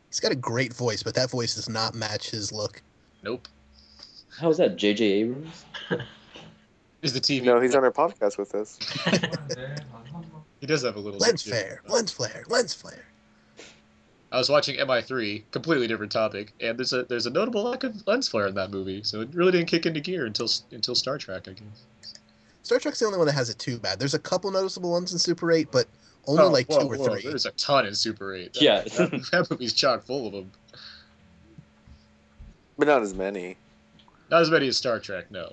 He's 0.08 0.20
got 0.20 0.32
a 0.32 0.36
great 0.36 0.72
voice, 0.72 1.02
but 1.02 1.14
that 1.16 1.28
voice 1.28 1.56
does 1.56 1.68
not 1.68 1.94
match 1.94 2.30
his 2.30 2.50
look. 2.50 2.80
Nope. 3.22 3.46
How 4.38 4.48
is 4.48 4.56
that, 4.56 4.76
J.J. 4.76 5.04
Abrams? 5.04 5.64
Is 7.02 7.12
the 7.12 7.20
TV? 7.20 7.44
No, 7.44 7.60
he's 7.60 7.74
on 7.74 7.84
our 7.84 7.92
podcast 7.92 8.38
with 8.38 8.54
us. 8.54 8.78
He 10.60 10.66
does 10.66 10.82
have 10.82 10.96
a 10.96 11.00
little. 11.00 11.18
Lens 11.18 11.46
legit- 11.46 11.62
flare, 11.62 11.82
lens 11.88 12.12
flare, 12.12 12.44
lens 12.48 12.74
flare. 12.74 13.06
I 14.32 14.38
was 14.38 14.48
watching 14.48 14.76
MI3, 14.76 15.42
completely 15.50 15.88
different 15.88 16.12
topic, 16.12 16.52
and 16.60 16.78
there's 16.78 16.92
a 16.92 17.02
there's 17.04 17.26
a 17.26 17.30
notable 17.30 17.64
lack 17.64 17.82
of 17.82 18.06
lens 18.06 18.28
flare 18.28 18.46
in 18.46 18.54
that 18.54 18.70
movie, 18.70 19.02
so 19.02 19.20
it 19.20 19.28
really 19.32 19.50
didn't 19.52 19.66
kick 19.66 19.86
into 19.86 20.00
gear 20.00 20.26
until 20.26 20.48
until 20.70 20.94
Star 20.94 21.18
Trek, 21.18 21.48
I 21.48 21.52
guess. 21.52 22.14
Star 22.62 22.78
Trek's 22.78 23.00
the 23.00 23.06
only 23.06 23.18
one 23.18 23.26
that 23.26 23.32
has 23.32 23.50
it 23.50 23.58
too 23.58 23.78
bad. 23.78 23.98
There's 23.98 24.14
a 24.14 24.18
couple 24.18 24.50
noticeable 24.52 24.92
ones 24.92 25.12
in 25.12 25.18
Super 25.18 25.50
8, 25.50 25.68
but 25.72 25.86
only 26.26 26.42
Oh, 26.44 26.48
like 26.48 26.68
whoa, 26.68 26.80
two 26.80 26.86
or 26.92 26.96
whoa, 26.98 27.04
three. 27.06 27.22
There's 27.22 27.46
a 27.46 27.50
ton 27.52 27.86
in 27.86 27.94
Super 27.94 28.34
8. 28.34 28.52
That, 28.54 28.62
Yeah. 28.62 28.80
that, 28.82 29.10
that 29.32 29.46
movie's 29.50 29.72
chock 29.72 30.04
full 30.04 30.26
of 30.26 30.32
them. 30.32 30.52
But 32.78 32.86
not 32.86 33.02
as 33.02 33.14
many. 33.14 33.56
Not 34.30 34.42
as 34.42 34.50
many 34.50 34.68
as 34.68 34.76
Star 34.76 35.00
Trek, 35.00 35.30
no. 35.30 35.52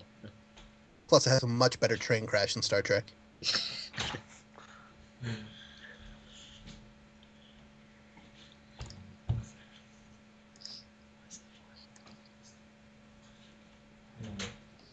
Plus, 1.08 1.26
it 1.26 1.30
has 1.32 1.41
a 1.44 1.48
much 1.48 1.80
better 1.80 1.95
train 1.95 2.28
crash 2.28 2.54
than 2.54 2.62
Star 2.62 2.82
Trek. 2.82 3.06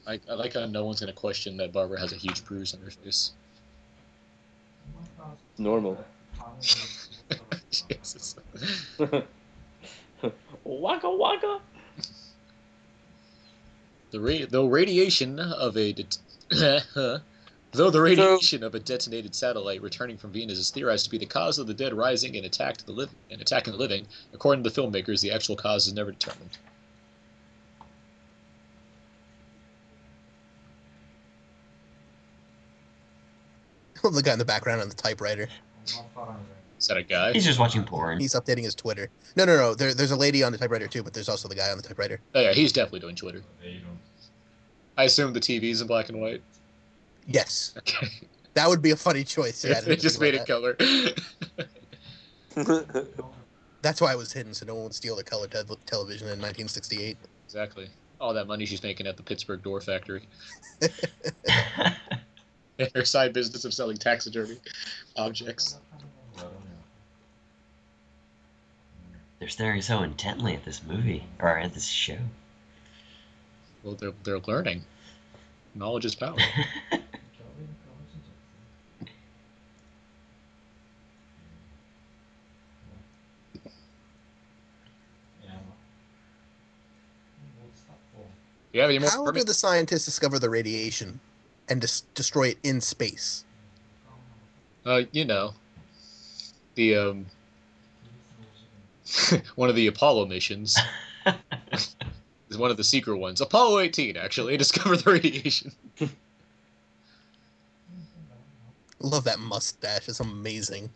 I, 0.06 0.20
I 0.30 0.34
like 0.34 0.54
how 0.54 0.66
no 0.66 0.84
one's 0.84 1.00
gonna 1.00 1.12
question 1.12 1.56
that 1.58 1.72
Barbara 1.72 1.98
has 1.98 2.12
a 2.12 2.16
huge 2.16 2.44
bruise 2.44 2.74
on 2.74 2.80
her 2.80 2.90
face. 2.90 3.32
Normal. 5.58 6.04
Jesus. 7.70 8.36
waka 10.64 11.10
waka. 11.10 11.60
The 14.10 14.20
ra- 14.20 14.46
though 14.48 14.66
radiation 14.66 15.40
of 15.40 15.76
a 15.76 15.92
det- 15.92 16.18
though 17.72 17.90
the 17.90 18.00
radiation 18.00 18.62
of 18.62 18.74
a 18.74 18.80
detonated 18.80 19.34
satellite 19.34 19.82
returning 19.82 20.18
from 20.18 20.30
Venus 20.32 20.58
is 20.58 20.70
theorized 20.70 21.06
to 21.06 21.10
be 21.10 21.18
the 21.18 21.26
cause 21.26 21.58
of 21.58 21.66
the 21.66 21.74
dead 21.74 21.94
rising 21.94 22.36
and 22.36 22.44
attack 22.44 22.78
the 22.78 22.92
liv- 22.92 23.14
and 23.30 23.40
attacking 23.40 23.72
the 23.72 23.78
living, 23.78 24.06
according 24.32 24.62
to 24.62 24.70
the 24.70 24.80
filmmakers, 24.80 25.20
the 25.20 25.32
actual 25.32 25.56
cause 25.56 25.86
is 25.86 25.94
never 25.94 26.12
determined. 26.12 26.58
the 34.12 34.22
guy 34.22 34.32
in 34.32 34.38
the 34.38 34.44
background 34.44 34.80
on 34.80 34.88
the 34.88 34.94
typewriter. 34.94 35.48
Is 36.78 36.88
that 36.88 36.96
a 36.96 37.02
guy? 37.02 37.32
He's 37.32 37.44
just 37.44 37.58
watching 37.58 37.84
porn. 37.84 38.20
He's 38.20 38.34
updating 38.34 38.64
his 38.64 38.74
Twitter. 38.74 39.08
No, 39.36 39.44
no, 39.44 39.56
no. 39.56 39.74
There, 39.74 39.94
there's 39.94 40.10
a 40.10 40.16
lady 40.16 40.42
on 40.42 40.52
the 40.52 40.58
typewriter 40.58 40.86
too, 40.86 41.02
but 41.02 41.14
there's 41.14 41.28
also 41.28 41.48
the 41.48 41.54
guy 41.54 41.70
on 41.70 41.76
the 41.76 41.82
typewriter. 41.82 42.20
Oh 42.34 42.40
yeah, 42.40 42.52
he's 42.52 42.72
definitely 42.72 43.00
doing 43.00 43.16
Twitter. 43.16 43.42
I 44.96 45.04
assume 45.04 45.32
the 45.32 45.40
TV's 45.40 45.80
in 45.80 45.86
black 45.86 46.08
and 46.08 46.20
white. 46.20 46.42
Yes, 47.26 47.72
Okay, 47.78 48.06
that 48.52 48.68
would 48.68 48.82
be 48.82 48.90
a 48.90 48.96
funny 48.96 49.24
choice. 49.24 49.64
Yeah, 49.64 49.80
they 49.84 49.96
just 49.96 50.20
made 50.20 50.34
it 50.34 50.46
color. 50.46 50.76
That's 53.82 54.00
why 54.00 54.12
it 54.12 54.18
was 54.18 54.32
hidden, 54.32 54.54
so 54.54 54.66
no 54.66 54.74
one 54.74 54.84
would 54.84 54.94
steal 54.94 55.16
the 55.16 55.24
color 55.24 55.46
te- 55.46 55.62
television 55.86 56.26
in 56.26 56.38
1968. 56.40 57.16
exactly. 57.46 57.88
All 58.20 58.32
that 58.34 58.46
money 58.46 58.64
she's 58.66 58.82
making 58.82 59.06
at 59.06 59.16
the 59.16 59.22
Pittsburgh 59.22 59.62
door 59.62 59.80
factory. 59.80 60.28
In 62.78 62.88
her 62.94 63.04
side 63.04 63.32
business 63.32 63.64
of 63.64 63.74
selling 63.74 63.96
taxidermy 63.96 64.58
objects. 65.16 65.78
They're 69.38 69.48
staring 69.48 69.82
so 69.82 70.02
intently 70.02 70.54
at 70.54 70.64
this 70.64 70.82
movie 70.82 71.24
or 71.38 71.58
at 71.58 71.74
this 71.74 71.86
show. 71.86 72.18
Well, 73.82 73.94
they're 73.94 74.12
they're 74.22 74.38
learning. 74.38 74.82
Knowledge 75.74 76.06
is 76.06 76.14
power. 76.14 76.36
You 88.72 88.80
have 88.80 88.90
any 88.90 88.98
more? 88.98 89.08
How 89.08 89.30
did 89.30 89.46
the 89.46 89.54
scientists 89.54 90.04
discover 90.04 90.40
the 90.40 90.50
radiation 90.50 91.20
and 91.68 91.80
dis- 91.80 92.02
destroy 92.14 92.48
it 92.48 92.58
in 92.62 92.80
space? 92.80 93.44
Uh, 94.86 95.02
you 95.12 95.24
know, 95.24 95.54
the 96.74 96.96
um, 96.96 97.26
one 99.54 99.70
of 99.70 99.76
the 99.76 99.86
Apollo 99.86 100.26
missions 100.26 100.76
is 102.50 102.58
one 102.58 102.70
of 102.70 102.76
the 102.76 102.84
secret 102.84 103.16
ones. 103.16 103.40
Apollo 103.40 103.80
18 103.80 104.16
actually 104.16 104.56
discovered 104.58 104.98
the 104.98 105.12
radiation. 105.12 105.72
Love 109.00 109.24
that 109.24 109.38
mustache. 109.38 110.08
It's 110.08 110.20
amazing. 110.20 110.90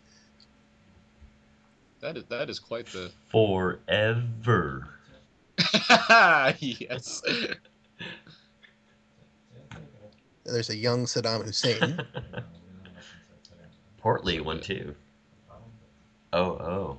That 2.00 2.16
is 2.16 2.24
that 2.24 2.48
is 2.48 2.58
quite 2.58 2.86
the 2.86 3.10
Forever. 3.30 4.88
yes. 6.60 7.22
There's 10.50 10.70
a 10.70 10.76
young 10.76 11.04
Saddam 11.04 11.44
Hussein. 11.44 12.00
Portly 13.98 14.40
one 14.40 14.60
too. 14.60 14.94
Oh 16.32 16.50
oh. 16.50 16.98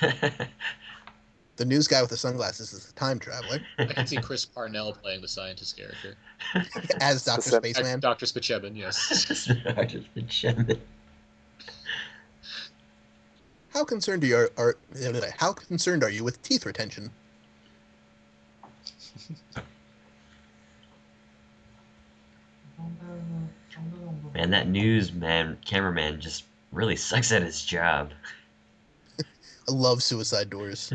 the 1.58 1.64
news 1.64 1.88
guy 1.88 2.00
with 2.00 2.10
the 2.10 2.16
sunglasses 2.16 2.72
is 2.72 2.86
the 2.86 2.92
time 2.92 3.18
traveler, 3.18 3.58
I 3.78 3.86
can 3.86 4.06
see 4.06 4.16
Chris 4.16 4.44
Parnell 4.44 4.92
playing 4.92 5.20
the 5.20 5.28
scientist 5.28 5.76
character. 5.76 6.14
as 7.00 7.24
Doctor 7.24 7.42
Specific- 7.42 7.76
Spaceman. 7.76 8.00
Dr. 8.00 8.26
Spichebin, 8.26 8.76
yes. 8.76 9.46
Dr. 9.64 10.04
Spichebin. 10.16 10.78
How 13.74 13.84
concerned 13.84 14.24
are 14.24 14.26
you 14.26 14.48
are, 14.56 14.76
how 15.36 15.52
concerned 15.52 16.02
are 16.02 16.10
you 16.10 16.24
with 16.24 16.40
teeth 16.42 16.64
retention? 16.64 17.10
Man, 24.34 24.50
that 24.50 24.68
newsman 24.68 25.58
cameraman 25.64 26.20
just 26.20 26.44
really 26.72 26.96
sucks 26.96 27.32
at 27.32 27.42
his 27.42 27.62
job. 27.64 28.12
I 29.20 29.72
love 29.72 30.02
suicide 30.02 30.50
doors. 30.50 30.92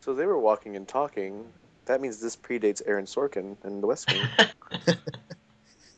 So 0.00 0.14
they 0.14 0.26
were 0.26 0.38
walking 0.38 0.74
and 0.76 0.86
talking. 0.86 1.44
That 1.86 2.00
means 2.00 2.20
this 2.20 2.36
predates 2.36 2.82
Aaron 2.86 3.06
Sorkin 3.06 3.56
and 3.62 3.82
The 3.82 3.86
West 3.86 4.10
Wing. 4.10 4.96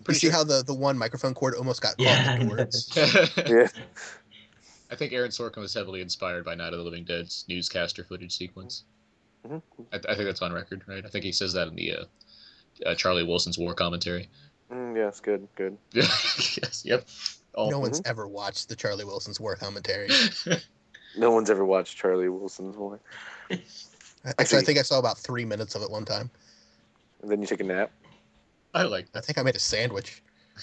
you 0.09 0.15
see 0.15 0.29
how 0.29 0.45
the, 0.45 0.63
the 0.63 0.75
one 0.75 0.99
microphone 0.99 1.33
cord 1.35 1.55
almost 1.55 1.81
got 1.81 1.97
caught 1.97 2.07
Yeah, 2.07 2.37
in 2.37 2.51
I 2.53 2.65
the 2.65 3.45
door? 3.47 3.47
yeah. 3.49 3.69
I 4.91 4.97
think 4.97 5.13
Aaron 5.13 5.31
Sorkin 5.31 5.59
was 5.59 5.73
heavily 5.73 6.03
inspired 6.03 6.45
by 6.45 6.55
Night 6.55 6.73
of 6.73 6.79
the 6.79 6.85
Living 6.85 7.05
Dead's 7.05 7.45
newscaster 7.49 8.05
footage 8.05 8.33
sequence. 8.37 8.85
Mhm. 9.47 9.63
I, 9.93 9.97
I 9.97 10.15
think 10.15 10.27
that's 10.27 10.43
on 10.43 10.53
record, 10.53 10.83
right? 10.87 11.05
I 11.05 11.09
think 11.09 11.25
he 11.25 11.33
says 11.33 11.53
that 11.55 11.69
in 11.69 11.75
the 11.75 11.97
uh, 11.97 12.05
uh, 12.87 12.95
Charlie 12.95 13.25
Wilson's 13.25 13.59
war 13.59 13.75
commentary. 13.75 14.29
Mm, 14.71 14.97
yes, 14.97 15.21
good, 15.21 15.49
good. 15.57 15.79
yes, 15.93 16.83
yep. 16.85 17.07
All, 17.55 17.71
No 17.71 17.79
one's 17.79 18.03
ever 18.05 18.27
watched 18.27 18.69
the 18.69 18.77
Charlie 18.77 19.05
Wilson's 19.05 19.41
War 19.41 19.57
commentary. 19.57 20.09
No 21.17 21.31
one's 21.31 21.51
ever 21.51 21.65
watched 21.65 21.97
Charlie 21.97 22.29
Wilson's 22.29 22.77
war. 22.77 22.99
Actually, 24.39 24.59
I 24.59 24.63
think 24.63 24.79
I 24.79 24.83
saw 24.83 24.99
about 24.99 25.19
three 25.19 25.45
minutes 25.45 25.75
of 25.75 25.83
it 25.83 25.91
one 25.91 26.05
time. 26.05 26.31
And 27.23 27.31
then 27.31 27.41
you 27.41 27.47
take 27.47 27.61
a 27.61 27.65
nap. 27.65 27.91
I 28.75 28.83
like 28.83 29.07
I 29.15 29.21
think 29.21 29.39
I 29.39 29.43
made 29.43 29.57
a 29.57 29.61
sandwich. 29.61 30.23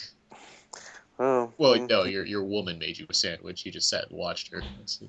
Oh. 1.20 1.54
Well, 1.60 1.76
mm. 1.76 1.88
no, 1.88 2.06
your 2.06 2.26
your 2.26 2.44
woman 2.44 2.80
made 2.80 2.98
you 2.98 3.06
a 3.08 3.14
sandwich. 3.14 3.64
You 3.64 3.72
just 3.72 3.88
sat 3.88 4.10
and 4.10 4.18
watched 4.18 4.52
her. 4.52 4.64
Let's 4.80 4.98
see. 4.98 5.08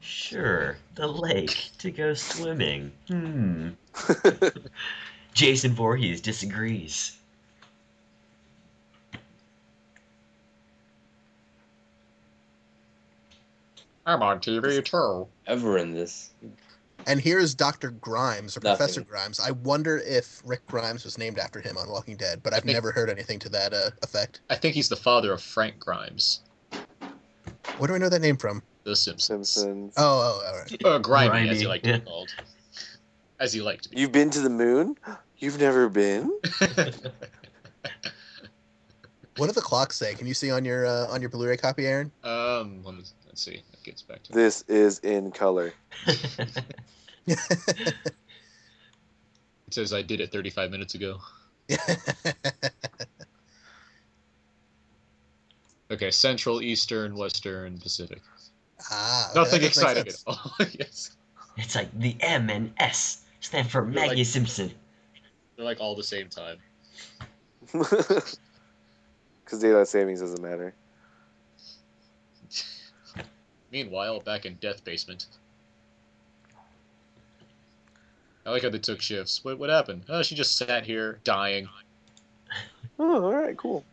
Sure, 0.00 0.76
the 0.96 1.06
lake 1.06 1.70
to 1.78 1.92
go 1.92 2.14
swimming. 2.14 2.90
Hmm. 3.06 3.68
Jason 5.34 5.72
Voorhees 5.72 6.20
disagrees. 6.20 7.17
I'm 14.08 14.22
on 14.22 14.40
TV 14.40 14.82
too. 14.82 15.28
Ever 15.46 15.76
in 15.76 15.92
this? 15.92 16.30
And 17.06 17.20
here's 17.20 17.54
Dr. 17.54 17.90
Grimes, 17.90 18.56
or 18.56 18.60
Nothing. 18.60 18.76
Professor 18.76 19.00
Grimes. 19.02 19.38
I 19.38 19.50
wonder 19.50 19.98
if 19.98 20.40
Rick 20.46 20.66
Grimes 20.66 21.04
was 21.04 21.18
named 21.18 21.38
after 21.38 21.60
him 21.60 21.76
on 21.76 21.90
Walking 21.90 22.16
Dead, 22.16 22.42
but 22.42 22.54
I've 22.54 22.62
think- 22.62 22.72
never 22.74 22.90
heard 22.90 23.10
anything 23.10 23.38
to 23.40 23.50
that 23.50 23.74
uh, 23.74 23.90
effect. 24.02 24.40
I 24.48 24.56
think 24.56 24.74
he's 24.74 24.88
the 24.88 24.96
father 24.96 25.32
of 25.32 25.42
Frank 25.42 25.78
Grimes, 25.78 26.40
Where 27.76 27.86
do 27.88 27.94
I 27.94 27.98
know 27.98 28.08
that 28.08 28.22
name 28.22 28.38
from? 28.38 28.62
The 28.84 28.96
Simpsons. 28.96 29.50
Simpsons. 29.50 29.94
Oh, 29.98 30.02
oh, 30.02 30.46
all 30.48 30.58
right. 30.58 30.84
Uh, 30.86 30.98
grimy, 30.98 31.28
Grimy, 31.28 31.50
as 31.50 31.60
he 31.60 31.66
liked 31.66 31.84
to 31.84 31.98
be 31.98 32.00
called. 32.00 32.30
As 33.38 33.52
he 33.52 33.60
liked 33.60 33.84
to 33.84 33.90
be. 33.90 34.00
You've 34.00 34.12
been 34.12 34.30
to 34.30 34.40
the 34.40 34.48
moon? 34.50 34.96
You've 35.36 35.60
never 35.60 35.90
been? 35.90 36.32
What 39.38 39.46
do 39.46 39.52
the 39.52 39.60
clocks 39.62 39.96
say? 39.96 40.14
Can 40.14 40.26
you 40.26 40.34
see 40.34 40.50
on 40.50 40.64
your 40.64 40.84
uh, 40.86 41.06
on 41.06 41.20
your 41.20 41.30
Blu-ray 41.30 41.56
copy, 41.56 41.86
Aaron? 41.86 42.10
um, 42.24 42.82
let 42.84 42.94
me, 42.94 43.04
let's 43.26 43.40
see. 43.42 43.62
That 43.70 43.82
gets 43.84 44.02
back 44.02 44.22
to 44.24 44.32
This 44.32 44.62
is 44.68 44.98
in 45.00 45.30
color. 45.30 45.72
It 49.66 49.74
says 49.74 49.92
I 49.92 50.00
did 50.00 50.20
it 50.20 50.32
35 50.32 50.70
minutes 50.70 50.94
ago. 50.94 51.18
Okay, 55.90 56.10
Central, 56.10 56.60
Eastern, 56.60 57.16
Western, 57.16 57.78
Pacific. 57.78 58.20
ah, 58.90 59.30
okay, 59.30 59.38
Nothing 59.40 59.60
that 59.62 59.66
exciting 59.68 60.08
at 60.08 60.14
all. 60.26 60.52
yes, 60.78 61.16
It's 61.56 61.74
like 61.74 61.88
the 61.98 62.14
M 62.20 62.50
and 62.50 62.72
S 62.78 63.22
stand 63.40 63.70
for 63.70 63.84
You're 63.84 63.94
like- 63.94 64.08
Maggie 64.10 64.24
Simpson. 64.24 64.70
they're 65.56 65.64
like 65.64 65.80
all 65.80 65.94
the 65.96 66.02
same 66.02 66.28
time. 66.28 66.58
Because 69.48 69.60
daylight 69.60 69.88
savings 69.88 70.20
doesn't 70.20 70.42
matter. 70.42 70.74
Meanwhile, 73.72 74.20
back 74.20 74.44
in 74.44 74.56
Death 74.56 74.84
Basement. 74.84 75.24
I 78.44 78.50
like 78.50 78.62
how 78.62 78.68
they 78.68 78.78
took 78.78 79.00
shifts. 79.00 79.42
What 79.42 79.58
what 79.58 79.70
happened? 79.70 80.04
Oh, 80.10 80.22
she 80.22 80.34
just 80.34 80.58
sat 80.58 80.84
here 80.84 81.18
dying. 81.24 81.66
Oh, 83.00 83.26
all 83.26 83.32
right, 83.32 83.56
cool. 83.56 83.84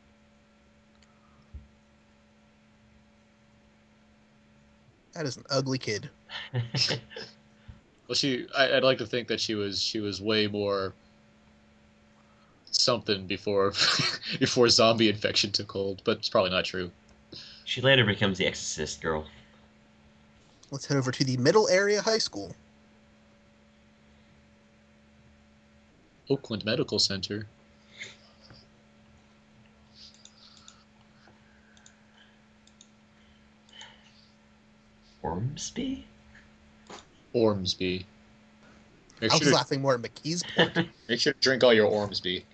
That 5.14 5.28
is 5.28 5.38
an 5.38 5.44
ugly 5.52 5.78
kid. 5.78 6.10
Well, 8.08 8.16
she. 8.16 8.48
I, 8.56 8.78
I'd 8.78 8.84
like 8.84 9.00
to 9.00 9.06
think 9.06 9.28
that 9.30 9.42
she 9.42 9.56
was 9.56 9.82
she 9.82 10.00
was 10.00 10.22
way 10.22 10.46
more 10.48 10.94
something 12.82 13.26
before 13.28 13.74
before 14.40 14.70
zombie 14.70 15.10
infection 15.10 15.52
took 15.52 15.72
hold, 15.72 16.02
but 16.04 16.18
it's 16.18 16.30
probably 16.30 16.52
not 16.52 16.66
true. 16.66 16.92
she 17.64 17.82
later 17.82 18.06
becomes 18.06 18.38
the 18.38 18.46
Exorcist 18.46 19.02
girl. 19.02 19.26
Let's 20.72 20.86
head 20.86 20.98
over 20.98 21.12
to 21.12 21.24
the 21.24 21.38
Middle 21.38 21.70
Area 21.70 22.02
High 22.02 22.18
School. 22.18 22.56
Oakland 26.30 26.66
Medical 26.66 26.98
Center. 27.00 27.48
Ormsby? 35.22 36.06
Ormsby. 37.34 38.06
Make 39.22 39.32
I 39.32 39.36
sure, 39.36 39.40
was 39.40 39.50
to, 39.50 39.56
laughing 39.56 39.82
more 39.82 39.96
at 39.96 40.02
McKee's 40.02 40.44
point. 40.56 40.90
make 41.10 41.20
sure 41.20 41.34
to 41.34 41.40
drink 41.40 41.64
all 41.64 41.74
your 41.74 41.88
Ormsby. 41.88 42.46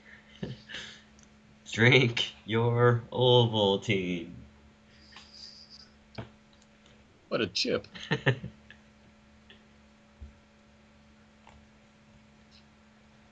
Drink 1.71 2.33
your 2.45 3.01
Ovaltine. 3.11 4.31
What 7.29 7.41
a 7.41 7.47
chip. 7.47 7.87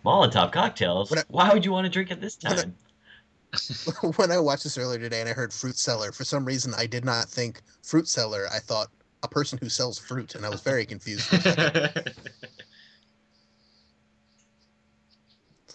Molotov 0.06 0.52
cocktails? 0.52 1.16
I- 1.16 1.24
Why 1.28 1.54
would 1.54 1.66
you 1.66 1.72
want 1.72 1.86
to 1.86 1.92
drink 1.92 2.12
it 2.12 2.22
this 2.22 2.36
time? 2.38 2.76
when 4.16 4.32
I 4.32 4.40
watched 4.40 4.64
this 4.64 4.78
earlier 4.78 5.00
today 5.00 5.20
and 5.22 5.30
I 5.30 5.34
heard 5.34 5.52
fruit 5.52 5.78
seller, 5.78 6.12
for 6.12 6.24
some 6.24 6.46
reason 6.46 6.74
I 6.78 6.86
did 6.86 7.04
not 7.04 7.28
think 7.28 7.62
fruit 7.84 8.08
seller. 8.08 8.48
I 8.54 8.60
thought 8.60 8.88
a 9.24 9.28
person 9.28 9.60
who 9.62 9.68
sells 9.70 10.00
fruit, 10.00 10.36
and 10.36 10.46
I 10.46 10.50
was 10.50 10.62
very 10.62 10.86
confused. 10.86 11.26
for 11.26 11.36
a 11.36 11.42
second. 11.42 12.14
It's 12.16 12.16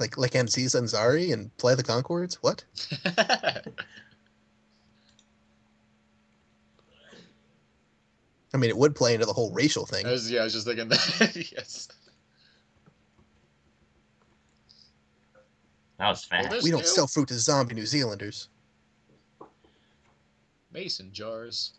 like 0.01 0.17
like 0.17 0.35
MC 0.35 0.65
Zanzari 0.65 1.33
and 1.33 1.51
Flight 1.59 1.79
of 1.79 1.85
the 1.85 1.93
Conchords. 1.93 2.35
What? 2.35 2.65
I 8.55 8.57
mean, 8.57 8.71
it 8.71 8.77
would 8.77 8.95
play 8.95 9.15
into 9.15 9.27
the 9.27 9.33
whole 9.33 9.53
racial 9.53 9.85
thing. 9.85 10.07
I 10.07 10.13
was, 10.13 10.31
yeah, 10.31 10.43
I 10.43 10.45
was 10.45 10.53
just 10.53 10.67
thinking 10.67 10.89
that. 10.89 11.53
yes. 11.53 11.89
That 15.99 16.09
was 16.09 16.25
fast. 16.25 16.51
there's 16.51 16.63
we 16.63 16.71
don't 16.71 16.81
new 16.81 16.87
sell 16.87 17.07
fruit 17.07 17.29
to 17.29 17.35
zombie 17.35 17.75
New 17.75 17.87
Zealanders. 17.87 18.49
mason 20.73 21.13
jars. 21.13 21.73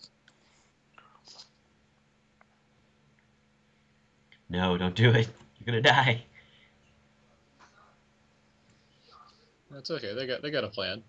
No, 4.49 4.77
don't 4.77 4.95
do 4.95 5.09
it. 5.09 5.27
You're 5.57 5.65
gonna 5.65 5.81
die. 5.81 6.23
That's 9.76 9.91
okay. 9.91 10.14
They 10.14 10.26
got 10.26 10.41
they 10.41 10.52
got 10.52 10.64
a 10.64 10.69
plan. 10.69 11.03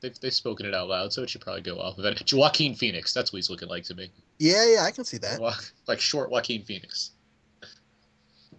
They've 0.00 0.18
they've 0.20 0.32
spoken 0.32 0.64
it 0.64 0.74
out 0.74 0.88
loud, 0.88 1.12
so 1.12 1.24
it 1.24 1.30
should 1.30 1.40
probably 1.40 1.62
go 1.62 1.80
off 1.80 1.98
of 1.98 2.04
it. 2.04 2.22
Joaquin 2.32 2.76
Phoenix. 2.76 3.12
That's 3.12 3.32
what 3.32 3.38
he's 3.38 3.50
looking 3.50 3.68
like 3.68 3.82
to 3.84 3.96
me. 3.96 4.12
Yeah, 4.38 4.64
yeah, 4.64 4.84
I 4.84 4.92
can 4.92 5.04
see 5.04 5.18
that. 5.18 5.40
Wa- 5.40 5.54
Like 5.88 5.98
short 6.00 6.30
Joaquin 6.30 6.62
Phoenix. 6.62 7.10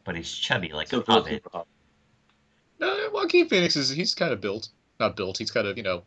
But 0.04 0.18
he's 0.18 0.30
chubby 0.30 0.70
like 0.74 0.90
So 0.90 1.00
a 1.00 1.04
close 1.04 1.26
hobbit. 1.26 1.46
No, 2.82 3.10
Joaquin 3.14 3.48
Phoenix 3.48 3.78
is 3.78 3.90
he's 3.90 4.14
kind 4.14 4.34
of 4.34 4.42
built. 4.42 4.68
Not 5.00 5.16
built. 5.16 5.38
He's 5.38 5.50
kind 5.52 5.66
of 5.66 5.78
you 5.78 5.84
know, 5.84 6.04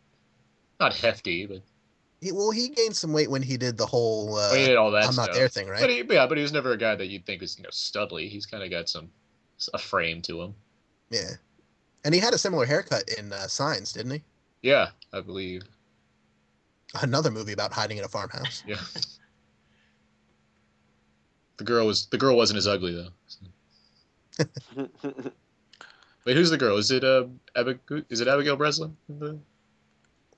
not 0.79 0.95
hefty, 0.95 1.47
but 1.47 1.63
He, 2.21 2.31
well, 2.31 2.51
he 2.51 2.69
gained 2.69 2.95
some 2.95 3.11
weight 3.11 3.31
when 3.31 3.41
he 3.41 3.57
did 3.57 3.75
the 3.75 3.87
whole 3.87 4.35
uh, 4.35 4.53
he 4.53 4.65
did 4.65 4.77
all 4.77 4.91
that 4.91 5.07
"I'm 5.07 5.15
not 5.15 5.23
stuff. 5.25 5.35
there" 5.35 5.47
thing, 5.47 5.67
right? 5.67 5.81
But, 5.81 5.89
he, 5.89 6.03
yeah, 6.11 6.27
but 6.27 6.37
he 6.37 6.43
was 6.43 6.53
never 6.53 6.73
a 6.73 6.77
guy 6.77 6.93
that 6.93 7.07
you'd 7.07 7.25
think 7.25 7.41
was 7.41 7.57
you 7.57 7.63
know 7.63 7.69
studly. 7.71 8.29
He's 8.29 8.45
kind 8.45 8.63
of 8.63 8.69
got 8.69 8.87
some 8.87 9.09
a 9.73 9.79
frame 9.79 10.21
to 10.23 10.43
him. 10.43 10.53
Yeah, 11.09 11.29
and 12.03 12.13
he 12.13 12.19
had 12.19 12.33
a 12.33 12.37
similar 12.37 12.65
haircut 12.65 13.03
in 13.17 13.31
uh, 13.33 13.47
Signs, 13.47 13.91
didn't 13.93 14.11
he? 14.11 14.21
Yeah, 14.61 14.89
I 15.11 15.21
believe. 15.21 15.63
Another 17.01 17.31
movie 17.31 17.53
about 17.53 17.73
hiding 17.73 17.97
in 17.97 18.03
a 18.03 18.07
farmhouse. 18.09 18.63
Yeah. 18.67 18.77
The 21.57 21.63
girl 21.65 21.85
was 21.85 22.07
the 22.07 22.17
girl 22.17 22.35
wasn't 22.35 22.57
as 22.57 22.67
ugly 22.67 22.95
though. 22.95 24.47
Wait, 26.25 26.35
who's 26.35 26.49
the 26.49 26.57
girl? 26.57 26.77
Is 26.77 26.89
it 26.89 27.03
uh 27.03 27.25
Abig- 27.55 28.05
is 28.09 28.21
it 28.21 28.27
Abigail 28.27 28.55
Breslin? 28.55 28.97
in 29.07 29.19
the 29.19 29.39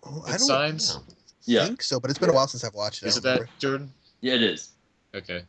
Oh, 0.04 0.24
I 0.28 0.32
don't 0.32 0.40
Signs? 0.40 1.00
Yeah, 1.46 1.66
think 1.66 1.82
so, 1.82 2.00
but 2.02 2.10
it's 2.10 2.20
been 2.20 2.30
a 2.30 2.34
while 2.34 2.48
since 2.48 2.64
I've 2.66 2.74
watched 2.74 3.02
it. 3.04 3.08
Is 3.08 3.18
it 3.18 3.24
that. 3.24 3.44
Jordan? 3.60 3.94
yeah, 4.22 4.34
it 4.34 4.44
is. 4.44 4.70
Okay. 5.16 5.44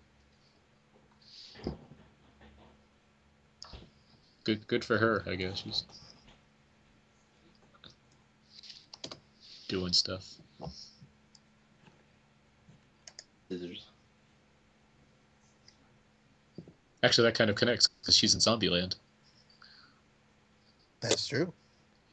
Good 4.45 4.67
good 4.69 4.85
for 4.85 4.99
her, 4.99 5.25
I 5.27 5.35
guess. 5.35 5.59
She's 5.59 5.85
doing 9.69 9.93
stuff. 9.93 10.25
Scissors. 13.49 13.87
Actually, 17.03 17.29
that 17.29 17.37
kind 17.37 17.51
of 17.51 17.57
connects 17.57 17.87
because 17.89 18.17
she's 18.17 18.35
in 18.35 18.41
Zombieland, 18.41 18.97
That's 21.01 21.27
true. 21.29 21.53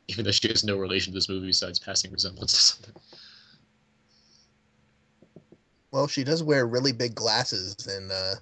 even 0.08 0.26
though 0.26 0.32
she 0.32 0.48
has 0.50 0.64
no 0.64 0.78
relation 0.78 1.12
to 1.14 1.18
this 1.18 1.30
movie 1.30 1.48
besides 1.48 1.80
passing 1.80 2.12
resemblance 2.12 2.52
to 2.54 2.60
something. 2.60 3.02
Well, 5.92 6.08
she 6.08 6.24
does 6.24 6.44
wear 6.44 6.68
really 6.68 6.92
big 6.92 7.16
glasses 7.16 7.88
in 7.88 8.12
uh, 8.12 8.36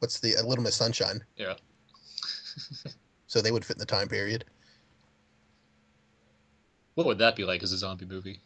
what's 0.00 0.20
the 0.20 0.36
uh, 0.36 0.42
Little 0.44 0.62
Miss 0.64 0.74
Sunshine, 0.76 1.20
Yeah. 1.36 1.54
so 3.26 3.40
they 3.40 3.50
would 3.50 3.64
fit 3.64 3.76
in 3.76 3.80
the 3.80 3.86
time 3.86 4.08
period. 4.08 4.44
What 6.94 7.06
would 7.06 7.18
that 7.18 7.36
be 7.36 7.44
like 7.44 7.62
as 7.62 7.72
a 7.72 7.76
zombie 7.78 8.06
movie? 8.06 8.40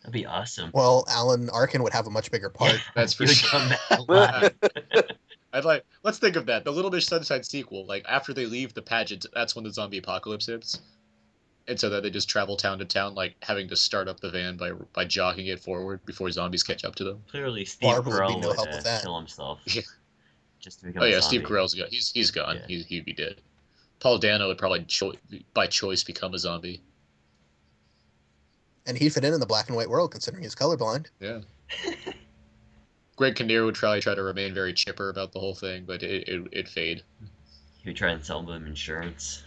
That'd 0.00 0.12
be 0.12 0.26
awesome. 0.26 0.70
Well, 0.72 1.04
Alan 1.08 1.50
Arkin 1.50 1.82
would 1.82 1.92
have 1.92 2.06
a 2.06 2.10
much 2.10 2.30
bigger 2.30 2.48
part. 2.50 2.80
That's 2.94 3.12
for 3.14 3.24
He 3.24 3.34
sure. 3.34 3.60
come 3.60 4.06
back. 4.06 4.54
I'd 5.52 5.64
like. 5.64 5.84
Let's 6.02 6.18
think 6.18 6.36
of 6.36 6.46
that. 6.46 6.64
The 6.64 6.70
Little 6.72 6.90
Miss 6.90 7.06
Sunshine 7.06 7.42
sequel. 7.42 7.86
Like 7.86 8.04
after 8.08 8.32
they 8.32 8.46
leave 8.46 8.74
the 8.74 8.82
pageant, 8.82 9.26
that's 9.34 9.54
when 9.54 9.64
the 9.64 9.72
zombie 9.72 9.98
apocalypse 9.98 10.46
hits, 10.46 10.80
and 11.66 11.78
so 11.80 11.88
that 11.88 12.02
they 12.02 12.10
just 12.10 12.28
travel 12.28 12.56
town 12.56 12.78
to 12.78 12.84
town, 12.84 13.14
like 13.14 13.34
having 13.42 13.66
to 13.68 13.76
start 13.76 14.06
up 14.06 14.20
the 14.20 14.30
van 14.30 14.56
by 14.56 14.72
by 14.92 15.04
jogging 15.04 15.46
it 15.46 15.58
forward 15.60 16.04
before 16.04 16.30
zombies 16.30 16.62
catch 16.62 16.84
up 16.84 16.94
to 16.96 17.04
them. 17.04 17.22
Clearly, 17.30 17.64
Steve 17.64 17.88
Barbara 17.88 18.26
would 18.26 18.34
be 18.34 18.40
no 18.40 18.48
would 18.48 18.56
help 18.56 18.68
uh, 18.68 18.72
with 18.76 18.84
that. 18.84 19.02
kill 19.02 19.16
himself. 19.16 19.60
Yeah. 19.66 19.82
Just 20.60 20.80
to 20.80 20.86
become 20.86 21.02
Oh 21.02 21.06
yeah. 21.06 21.20
Steve 21.20 21.42
Carell's 21.42 21.74
gone. 21.74 21.88
He's 21.90 22.10
he's 22.12 22.30
gone. 22.30 22.56
Yeah. 22.56 22.66
He 22.68 22.82
he'd 22.82 23.04
be 23.04 23.12
dead. 23.14 23.40
Paul 23.98 24.18
Dano 24.18 24.48
would 24.48 24.58
probably 24.58 24.84
cho- 24.84 25.14
by 25.54 25.66
choice 25.66 26.04
become 26.04 26.34
a 26.34 26.38
zombie. 26.38 26.82
And 28.86 28.96
he'd 28.96 29.12
fit 29.12 29.24
in 29.24 29.34
in 29.34 29.40
the 29.40 29.46
black 29.46 29.66
and 29.68 29.76
white 29.76 29.90
world, 29.90 30.12
considering 30.12 30.44
he's 30.44 30.54
colorblind. 30.54 31.06
Yeah. 31.20 31.40
Greg 33.16 33.34
Kinnear 33.34 33.64
would 33.64 33.74
probably 33.74 34.00
try 34.00 34.14
to 34.14 34.22
remain 34.22 34.54
very 34.54 34.72
chipper 34.72 35.08
about 35.08 35.32
the 35.32 35.40
whole 35.40 35.54
thing, 35.54 35.84
but 35.86 36.02
it, 36.02 36.28
it, 36.28 36.46
it'd 36.52 36.68
fade. 36.68 37.02
He 37.82 37.88
would 37.88 37.96
try 37.96 38.10
and 38.10 38.24
sell 38.24 38.42
them 38.42 38.66
insurance. 38.66 39.42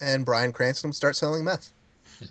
And 0.00 0.24
Bryan 0.24 0.52
Cranston 0.52 0.88
would 0.88 0.96
start 0.96 1.14
selling 1.14 1.44
meth. 1.44 1.70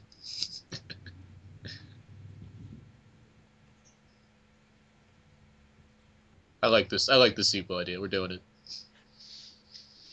I 6.64 6.68
like 6.68 6.90
this. 6.90 7.10
I 7.10 7.16
like 7.16 7.36
the 7.36 7.44
sequel 7.44 7.78
idea. 7.78 8.00
We're 8.00 8.08
doing 8.08 8.32
it. 8.32 8.42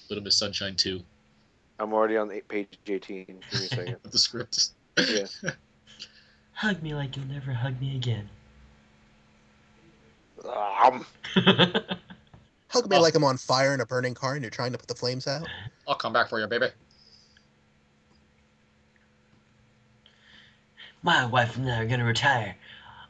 Little 0.09 0.25
Miss 0.25 0.37
Sunshine 0.39 0.75
2. 0.77 1.01
I'm 1.79 1.93
already 1.93 2.17
on 2.17 2.31
eight- 2.33 2.49
page 2.49 2.69
18. 2.87 3.25
Give 3.27 3.37
me 3.37 3.43
a 3.53 3.57
second. 3.57 3.97
The 4.11 4.19
script. 4.19 4.71
Yeah. 4.99 5.27
Hug 6.59 6.83
me 6.83 6.93
like 6.93 7.17
you'll 7.17 7.27
never 7.27 7.53
hug 7.53 7.81
me 7.81 7.95
again. 7.95 8.29
Um, 10.45 11.07
Hug 12.69 12.91
me 12.91 12.97
Oh. 12.97 13.01
like 13.01 13.15
I'm 13.15 13.23
on 13.23 13.37
fire 13.37 13.75
in 13.75 13.81
a 13.81 13.87
burning 13.87 14.13
car 14.13 14.33
and 14.35 14.43
you're 14.43 14.51
trying 14.51 14.73
to 14.73 14.79
put 14.79 14.89
the 14.89 14.95
flames 14.97 15.29
out. 15.29 15.47
I'll 15.87 15.95
come 15.95 16.13
back 16.13 16.29
for 16.29 16.41
you, 16.41 16.49
baby. 16.49 16.67
My 21.05 21.25
wife 21.27 21.57
and 21.57 21.71
I 21.71 21.79
are 21.79 21.87
gonna 21.87 22.05
retire 22.05 22.57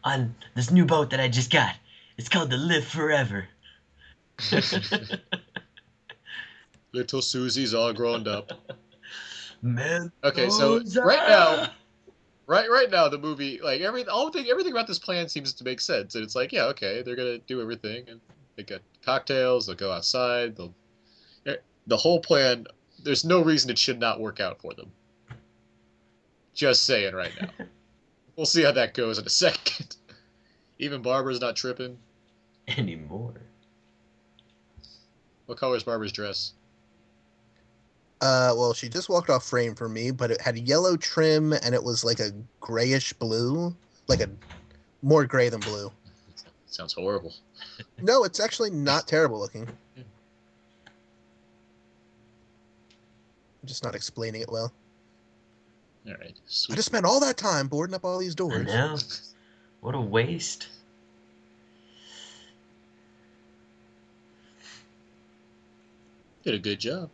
on 0.05 0.35
this 0.55 0.71
new 0.71 0.85
boat 0.85 1.09
that 1.11 1.21
I 1.21 1.29
just 1.29 1.51
got. 1.51 1.75
It's 2.19 2.29
called 2.29 2.51
the 2.51 2.59
Live 2.59 2.85
Forever. 2.85 3.49
Little 6.93 7.23
Susie's 7.23 7.73
all 7.73 7.95
grown 7.95 8.29
up. 8.29 8.53
Man. 9.63 10.13
Okay, 10.23 10.51
so 10.51 10.83
right 11.03 11.27
now, 11.29 11.71
right 12.49 12.69
right 12.69 12.91
now, 12.91 13.09
the 13.09 13.19
movie 13.19 13.61
like 13.63 13.81
every 13.81 14.05
all 14.09 14.31
thing 14.31 14.49
everything 14.51 14.73
about 14.73 14.89
this 14.89 14.99
plan 14.99 15.29
seems 15.29 15.53
to 15.53 15.63
make 15.63 15.81
sense, 15.81 16.17
and 16.17 16.25
it's 16.25 16.35
like 16.35 16.51
yeah, 16.51 16.65
okay, 16.65 17.03
they're 17.03 17.15
gonna 17.15 17.39
do 17.39 17.63
everything, 17.63 18.09
and 18.09 18.21
they 18.57 18.65
got 18.65 18.81
cocktails, 19.05 19.67
they'll 19.67 19.77
go 19.77 19.93
outside, 19.93 20.57
they'll 20.57 20.75
eh, 21.47 21.57
the 21.87 21.97
whole 21.97 22.19
plan. 22.19 22.67
There's 23.05 23.25
no 23.25 23.41
reason 23.41 23.71
it 23.71 23.79
should 23.79 24.01
not 24.01 24.19
work 24.19 24.41
out 24.41 24.61
for 24.61 24.75
them. 24.75 24.91
Just 26.53 26.85
saying 26.85 27.15
right 27.15 27.31
now. 27.41 27.67
we'll 28.37 28.47
see 28.47 28.65
how 28.65 28.73
that 28.73 28.95
goes 28.95 29.19
in 29.19 29.27
a 29.27 29.31
second. 29.31 29.97
Even 30.81 31.01
Barbara's 31.01 31.41
not 31.41 31.55
tripping. 31.55 31.97
Anymore. 32.67 33.35
What 35.47 35.59
color 35.59 35.77
is 35.77 35.85
Barbara's 35.85 36.13
dress? 36.13 36.55
Uh, 38.21 38.53
well, 38.57 38.75
she 38.75 38.89
just 38.89 39.09
walked 39.09 39.31
off 39.31 39.45
frame 39.45 39.75
for 39.75 39.89
me, 39.89 40.11
but 40.11 40.31
it 40.31 40.41
had 40.41 40.59
yellow 40.59 40.97
trim 40.97 41.53
and 41.53 41.75
it 41.75 41.83
was 41.83 42.05
like 42.05 42.19
a 42.19 42.33
grayish 42.61 43.13
blue, 43.13 43.75
like 44.09 44.21
a 44.21 44.29
more 45.03 45.25
gray 45.25 45.49
than 45.49 45.61
blue. 45.61 45.91
Sounds 46.67 46.93
horrible. 46.93 47.35
No, 48.01 48.23
it's 48.23 48.39
actually 48.39 48.71
not 48.71 49.09
terrible 49.09 49.41
looking. 49.41 49.67
I'm 49.97 50.05
just 53.65 53.83
not 53.83 53.97
explaining 53.97 54.41
it 54.41 54.51
well. 54.51 54.73
All 56.07 56.15
right, 56.15 56.35
I 56.71 56.75
just 56.77 56.85
spent 56.85 57.05
all 57.05 57.19
that 57.19 57.37
time 57.37 57.67
boarding 57.67 57.95
up 57.97 58.05
all 58.05 58.19
these 58.19 58.35
I 58.35 58.37
doors. 58.37 58.67
know. 58.67 58.97
What 59.81 59.97
a 59.97 60.01
waste. 60.01 60.69
Did 66.45 66.55
a 66.55 66.59
good 66.59 66.79
job. 66.79 67.11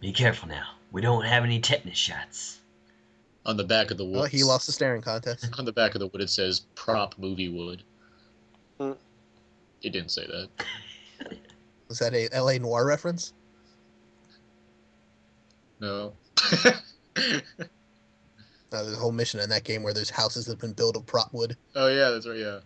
Be 0.00 0.12
careful 0.12 0.48
now. 0.48 0.66
We 0.92 1.02
don't 1.02 1.24
have 1.24 1.44
any 1.44 1.60
tetanus 1.60 1.98
shots. 1.98 2.60
On 3.46 3.56
the 3.56 3.64
back 3.64 3.90
of 3.90 3.96
the 3.96 4.04
wood. 4.04 4.16
Well, 4.16 4.24
he 4.24 4.42
lost 4.42 4.66
the 4.66 4.72
staring 4.72 5.02
contest. 5.02 5.48
On 5.58 5.64
the 5.64 5.72
back 5.72 5.94
of 5.94 6.00
the 6.00 6.06
wood, 6.08 6.20
it 6.20 6.30
says 6.30 6.60
"prop 6.74 7.18
movie 7.18 7.48
wood." 7.48 7.82
It 9.82 9.92
didn't 9.92 10.10
say 10.10 10.26
that. 10.26 10.48
Was 11.88 11.98
that 11.98 12.12
a 12.14 12.28
L.A. 12.32 12.58
Noire 12.58 12.86
reference? 12.86 13.32
No. 15.80 16.12
Uh, 18.72 18.84
there's 18.84 18.96
a 18.96 19.00
whole 19.00 19.10
mission 19.10 19.40
in 19.40 19.50
that 19.50 19.64
game 19.64 19.82
where 19.82 19.92
there's 19.92 20.10
houses 20.10 20.44
that 20.44 20.52
have 20.52 20.60
been 20.60 20.72
built 20.72 20.96
of 20.96 21.04
prop 21.04 21.32
wood. 21.32 21.56
Oh 21.74 21.88
yeah, 21.88 22.10
that's 22.10 22.24
right. 22.24 22.38
Yeah. 22.38 22.60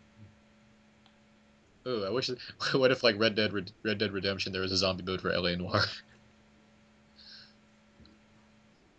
Oh, 1.87 2.05
I 2.05 2.11
wish. 2.11 2.31
What 2.75 2.91
if 2.91 3.03
like 3.03 3.19
Red 3.19 3.35
Dead 3.35 3.55
Red, 3.55 3.73
Red 3.83 3.97
Dead 3.97 4.13
Redemption 4.13 4.53
there 4.53 4.61
was 4.61 4.71
a 4.71 4.77
zombie 4.77 5.03
mode 5.03 5.23
for 5.23 5.33
LA 5.33 5.55
Noire? 5.55 5.85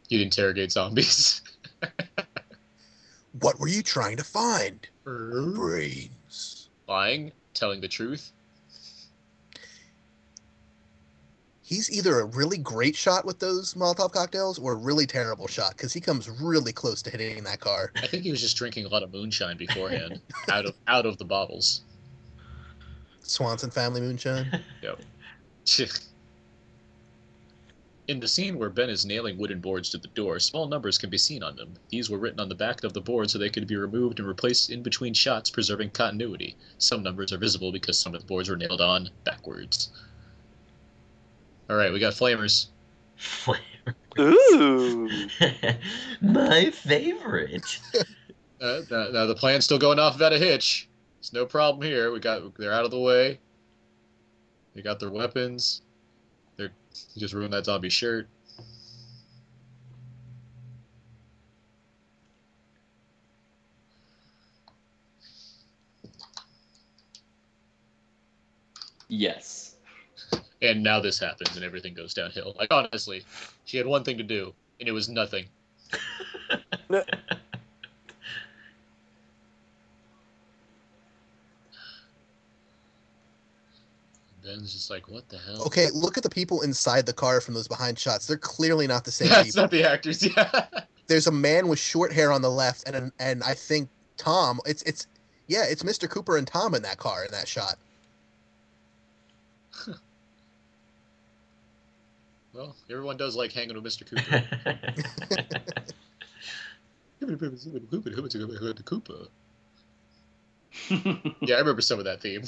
You'd 0.10 0.22
interrogate 0.22 0.72
zombies. 0.72 1.42
What 3.42 3.60
were 3.60 3.68
you 3.68 3.84
trying 3.84 4.16
to 4.18 4.24
find? 4.24 4.88
Brains. 5.04 6.70
Lying, 6.88 7.34
telling 7.54 7.82
the 7.82 7.88
truth. 7.88 8.32
He's 11.62 11.92
either 11.92 12.20
a 12.20 12.26
really 12.26 12.58
great 12.58 12.96
shot 12.96 13.26
with 13.26 13.40
those 13.40 13.74
Molotov 13.74 14.12
cocktails 14.12 14.58
or 14.58 14.74
a 14.74 14.76
really 14.76 15.06
terrible 15.06 15.48
shot 15.48 15.72
because 15.72 15.92
he 15.92 16.00
comes 16.00 16.30
really 16.30 16.72
close 16.72 17.02
to 17.02 17.10
hitting 17.10 17.44
that 17.44 17.60
car. 17.60 17.92
I 17.96 18.08
think 18.08 18.24
he 18.24 18.32
was 18.32 18.40
just 18.40 18.56
drinking 18.56 18.86
a 18.86 18.88
lot 18.88 19.04
of 19.04 19.12
moonshine 19.12 19.58
beforehand, 19.58 20.22
out 20.50 20.66
of 20.66 20.76
out 20.88 21.06
of 21.06 21.18
the 21.18 21.26
bottles. 21.26 21.82
Swanson 23.20 23.72
family 23.72 24.00
moonshine. 24.00 24.64
Yep. 24.82 25.02
In 28.08 28.20
the 28.20 28.28
scene 28.28 28.60
where 28.60 28.70
Ben 28.70 28.90
is 28.90 29.04
nailing 29.06 29.38
wooden 29.38 29.60
boards 29.60 29.90
to 29.90 29.98
the 29.98 30.10
door, 30.10 30.40
small 30.40 30.68
numbers 30.68 31.00
can 31.00 31.10
be 31.10 31.18
seen 31.18 31.42
on 31.42 31.56
them. 31.56 31.74
These 31.90 32.10
were 32.10 32.20
written 32.20 32.40
on 32.40 32.50
the 32.50 32.56
back 32.56 32.84
of 32.84 32.94
the 32.94 33.02
board 33.02 33.32
so 33.32 33.40
they 33.40 33.50
could 33.50 33.66
be 33.66 33.76
removed 33.76 34.20
and 34.20 34.28
replaced 34.28 34.70
in 34.70 34.84
between 34.84 35.16
shots, 35.16 35.50
preserving 35.50 35.90
continuity. 35.90 36.56
Some 36.78 37.02
numbers 37.02 37.34
are 37.34 37.38
visible 37.38 37.72
because 37.72 37.98
some 37.98 38.14
of 38.14 38.22
the 38.22 38.28
boards 38.28 38.48
were 38.48 38.58
nailed 38.58 38.82
on 38.82 39.10
backwards. 39.24 39.90
All 41.68 41.76
right, 41.76 41.92
we 41.92 42.00
got 42.00 42.14
flamers. 42.14 42.68
Ooh. 44.20 45.10
My 46.22 46.70
favorite. 46.72 47.80
Uh, 48.62 48.82
now, 48.90 49.08
now 49.12 49.26
the 49.26 49.36
plan's 49.36 49.66
still 49.66 49.78
going 49.78 50.00
off 50.00 50.14
without 50.14 50.32
a 50.32 50.40
hitch. 50.40 50.88
It's 51.20 51.34
no 51.34 51.46
problem 51.46 51.86
here. 51.86 52.12
We 52.12 52.22
got 52.22 52.56
they're 52.58 52.72
out 52.72 52.86
of 52.86 52.90
the 52.90 52.98
way. 52.98 53.38
They 54.74 54.82
got 54.82 54.98
their 54.98 55.12
weapons. 55.12 55.82
They're 57.04 57.14
you 57.16 57.20
just 57.22 57.34
ruined 57.34 57.54
that 57.54 57.66
zombie 57.66 57.90
shirt. 57.90 58.28
Yes. 69.08 69.76
And 70.62 70.84
now 70.84 71.00
this 71.00 71.20
happens 71.20 71.56
and 71.56 71.66
everything 71.66 71.94
goes 71.94 72.14
downhill. 72.14 72.56
Like 72.58 72.72
honestly, 72.72 73.24
she 73.66 73.78
had 73.78 73.86
one 73.86 74.04
thing 74.04 74.18
to 74.18 74.24
do 74.24 74.54
and 74.80 74.90
it 74.90 74.94
was 74.94 75.10
nothing. 75.10 75.48
Ben's 84.46 84.72
just 84.72 84.90
like, 84.92 85.10
what 85.10 85.28
the 85.30 85.38
hell? 85.40 85.64
Okay, 85.64 85.90
look 85.94 86.18
at 86.18 86.24
the 86.24 86.30
people 86.30 86.62
inside 86.62 87.06
the 87.06 87.14
car 87.14 87.42
from 87.42 87.56
those 87.56 87.68
behind 87.68 87.98
shots. 87.98 88.28
They're 88.28 88.38
clearly 88.38 88.86
not 88.86 89.04
the 89.04 89.12
same 89.12 89.30
That's 89.30 89.48
people. 89.48 89.64
not 89.64 89.72
the 89.72 89.84
actors, 89.90 90.24
yeah. 90.38 90.68
There's 91.08 91.28
a 91.28 91.32
man 91.32 91.68
with 91.68 91.80
short 91.80 92.14
hair 92.14 92.32
on 92.32 92.42
the 92.42 92.52
left, 92.52 92.88
and 92.88 92.96
an, 92.96 93.12
and 93.20 93.44
I 93.44 93.54
think 93.56 93.90
Tom. 94.18 94.60
It's 94.66 94.82
it's 94.84 95.08
yeah, 95.48 95.66
it's 95.68 95.84
Mr. 95.84 96.10
Cooper 96.10 96.38
and 96.38 96.48
Tom 96.48 96.76
in 96.76 96.82
that 96.84 96.98
car 96.98 97.26
in 97.26 97.32
that 97.32 97.48
shot. 97.48 97.76
Well, 102.54 102.74
everyone 102.90 103.18
does 103.18 103.36
like 103.36 103.52
hanging 103.52 103.76
with 103.76 103.84
Mr. 103.84 104.06
Cooper. 104.10 104.24
Cooper. 108.86 109.28
yeah, 111.42 111.56
I 111.56 111.60
remember 111.60 111.82
some 111.82 112.00
of 112.00 112.06
that 112.06 112.22
theme. 112.22 112.44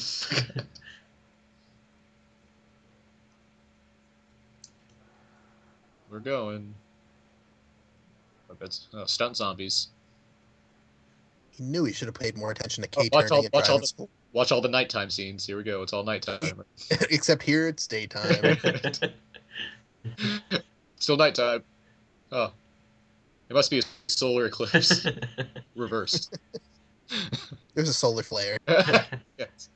We're 6.09 6.19
going. 6.19 6.73
I 8.49 8.53
bet 8.53 8.79
oh, 8.93 8.99
uh, 8.99 9.05
stunt 9.05 9.37
zombies. 9.37 9.89
He 11.51 11.63
knew 11.63 11.83
he 11.83 11.93
should 11.93 12.07
have 12.07 12.15
paid 12.15 12.37
more 12.37 12.51
attention 12.51 12.83
to 12.83 12.89
Oh, 12.97 13.01
Kay 13.01 13.09
watch 13.11 13.31
all, 13.31 13.37
turning 13.41 13.45
and 13.45 13.53
watch 13.53 13.69
all 13.69 13.79
the, 13.79 14.07
watch 14.31 14.51
all 14.51 14.61
the 14.61 14.69
nighttime 14.69 15.09
scenes. 15.09 15.45
Here 15.45 15.57
we 15.57 15.63
go. 15.63 15.81
It's 15.81 15.91
all 15.91 16.03
nighttime. 16.03 16.63
Except 17.09 17.41
here 17.41 17.67
it's 17.67 17.87
daytime. 17.87 18.57
Still 20.99 21.17
nighttime. 21.17 21.63
Oh, 22.31 22.51
it 23.49 23.53
must 23.53 23.71
be 23.71 23.79
a 23.79 23.83
solar 24.07 24.45
eclipse 24.45 25.05
reversed. 25.75 26.37
There's 27.73 27.89
a 27.89 27.93
solar 27.93 28.23
flare. 28.23 28.57
yes. 28.67 29.69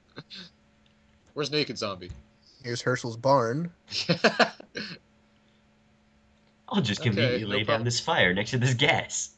Where's 1.33 1.51
Naked 1.51 1.77
Zombie? 1.77 2.11
Here's 2.63 2.81
Hershel's 2.81 3.17
barn. 3.17 3.71
I'll 6.71 6.81
just 6.81 7.01
Okay, 7.01 7.09
conveniently 7.09 7.43
no 7.43 7.57
lay 7.57 7.63
down 7.63 7.83
this 7.83 7.99
fire 7.99 8.33
next 8.33 8.51
to 8.51 8.57
this 8.57 8.73
gas. 8.73 9.31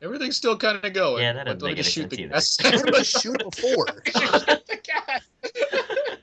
Everything's 0.00 0.36
still 0.36 0.56
kind 0.56 0.84
of 0.84 0.92
going. 0.92 1.24
Yeah, 1.24 1.32
that 1.32 1.44
doesn't 1.44 1.62
make 1.62 1.72
any 1.72 1.82
shoot 1.82 2.08
the 2.08 2.16
sense 2.16 2.56
gas. 2.56 2.72
Where 2.72 2.84
did 2.84 2.94
I 2.94 3.02
shoot 3.02 3.40
it 3.40 3.50
before? 3.50 3.86
the 3.86 4.80
gas. 4.84 5.22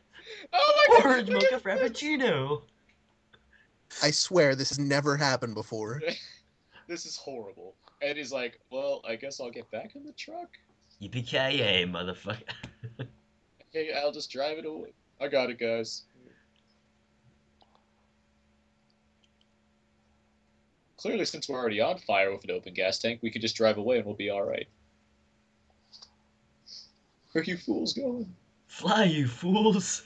oh 0.53 0.87
my 0.87 1.01
Orange 1.03 1.29
mocha 1.29 1.59
frappuccino. 1.59 2.61
I 4.01 4.11
swear 4.11 4.55
this 4.55 4.69
has 4.69 4.79
never 4.79 5.17
happened 5.17 5.55
before. 5.55 6.01
This 6.87 7.07
is 7.07 7.17
horrible. 7.17 7.73
And 8.03 8.15
he's 8.15 8.31
like, 8.31 8.59
well, 8.69 9.01
I 9.09 9.15
guess 9.15 9.39
I'll 9.39 9.49
get 9.49 9.71
back 9.71 9.95
in 9.95 10.03
the 10.03 10.11
truck. 10.11 10.49
Yippee-ki-yay, 11.01 11.83
motherfucker. 11.85 12.43
Okay, 13.69 13.91
I'll 13.91 14.11
just 14.11 14.29
drive 14.29 14.59
it 14.59 14.67
away. 14.67 14.93
I 15.19 15.27
got 15.27 15.49
it, 15.49 15.57
guys. 15.57 16.03
Clearly, 20.97 21.25
since 21.25 21.49
we're 21.49 21.59
already 21.59 21.81
on 21.81 21.97
fire 21.99 22.31
with 22.31 22.43
an 22.45 22.51
open 22.51 22.73
gas 22.73 22.99
tank, 22.99 23.19
we 23.21 23.29
could 23.29 23.41
just 23.41 23.55
drive 23.55 23.77
away 23.77 23.97
and 23.97 24.05
we'll 24.05 24.15
be 24.15 24.31
alright. 24.31 24.67
Where 27.31 27.41
are 27.41 27.45
you 27.45 27.57
fools 27.57 27.93
going? 27.93 28.33
Fly, 28.67 29.03
you 29.03 29.27
fools. 29.27 30.03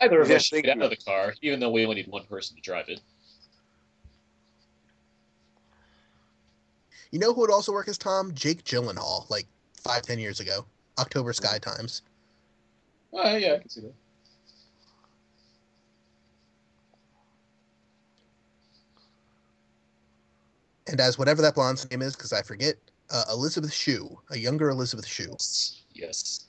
Either 0.00 0.20
of 0.20 0.28
Yeah, 0.28 0.36
us 0.36 0.44
should 0.44 0.62
get 0.62 0.76
out 0.76 0.84
of 0.84 0.90
the 0.90 0.96
car, 0.96 1.34
even 1.42 1.58
though 1.58 1.70
we 1.70 1.84
only 1.84 1.96
need 1.96 2.08
one 2.08 2.24
person 2.24 2.56
to 2.56 2.62
drive 2.62 2.88
it. 2.88 3.00
You 7.10 7.18
know 7.18 7.32
who 7.34 7.40
would 7.40 7.50
also 7.50 7.72
work 7.72 7.88
as 7.88 7.98
Tom? 7.98 8.32
Jake 8.34 8.62
Gyllenhaal, 8.64 9.28
like 9.30 9.46
five, 9.74 10.02
ten 10.02 10.18
years 10.18 10.40
ago. 10.40 10.64
October 10.98 11.32
Sky 11.32 11.58
Times. 11.58 12.02
Oh, 13.12 13.36
yeah, 13.36 13.54
I 13.54 13.58
can 13.58 13.68
see 13.68 13.80
that. 13.80 13.94
And 20.90 21.00
as 21.00 21.18
whatever 21.18 21.40
that 21.42 21.54
blonde's 21.54 21.88
name 21.90 22.02
is, 22.02 22.16
because 22.16 22.32
I 22.32 22.42
forget, 22.42 22.74
uh, 23.10 23.22
Elizabeth 23.32 23.72
Shue, 23.72 24.18
a 24.30 24.38
younger 24.38 24.70
Elizabeth 24.70 25.06
Shue. 25.06 25.36
Yes. 25.94 26.46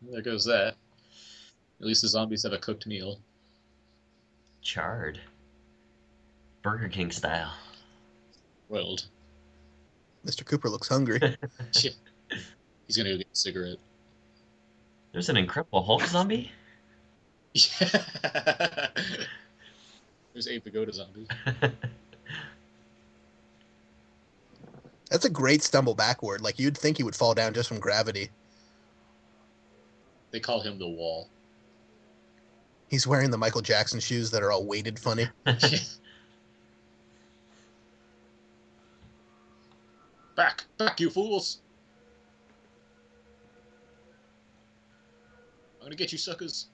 There 0.00 0.22
goes 0.22 0.44
that. 0.46 0.74
At 1.80 1.86
least 1.86 2.00
the 2.00 2.08
zombies 2.08 2.42
have 2.44 2.54
a 2.54 2.58
cooked 2.58 2.86
meal. 2.86 3.20
Charred. 4.62 5.20
Burger 6.62 6.88
King 6.88 7.10
style. 7.10 7.52
Rolled. 8.70 9.06
Mr. 10.26 10.44
Cooper 10.44 10.70
looks 10.70 10.88
hungry. 10.88 11.20
He's 11.72 12.96
gonna 12.96 13.10
go 13.10 13.18
get 13.18 13.26
a 13.32 13.36
cigarette. 13.36 13.78
There's 15.12 15.28
an 15.28 15.36
Incredible 15.36 15.82
Hulk 15.82 16.06
zombie? 16.06 16.50
There's 20.32 20.48
Abe 20.48 20.64
Vigoda 20.64 20.92
zombies. 20.92 21.28
That's 25.10 25.24
a 25.24 25.30
great 25.30 25.62
stumble 25.62 25.94
backward. 25.94 26.40
Like 26.40 26.58
you'd 26.58 26.78
think 26.78 26.96
he 26.96 27.02
would 27.02 27.16
fall 27.16 27.34
down 27.34 27.52
just 27.52 27.68
from 27.68 27.80
gravity. 27.80 28.30
They 30.30 30.38
call 30.40 30.60
him 30.60 30.78
the 30.78 30.88
Wall. 30.88 31.28
He's 32.88 33.06
wearing 33.06 33.30
the 33.30 33.38
Michael 33.38 33.60
Jackson 33.60 34.00
shoes 34.00 34.30
that 34.30 34.42
are 34.42 34.52
all 34.52 34.64
weighted 34.64 34.98
funny. 34.98 35.28
Back, 40.36 40.64
back, 40.78 40.98
you 40.98 41.10
fools! 41.10 41.60
I'm 45.78 45.84
gonna 45.84 45.96
get 45.96 46.12
you 46.12 46.18
suckers. 46.18 46.69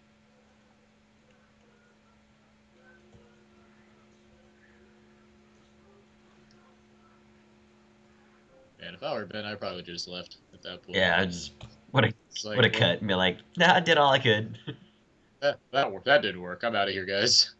Man, 8.87 8.95
If 8.95 9.03
I 9.03 9.15
were 9.15 9.27
Ben, 9.27 9.45
I 9.45 9.57
probably 9.57 9.83
just 9.83 10.07
left 10.07 10.37
at 10.55 10.63
that 10.63 10.85
point. 10.85 10.97
Yeah, 10.97 11.17
I 11.19 11.27
just 11.27 11.55
what 11.91 12.05
a 12.05 12.13
It's 12.31 12.45
like, 12.45 12.55
would 12.55 12.65
have 12.65 12.73
well, 12.75 12.93
cut 12.93 13.01
and 13.01 13.09
be 13.09 13.15
like, 13.15 13.39
nah, 13.57 13.75
I 13.75 13.81
did 13.81 13.99
all 13.99 14.13
I 14.13 14.19
could. 14.19 14.59
That 15.41 15.59
that 15.71 15.93
worked. 15.93 16.07
That 16.07 16.23
didn't 16.23 16.41
work. 16.41 16.63
I'm 16.63 16.75
out 16.75 16.89
of 16.89 16.95
here, 16.95 17.05
guys. 17.05 17.55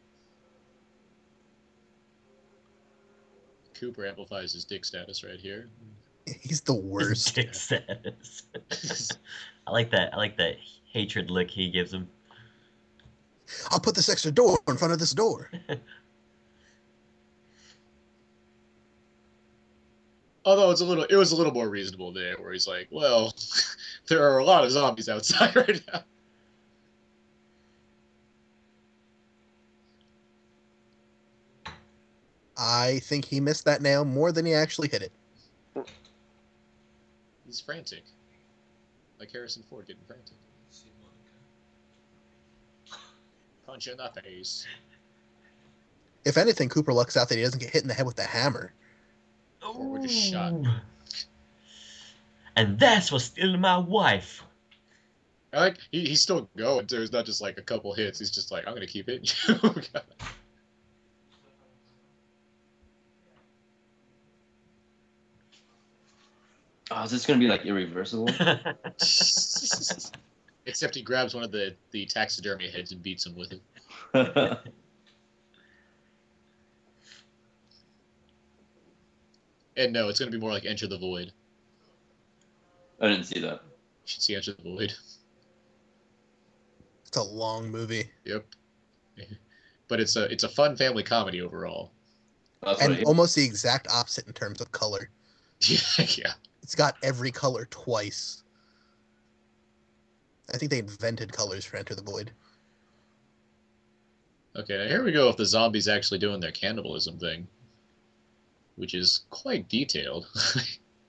Cooper 3.75 4.07
amplifies 4.07 4.55
his 4.55 4.65
dick 4.65 4.83
status 4.83 5.23
right 5.23 5.39
here. 5.39 5.69
He's 6.41 6.63
the 6.63 6.73
worst. 6.73 7.35
Dick 7.35 7.53
status. 7.53 8.45
I 9.67 9.71
like 9.71 9.91
that. 9.91 10.15
I 10.15 10.17
like 10.17 10.39
that 10.39 10.57
hatred 10.91 11.31
look 11.31 11.51
he 11.51 11.69
gives 11.69 11.93
him. 11.93 12.09
I'll 13.71 13.79
put 13.79 13.95
this 13.95 14.09
extra 14.09 14.33
door 14.33 14.59
in 14.69 14.79
front 14.79 14.95
of 14.95 14.99
this 14.99 15.13
door. 15.13 15.51
Although 20.47 20.71
it's 20.71 20.81
a 20.81 20.85
little, 20.85 21.03
it 21.03 21.17
was 21.17 21.33
a 21.33 21.37
little 21.37 21.53
more 21.53 21.69
reasonable 21.69 22.13
there, 22.13 22.37
where 22.37 22.53
he's 22.53 22.69
like, 22.69 22.87
"Well, 22.93 23.35
there 24.09 24.23
are 24.23 24.39
a 24.39 24.45
lot 24.45 24.65
of 24.65 24.71
zombies 24.71 25.09
outside 25.09 25.55
right 25.57 25.83
now." 25.93 26.05
I 32.57 33.01
think 33.01 33.25
he 33.25 33.41
missed 33.41 33.65
that 33.65 33.83
nail 33.83 34.05
more 34.05 34.31
than 34.31 34.47
he 34.47 34.55
actually 34.55 34.89
hit 34.89 35.03
it. 35.03 35.13
He's 37.45 37.61
frantic, 37.61 38.05
like 39.19 39.33
Harrison 39.33 39.65
Ford 39.69 39.87
getting 39.87 40.03
frantic. 40.07 40.37
Punch 43.67 43.89
in 43.89 43.97
the 43.97 44.11
face. 44.23 44.65
If 46.25 46.37
anything, 46.37 46.69
Cooper 46.69 46.93
lucks 46.93 47.17
out 47.17 47.29
that 47.29 47.37
he 47.37 47.43
doesn't 47.43 47.59
get 47.59 47.71
hit 47.71 47.83
in 47.83 47.89
the 47.89 47.95
head 47.95 48.07
with 48.07 48.15
the 48.15 48.23
hammer. 48.23 48.73
Or 49.75 49.89
we're 49.89 50.03
just 50.03 50.31
shot. 50.31 50.53
And 52.57 52.79
that's 52.79 53.13
what's 53.13 53.25
stealing 53.27 53.61
my 53.61 53.77
wife. 53.79 54.43
I 55.53 55.61
like 55.61 55.79
he, 55.91 56.07
he's 56.07 56.23
still 56.23 56.49
going 56.57 56.87
too. 56.87 57.03
It's 57.03 57.13
not 57.13 57.27
just 57.27 57.41
like 57.41 57.59
a 57.59 57.63
couple 57.63 57.93
hits. 57.93 58.19
He's 58.19 58.31
just 58.31 58.51
like, 58.51 58.67
I'm 58.67 58.75
gonna 58.75 58.87
keep 58.87 59.07
hitting 59.07 59.27
you. 59.49 59.83
Oh, 66.91 67.03
is 67.03 67.11
this 67.11 67.27
gonna 67.27 67.41
be 67.41 67.49
like 67.49 67.65
irreversible? 67.67 68.29
Except 70.67 70.95
he 70.95 71.03
grabs 71.03 71.35
one 71.35 71.43
of 71.45 71.53
the 71.53 71.75
the 71.91 72.07
taxidermy 72.07 72.71
heads 72.71 72.93
and 72.93 73.03
beats 73.03 73.27
him 73.27 73.35
with 73.35 73.53
it. 73.53 73.63
And 79.77 79.93
no, 79.93 80.09
it's 80.09 80.19
gonna 80.19 80.31
be 80.31 80.39
more 80.39 80.53
like 80.53 80.65
Enter 80.65 80.87
the 80.87 80.99
Void. 80.99 81.33
I 83.01 83.09
didn't 83.09 83.25
see 83.25 83.41
that. 83.41 83.61
You 83.63 84.07
should 84.07 84.23
see 84.23 84.35
Enter 84.35 84.53
the 84.53 84.63
Void. 84.63 84.95
It's 87.07 87.17
a 87.17 87.23
long 87.23 87.71
movie. 87.71 88.11
Yep. 88.25 88.47
But 89.89 90.01
it's 90.01 90.17
a 90.17 90.25
it's 90.25 90.45
a 90.45 90.49
fun 90.49 90.77
family 90.77 91.03
comedy 91.03 91.41
overall. 91.41 91.93
That's 92.63 92.81
what 92.81 92.91
I 92.91 92.95
And 92.95 93.05
almost 93.05 93.37
the 93.37 93.45
exact 93.45 93.87
opposite 93.89 94.27
in 94.27 94.33
terms 94.33 94.61
of 94.61 94.73
color. 94.73 95.11
Yeah, 95.61 95.79
yeah. 96.19 96.33
It's 96.63 96.75
got 96.75 96.97
every 97.03 97.31
color 97.31 97.67
twice. 97.71 98.43
I 100.53 100.59
think 100.59 100.71
they 100.71 100.81
invented 100.81 101.33
colors 101.33 101.65
for 101.65 101.79
Enter 101.79 101.95
the 101.95 102.03
Void. 102.03 102.31
Okay, 104.55 104.77
now 104.77 104.87
here 104.87 105.03
we 105.03 105.13
go 105.13 105.29
with 105.29 105.37
the 105.37 105.47
zombies 105.47 105.89
actually 105.89 106.19
doing 106.19 106.41
their 106.41 106.53
cannibalism 106.53 107.19
thing, 107.19 107.47
which 108.77 108.95
is 108.95 109.25
quite 109.31 109.69
detailed. 109.69 110.27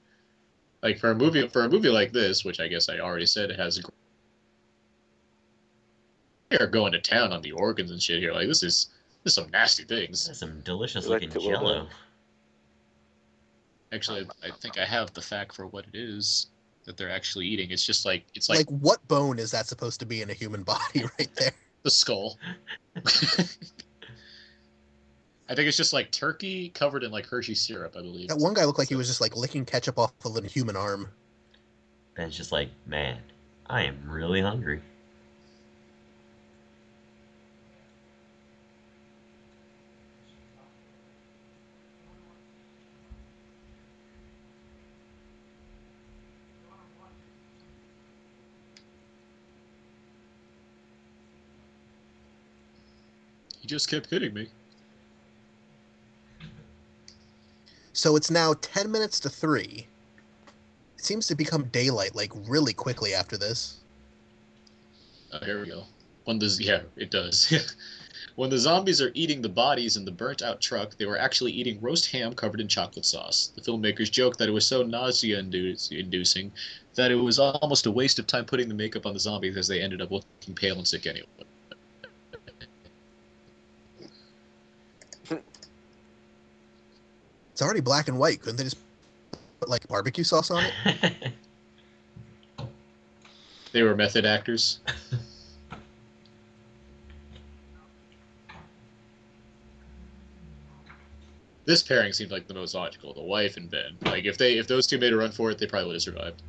like 0.83 0.97
for 0.99 1.11
a 1.11 1.15
movie 1.15 1.47
for 1.47 1.63
a 1.63 1.69
movie 1.69 1.89
like 1.89 2.11
this, 2.11 2.43
which 2.43 2.59
I 2.59 2.67
guess 2.67 2.89
I 2.89 2.99
already 2.99 3.25
said 3.25 3.51
it 3.51 3.59
has. 3.59 3.81
They're 6.49 6.67
going 6.67 6.93
to 6.93 7.01
town 7.01 7.33
on 7.33 7.41
the 7.41 7.51
organs 7.51 7.91
and 7.91 8.01
shit 8.01 8.19
here. 8.21 8.33
Like 8.33 8.47
this 8.47 8.63
is 8.63 8.89
this 9.23 9.31
is 9.31 9.35
some 9.35 9.49
nasty 9.51 9.83
things. 9.83 10.27
That's 10.27 10.39
some 10.39 10.61
delicious 10.61 11.05
You 11.05 11.11
like 11.11 11.21
looking 11.21 11.29
it 11.29 11.35
a 11.35 11.39
little 11.49 11.59
bit? 11.59 11.67
jello. 11.67 11.87
Actually, 13.91 14.27
I 14.43 14.49
think 14.61 14.77
I 14.77 14.85
have 14.85 15.13
the 15.13 15.21
fact 15.21 15.55
for 15.55 15.67
what 15.67 15.85
it 15.93 15.97
is 15.97 16.47
that 16.85 16.95
they're 16.97 17.09
actually 17.11 17.45
eating. 17.47 17.71
It's 17.71 17.85
just 17.85 18.05
like 18.05 18.23
it's 18.33 18.47
like 18.49 18.59
Like, 18.59 18.69
what 18.69 19.05
bone 19.07 19.39
is 19.39 19.51
that 19.51 19.67
supposed 19.67 19.99
to 19.99 20.05
be 20.05 20.21
in 20.21 20.29
a 20.29 20.33
human 20.33 20.63
body 20.63 21.03
right 21.19 21.29
there? 21.35 21.51
the 21.83 21.91
skull. 21.91 22.37
I 25.49 25.55
think 25.55 25.67
it's 25.67 25.77
just 25.77 25.93
like 25.93 26.11
turkey 26.11 26.69
covered 26.69 27.03
in 27.03 27.11
like 27.11 27.25
Hershey 27.25 27.55
syrup, 27.55 27.95
I 27.97 28.01
believe. 28.01 28.27
That 28.27 28.37
one 28.37 28.53
guy 28.53 28.65
looked 28.65 28.79
like 28.79 28.89
he 28.89 28.95
was 28.95 29.07
just 29.07 29.21
like 29.21 29.35
licking 29.35 29.65
ketchup 29.65 29.97
off 29.97 30.13
of 30.25 30.35
a 30.35 30.41
human 30.45 30.75
arm. 30.75 31.09
And 32.17 32.27
it's 32.27 32.35
just 32.35 32.51
like, 32.51 32.69
man, 32.85 33.19
I 33.67 33.83
am 33.83 33.97
really 34.09 34.41
hungry. 34.41 34.81
He 53.61 53.67
just 53.67 53.89
kept 53.89 54.09
hitting 54.09 54.33
me. 54.33 54.49
So 57.97 58.15
it's 58.15 58.29
now 58.29 58.53
10 58.61 58.91
minutes 58.91 59.19
to 59.21 59.29
3. 59.29 59.87
It 60.99 61.03
seems 61.03 61.25
to 61.25 61.35
become 61.35 61.63
daylight 61.69 62.13
like 62.13 62.31
really 62.47 62.71
quickly 62.71 63.15
after 63.15 63.37
this. 63.37 63.79
Oh, 65.33 65.43
here 65.43 65.59
we 65.59 65.65
go. 65.65 65.81
When 66.25 66.37
the 66.37 66.45
yeah, 66.59 66.81
it 66.95 67.09
does. 67.09 67.51
when 68.35 68.51
the 68.51 68.59
zombies 68.59 69.01
are 69.01 69.09
eating 69.15 69.41
the 69.41 69.49
bodies 69.49 69.97
in 69.97 70.05
the 70.05 70.11
burnt-out 70.11 70.61
truck, 70.61 70.95
they 70.97 71.07
were 71.07 71.17
actually 71.17 71.53
eating 71.53 71.81
roast 71.81 72.11
ham 72.11 72.35
covered 72.35 72.61
in 72.61 72.67
chocolate 72.67 73.03
sauce. 73.05 73.51
The 73.55 73.61
filmmakers 73.61 74.11
joked 74.11 74.37
that 74.37 74.47
it 74.47 74.53
was 74.53 74.67
so 74.67 74.83
nausea-inducing 74.83 76.51
that 76.93 77.09
it 77.09 77.15
was 77.15 77.39
almost 77.39 77.87
a 77.87 77.91
waste 77.91 78.19
of 78.19 78.27
time 78.27 78.45
putting 78.45 78.67
the 78.67 78.75
makeup 78.75 79.07
on 79.07 79.13
the 79.13 79.19
zombies, 79.19 79.57
as 79.57 79.67
they 79.67 79.81
ended 79.81 80.03
up 80.03 80.11
looking 80.11 80.53
pale 80.53 80.77
and 80.77 80.87
sick 80.87 81.07
anyway. 81.07 81.25
It's 87.57 87.63
already 87.63 87.81
black 87.81 88.07
and 88.07 88.19
white. 88.19 88.39
Couldn't 88.39 88.57
they 88.57 88.65
just 88.65 88.77
put 89.59 89.67
like 89.67 89.87
barbecue 89.87 90.23
sauce 90.23 90.51
on 90.51 90.63
it? 90.63 91.33
They 93.73 93.81
were 93.81 93.95
method 93.95 94.25
actors. 94.25 94.79
this 101.65 101.81
pairing 101.83 102.13
seemed 102.13 102.31
like 102.31 102.47
the 102.47 102.53
most 102.53 102.73
logical, 102.75 103.13
the 103.13 103.21
wife 103.21 103.57
and 103.57 103.69
Ben. 103.69 103.97
Like 104.03 104.23
if 104.25 104.37
they 104.37 104.59
if 104.59 104.67
those 104.67 104.87
two 104.87 104.99
made 104.99 105.11
a 105.11 105.17
run 105.17 105.31
for 105.31 105.51
it, 105.51 105.57
they 105.57 105.65
probably 105.65 105.87
would 105.87 105.95
have 105.95 106.03
survived. 106.03 106.43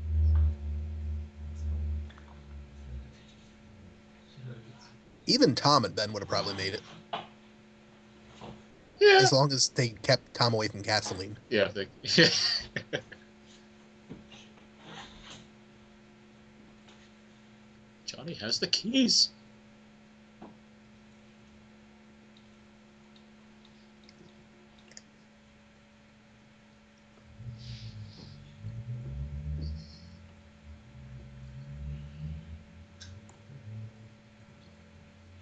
Even 5.27 5.55
Tom 5.55 5.87
and 5.87 5.95
Ben 5.95 6.13
would 6.13 6.21
have 6.21 6.29
probably 6.29 6.55
made 6.55 6.75
it. 6.75 6.83
Yeah. 9.01 9.19
As 9.23 9.33
long 9.33 9.53
as 9.53 9.69
they 9.71 9.91
kept 9.91 10.35
Tom 10.35 10.55
away 10.55 10.69
from 10.69 10.83
gasoline. 10.83 11.37
Yeah, 11.51 11.69
they, 11.69 11.87
Johnny 18.07 18.35
has 18.35 18.59
the 18.59 18.67
keys. 18.67 19.29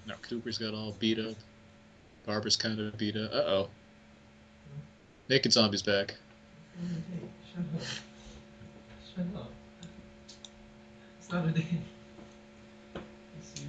Now 0.07 0.15
Cooper's 0.23 0.59
got 0.59 0.75
all 0.75 0.93
beat 0.99 1.19
up. 1.19 1.37
Barbara's 2.27 2.57
kind 2.57 2.81
of 2.81 2.99
beat 2.99 3.17
up. 3.17 3.33
Uh 3.33 3.37
oh. 3.37 3.69
Naked 5.29 5.53
zombie's 5.53 5.83
back. 5.83 6.15
Shut 7.55 7.65
up. 7.75 7.83
Shut 9.15 9.27
up. 9.37 9.51
It's 11.19 11.33
not 11.33 11.47
a 11.47 11.51
day. 11.53 11.67
I'll 12.95 13.03
you. 13.63 13.67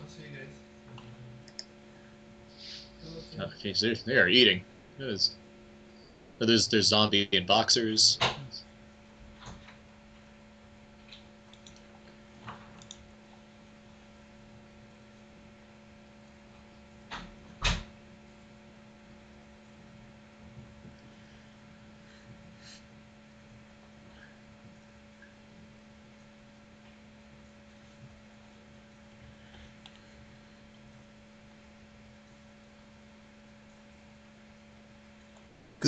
I'll 0.00 0.08
see 0.08 0.22
you 0.22 0.38
guys. 3.38 3.52
Jeez, 3.62 3.80
they're, 3.80 3.94
they 3.94 4.20
are 4.20 4.28
eating. 4.28 4.64
There's, 4.98 5.34
there's, 6.38 6.68
there's 6.68 6.86
zombie 6.86 7.28
and 7.32 7.46
boxers. 7.46 8.18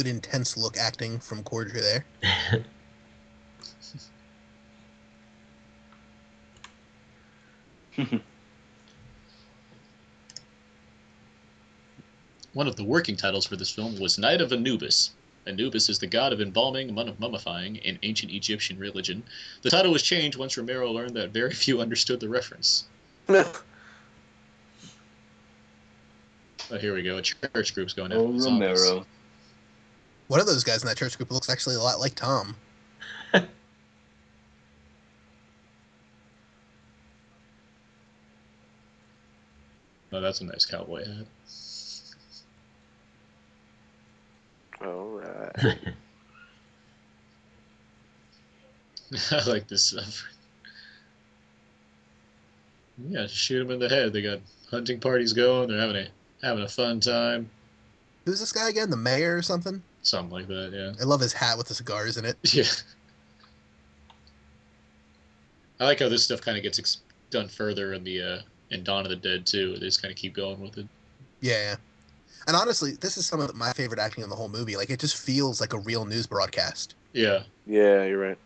Good 0.04 0.10
intense 0.10 0.54
look 0.58 0.76
acting 0.76 1.18
from 1.18 1.42
Cordry 1.44 1.80
there. 1.80 2.04
One 12.52 12.68
of 12.68 12.76
the 12.76 12.84
working 12.84 13.16
titles 13.16 13.46
for 13.46 13.56
this 13.56 13.70
film 13.70 13.98
was 13.98 14.18
Night 14.18 14.42
of 14.42 14.52
Anubis. 14.52 15.12
Anubis 15.46 15.88
is 15.88 15.98
the 15.98 16.06
god 16.06 16.34
of 16.34 16.40
embalming, 16.42 16.94
mum- 16.94 17.16
mummifying 17.18 17.80
in 17.80 17.98
ancient 18.02 18.30
Egyptian 18.30 18.78
religion. 18.78 19.22
The 19.62 19.70
title 19.70 19.90
was 19.92 20.02
changed 20.02 20.36
once 20.36 20.58
Romero 20.58 20.92
learned 20.92 21.16
that 21.16 21.30
very 21.30 21.54
few 21.54 21.80
understood 21.80 22.20
the 22.20 22.28
reference. 22.28 22.84
Oh, 26.70 26.78
here 26.78 26.94
we 26.94 27.02
go. 27.02 27.18
A 27.18 27.22
church 27.22 27.74
group's 27.74 27.92
going 27.92 28.10
Oh, 28.12 28.28
after 28.28 28.40
zombies. 28.40 28.68
Romero. 28.90 29.06
One 30.34 30.40
of 30.40 30.48
those 30.48 30.64
guys 30.64 30.82
in 30.82 30.88
that 30.88 30.96
church 30.96 31.16
group 31.16 31.30
looks 31.30 31.48
actually 31.48 31.76
a 31.76 31.78
lot 31.78 32.00
like 32.00 32.16
Tom. 32.16 32.56
Oh, 40.12 40.20
that's 40.20 40.40
a 40.40 40.44
nice 40.44 40.64
cowboy 40.64 41.04
hat. 41.04 41.26
All 44.84 45.20
right. 45.20 45.78
I 49.32 49.48
like 49.48 49.66
this 49.66 49.84
stuff. 49.86 50.22
Yeah, 53.08 53.26
shoot 53.26 53.58
them 53.60 53.72
in 53.72 53.78
the 53.80 53.88
head. 53.88 54.12
They 54.12 54.22
got 54.22 54.38
hunting 54.70 55.00
parties 55.00 55.32
going. 55.32 55.68
They're 55.68 55.80
having 55.80 55.96
a 55.96 56.08
having 56.42 56.62
a 56.62 56.68
fun 56.68 57.00
time. 57.00 57.50
Who's 58.24 58.38
this 58.38 58.52
guy 58.52 58.68
again? 58.68 58.90
The 58.90 58.96
mayor 58.96 59.36
or 59.36 59.42
something? 59.42 59.82
Something 60.04 60.30
like 60.30 60.46
that. 60.48 60.70
Yeah. 60.72 60.92
I 61.00 61.04
love 61.04 61.20
his 61.20 61.32
hat 61.32 61.58
with 61.58 61.66
the 61.66 61.74
cigars 61.74 62.16
in 62.16 62.24
it. 62.24 62.36
Yeah. 62.52 62.64
I 65.80 65.86
like 65.86 65.98
how 65.98 66.08
this 66.08 66.22
stuff 66.22 66.40
kind 66.40 66.56
of 66.56 66.62
gets 66.62 66.78
ex- 66.78 66.98
done 67.30 67.48
further 67.48 67.94
in 67.94 68.04
the 68.04 68.22
uh, 68.22 68.38
in 68.70 68.84
Dawn 68.84 69.04
of 69.04 69.10
the 69.10 69.16
Dead 69.16 69.44
too. 69.44 69.72
They 69.74 69.86
just 69.86 70.00
kind 70.00 70.12
of 70.12 70.16
keep 70.16 70.32
going 70.32 70.60
with 70.60 70.78
it. 70.78 70.86
Yeah. 71.40 71.74
And 72.46 72.54
honestly, 72.54 72.92
this 72.92 73.16
is 73.16 73.26
some 73.26 73.40
of 73.40 73.54
my 73.56 73.72
favorite 73.72 73.98
acting 73.98 74.22
in 74.22 74.30
the 74.30 74.36
whole 74.36 74.48
movie. 74.48 74.76
Like 74.76 74.90
it 74.90 75.00
just 75.00 75.16
feels 75.16 75.60
like 75.60 75.72
a 75.72 75.78
real 75.80 76.04
news 76.04 76.28
broadcast. 76.28 76.94
Yeah. 77.12 77.42
Yeah, 77.66 78.04
you're 78.04 78.18
right. 78.18 78.38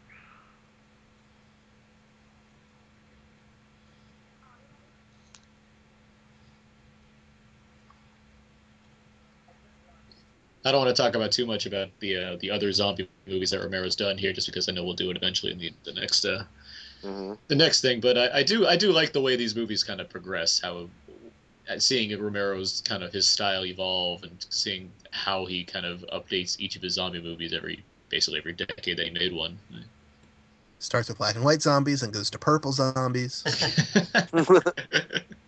I 10.69 10.73
don't 10.73 10.85
want 10.85 10.95
to 10.95 11.03
talk 11.03 11.15
about 11.15 11.33
too 11.33 11.47
much 11.47 11.65
about 11.65 11.89
the 12.01 12.17
uh, 12.17 12.37
the 12.41 12.51
other 12.51 12.71
zombie 12.73 13.09
movies 13.27 13.51
that 13.51 13.61
Romero's 13.61 13.97
done 13.97 14.19
here, 14.19 14.35
just 14.35 14.47
because 14.47 14.69
I 14.69 14.73
know 14.73 14.85
we'll 14.85 14.93
do 14.93 15.11
it 15.11 15.17
eventually 15.17 15.51
in 15.53 15.59
the, 15.59 15.73
the 15.85 15.95
next 15.95 16.27
uh, 16.27 16.45
hmm 17.01 17.33
the 17.47 17.55
next 17.55 17.81
thing. 17.81 18.01
But 18.01 18.19
I, 18.19 18.39
I 18.39 18.43
do 18.43 18.67
I 18.67 18.77
do 18.77 18.93
like 18.93 19.15
the 19.15 19.21
way 19.23 19.35
these 19.35 19.57
movies 19.57 19.83
kind 19.83 19.99
of 19.99 20.11
progress. 20.11 20.61
How 20.61 20.91
uh, 21.71 21.79
seeing 21.79 22.11
Romero's 22.21 22.83
kind 22.87 23.03
of 23.03 23.15
his 23.15 23.27
style 23.27 23.65
evolve 23.65 24.25
and 24.25 24.45
seeing 24.51 24.93
how 25.11 25.47
he 25.47 25.65
kind 25.65 25.87
of 25.87 26.05
updates 26.13 26.61
each 26.61 26.77
of 26.77 26.83
his 26.83 26.95
zombie 26.95 27.23
movies 27.23 27.55
every 27.55 27.83
basically 28.11 28.39
every 28.39 28.53
decade 28.53 28.99
that 28.99 29.07
he 29.07 29.13
made 29.13 29.33
one. 29.33 29.59
Starts 30.81 31.09
with 31.09 31.17
black 31.17 31.35
and 31.35 31.45
white 31.45 31.63
zombies 31.63 32.03
and 32.03 32.13
goes 32.13 32.29
to 32.31 32.39
purple 32.39 32.73
zombies. 32.73 33.43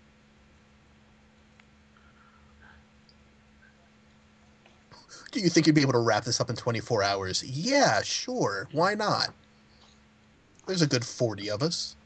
Do 5.30 5.40
you 5.40 5.48
think 5.48 5.66
you'd 5.66 5.74
be 5.76 5.82
able 5.82 5.92
to 5.92 6.00
wrap 6.00 6.24
this 6.24 6.40
up 6.40 6.50
in 6.50 6.56
24 6.56 7.02
hours? 7.02 7.44
Yeah, 7.44 8.02
sure. 8.02 8.68
Why 8.72 8.94
not? 8.94 9.28
There's 10.66 10.82
a 10.82 10.86
good 10.86 11.04
40 11.04 11.50
of 11.50 11.62
us. 11.62 11.96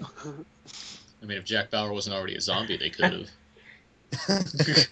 I 0.00 1.24
mean, 1.24 1.38
if 1.38 1.44
Jack 1.44 1.70
Bauer 1.70 1.92
wasn't 1.92 2.16
already 2.16 2.36
a 2.36 2.40
zombie, 2.40 2.76
they 2.76 2.90
could 2.90 3.26
have. 4.18 4.66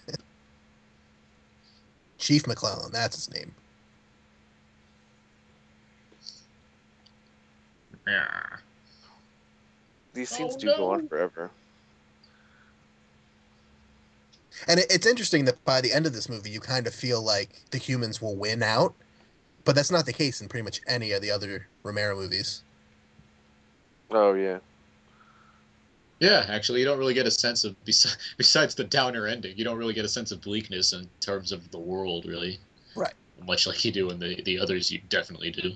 Chief 2.17 2.47
McClellan, 2.47 2.91
that's 2.91 3.15
his 3.15 3.33
name. 3.33 3.53
Yeah. 8.07 8.41
These 10.13 10.31
oh, 10.33 10.35
scenes 10.35 10.55
Oh, 10.55 10.59
do 10.59 10.67
go 10.67 10.77
no. 10.77 10.91
on 10.91 11.07
forever. 11.07 11.51
And 14.67 14.79
it, 14.79 14.87
it's 14.89 15.05
interesting 15.05 15.45
that 15.45 15.63
by 15.65 15.81
the 15.81 15.91
end 15.91 16.05
of 16.05 16.13
this 16.13 16.29
movie, 16.29 16.49
you 16.49 16.59
kind 16.59 16.87
of 16.87 16.93
feel 16.93 17.21
like 17.21 17.49
the 17.71 17.77
humans 17.77 18.21
will 18.21 18.35
win 18.35 18.63
out, 18.63 18.93
but 19.63 19.75
that's 19.75 19.91
not 19.91 20.05
the 20.05 20.13
case 20.13 20.41
in 20.41 20.47
pretty 20.47 20.63
much 20.63 20.81
any 20.87 21.11
of 21.11 21.21
the 21.21 21.31
other 21.31 21.67
Romero 21.83 22.15
movies. 22.15 22.63
Oh 24.11 24.33
yeah. 24.33 24.59
Yeah, 26.19 26.45
actually, 26.47 26.79
you 26.79 26.85
don't 26.85 26.97
really 26.97 27.13
get 27.13 27.27
a 27.27 27.31
sense 27.31 27.63
of 27.63 27.75
besides 27.85 28.75
the 28.75 28.83
downer 28.83 29.27
ending. 29.27 29.57
You 29.57 29.63
don't 29.63 29.77
really 29.77 29.93
get 29.93 30.05
a 30.05 30.09
sense 30.09 30.31
of 30.31 30.41
bleakness 30.41 30.93
in 30.93 31.09
terms 31.19 31.51
of 31.51 31.69
the 31.71 31.79
world, 31.79 32.25
really. 32.25 32.59
Right. 32.95 33.13
Much 33.45 33.67
like 33.67 33.83
you 33.83 33.91
do 33.91 34.09
in 34.11 34.19
the 34.19 34.41
the 34.43 34.57
others, 34.59 34.91
you 34.91 35.01
definitely 35.09 35.51
do. 35.51 35.73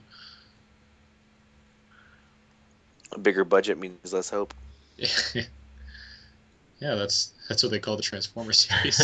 A 3.11 3.19
bigger 3.19 3.43
budget 3.43 3.77
means 3.77 4.14
less 4.14 4.30
hope. 4.30 4.53
yeah, 4.97 5.45
that's 6.80 7.34
that's 7.49 7.61
what 7.63 7.71
they 7.71 7.80
call 7.80 7.97
the 7.97 8.01
Transformer 8.01 8.53
series. 8.53 9.01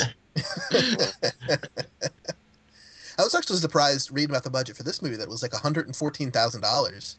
I 3.17 3.23
was 3.23 3.33
actually 3.35 3.57
surprised 3.57 4.11
reading 4.11 4.29
about 4.31 4.43
the 4.43 4.49
budget 4.49 4.77
for 4.77 4.83
this 4.83 5.01
movie 5.01 5.15
that 5.17 5.23
it 5.23 5.29
was 5.29 5.41
like 5.41 5.51
$114,000. 5.51 7.15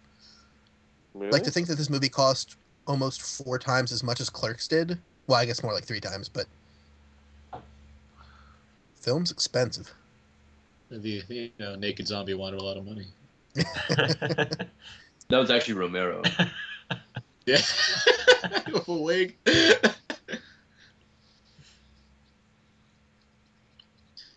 Really? 1.14 1.30
Like 1.30 1.42
to 1.42 1.50
think 1.50 1.66
that 1.68 1.76
this 1.76 1.90
movie 1.90 2.08
cost 2.08 2.56
almost 2.86 3.22
four 3.22 3.58
times 3.58 3.92
as 3.92 4.02
much 4.02 4.20
as 4.20 4.30
Clerks 4.30 4.68
did. 4.68 4.98
Well, 5.26 5.38
I 5.38 5.44
guess 5.46 5.62
more 5.62 5.72
like 5.74 5.84
three 5.84 6.00
times, 6.00 6.28
but 6.28 6.46
film's 8.94 9.30
expensive. 9.32 9.92
the, 10.90 11.22
the 11.28 11.34
you 11.34 11.50
know, 11.58 11.74
naked 11.74 12.06
zombie 12.06 12.34
wanted 12.34 12.60
a 12.60 12.64
lot 12.64 12.76
of 12.76 12.84
money. 12.86 13.06
That 15.28 15.38
was 15.38 15.50
actually 15.50 15.74
Romero. 15.74 16.22
Yeah, 17.46 17.58
with 18.72 18.88
a 18.88 18.92
wig. 18.92 19.36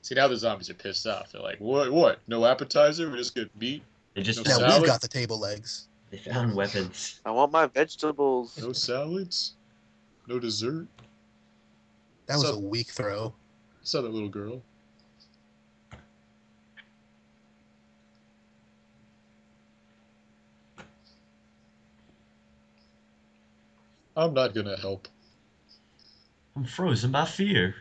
See 0.10 0.16
now 0.16 0.28
the 0.28 0.38
zombies 0.38 0.72
are 0.72 0.74
pissed 0.74 1.06
off. 1.06 1.32
They're 1.32 1.40
like, 1.44 1.60
"What? 1.60 1.92
What? 1.92 2.18
No 2.28 2.44
appetizer? 2.44 3.12
We 3.12 3.18
just 3.20 3.36
get 3.36 3.56
meat? 3.56 3.84
They 4.16 4.24
just 4.24 4.44
No 4.44 4.58
Now 4.58 4.80
we've 4.80 4.88
got 4.88 5.02
the 5.02 5.08
table 5.08 5.40
legs. 5.40 5.88
they 6.10 6.18
found 6.18 6.56
weapons. 6.56 7.20
I 7.24 7.30
want 7.30 7.52
my 7.52 7.68
vegetables. 7.68 8.58
No 8.58 8.74
salads? 8.74 9.54
No 10.26 10.40
dessert?" 10.40 10.88
That 12.26 12.38
was 12.38 12.48
So- 12.48 12.56
a 12.56 12.60
weak 12.60 12.88
throw. 12.88 13.36
Saw 13.84 14.02
that 14.02 14.10
little 14.10 14.30
girl. 14.30 14.64
I'm 24.18 24.34
not 24.34 24.56
gonna 24.56 24.76
help. 24.76 25.08
I'm 26.56 26.66
frozen 26.66 27.12
by 27.12 27.26
fear. 27.26 27.76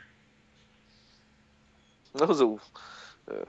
That 2.18 2.28
was 2.28 2.40
a. 2.40 2.46
Uh, 3.30 3.44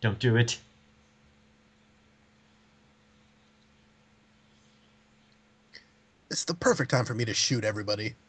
Don't 0.00 0.18
do 0.18 0.36
it. 0.36 0.58
It's 6.30 6.44
the 6.44 6.54
perfect 6.54 6.90
time 6.90 7.04
for 7.04 7.14
me 7.14 7.24
to 7.24 7.34
shoot 7.34 7.64
everybody. 7.64 8.14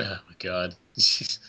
Oh 0.00 0.18
my 0.28 0.34
god. 0.38 0.76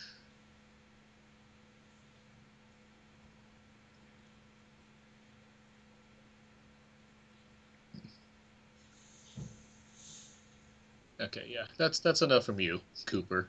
okay, 11.20 11.46
yeah. 11.48 11.66
That's 11.76 11.98
that's 11.98 12.22
enough 12.22 12.44
from 12.44 12.60
you, 12.60 12.80
Cooper. 13.06 13.48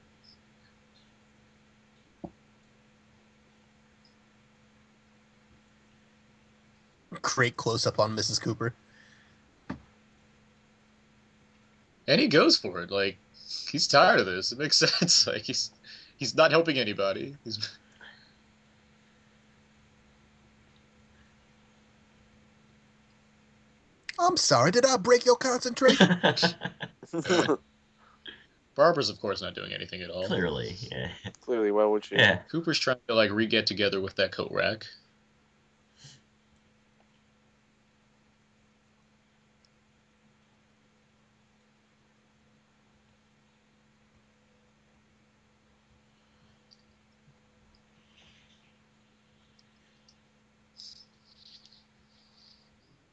Great 7.22 7.57
close 7.57 7.85
up 7.85 7.99
on 7.99 8.15
Mrs. 8.15 8.41
Cooper. 8.41 8.73
And 12.07 12.19
he 12.19 12.27
goes 12.27 12.57
for 12.57 12.81
it. 12.81 12.91
Like 12.91 13.18
he's 13.69 13.88
tired 13.88 14.19
of 14.19 14.26
this. 14.26 14.52
It 14.52 14.60
makes 14.60 14.77
sense. 14.99 15.27
Like 15.27 15.43
he's 15.43 15.72
he's 16.18 16.35
not 16.35 16.52
helping 16.52 16.77
anybody. 16.77 17.35
He's 17.43 17.69
I'm 24.22 24.38
sorry, 24.38 24.72
did 24.72 24.85
I 24.85 24.98
break 24.98 25.26
your 25.26 25.35
concentration? 25.35 26.18
Barbara's, 28.76 29.10
of 29.10 29.19
course, 29.19 29.41
not 29.41 29.53
doing 29.53 29.73
anything 29.73 30.02
at 30.02 30.10
all. 30.10 30.26
Clearly, 30.26 30.76
yeah. 30.91 31.10
Clearly, 31.41 31.72
why 31.72 31.85
would 31.85 32.06
she? 32.06 32.15
Yeah. 32.15 32.38
Cooper's 32.49 32.80
trying 32.80 32.98
to 33.07 33.15
like 33.15 33.31
re 33.31 33.45
get 33.45 33.68
together 33.68 33.99
with 33.99 34.15
that 34.15 34.31
coat 34.31 34.49
rack. 34.52 34.85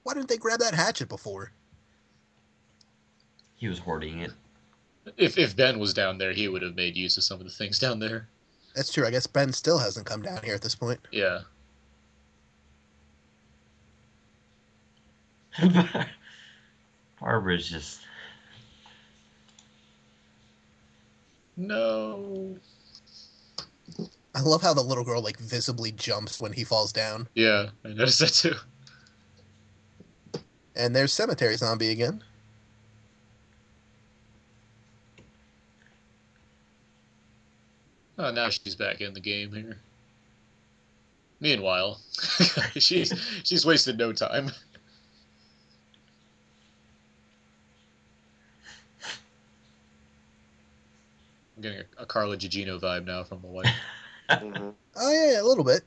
Why 0.09 0.15
didn't 0.15 0.31
they 0.31 0.39
grab 0.39 0.61
that 0.61 0.73
hatchet 0.73 1.11
before? 1.11 1.53
He 3.57 3.69
was 3.69 3.79
hoarding 3.79 4.21
it. 4.21 4.31
If 5.19 5.37
if 5.37 5.55
Ben 5.55 5.79
was 5.79 5.93
down 5.93 6.17
there, 6.17 6.33
he 6.33 6.49
would 6.49 6.63
have 6.63 6.75
made 6.77 6.97
use 6.97 7.19
of 7.19 7.25
some 7.25 7.41
of 7.41 7.45
the 7.45 7.53
things 7.53 7.79
down 7.79 7.99
there. 7.99 8.27
That's 8.75 8.91
true. 8.91 9.07
I 9.07 9.11
guess 9.11 9.27
Ben 9.27 9.53
still 9.53 9.77
hasn't 9.77 10.07
come 10.07 10.23
down 10.23 10.43
here 10.43 10.55
at 10.55 10.63
this 10.63 10.75
point. 10.75 10.99
Yeah. 11.13 11.41
Barbara's 17.21 17.69
just. 17.69 18.01
No. 21.59 22.57
I 24.35 24.41
love 24.41 24.63
how 24.63 24.73
the 24.73 24.81
little 24.81 25.05
girl 25.05 25.21
like 25.21 25.39
visibly 25.39 25.93
jumps 25.93 26.41
when 26.41 26.55
he 26.55 26.65
falls 26.65 26.95
down. 26.95 27.29
Yeah, 27.35 27.67
I 27.85 27.89
noticed 27.89 28.21
that 28.21 28.33
too. 28.33 28.55
And 30.79 30.95
there's 30.95 31.13
cemetery 31.13 31.57
zombie 31.57 31.91
again. 31.91 32.23
Oh, 38.17 38.31
now 38.31 38.49
she's 38.49 38.77
back 38.77 39.01
in 39.01 39.13
the 39.13 39.21
game 39.21 39.53
here. 39.53 39.79
Meanwhile, 41.41 42.01
she's 42.77 43.13
she's 43.45 43.67
wasted 43.67 43.99
no 43.99 44.13
time. 44.13 44.51
I'm 51.57 51.63
getting 51.63 51.81
a, 51.99 52.03
a 52.03 52.07
Carla 52.07 52.37
Gugino 52.37 52.81
vibe 52.81 53.05
now 53.05 53.25
from 53.25 53.43
the 53.43 53.49
wife. 53.49 53.69
Mhm. 54.31 54.75
Oh 54.95 55.11
yeah, 55.11 55.33
yeah, 55.33 55.41
a 55.41 55.43
little 55.43 55.65
bit. 55.65 55.83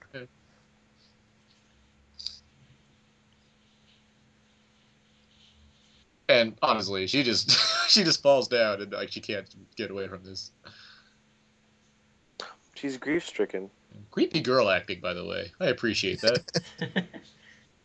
And 6.32 6.56
honestly, 6.62 7.08
she 7.08 7.24
just 7.24 7.52
she 7.90 8.04
just 8.04 8.24
falls 8.24 8.48
down 8.48 8.82
and 8.82 8.92
like 8.94 9.12
she 9.12 9.20
can't 9.20 9.48
get 9.76 9.92
away 9.92 10.08
from 10.08 10.24
this. 10.24 10.52
She's 12.76 12.98
grief 12.98 13.26
stricken. 13.26 13.70
Creepy 14.12 14.42
girl 14.42 14.70
acting, 14.70 15.02
by 15.02 15.14
the 15.14 15.26
way. 15.26 15.52
I 15.60 15.68
appreciate 15.68 16.22
that. 16.22 16.62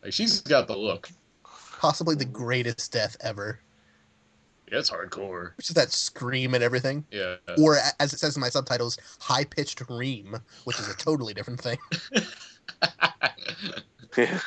like 0.03 0.13
she's 0.13 0.41
got 0.41 0.69
the 0.69 0.77
look. 0.77 1.09
Possibly 1.79 2.15
the 2.15 2.25
greatest 2.25 2.93
death 2.93 3.17
ever. 3.21 3.61
Yeah, 4.71 4.79
it's 4.79 4.91
hardcore. 4.91 5.57
Which 5.57 5.69
is 5.69 5.75
that 5.75 5.93
scream 5.93 6.55
and 6.55 6.63
everything. 6.63 7.05
Yeah. 7.11 7.37
Or 7.59 7.79
as 8.01 8.13
it 8.13 8.19
says 8.19 8.37
in 8.37 8.41
my 8.41 8.49
subtitles, 8.49 8.99
high 9.21 9.45
pitched 9.45 9.83
ream, 9.91 10.37
which 10.65 10.79
is 10.81 10.89
a 10.89 10.97
totally 10.97 11.35
different 11.35 11.61
thing. 11.61 11.79
Yeah. 14.17 14.41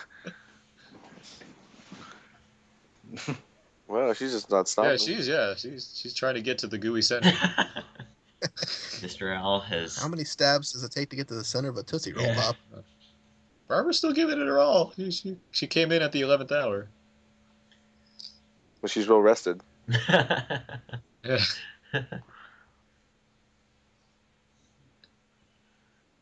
Well, 3.90 4.14
she's 4.14 4.32
just 4.32 4.50
not 4.50 4.68
stopping. 4.70 4.92
Yeah, 4.92 4.98
she's 4.98 5.28
yeah, 5.28 5.54
she's 5.56 5.92
she's 6.00 6.14
trying 6.14 6.36
to 6.36 6.42
get 6.42 6.58
to 6.60 6.68
the 6.68 6.78
gooey 6.78 7.02
center. 7.02 7.32
Mr. 8.42 9.36
Al 9.36 9.60
has. 9.60 9.98
How 9.98 10.08
many 10.08 10.24
stabs 10.24 10.72
does 10.72 10.84
it 10.84 10.92
take 10.92 11.10
to 11.10 11.16
get 11.16 11.28
to 11.28 11.34
the 11.34 11.44
center 11.44 11.70
of 11.70 11.78
a 11.78 11.84
Tootsie 11.84 12.14
Roll 12.14 12.26
Yeah. 12.26 12.36
Pop? 12.36 12.56
Barbara's 13.68 13.98
still 13.98 14.14
giving 14.14 14.40
it 14.40 14.48
her 14.48 14.60
all. 14.60 14.94
She, 14.96 15.12
she, 15.12 15.38
she 15.52 15.68
came 15.68 15.92
in 15.92 16.02
at 16.02 16.12
the 16.12 16.22
eleventh 16.22 16.52
hour. 16.52 16.88
But 18.82 18.92
she's 18.92 19.08
well 19.08 19.20
rested. 19.20 19.62
Yeah. 21.26 21.40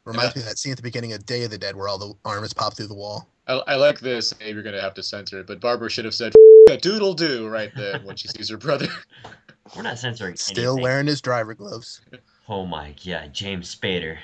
Reminds 0.06 0.36
me 0.36 0.42
of 0.42 0.48
that 0.48 0.58
scene 0.58 0.72
at 0.72 0.78
the 0.78 0.82
beginning 0.82 1.14
of 1.14 1.26
Day 1.26 1.44
of 1.44 1.52
the 1.52 1.58
Dead 1.58 1.76
where 1.76 1.88
all 1.88 1.98
the 2.00 2.14
arms 2.26 2.52
pop 2.54 2.76
through 2.76 2.88
the 2.88 2.96
wall. 2.96 3.28
I, 3.48 3.54
I 3.68 3.76
like 3.76 4.00
this. 4.00 4.38
Maybe 4.40 4.52
you're 4.54 4.64
gonna 4.64 4.82
have 4.82 4.94
to 4.96 5.04
censor 5.04 5.40
it, 5.40 5.48
but 5.48 5.60
Barbara 5.60 5.90
should 5.90 6.06
have 6.06 6.14
said 6.14 6.34
a 6.70 6.78
doodle 6.78 7.14
do 7.14 7.48
right 7.48 7.72
then 7.76 8.04
when 8.04 8.16
she 8.16 8.28
sees 8.28 8.50
her 8.50 8.58
brother. 8.58 8.88
We're 9.76 9.84
not 9.84 10.00
censoring 10.00 10.36
Still 10.36 10.74
anything. 10.74 10.84
wearing 10.84 11.08
his 11.08 11.22
driver 11.22 11.54
gloves. 11.54 12.02
Oh 12.48 12.66
my 12.66 12.94
god, 13.06 13.34
James 13.34 13.74
Spader. 13.76 14.18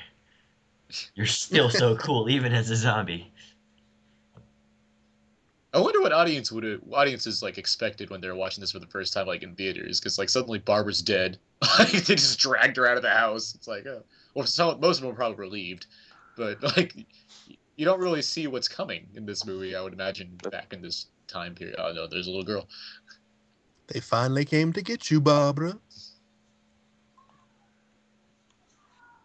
You're 1.15 1.25
still 1.25 1.69
so 1.69 1.95
cool, 1.97 2.29
even 2.29 2.53
as 2.53 2.69
a 2.69 2.75
zombie. 2.75 3.31
I 5.73 5.79
wonder 5.79 6.01
what 6.01 6.13
audience 6.13 6.51
would 6.51 6.81
audiences 6.91 7.41
like 7.41 7.57
expected 7.57 8.11
when 8.11 8.21
they 8.21 8.27
were 8.27 8.35
watching 8.35 8.61
this 8.61 8.71
for 8.71 8.79
the 8.79 8.85
first 8.87 9.11
time, 9.11 9.25
like 9.25 9.41
in 9.41 9.55
theaters, 9.55 9.99
because 9.99 10.19
like 10.19 10.29
suddenly 10.29 10.59
Barbara's 10.59 11.01
dead. 11.01 11.39
Like 11.79 11.91
they 11.91 12.15
just 12.15 12.39
dragged 12.39 12.77
her 12.77 12.87
out 12.87 12.97
of 12.97 13.03
the 13.03 13.09
house. 13.09 13.55
It's 13.55 13.67
like, 13.67 13.85
oh, 13.87 14.03
well, 14.35 14.45
some, 14.45 14.79
most 14.79 14.97
of 14.97 15.01
them 15.01 15.09
were 15.09 15.15
probably 15.15 15.37
relieved, 15.37 15.87
but 16.37 16.61
like 16.77 16.93
you 17.75 17.85
don't 17.85 17.99
really 17.99 18.21
see 18.21 18.47
what's 18.47 18.67
coming 18.67 19.07
in 19.15 19.25
this 19.25 19.45
movie. 19.45 19.75
I 19.75 19.81
would 19.81 19.93
imagine 19.93 20.37
back 20.51 20.73
in 20.73 20.81
this 20.81 21.07
time 21.27 21.55
period. 21.55 21.75
Oh 21.79 21.91
no, 21.93 22.07
there's 22.07 22.27
a 22.27 22.29
little 22.29 22.45
girl. 22.45 22.67
They 23.87 23.99
finally 23.99 24.45
came 24.45 24.71
to 24.73 24.81
get 24.81 25.11
you, 25.11 25.19
Barbara. 25.19 25.77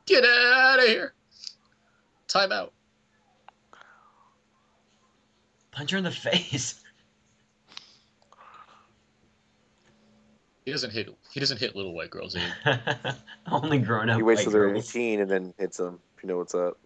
Get 0.06 0.24
out 0.24 0.78
of 0.78 0.86
here! 0.86 1.14
Time 2.26 2.50
out. 2.50 2.72
Punch 5.70 5.90
her 5.90 5.98
in 5.98 6.04
the 6.04 6.10
face. 6.10 6.82
He 10.64 10.72
doesn't 10.72 10.92
hit. 10.92 11.08
He 11.30 11.40
doesn't 11.40 11.58
hit 11.58 11.76
little 11.76 11.94
white 11.94 12.10
girls. 12.10 12.36
Only 13.50 13.78
grown 13.78 14.10
up. 14.10 14.16
He 14.16 14.22
waits 14.22 14.40
white 14.40 14.44
till 14.44 14.52
they're 14.52 14.74
18 14.74 15.20
and 15.20 15.30
then 15.30 15.54
hits 15.58 15.76
them. 15.78 15.98
You 16.22 16.28
know 16.28 16.38
what's 16.38 16.54
up. 16.54 16.78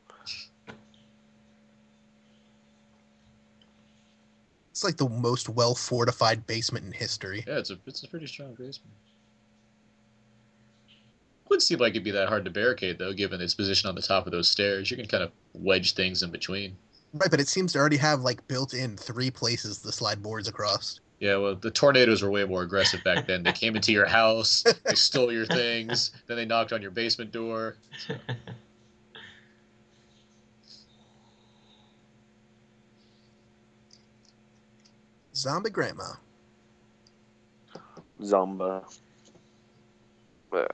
It's 4.82 4.84
like 4.84 4.96
the 4.96 5.14
most 5.14 5.48
well 5.48 5.76
fortified 5.76 6.44
basement 6.44 6.84
in 6.84 6.90
history. 6.90 7.44
Yeah, 7.46 7.58
it's 7.58 7.70
a 7.70 7.78
it's 7.86 8.02
a 8.02 8.08
pretty 8.08 8.26
strong 8.26 8.54
basement. 8.54 8.90
Wouldn't 11.48 11.62
seem 11.62 11.78
like 11.78 11.92
it'd 11.92 12.02
be 12.02 12.10
that 12.10 12.28
hard 12.28 12.44
to 12.46 12.50
barricade 12.50 12.98
though, 12.98 13.12
given 13.12 13.40
its 13.40 13.54
position 13.54 13.88
on 13.88 13.94
the 13.94 14.02
top 14.02 14.26
of 14.26 14.32
those 14.32 14.48
stairs. 14.48 14.90
You 14.90 14.96
can 14.96 15.06
kind 15.06 15.22
of 15.22 15.30
wedge 15.54 15.94
things 15.94 16.24
in 16.24 16.32
between. 16.32 16.76
Right, 17.12 17.30
but 17.30 17.38
it 17.38 17.46
seems 17.46 17.74
to 17.74 17.78
already 17.78 17.96
have 17.98 18.22
like 18.22 18.44
built 18.48 18.74
in 18.74 18.96
three 18.96 19.30
places 19.30 19.78
to 19.78 19.92
slide 19.92 20.20
boards 20.20 20.48
across. 20.48 20.98
Yeah, 21.20 21.36
well, 21.36 21.54
the 21.54 21.70
tornadoes 21.70 22.20
were 22.20 22.32
way 22.32 22.44
more 22.44 22.62
aggressive 22.62 23.04
back 23.04 23.28
then. 23.28 23.44
They 23.44 23.52
came 23.52 23.76
into 23.76 23.92
your 23.92 24.06
house, 24.06 24.64
they 24.84 24.96
stole 24.96 25.30
your 25.32 25.46
things, 25.46 26.10
then 26.26 26.36
they 26.36 26.44
knocked 26.44 26.72
on 26.72 26.82
your 26.82 26.90
basement 26.90 27.30
door. 27.30 27.76
Zombie 35.42 35.70
Grandma. 35.70 36.04
Zomba. 38.22 38.84
Yeah. 40.54 40.66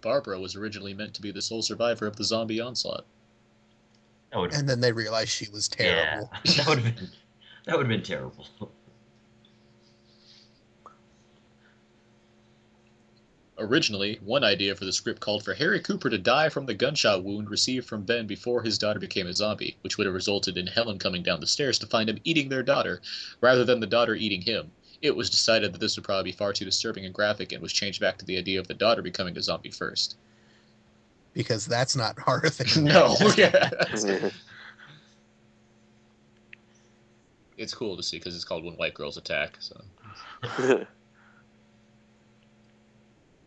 Barbara 0.00 0.40
was 0.40 0.56
originally 0.56 0.92
meant 0.92 1.14
to 1.14 1.22
be 1.22 1.30
the 1.30 1.40
sole 1.40 1.62
survivor 1.62 2.08
of 2.08 2.16
the 2.16 2.24
zombie 2.24 2.60
onslaught. 2.60 3.04
That 4.32 4.40
would 4.40 4.52
And 4.54 4.68
then 4.68 4.80
they 4.80 4.90
realized 4.90 5.28
she 5.28 5.48
was 5.50 5.68
terrible. 5.68 6.28
Yeah, 6.44 6.54
that 6.56 6.66
would 6.66 6.78
have 6.80 6.96
been 6.96 7.08
that 7.66 7.76
would 7.76 7.86
have 7.86 7.88
been 7.88 8.02
terrible. 8.02 8.48
Originally, 13.62 14.18
one 14.24 14.42
idea 14.42 14.74
for 14.74 14.84
the 14.84 14.92
script 14.92 15.20
called 15.20 15.44
for 15.44 15.54
Harry 15.54 15.78
Cooper 15.78 16.10
to 16.10 16.18
die 16.18 16.48
from 16.48 16.66
the 16.66 16.74
gunshot 16.74 17.22
wound 17.22 17.48
received 17.48 17.86
from 17.86 18.02
Ben 18.02 18.26
before 18.26 18.60
his 18.60 18.76
daughter 18.76 18.98
became 18.98 19.28
a 19.28 19.32
zombie, 19.32 19.76
which 19.82 19.96
would 19.96 20.06
have 20.08 20.16
resulted 20.16 20.58
in 20.58 20.66
Helen 20.66 20.98
coming 20.98 21.22
down 21.22 21.38
the 21.38 21.46
stairs 21.46 21.78
to 21.78 21.86
find 21.86 22.10
him 22.10 22.18
eating 22.24 22.48
their 22.48 22.64
daughter, 22.64 23.00
rather 23.40 23.64
than 23.64 23.78
the 23.78 23.86
daughter 23.86 24.16
eating 24.16 24.40
him. 24.40 24.72
It 25.00 25.14
was 25.14 25.30
decided 25.30 25.72
that 25.72 25.78
this 25.78 25.96
would 25.96 26.04
probably 26.04 26.32
be 26.32 26.36
far 26.36 26.52
too 26.52 26.64
disturbing 26.64 27.04
and 27.04 27.14
graphic 27.14 27.52
and 27.52 27.62
was 27.62 27.72
changed 27.72 28.00
back 28.00 28.18
to 28.18 28.24
the 28.24 28.36
idea 28.36 28.58
of 28.58 28.66
the 28.66 28.74
daughter 28.74 29.00
becoming 29.00 29.38
a 29.38 29.42
zombie 29.42 29.70
first. 29.70 30.16
Because 31.32 31.64
that's 31.64 31.94
not 31.94 32.18
horrific. 32.26 32.76
No, 32.76 33.16
yeah. 33.36 33.70
It's 37.58 37.74
cool 37.74 37.96
to 37.96 38.02
see 38.02 38.18
because 38.18 38.34
it's 38.34 38.44
called 38.44 38.64
When 38.64 38.74
White 38.74 38.94
Girls 38.94 39.18
Attack. 39.18 39.58
So 39.60 39.84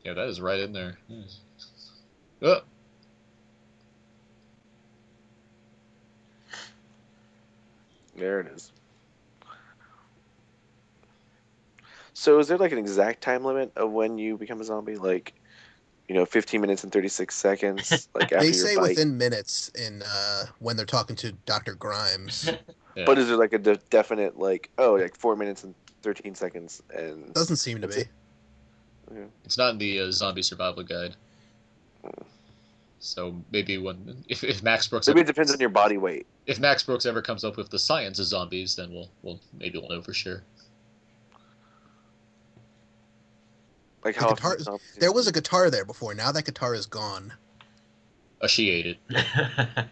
yeah, 0.06 0.14
that 0.14 0.28
is 0.30 0.40
right 0.40 0.60
in 0.60 0.72
there. 0.72 0.98
Yes. 1.08 1.40
Oh, 2.42 2.62
There 8.16 8.40
it 8.40 8.48
is. 8.48 8.72
So 12.14 12.40
is 12.40 12.48
there 12.48 12.58
like 12.58 12.72
an 12.72 12.78
exact 12.78 13.22
time 13.22 13.44
limit 13.44 13.74
of 13.76 13.92
when 13.92 14.18
you 14.18 14.38
become 14.38 14.62
a 14.62 14.64
zombie? 14.64 14.96
Like, 14.96 15.34
you 16.08 16.16
know, 16.16 16.26
15 16.26 16.62
minutes 16.62 16.84
and 16.84 16.94
36 16.94 17.34
seconds. 17.36 18.08
Like 18.16 18.32
after 18.32 18.46
They 18.46 18.54
your 18.54 18.66
say 18.68 18.76
bite. 18.76 18.82
within 18.90 19.18
minutes 19.18 19.70
in 19.78 20.02
uh, 20.04 20.46
when 20.60 20.78
they're 20.78 20.86
talking 20.86 21.16
to 21.18 21.34
Dr. 21.46 21.76
Grimes. 21.76 22.54
But 23.06 23.18
is 23.18 23.28
there 23.28 23.36
like 23.36 23.52
a 23.52 23.58
de- 23.60 23.82
definite 23.90 24.40
like 24.40 24.70
oh 24.78 24.94
like 24.94 25.18
four 25.18 25.36
minutes 25.36 25.66
and 25.66 25.76
13 26.04 26.34
seconds 26.34 26.82
and 26.90 27.34
Doesn't 27.34 27.58
seem 27.58 27.82
to 27.82 27.90
be. 27.90 28.06
It's 29.44 29.58
not 29.58 29.72
in 29.72 29.78
the 29.78 30.00
uh, 30.00 30.12
zombie 30.12 30.42
survival 30.42 30.84
guide. 30.84 31.16
So 33.00 33.36
maybe 33.52 33.78
when 33.78 34.24
if, 34.28 34.44
if 34.44 34.64
Max 34.64 34.88
Brooks 34.88 35.08
maybe 35.08 35.22
it 35.22 35.28
depends 35.28 35.52
on 35.52 35.60
your 35.60 35.70
body 35.70 35.98
weight. 35.98 36.26
if 36.48 36.60
Max 36.60 36.82
Brooks 36.84 37.06
ever 37.06 37.22
comes 37.22 37.44
up 37.44 37.56
with 37.58 37.70
the 37.70 37.78
science 37.78 38.20
of 38.20 38.26
zombies, 38.26 38.76
then 38.76 38.92
we'll 38.92 39.10
we'll 39.22 39.40
maybe 39.60 39.78
we'll 39.78 39.90
know 39.90 40.02
for 40.02 40.14
sure. 40.14 40.44
Like 44.04 44.16
The 44.16 44.22
how 44.22 44.34
guitar, 44.34 44.58
often 44.60 44.80
there 45.00 45.12
was 45.12 45.28
a 45.28 45.32
guitar 45.32 45.70
there 45.70 45.86
before. 45.86 46.14
Now 46.14 46.32
that 46.32 46.46
guitar 46.46 46.74
is 46.74 46.86
gone. 46.86 47.34
Oh, 48.42 48.48
she 48.48 48.70
ate 48.70 48.86
it. 48.86 48.98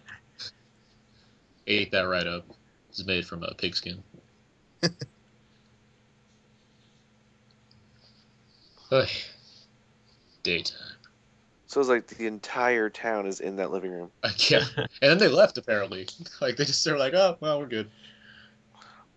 ate 1.68 1.92
that 1.92 2.02
right 2.02 2.28
up. 2.28 2.46
It's 2.90 3.06
made 3.06 3.26
from 3.26 3.44
a 3.44 3.54
pigskin. 3.54 4.04
Oy. 8.94 9.10
Daytime. 10.44 10.78
So 11.66 11.80
it's 11.80 11.90
like 11.90 12.06
the 12.06 12.28
entire 12.28 12.92
town 12.92 13.26
is 13.26 13.40
in 13.40 13.56
that 13.56 13.72
living 13.72 13.92
room. 13.92 14.12
yeah, 14.38 14.64
and 14.78 15.10
then 15.10 15.18
they 15.18 15.28
left 15.28 15.58
apparently. 15.58 16.08
Like 16.42 16.58
they 16.58 16.66
just 16.66 16.86
they're 16.86 16.98
like, 16.98 17.16
oh 17.16 17.36
well, 17.40 17.60
we're 17.60 17.66
good. 17.66 17.90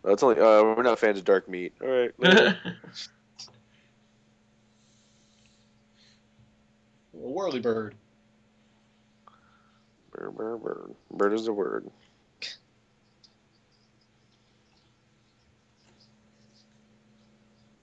Oh, 0.02 0.12
it's 0.12 0.22
only 0.22 0.36
uh, 0.36 0.62
we're 0.62 0.82
not 0.82 0.98
fans 0.98 1.18
of 1.18 1.26
dark 1.26 1.46
meat. 1.46 1.74
All 1.82 1.88
right. 1.88 2.10
A 2.22 2.56
whirly 7.12 7.60
bird. 7.60 7.94
bird, 10.10 10.34
bird, 10.34 10.62
bird. 10.62 10.94
Bird 11.10 11.32
is 11.34 11.48
a 11.48 11.52
word. 11.52 11.90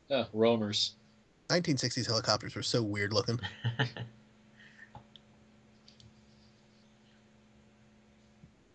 Ah, 0.10 0.28
roamers. 0.34 0.94
1960s 1.54 2.08
helicopters 2.08 2.56
were 2.56 2.64
so 2.64 2.82
weird 2.82 3.14
looking. 3.14 3.40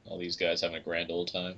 All 0.05 0.19
these 0.19 0.37
guys 0.37 0.61
having 0.61 0.77
a 0.77 0.81
grand 0.81 1.11
old 1.11 1.33
time. 1.33 1.57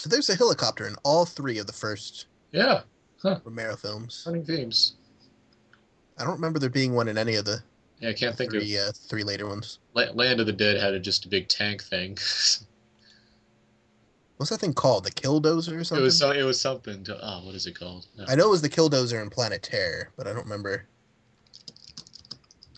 So 0.00 0.08
there's 0.08 0.30
a 0.30 0.34
helicopter 0.34 0.86
in 0.86 0.94
all 1.04 1.26
three 1.26 1.58
of 1.58 1.66
the 1.66 1.74
first 1.74 2.24
Yeah. 2.52 2.80
Huh. 3.20 3.38
Romero 3.44 3.76
films. 3.76 4.24
Running 4.26 4.46
themes. 4.46 4.94
I 6.16 6.24
don't 6.24 6.32
remember 6.32 6.58
there 6.58 6.70
being 6.70 6.94
one 6.94 7.06
in 7.06 7.18
any 7.18 7.34
of 7.34 7.44
the 7.44 7.62
Yeah, 7.98 8.08
I 8.08 8.14
can't 8.14 8.34
think 8.34 8.52
three, 8.52 8.76
of 8.76 8.88
uh, 8.88 8.92
three 8.92 9.24
later 9.24 9.46
ones. 9.46 9.78
Land 9.92 10.40
of 10.40 10.46
the 10.46 10.54
Dead 10.54 10.80
had 10.80 10.94
a, 10.94 10.98
just 10.98 11.26
a 11.26 11.28
big 11.28 11.48
tank 11.48 11.82
thing. 11.82 12.12
What's 14.38 14.48
that 14.48 14.60
thing 14.60 14.72
called? 14.72 15.04
The 15.04 15.10
Killdozer 15.10 15.74
or 15.74 15.80
it 15.80 15.84
something? 15.84 16.02
was 16.02 16.16
so, 16.16 16.30
it 16.30 16.44
was 16.44 16.58
something. 16.58 17.04
To, 17.04 17.18
oh, 17.22 17.44
what 17.44 17.54
is 17.54 17.66
it 17.66 17.78
called? 17.78 18.06
No. 18.16 18.24
I 18.26 18.36
know 18.36 18.46
it 18.46 18.52
was 18.52 18.62
the 18.62 18.70
Killdozer 18.70 19.20
in 19.20 19.28
Planet 19.28 19.62
Terror, 19.62 20.08
but 20.16 20.26
I 20.26 20.32
don't 20.32 20.44
remember. 20.44 20.86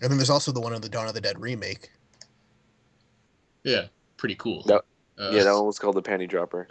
And 0.00 0.10
then 0.10 0.18
there's 0.18 0.28
also 0.28 0.50
the 0.50 0.60
one 0.60 0.72
of 0.72 0.82
the 0.82 0.88
Dawn 0.88 1.06
of 1.06 1.14
the 1.14 1.20
Dead 1.20 1.40
remake. 1.40 1.88
Yeah, 3.62 3.84
pretty 4.16 4.34
cool. 4.34 4.64
That, 4.64 4.82
Uh, 5.18 5.30
yeah, 5.32 5.42
that 5.44 5.52
one 5.54 5.66
was 5.66 5.78
called 5.78 5.94
the 5.96 6.02
panty 6.02 6.28
dropper. 6.28 6.66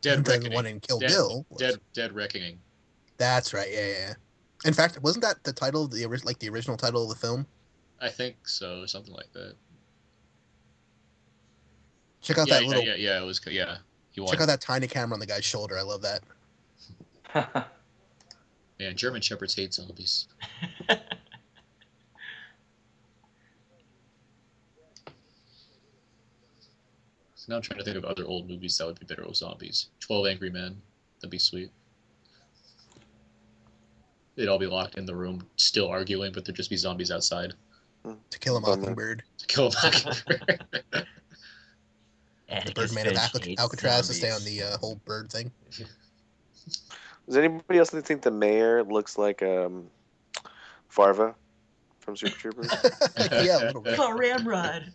Dead 0.00 0.16
And 0.18 0.24
the 0.24 0.30
Reckoning. 0.32 0.52
one 0.52 0.66
in 0.66 0.80
Kill 0.80 0.98
Dead, 0.98 1.08
Bill 1.08 1.46
was- 1.48 1.58
Dead, 1.58 1.80
Dead 1.94 2.12
Reckoning. 2.14 2.58
That's 3.16 3.54
right. 3.54 3.68
Yeah, 3.70 3.86
yeah. 3.86 3.92
yeah. 3.98 4.14
In 4.66 4.74
fact, 4.74 5.00
wasn't 5.02 5.24
that 5.24 5.42
the 5.44 5.52
title 5.52 5.84
of 5.84 5.90
the 5.90 6.04
ori- 6.04 6.18
like 6.24 6.38
the 6.38 6.48
original 6.48 6.76
title 6.76 7.02
of 7.04 7.08
the 7.08 7.14
film? 7.14 7.46
I 8.00 8.08
think 8.08 8.36
so, 8.46 8.82
or 8.82 8.86
something 8.86 9.14
like 9.14 9.32
that. 9.32 9.54
Check 12.20 12.38
out 12.38 12.48
yeah, 12.48 12.54
that 12.54 12.62
yeah, 12.62 12.68
little. 12.68 12.84
yeah, 12.84 12.94
yeah, 12.96 13.20
it 13.22 13.24
was. 13.24 13.40
Yeah, 13.46 13.76
he 14.12 14.24
Check 14.26 14.40
out 14.40 14.46
that 14.46 14.60
tiny 14.60 14.86
camera 14.86 15.14
on 15.14 15.20
the 15.20 15.26
guy's 15.26 15.44
shoulder. 15.44 15.78
I 15.78 15.82
love 15.82 16.02
that. 16.02 16.22
Man, 18.80 18.96
German 18.96 19.20
shepherds 19.20 19.54
hate 19.54 19.72
zombies. 19.74 20.26
now 27.48 27.56
I'm 27.56 27.62
trying 27.62 27.78
to 27.78 27.84
think 27.84 27.96
of 27.96 28.04
other 28.04 28.24
old 28.24 28.48
movies 28.48 28.76
that 28.78 28.86
would 28.86 28.98
be 28.98 29.06
better 29.06 29.24
with 29.26 29.36
zombies. 29.36 29.88
Twelve 30.00 30.26
Angry 30.26 30.50
Men, 30.50 30.80
that'd 31.20 31.30
be 31.30 31.38
sweet. 31.38 31.70
They'd 34.36 34.48
all 34.48 34.58
be 34.58 34.66
locked 34.66 34.96
in 34.96 35.06
the 35.06 35.14
room, 35.14 35.46
still 35.56 35.88
arguing, 35.88 36.32
but 36.32 36.44
there'd 36.44 36.56
just 36.56 36.70
be 36.70 36.76
zombies 36.76 37.10
outside 37.12 37.54
To 38.30 38.38
Kill 38.40 38.56
a 38.56 38.60
Mockingbird. 38.60 39.22
to 39.38 39.46
kill 39.46 39.68
a 39.68 39.72
mockingbird. 39.82 40.66
The 42.66 42.72
Birdman 42.72 43.08
of 43.08 43.14
Alca- 43.16 43.54
Alcatraz 43.58 44.06
to 44.06 44.14
stay 44.14 44.30
on 44.30 44.44
the 44.44 44.62
uh, 44.62 44.78
whole 44.78 45.00
bird 45.04 45.28
thing. 45.32 45.50
Does 47.26 47.36
anybody 47.36 47.78
else 47.80 47.90
think 47.90 48.22
the 48.22 48.30
mayor 48.30 48.84
looks 48.84 49.18
like 49.18 49.42
um, 49.42 49.86
Farva 50.88 51.34
from 51.98 52.16
Super 52.16 52.36
Troopers? 52.36 52.70
yeah, 53.32 53.58
a 53.58 53.66
little 53.66 53.80
bit. 53.80 53.96
Call 53.96 54.12
Ramrod. 54.12 54.92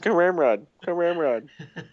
Come 0.00 0.14
Ramrod, 0.14 0.66
come 0.84 0.96
Ramrod. 0.96 1.48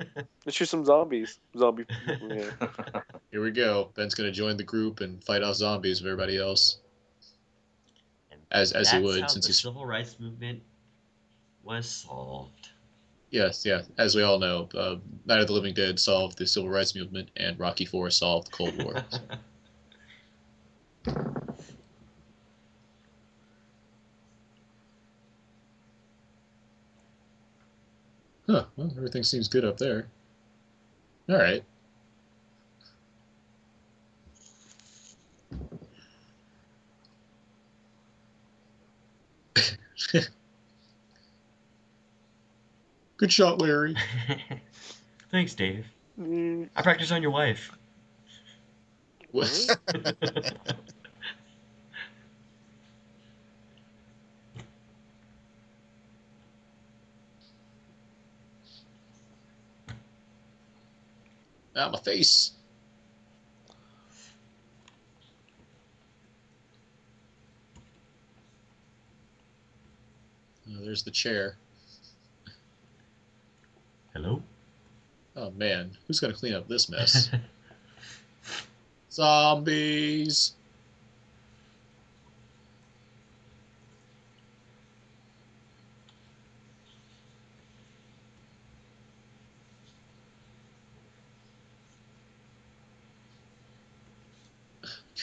Let's 0.46 0.58
shoot 0.58 0.70
some 0.70 0.86
zombies. 0.86 1.40
Zombie. 1.58 1.86
Yeah. 2.08 2.50
Here 3.32 3.42
we 3.42 3.52
go. 3.52 3.90
Ben's 3.96 4.16
gonna 4.16 4.32
join 4.32 4.58
the 4.58 4.64
group 4.64 5.02
and 5.02 5.24
fight 5.24 5.44
off 5.44 5.56
zombies 5.56 6.02
with 6.02 6.12
everybody 6.12 6.38
else. 6.38 6.78
As 8.52 8.74
as 8.74 8.92
he 8.92 9.00
would, 9.00 9.30
since 9.30 9.46
the 9.46 9.50
he's 9.50 9.60
civil 9.60 9.86
rights 9.86 10.20
movement 10.20 10.62
was 11.64 11.90
solved. 11.90 12.70
yes, 13.30 13.66
yeah. 13.66 13.82
As 13.98 14.16
we 14.16 14.24
all 14.24 14.40
know, 14.40 14.68
uh, 14.76 14.98
Night 15.26 15.40
of 15.40 15.48
the 15.48 15.54
Living 15.54 15.74
Dead 15.74 16.00
solved 16.00 16.38
the 16.38 16.46
civil 16.46 16.70
rights 16.70 16.96
movement, 16.96 17.30
and 17.38 17.58
Rocky 17.60 17.86
Four 17.86 18.10
solved 18.10 18.48
the 18.48 18.52
Cold 18.52 18.84
War. 18.84 19.06
huh. 28.52 28.66
Well, 28.76 28.92
everything 28.98 29.24
seems 29.24 29.48
good 29.48 29.66
up 29.66 29.78
there. 29.78 30.08
All 31.30 31.38
right. 31.38 31.64
Good 43.18 43.32
shot, 43.32 43.62
Larry. 43.62 43.96
Thanks, 45.32 45.54
Dave. 45.54 45.86
Mm, 46.20 46.70
I 46.76 46.82
practice 46.82 47.12
on 47.12 47.22
your 47.22 47.32
wife. 47.32 47.72
What? 49.32 49.78
Ah, 61.76 61.90
my 61.90 62.00
face. 62.00 62.52
Oh, 70.70 70.84
there's 70.84 71.04
the 71.04 71.12
chair. 71.12 71.58
Hello? 74.14 74.44
Oh 75.36 75.52
man, 75.52 75.92
who's 76.06 76.20
gonna 76.20 76.34
clean 76.34 76.54
up 76.54 76.68
this 76.68 76.90
mess? 76.90 77.30
Zombies. 79.12 80.54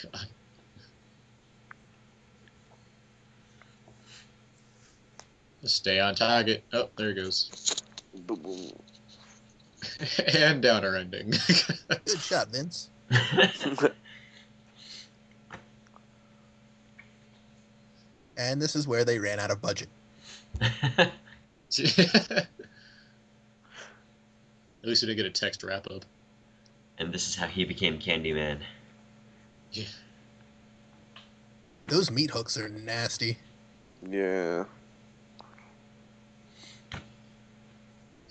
God. 0.03 0.27
Stay 5.65 5.99
on 6.01 6.15
target. 6.15 6.65
Oh, 6.73 6.89
there 6.97 7.11
it 7.11 7.15
goes. 7.15 7.51
Boom, 8.15 8.39
boom. 8.43 8.73
and 10.35 10.63
downer 10.63 10.97
ending. 10.97 11.31
Good 11.89 12.21
shot, 12.21 12.49
Vince. 12.49 12.91
And 18.37 18.63
this 18.63 18.77
is 18.77 18.87
where 18.87 19.05
they 19.05 19.19
ran 19.19 19.41
out 19.41 19.51
of 19.51 19.61
budget. 19.61 19.89
At 20.61 21.13
least 24.85 25.03
we 25.03 25.09
didn't 25.09 25.17
get 25.17 25.27
a 25.27 25.31
text 25.31 25.65
wrap 25.65 25.89
up. 25.91 26.05
and 26.99 27.13
this 27.13 27.29
is 27.29 27.35
how 27.35 27.47
he 27.49 27.65
became 27.65 27.99
Candyman. 27.99 28.61
Those 31.87 32.11
meat 32.11 32.31
hooks 32.31 32.57
are 32.57 32.69
nasty. 32.69 33.39
Yeah. 34.09 34.65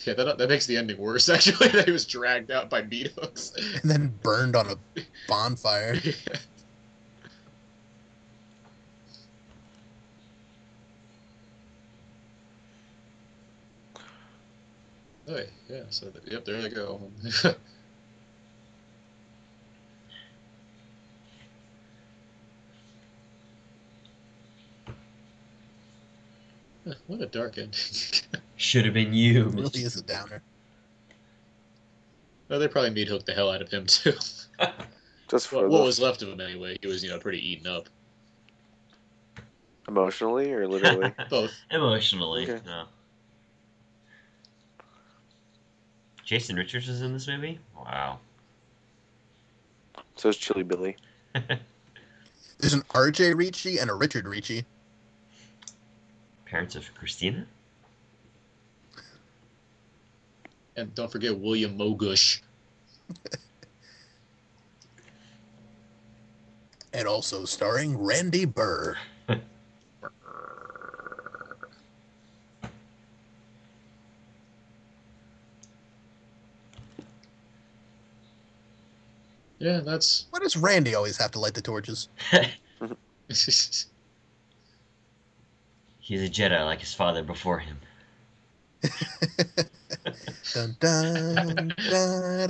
Yeah, 0.05 0.13
that, 0.13 0.37
that 0.37 0.49
makes 0.49 0.65
the 0.65 0.77
ending 0.77 0.97
worse, 0.97 1.27
actually, 1.29 1.69
that 1.69 1.85
he 1.85 1.91
was 1.91 2.05
dragged 2.05 2.51
out 2.51 2.69
by 2.69 2.83
meat 2.83 3.11
hooks. 3.19 3.51
And 3.81 3.91
then 3.91 4.19
burned 4.21 4.55
on 4.55 4.69
a 4.69 5.01
bonfire. 5.27 5.97
Oh, 15.29 15.41
yeah, 15.69 15.81
so, 15.89 16.09
yep, 16.25 16.45
there 16.45 16.61
they 16.61 16.69
go. 16.69 17.11
what 27.07 27.21
a 27.21 27.25
dark 27.25 27.57
ending. 27.57 27.73
Should 28.55 28.85
have 28.85 28.93
been 28.93 29.13
you. 29.13 29.47
It 29.47 29.53
really 29.55 29.81
is 29.83 29.95
a 29.95 30.03
downer. 30.03 30.41
well, 32.49 32.59
they 32.59 32.67
probably 32.67 32.89
meat 32.91 33.07
hooked 33.07 33.25
the 33.25 33.33
hell 33.33 33.51
out 33.51 33.61
of 33.61 33.69
him, 33.69 33.85
too. 33.85 34.13
Just 35.27 35.47
for 35.47 35.57
what, 35.57 35.69
what 35.69 35.83
was 35.83 35.99
left 35.99 36.21
of 36.21 36.29
him, 36.29 36.39
anyway. 36.41 36.77
He 36.81 36.87
was, 36.87 37.03
you 37.03 37.09
know, 37.09 37.19
pretty 37.19 37.45
eaten 37.45 37.67
up. 37.67 37.89
emotionally 39.87 40.51
or 40.53 40.67
literally. 40.67 41.13
Both. 41.29 41.51
Emotionally, 41.71 42.43
Okay. 42.49 42.61
no. 42.65 42.85
Jason 46.23 46.55
Richards 46.57 46.89
is 46.89 47.01
in 47.01 47.13
this 47.13 47.27
movie? 47.27 47.57
Wow. 47.75 48.19
so 50.17 50.27
is 50.29 50.35
Chili 50.37 50.63
Billy. 50.63 50.97
There's 52.59 52.73
an 52.73 52.81
RJ 52.89 53.37
Ricci 53.37 53.77
and 53.77 53.89
a 53.89 53.93
Richard 53.93 54.27
Ricci. 54.27 54.65
Parents 56.49 56.75
of 56.75 56.93
Christina? 56.95 57.45
And 60.77 60.93
don't 60.95 61.11
forget 61.11 61.37
William 61.37 61.77
Mogush. 61.77 62.41
And 66.93 67.07
also 67.07 67.45
starring 67.45 67.95
Randy 67.95 68.45
Burr. 68.45 68.97
Yeah, 79.59 79.79
that's. 79.79 80.27
Why 80.29 80.39
does 80.39 80.55
Randy 80.55 80.93
always 80.95 81.17
have 81.17 81.31
to 81.31 81.39
light 81.39 81.55
the 81.55 81.61
torches? 81.61 82.09
He's 86.07 86.23
a 86.23 86.29
Jedi 86.29 86.63
like 86.63 86.79
his 86.79 86.93
father 86.93 87.21
before 87.21 87.59
him. 87.59 87.77
dun, 90.53 90.77
dun, 90.79 91.73
da. 91.89 92.47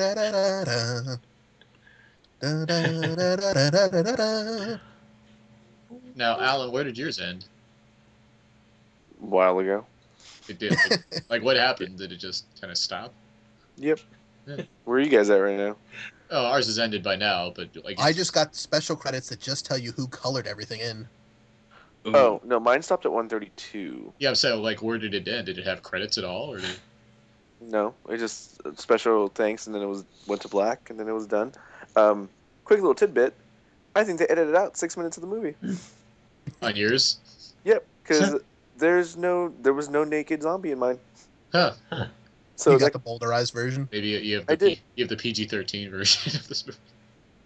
now, 6.15 6.39
Alan, 6.39 6.71
where 6.71 6.83
did 6.83 6.99
yours 6.99 7.19
end? 7.19 7.47
A 9.23 9.25
while 9.25 9.57
ago. 9.57 9.87
It 10.47 10.59
did. 10.59 10.73
Like, 10.73 11.25
like 11.27 11.41
what 11.41 11.57
happened? 11.57 11.97
Did 11.97 12.11
it 12.11 12.17
just 12.17 12.45
kind 12.61 12.69
of 12.69 12.77
stop? 12.77 13.11
Yep. 13.77 14.01
Yeah. 14.45 14.57
Where 14.85 14.97
are 14.99 15.01
you 15.01 15.09
guys 15.09 15.31
at 15.31 15.37
right 15.37 15.57
now? 15.57 15.77
Oh, 16.29 16.45
ours 16.45 16.67
is 16.67 16.77
ended 16.77 17.01
by 17.01 17.15
now, 17.15 17.51
but 17.55 17.69
like 17.83 17.99
I 17.99 18.13
just 18.13 18.33
got 18.33 18.55
special 18.55 18.95
credits 18.95 19.29
that 19.29 19.39
just 19.39 19.65
tell 19.65 19.79
you 19.79 19.93
who 19.93 20.07
colored 20.09 20.45
everything 20.45 20.79
in. 20.79 21.07
Ooh. 22.05 22.15
Oh 22.15 22.41
no, 22.45 22.59
mine 22.59 22.81
stopped 22.81 23.05
at 23.05 23.11
132. 23.11 24.13
Yeah, 24.19 24.33
so 24.33 24.61
like, 24.61 24.81
where 24.81 24.97
did 24.97 25.13
it 25.13 25.27
end? 25.27 25.47
Did 25.47 25.57
it 25.57 25.65
have 25.65 25.83
credits 25.83 26.17
at 26.17 26.23
all, 26.23 26.53
or 26.53 26.59
did? 26.59 26.79
No, 27.59 27.95
it 28.09 28.17
just 28.17 28.61
uh, 28.65 28.71
special 28.75 29.29
thanks, 29.29 29.65
and 29.65 29.75
then 29.75 29.81
it 29.81 29.87
was 29.87 30.05
went 30.27 30.41
to 30.43 30.47
black, 30.47 30.89
and 30.89 30.99
then 30.99 31.07
it 31.07 31.13
was 31.13 31.25
done. 31.25 31.53
Um, 31.95 32.29
quick 32.65 32.79
little 32.79 32.95
tidbit. 32.95 33.33
I 33.95 34.03
think 34.03 34.19
they 34.19 34.27
edited 34.27 34.55
out 34.55 34.77
six 34.77 34.95
minutes 34.95 35.17
of 35.17 35.21
the 35.21 35.27
movie. 35.27 35.55
On 36.61 36.75
yours? 36.75 37.17
Yep, 37.63 37.85
because 38.03 38.39
there's 38.77 39.17
no 39.17 39.51
there 39.61 39.73
was 39.73 39.89
no 39.89 40.03
naked 40.03 40.43
zombie 40.43 40.71
in 40.71 40.79
mine. 40.79 40.99
Huh. 41.51 41.73
So 42.55 42.71
you 42.71 42.79
that, 42.79 42.91
got 42.91 43.03
the 43.03 43.09
bowdlerized 43.09 43.53
version. 43.53 43.87
Maybe 43.91 44.07
you 44.07 44.37
have 44.37 44.45
I 44.47 44.53
the 44.53 44.57
P- 44.57 44.69
did. 44.69 44.79
you 44.95 45.03
have 45.03 45.09
the 45.09 45.17
PG 45.17 45.45
thirteen 45.45 45.89
version 45.91 46.35
of 46.35 46.47
this 46.47 46.65
movie. 46.65 46.79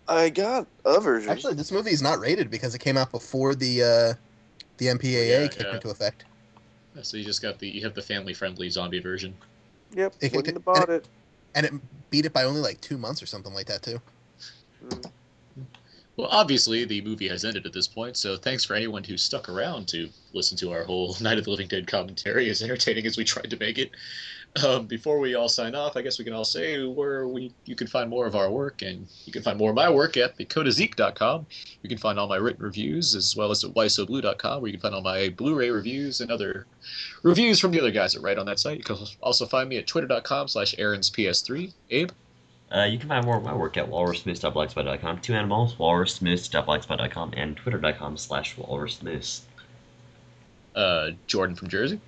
I 0.08 0.30
got 0.30 0.68
a 0.86 1.00
version. 1.00 1.30
Actually, 1.30 1.54
this 1.54 1.72
movie 1.72 1.92
is 1.92 2.02
not 2.02 2.20
rated 2.20 2.50
because 2.50 2.76
it 2.76 2.80
came 2.80 2.98
out 2.98 3.12
before 3.12 3.56
the 3.56 3.84
uh, 3.84 4.14
the 4.82 4.88
MPAA 4.88 5.30
Yeah, 5.30 5.48
kicked 5.48 5.62
yeah. 5.62 5.76
into 5.76 5.90
effect. 5.92 6.26
So 7.04 7.16
you 7.16 7.24
just 7.24 7.40
got 7.42 7.60
the 7.60 7.70
you 7.70 7.82
have 7.84 7.94
the 7.94 8.02
family 8.02 8.34
friendly 8.34 8.68
zombie 8.70 9.00
version. 9.00 9.36
yep, 9.96 10.14
It- 10.20 10.32
wouldn't 10.34 10.48
it- 10.50 10.54
have 10.56 10.66
bought 10.66 10.90
it. 10.90 11.06
And 11.54 11.66
it 11.68 11.74
beat 12.10 12.26
it 12.26 12.34
by 12.34 12.46
only 12.46 12.62
like 12.62 12.82
two 12.82 12.98
months 12.98 13.22
or 13.22 13.26
something 13.28 13.54
like 13.54 13.68
that 13.68 13.84
too. 13.84 14.02
Mm. 14.88 15.12
Well, 16.18 16.30
obviously 16.32 16.84
the 16.86 17.02
movie 17.02 17.28
has 17.28 17.46
ended 17.46 17.66
at 17.66 17.74
this 17.74 17.88
point, 17.88 18.18
so 18.18 18.36
thanks 18.38 18.64
for 18.66 18.74
anyone 18.74 19.04
who 19.04 19.18
stuck 19.18 19.50
around 19.50 19.88
to 19.90 20.10
listen 20.34 20.58
to 20.58 20.72
our 20.72 20.84
whole 20.84 21.16
Night 21.22 21.38
of 21.38 21.44
the 21.46 21.52
Living 21.52 21.68
Dead 21.68 21.86
commentary, 21.88 22.50
as 22.50 22.64
entertaining 22.64 23.06
as 23.06 23.18
we 23.18 23.24
tried 23.24 23.50
to 23.52 23.58
make 23.58 23.78
it. 23.78 23.92
Um, 24.66 24.86
before 24.86 25.20
we 25.20 25.36
all 25.36 25.48
sign 25.48 25.76
off, 25.76 25.96
I 25.96 26.02
guess 26.02 26.20
we 26.20 26.26
can 26.26 26.34
all 26.34 26.44
say 26.44 26.84
where 26.84 27.26
we 27.26 27.54
you 27.66 27.76
can 27.76 27.88
find 27.88 28.10
more 28.10 28.26
of 28.28 28.36
our 28.36 28.52
work, 28.52 28.82
and 28.82 29.08
you 29.26 29.32
can 29.32 29.44
find 29.44 29.58
more 29.58 29.70
of 29.70 29.76
my 29.78 29.90
work 29.90 30.18
at 30.18 30.38
thecodazeek.com. 30.38 31.46
You 31.82 31.90
can 31.90 31.98
find 31.98 32.20
all 32.20 32.28
my 32.28 32.36
written 32.36 32.64
reviews, 32.64 33.16
as 33.16 33.34
well 33.34 33.52
as 33.52 33.64
at 33.64 33.72
whysoblue.com, 33.72 34.62
where 34.62 34.68
you 34.68 34.74
can 34.74 34.82
find 34.82 34.96
all 34.96 35.02
my 35.02 35.30
Blu-ray 35.30 35.70
reviews 35.70 36.20
and 36.20 36.30
other 36.30 36.66
reviews 37.24 37.60
from 37.60 37.72
the 37.72 37.80
other 37.80 37.92
guys 37.92 38.14
that 38.14 38.22
write 38.22 38.38
on 38.38 38.46
that 38.48 38.60
site. 38.60 38.78
You 38.78 38.84
can 38.84 38.98
also 39.22 39.46
find 39.46 39.70
me 39.70 39.78
at 39.78 39.88
twitter.com 39.88 40.50
slash 40.50 40.76
aaronsps3. 40.76 41.72
Abe? 41.90 42.12
Uh, 42.74 42.84
you 42.84 42.98
can 42.98 43.08
find 43.08 43.26
more 43.26 43.38
of 43.38 43.44
my 43.44 43.54
work 43.54 43.78
at 43.78 43.90
walrusmoose.blogspot.com, 43.90 45.20
two 45.20 45.34
animals, 45.34 45.76
walrusmoose.blogspot.com, 45.76 47.34
and 47.36 47.56
twitter.com 47.56 48.18
slash 48.18 48.56
walrusmoose. 48.58 49.42
Uh, 50.76 51.12
Jordan 51.28 51.56
from 51.56 51.70
Jersey? 51.70 52.00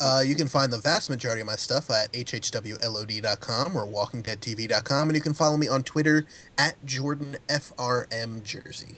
Uh, 0.00 0.22
you 0.24 0.34
can 0.34 0.48
find 0.48 0.72
the 0.72 0.78
vast 0.78 1.08
majority 1.08 1.40
of 1.40 1.46
my 1.46 1.54
stuff 1.54 1.88
at 1.90 2.10
hhwlod.com 2.12 3.76
or 3.76 3.86
walkingdeadtv.com, 3.86 5.08
and 5.08 5.16
you 5.16 5.22
can 5.22 5.34
follow 5.34 5.56
me 5.56 5.68
on 5.68 5.84
Twitter 5.84 6.26
at 6.58 6.74
JordanFRMJersey. 6.84 8.96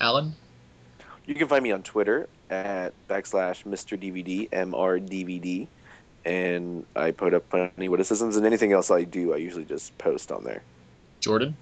Alan? 0.00 0.34
You 1.26 1.34
can 1.34 1.46
find 1.46 1.62
me 1.62 1.72
on 1.72 1.82
Twitter 1.82 2.26
at 2.50 2.92
backslash 3.08 3.64
Mr. 3.64 4.00
DVD 4.00 4.48
MRDVD, 4.50 5.66
and 6.24 6.86
I 6.96 7.10
put 7.10 7.34
up 7.34 7.44
any 7.76 7.88
witticisms 7.88 8.36
and 8.36 8.46
anything 8.46 8.72
else 8.72 8.90
I 8.90 9.04
do. 9.04 9.34
I 9.34 9.36
usually 9.36 9.64
just 9.64 9.96
post 9.98 10.32
on 10.32 10.44
there. 10.44 10.62
Jordan? 11.20 11.56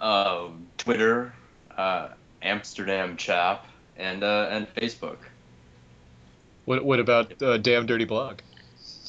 Uh, 0.00 0.48
Twitter, 0.78 1.32
uh, 1.76 2.08
Amsterdam 2.42 3.16
Chap, 3.16 3.66
and 3.96 4.24
uh, 4.24 4.48
and 4.50 4.66
Facebook. 4.74 5.18
What 6.64 6.84
what 6.84 7.00
about 7.00 7.42
uh, 7.42 7.56
damn 7.58 7.86
dirty 7.86 8.04
blog? 8.04 8.38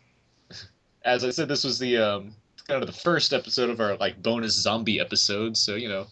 as 1.05 1.27
I 1.27 1.31
said, 1.31 1.47
this 1.47 1.63
was 1.63 1.79
the 1.79 1.99
um, 1.99 2.35
kind 2.67 2.81
of 2.83 2.87
the 2.87 3.01
first 3.01 3.35
episode 3.35 3.69
of 3.69 3.81
our 3.81 3.97
like 3.97 4.23
bonus 4.23 4.55
zombie 4.55 4.99
episode. 4.99 5.59
So 5.59 5.75
you 5.75 5.91
know, 5.91 6.07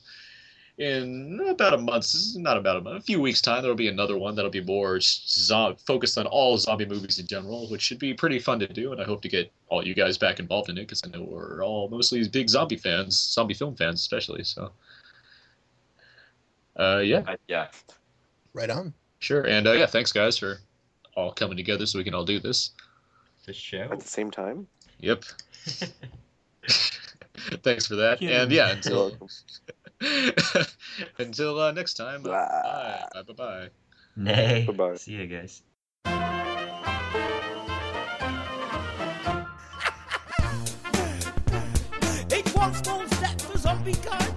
in 0.82 1.40
about 1.48 1.74
a 1.74 1.78
month, 1.78 2.02
this 2.02 2.14
is 2.14 2.36
not 2.36 2.56
about 2.56 2.76
a 2.76 2.80
month, 2.80 2.96
a 2.98 3.00
few 3.00 3.20
weeks 3.20 3.40
time, 3.40 3.62
there'll 3.62 3.76
be 3.76 3.88
another 3.88 4.18
one 4.18 4.34
that'll 4.34 4.50
be 4.50 4.62
more 4.62 4.98
zo- 5.00 5.76
focused 5.86 6.18
on 6.18 6.26
all 6.26 6.58
zombie 6.58 6.86
movies 6.86 7.20
in 7.20 7.26
general, 7.26 7.68
which 7.68 7.80
should 7.80 8.00
be 8.00 8.12
pretty 8.12 8.40
fun 8.40 8.58
to 8.58 8.66
do. 8.66 8.90
And 8.90 9.00
I 9.00 9.04
hope 9.04 9.22
to 9.22 9.28
get 9.28 9.52
all 9.68 9.86
you 9.86 9.94
guys 9.94 10.18
back 10.18 10.40
involved 10.40 10.68
in 10.68 10.78
it 10.78 10.82
because 10.82 11.02
I 11.04 11.08
know 11.16 11.22
we're 11.22 11.64
all 11.64 11.88
mostly 11.88 12.26
big 12.28 12.48
zombie 12.48 12.76
fans, 12.76 13.16
zombie 13.16 13.54
film 13.54 13.76
fans 13.76 14.00
especially. 14.00 14.42
So, 14.42 14.72
uh, 16.76 17.00
yeah, 17.04 17.36
yeah, 17.46 17.68
right 18.52 18.70
on. 18.70 18.92
Sure, 19.20 19.46
and 19.46 19.68
uh, 19.68 19.72
yeah, 19.72 19.86
thanks 19.86 20.10
guys 20.10 20.36
for 20.36 20.58
all 21.14 21.32
coming 21.32 21.56
together 21.56 21.86
so 21.86 21.98
we 21.98 22.04
can 22.04 22.14
all 22.14 22.24
do 22.24 22.40
this. 22.40 22.72
This 23.46 23.56
show 23.56 23.88
At 23.90 24.00
the 24.00 24.08
same 24.08 24.32
time? 24.32 24.66
Yep. 24.98 25.24
Thanks 27.62 27.86
for 27.86 27.96
that. 27.96 28.20
Yeah. 28.20 28.42
And 28.42 28.52
yeah, 28.52 28.68
You're 28.68 28.76
until 28.76 29.08
welcome. 29.10 29.28
until 31.18 31.58
uh, 31.60 31.72
next 31.72 31.94
time. 31.94 32.22
uh, 32.26 32.30
Bye. 32.30 33.04
Bye. 33.14 33.22
Bye. 33.22 33.32
Bye. 33.34 33.68
Nay. 34.16 34.64
Bye-bye. 34.66 34.96
See 34.96 35.12
you 35.12 35.26
guys. 35.26 35.62
It's 42.34 42.54
one 42.54 42.74
small 42.74 43.06
step 43.06 43.40
for 43.40 43.58
zombie 43.58 43.94
kind. 43.94 44.31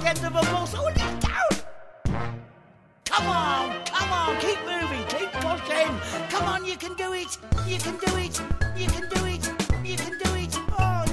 Back 0.00 0.16
end 0.16 0.26
of. 0.26 0.32
Oh, 0.34 0.86
and 0.88 1.20
down. 1.20 2.32
Come 3.04 3.26
on, 3.26 3.84
come 3.84 4.12
on, 4.12 4.38
keep 4.40 4.58
moving, 4.60 5.04
keep 5.08 5.32
pushing. 5.32 6.00
Come 6.30 6.44
on, 6.44 6.64
you 6.64 6.76
can 6.76 6.94
do 6.94 7.12
it. 7.12 7.38
You 7.66 7.78
can 7.78 7.96
do 7.96 8.16
it. 8.16 8.40
You 8.76 8.86
can 8.86 9.08
do 9.08 9.24
it. 9.26 9.52
You 9.84 9.96
can 9.96 10.18
do 10.18 10.34
it. 10.34 10.58
Oh, 10.78 11.07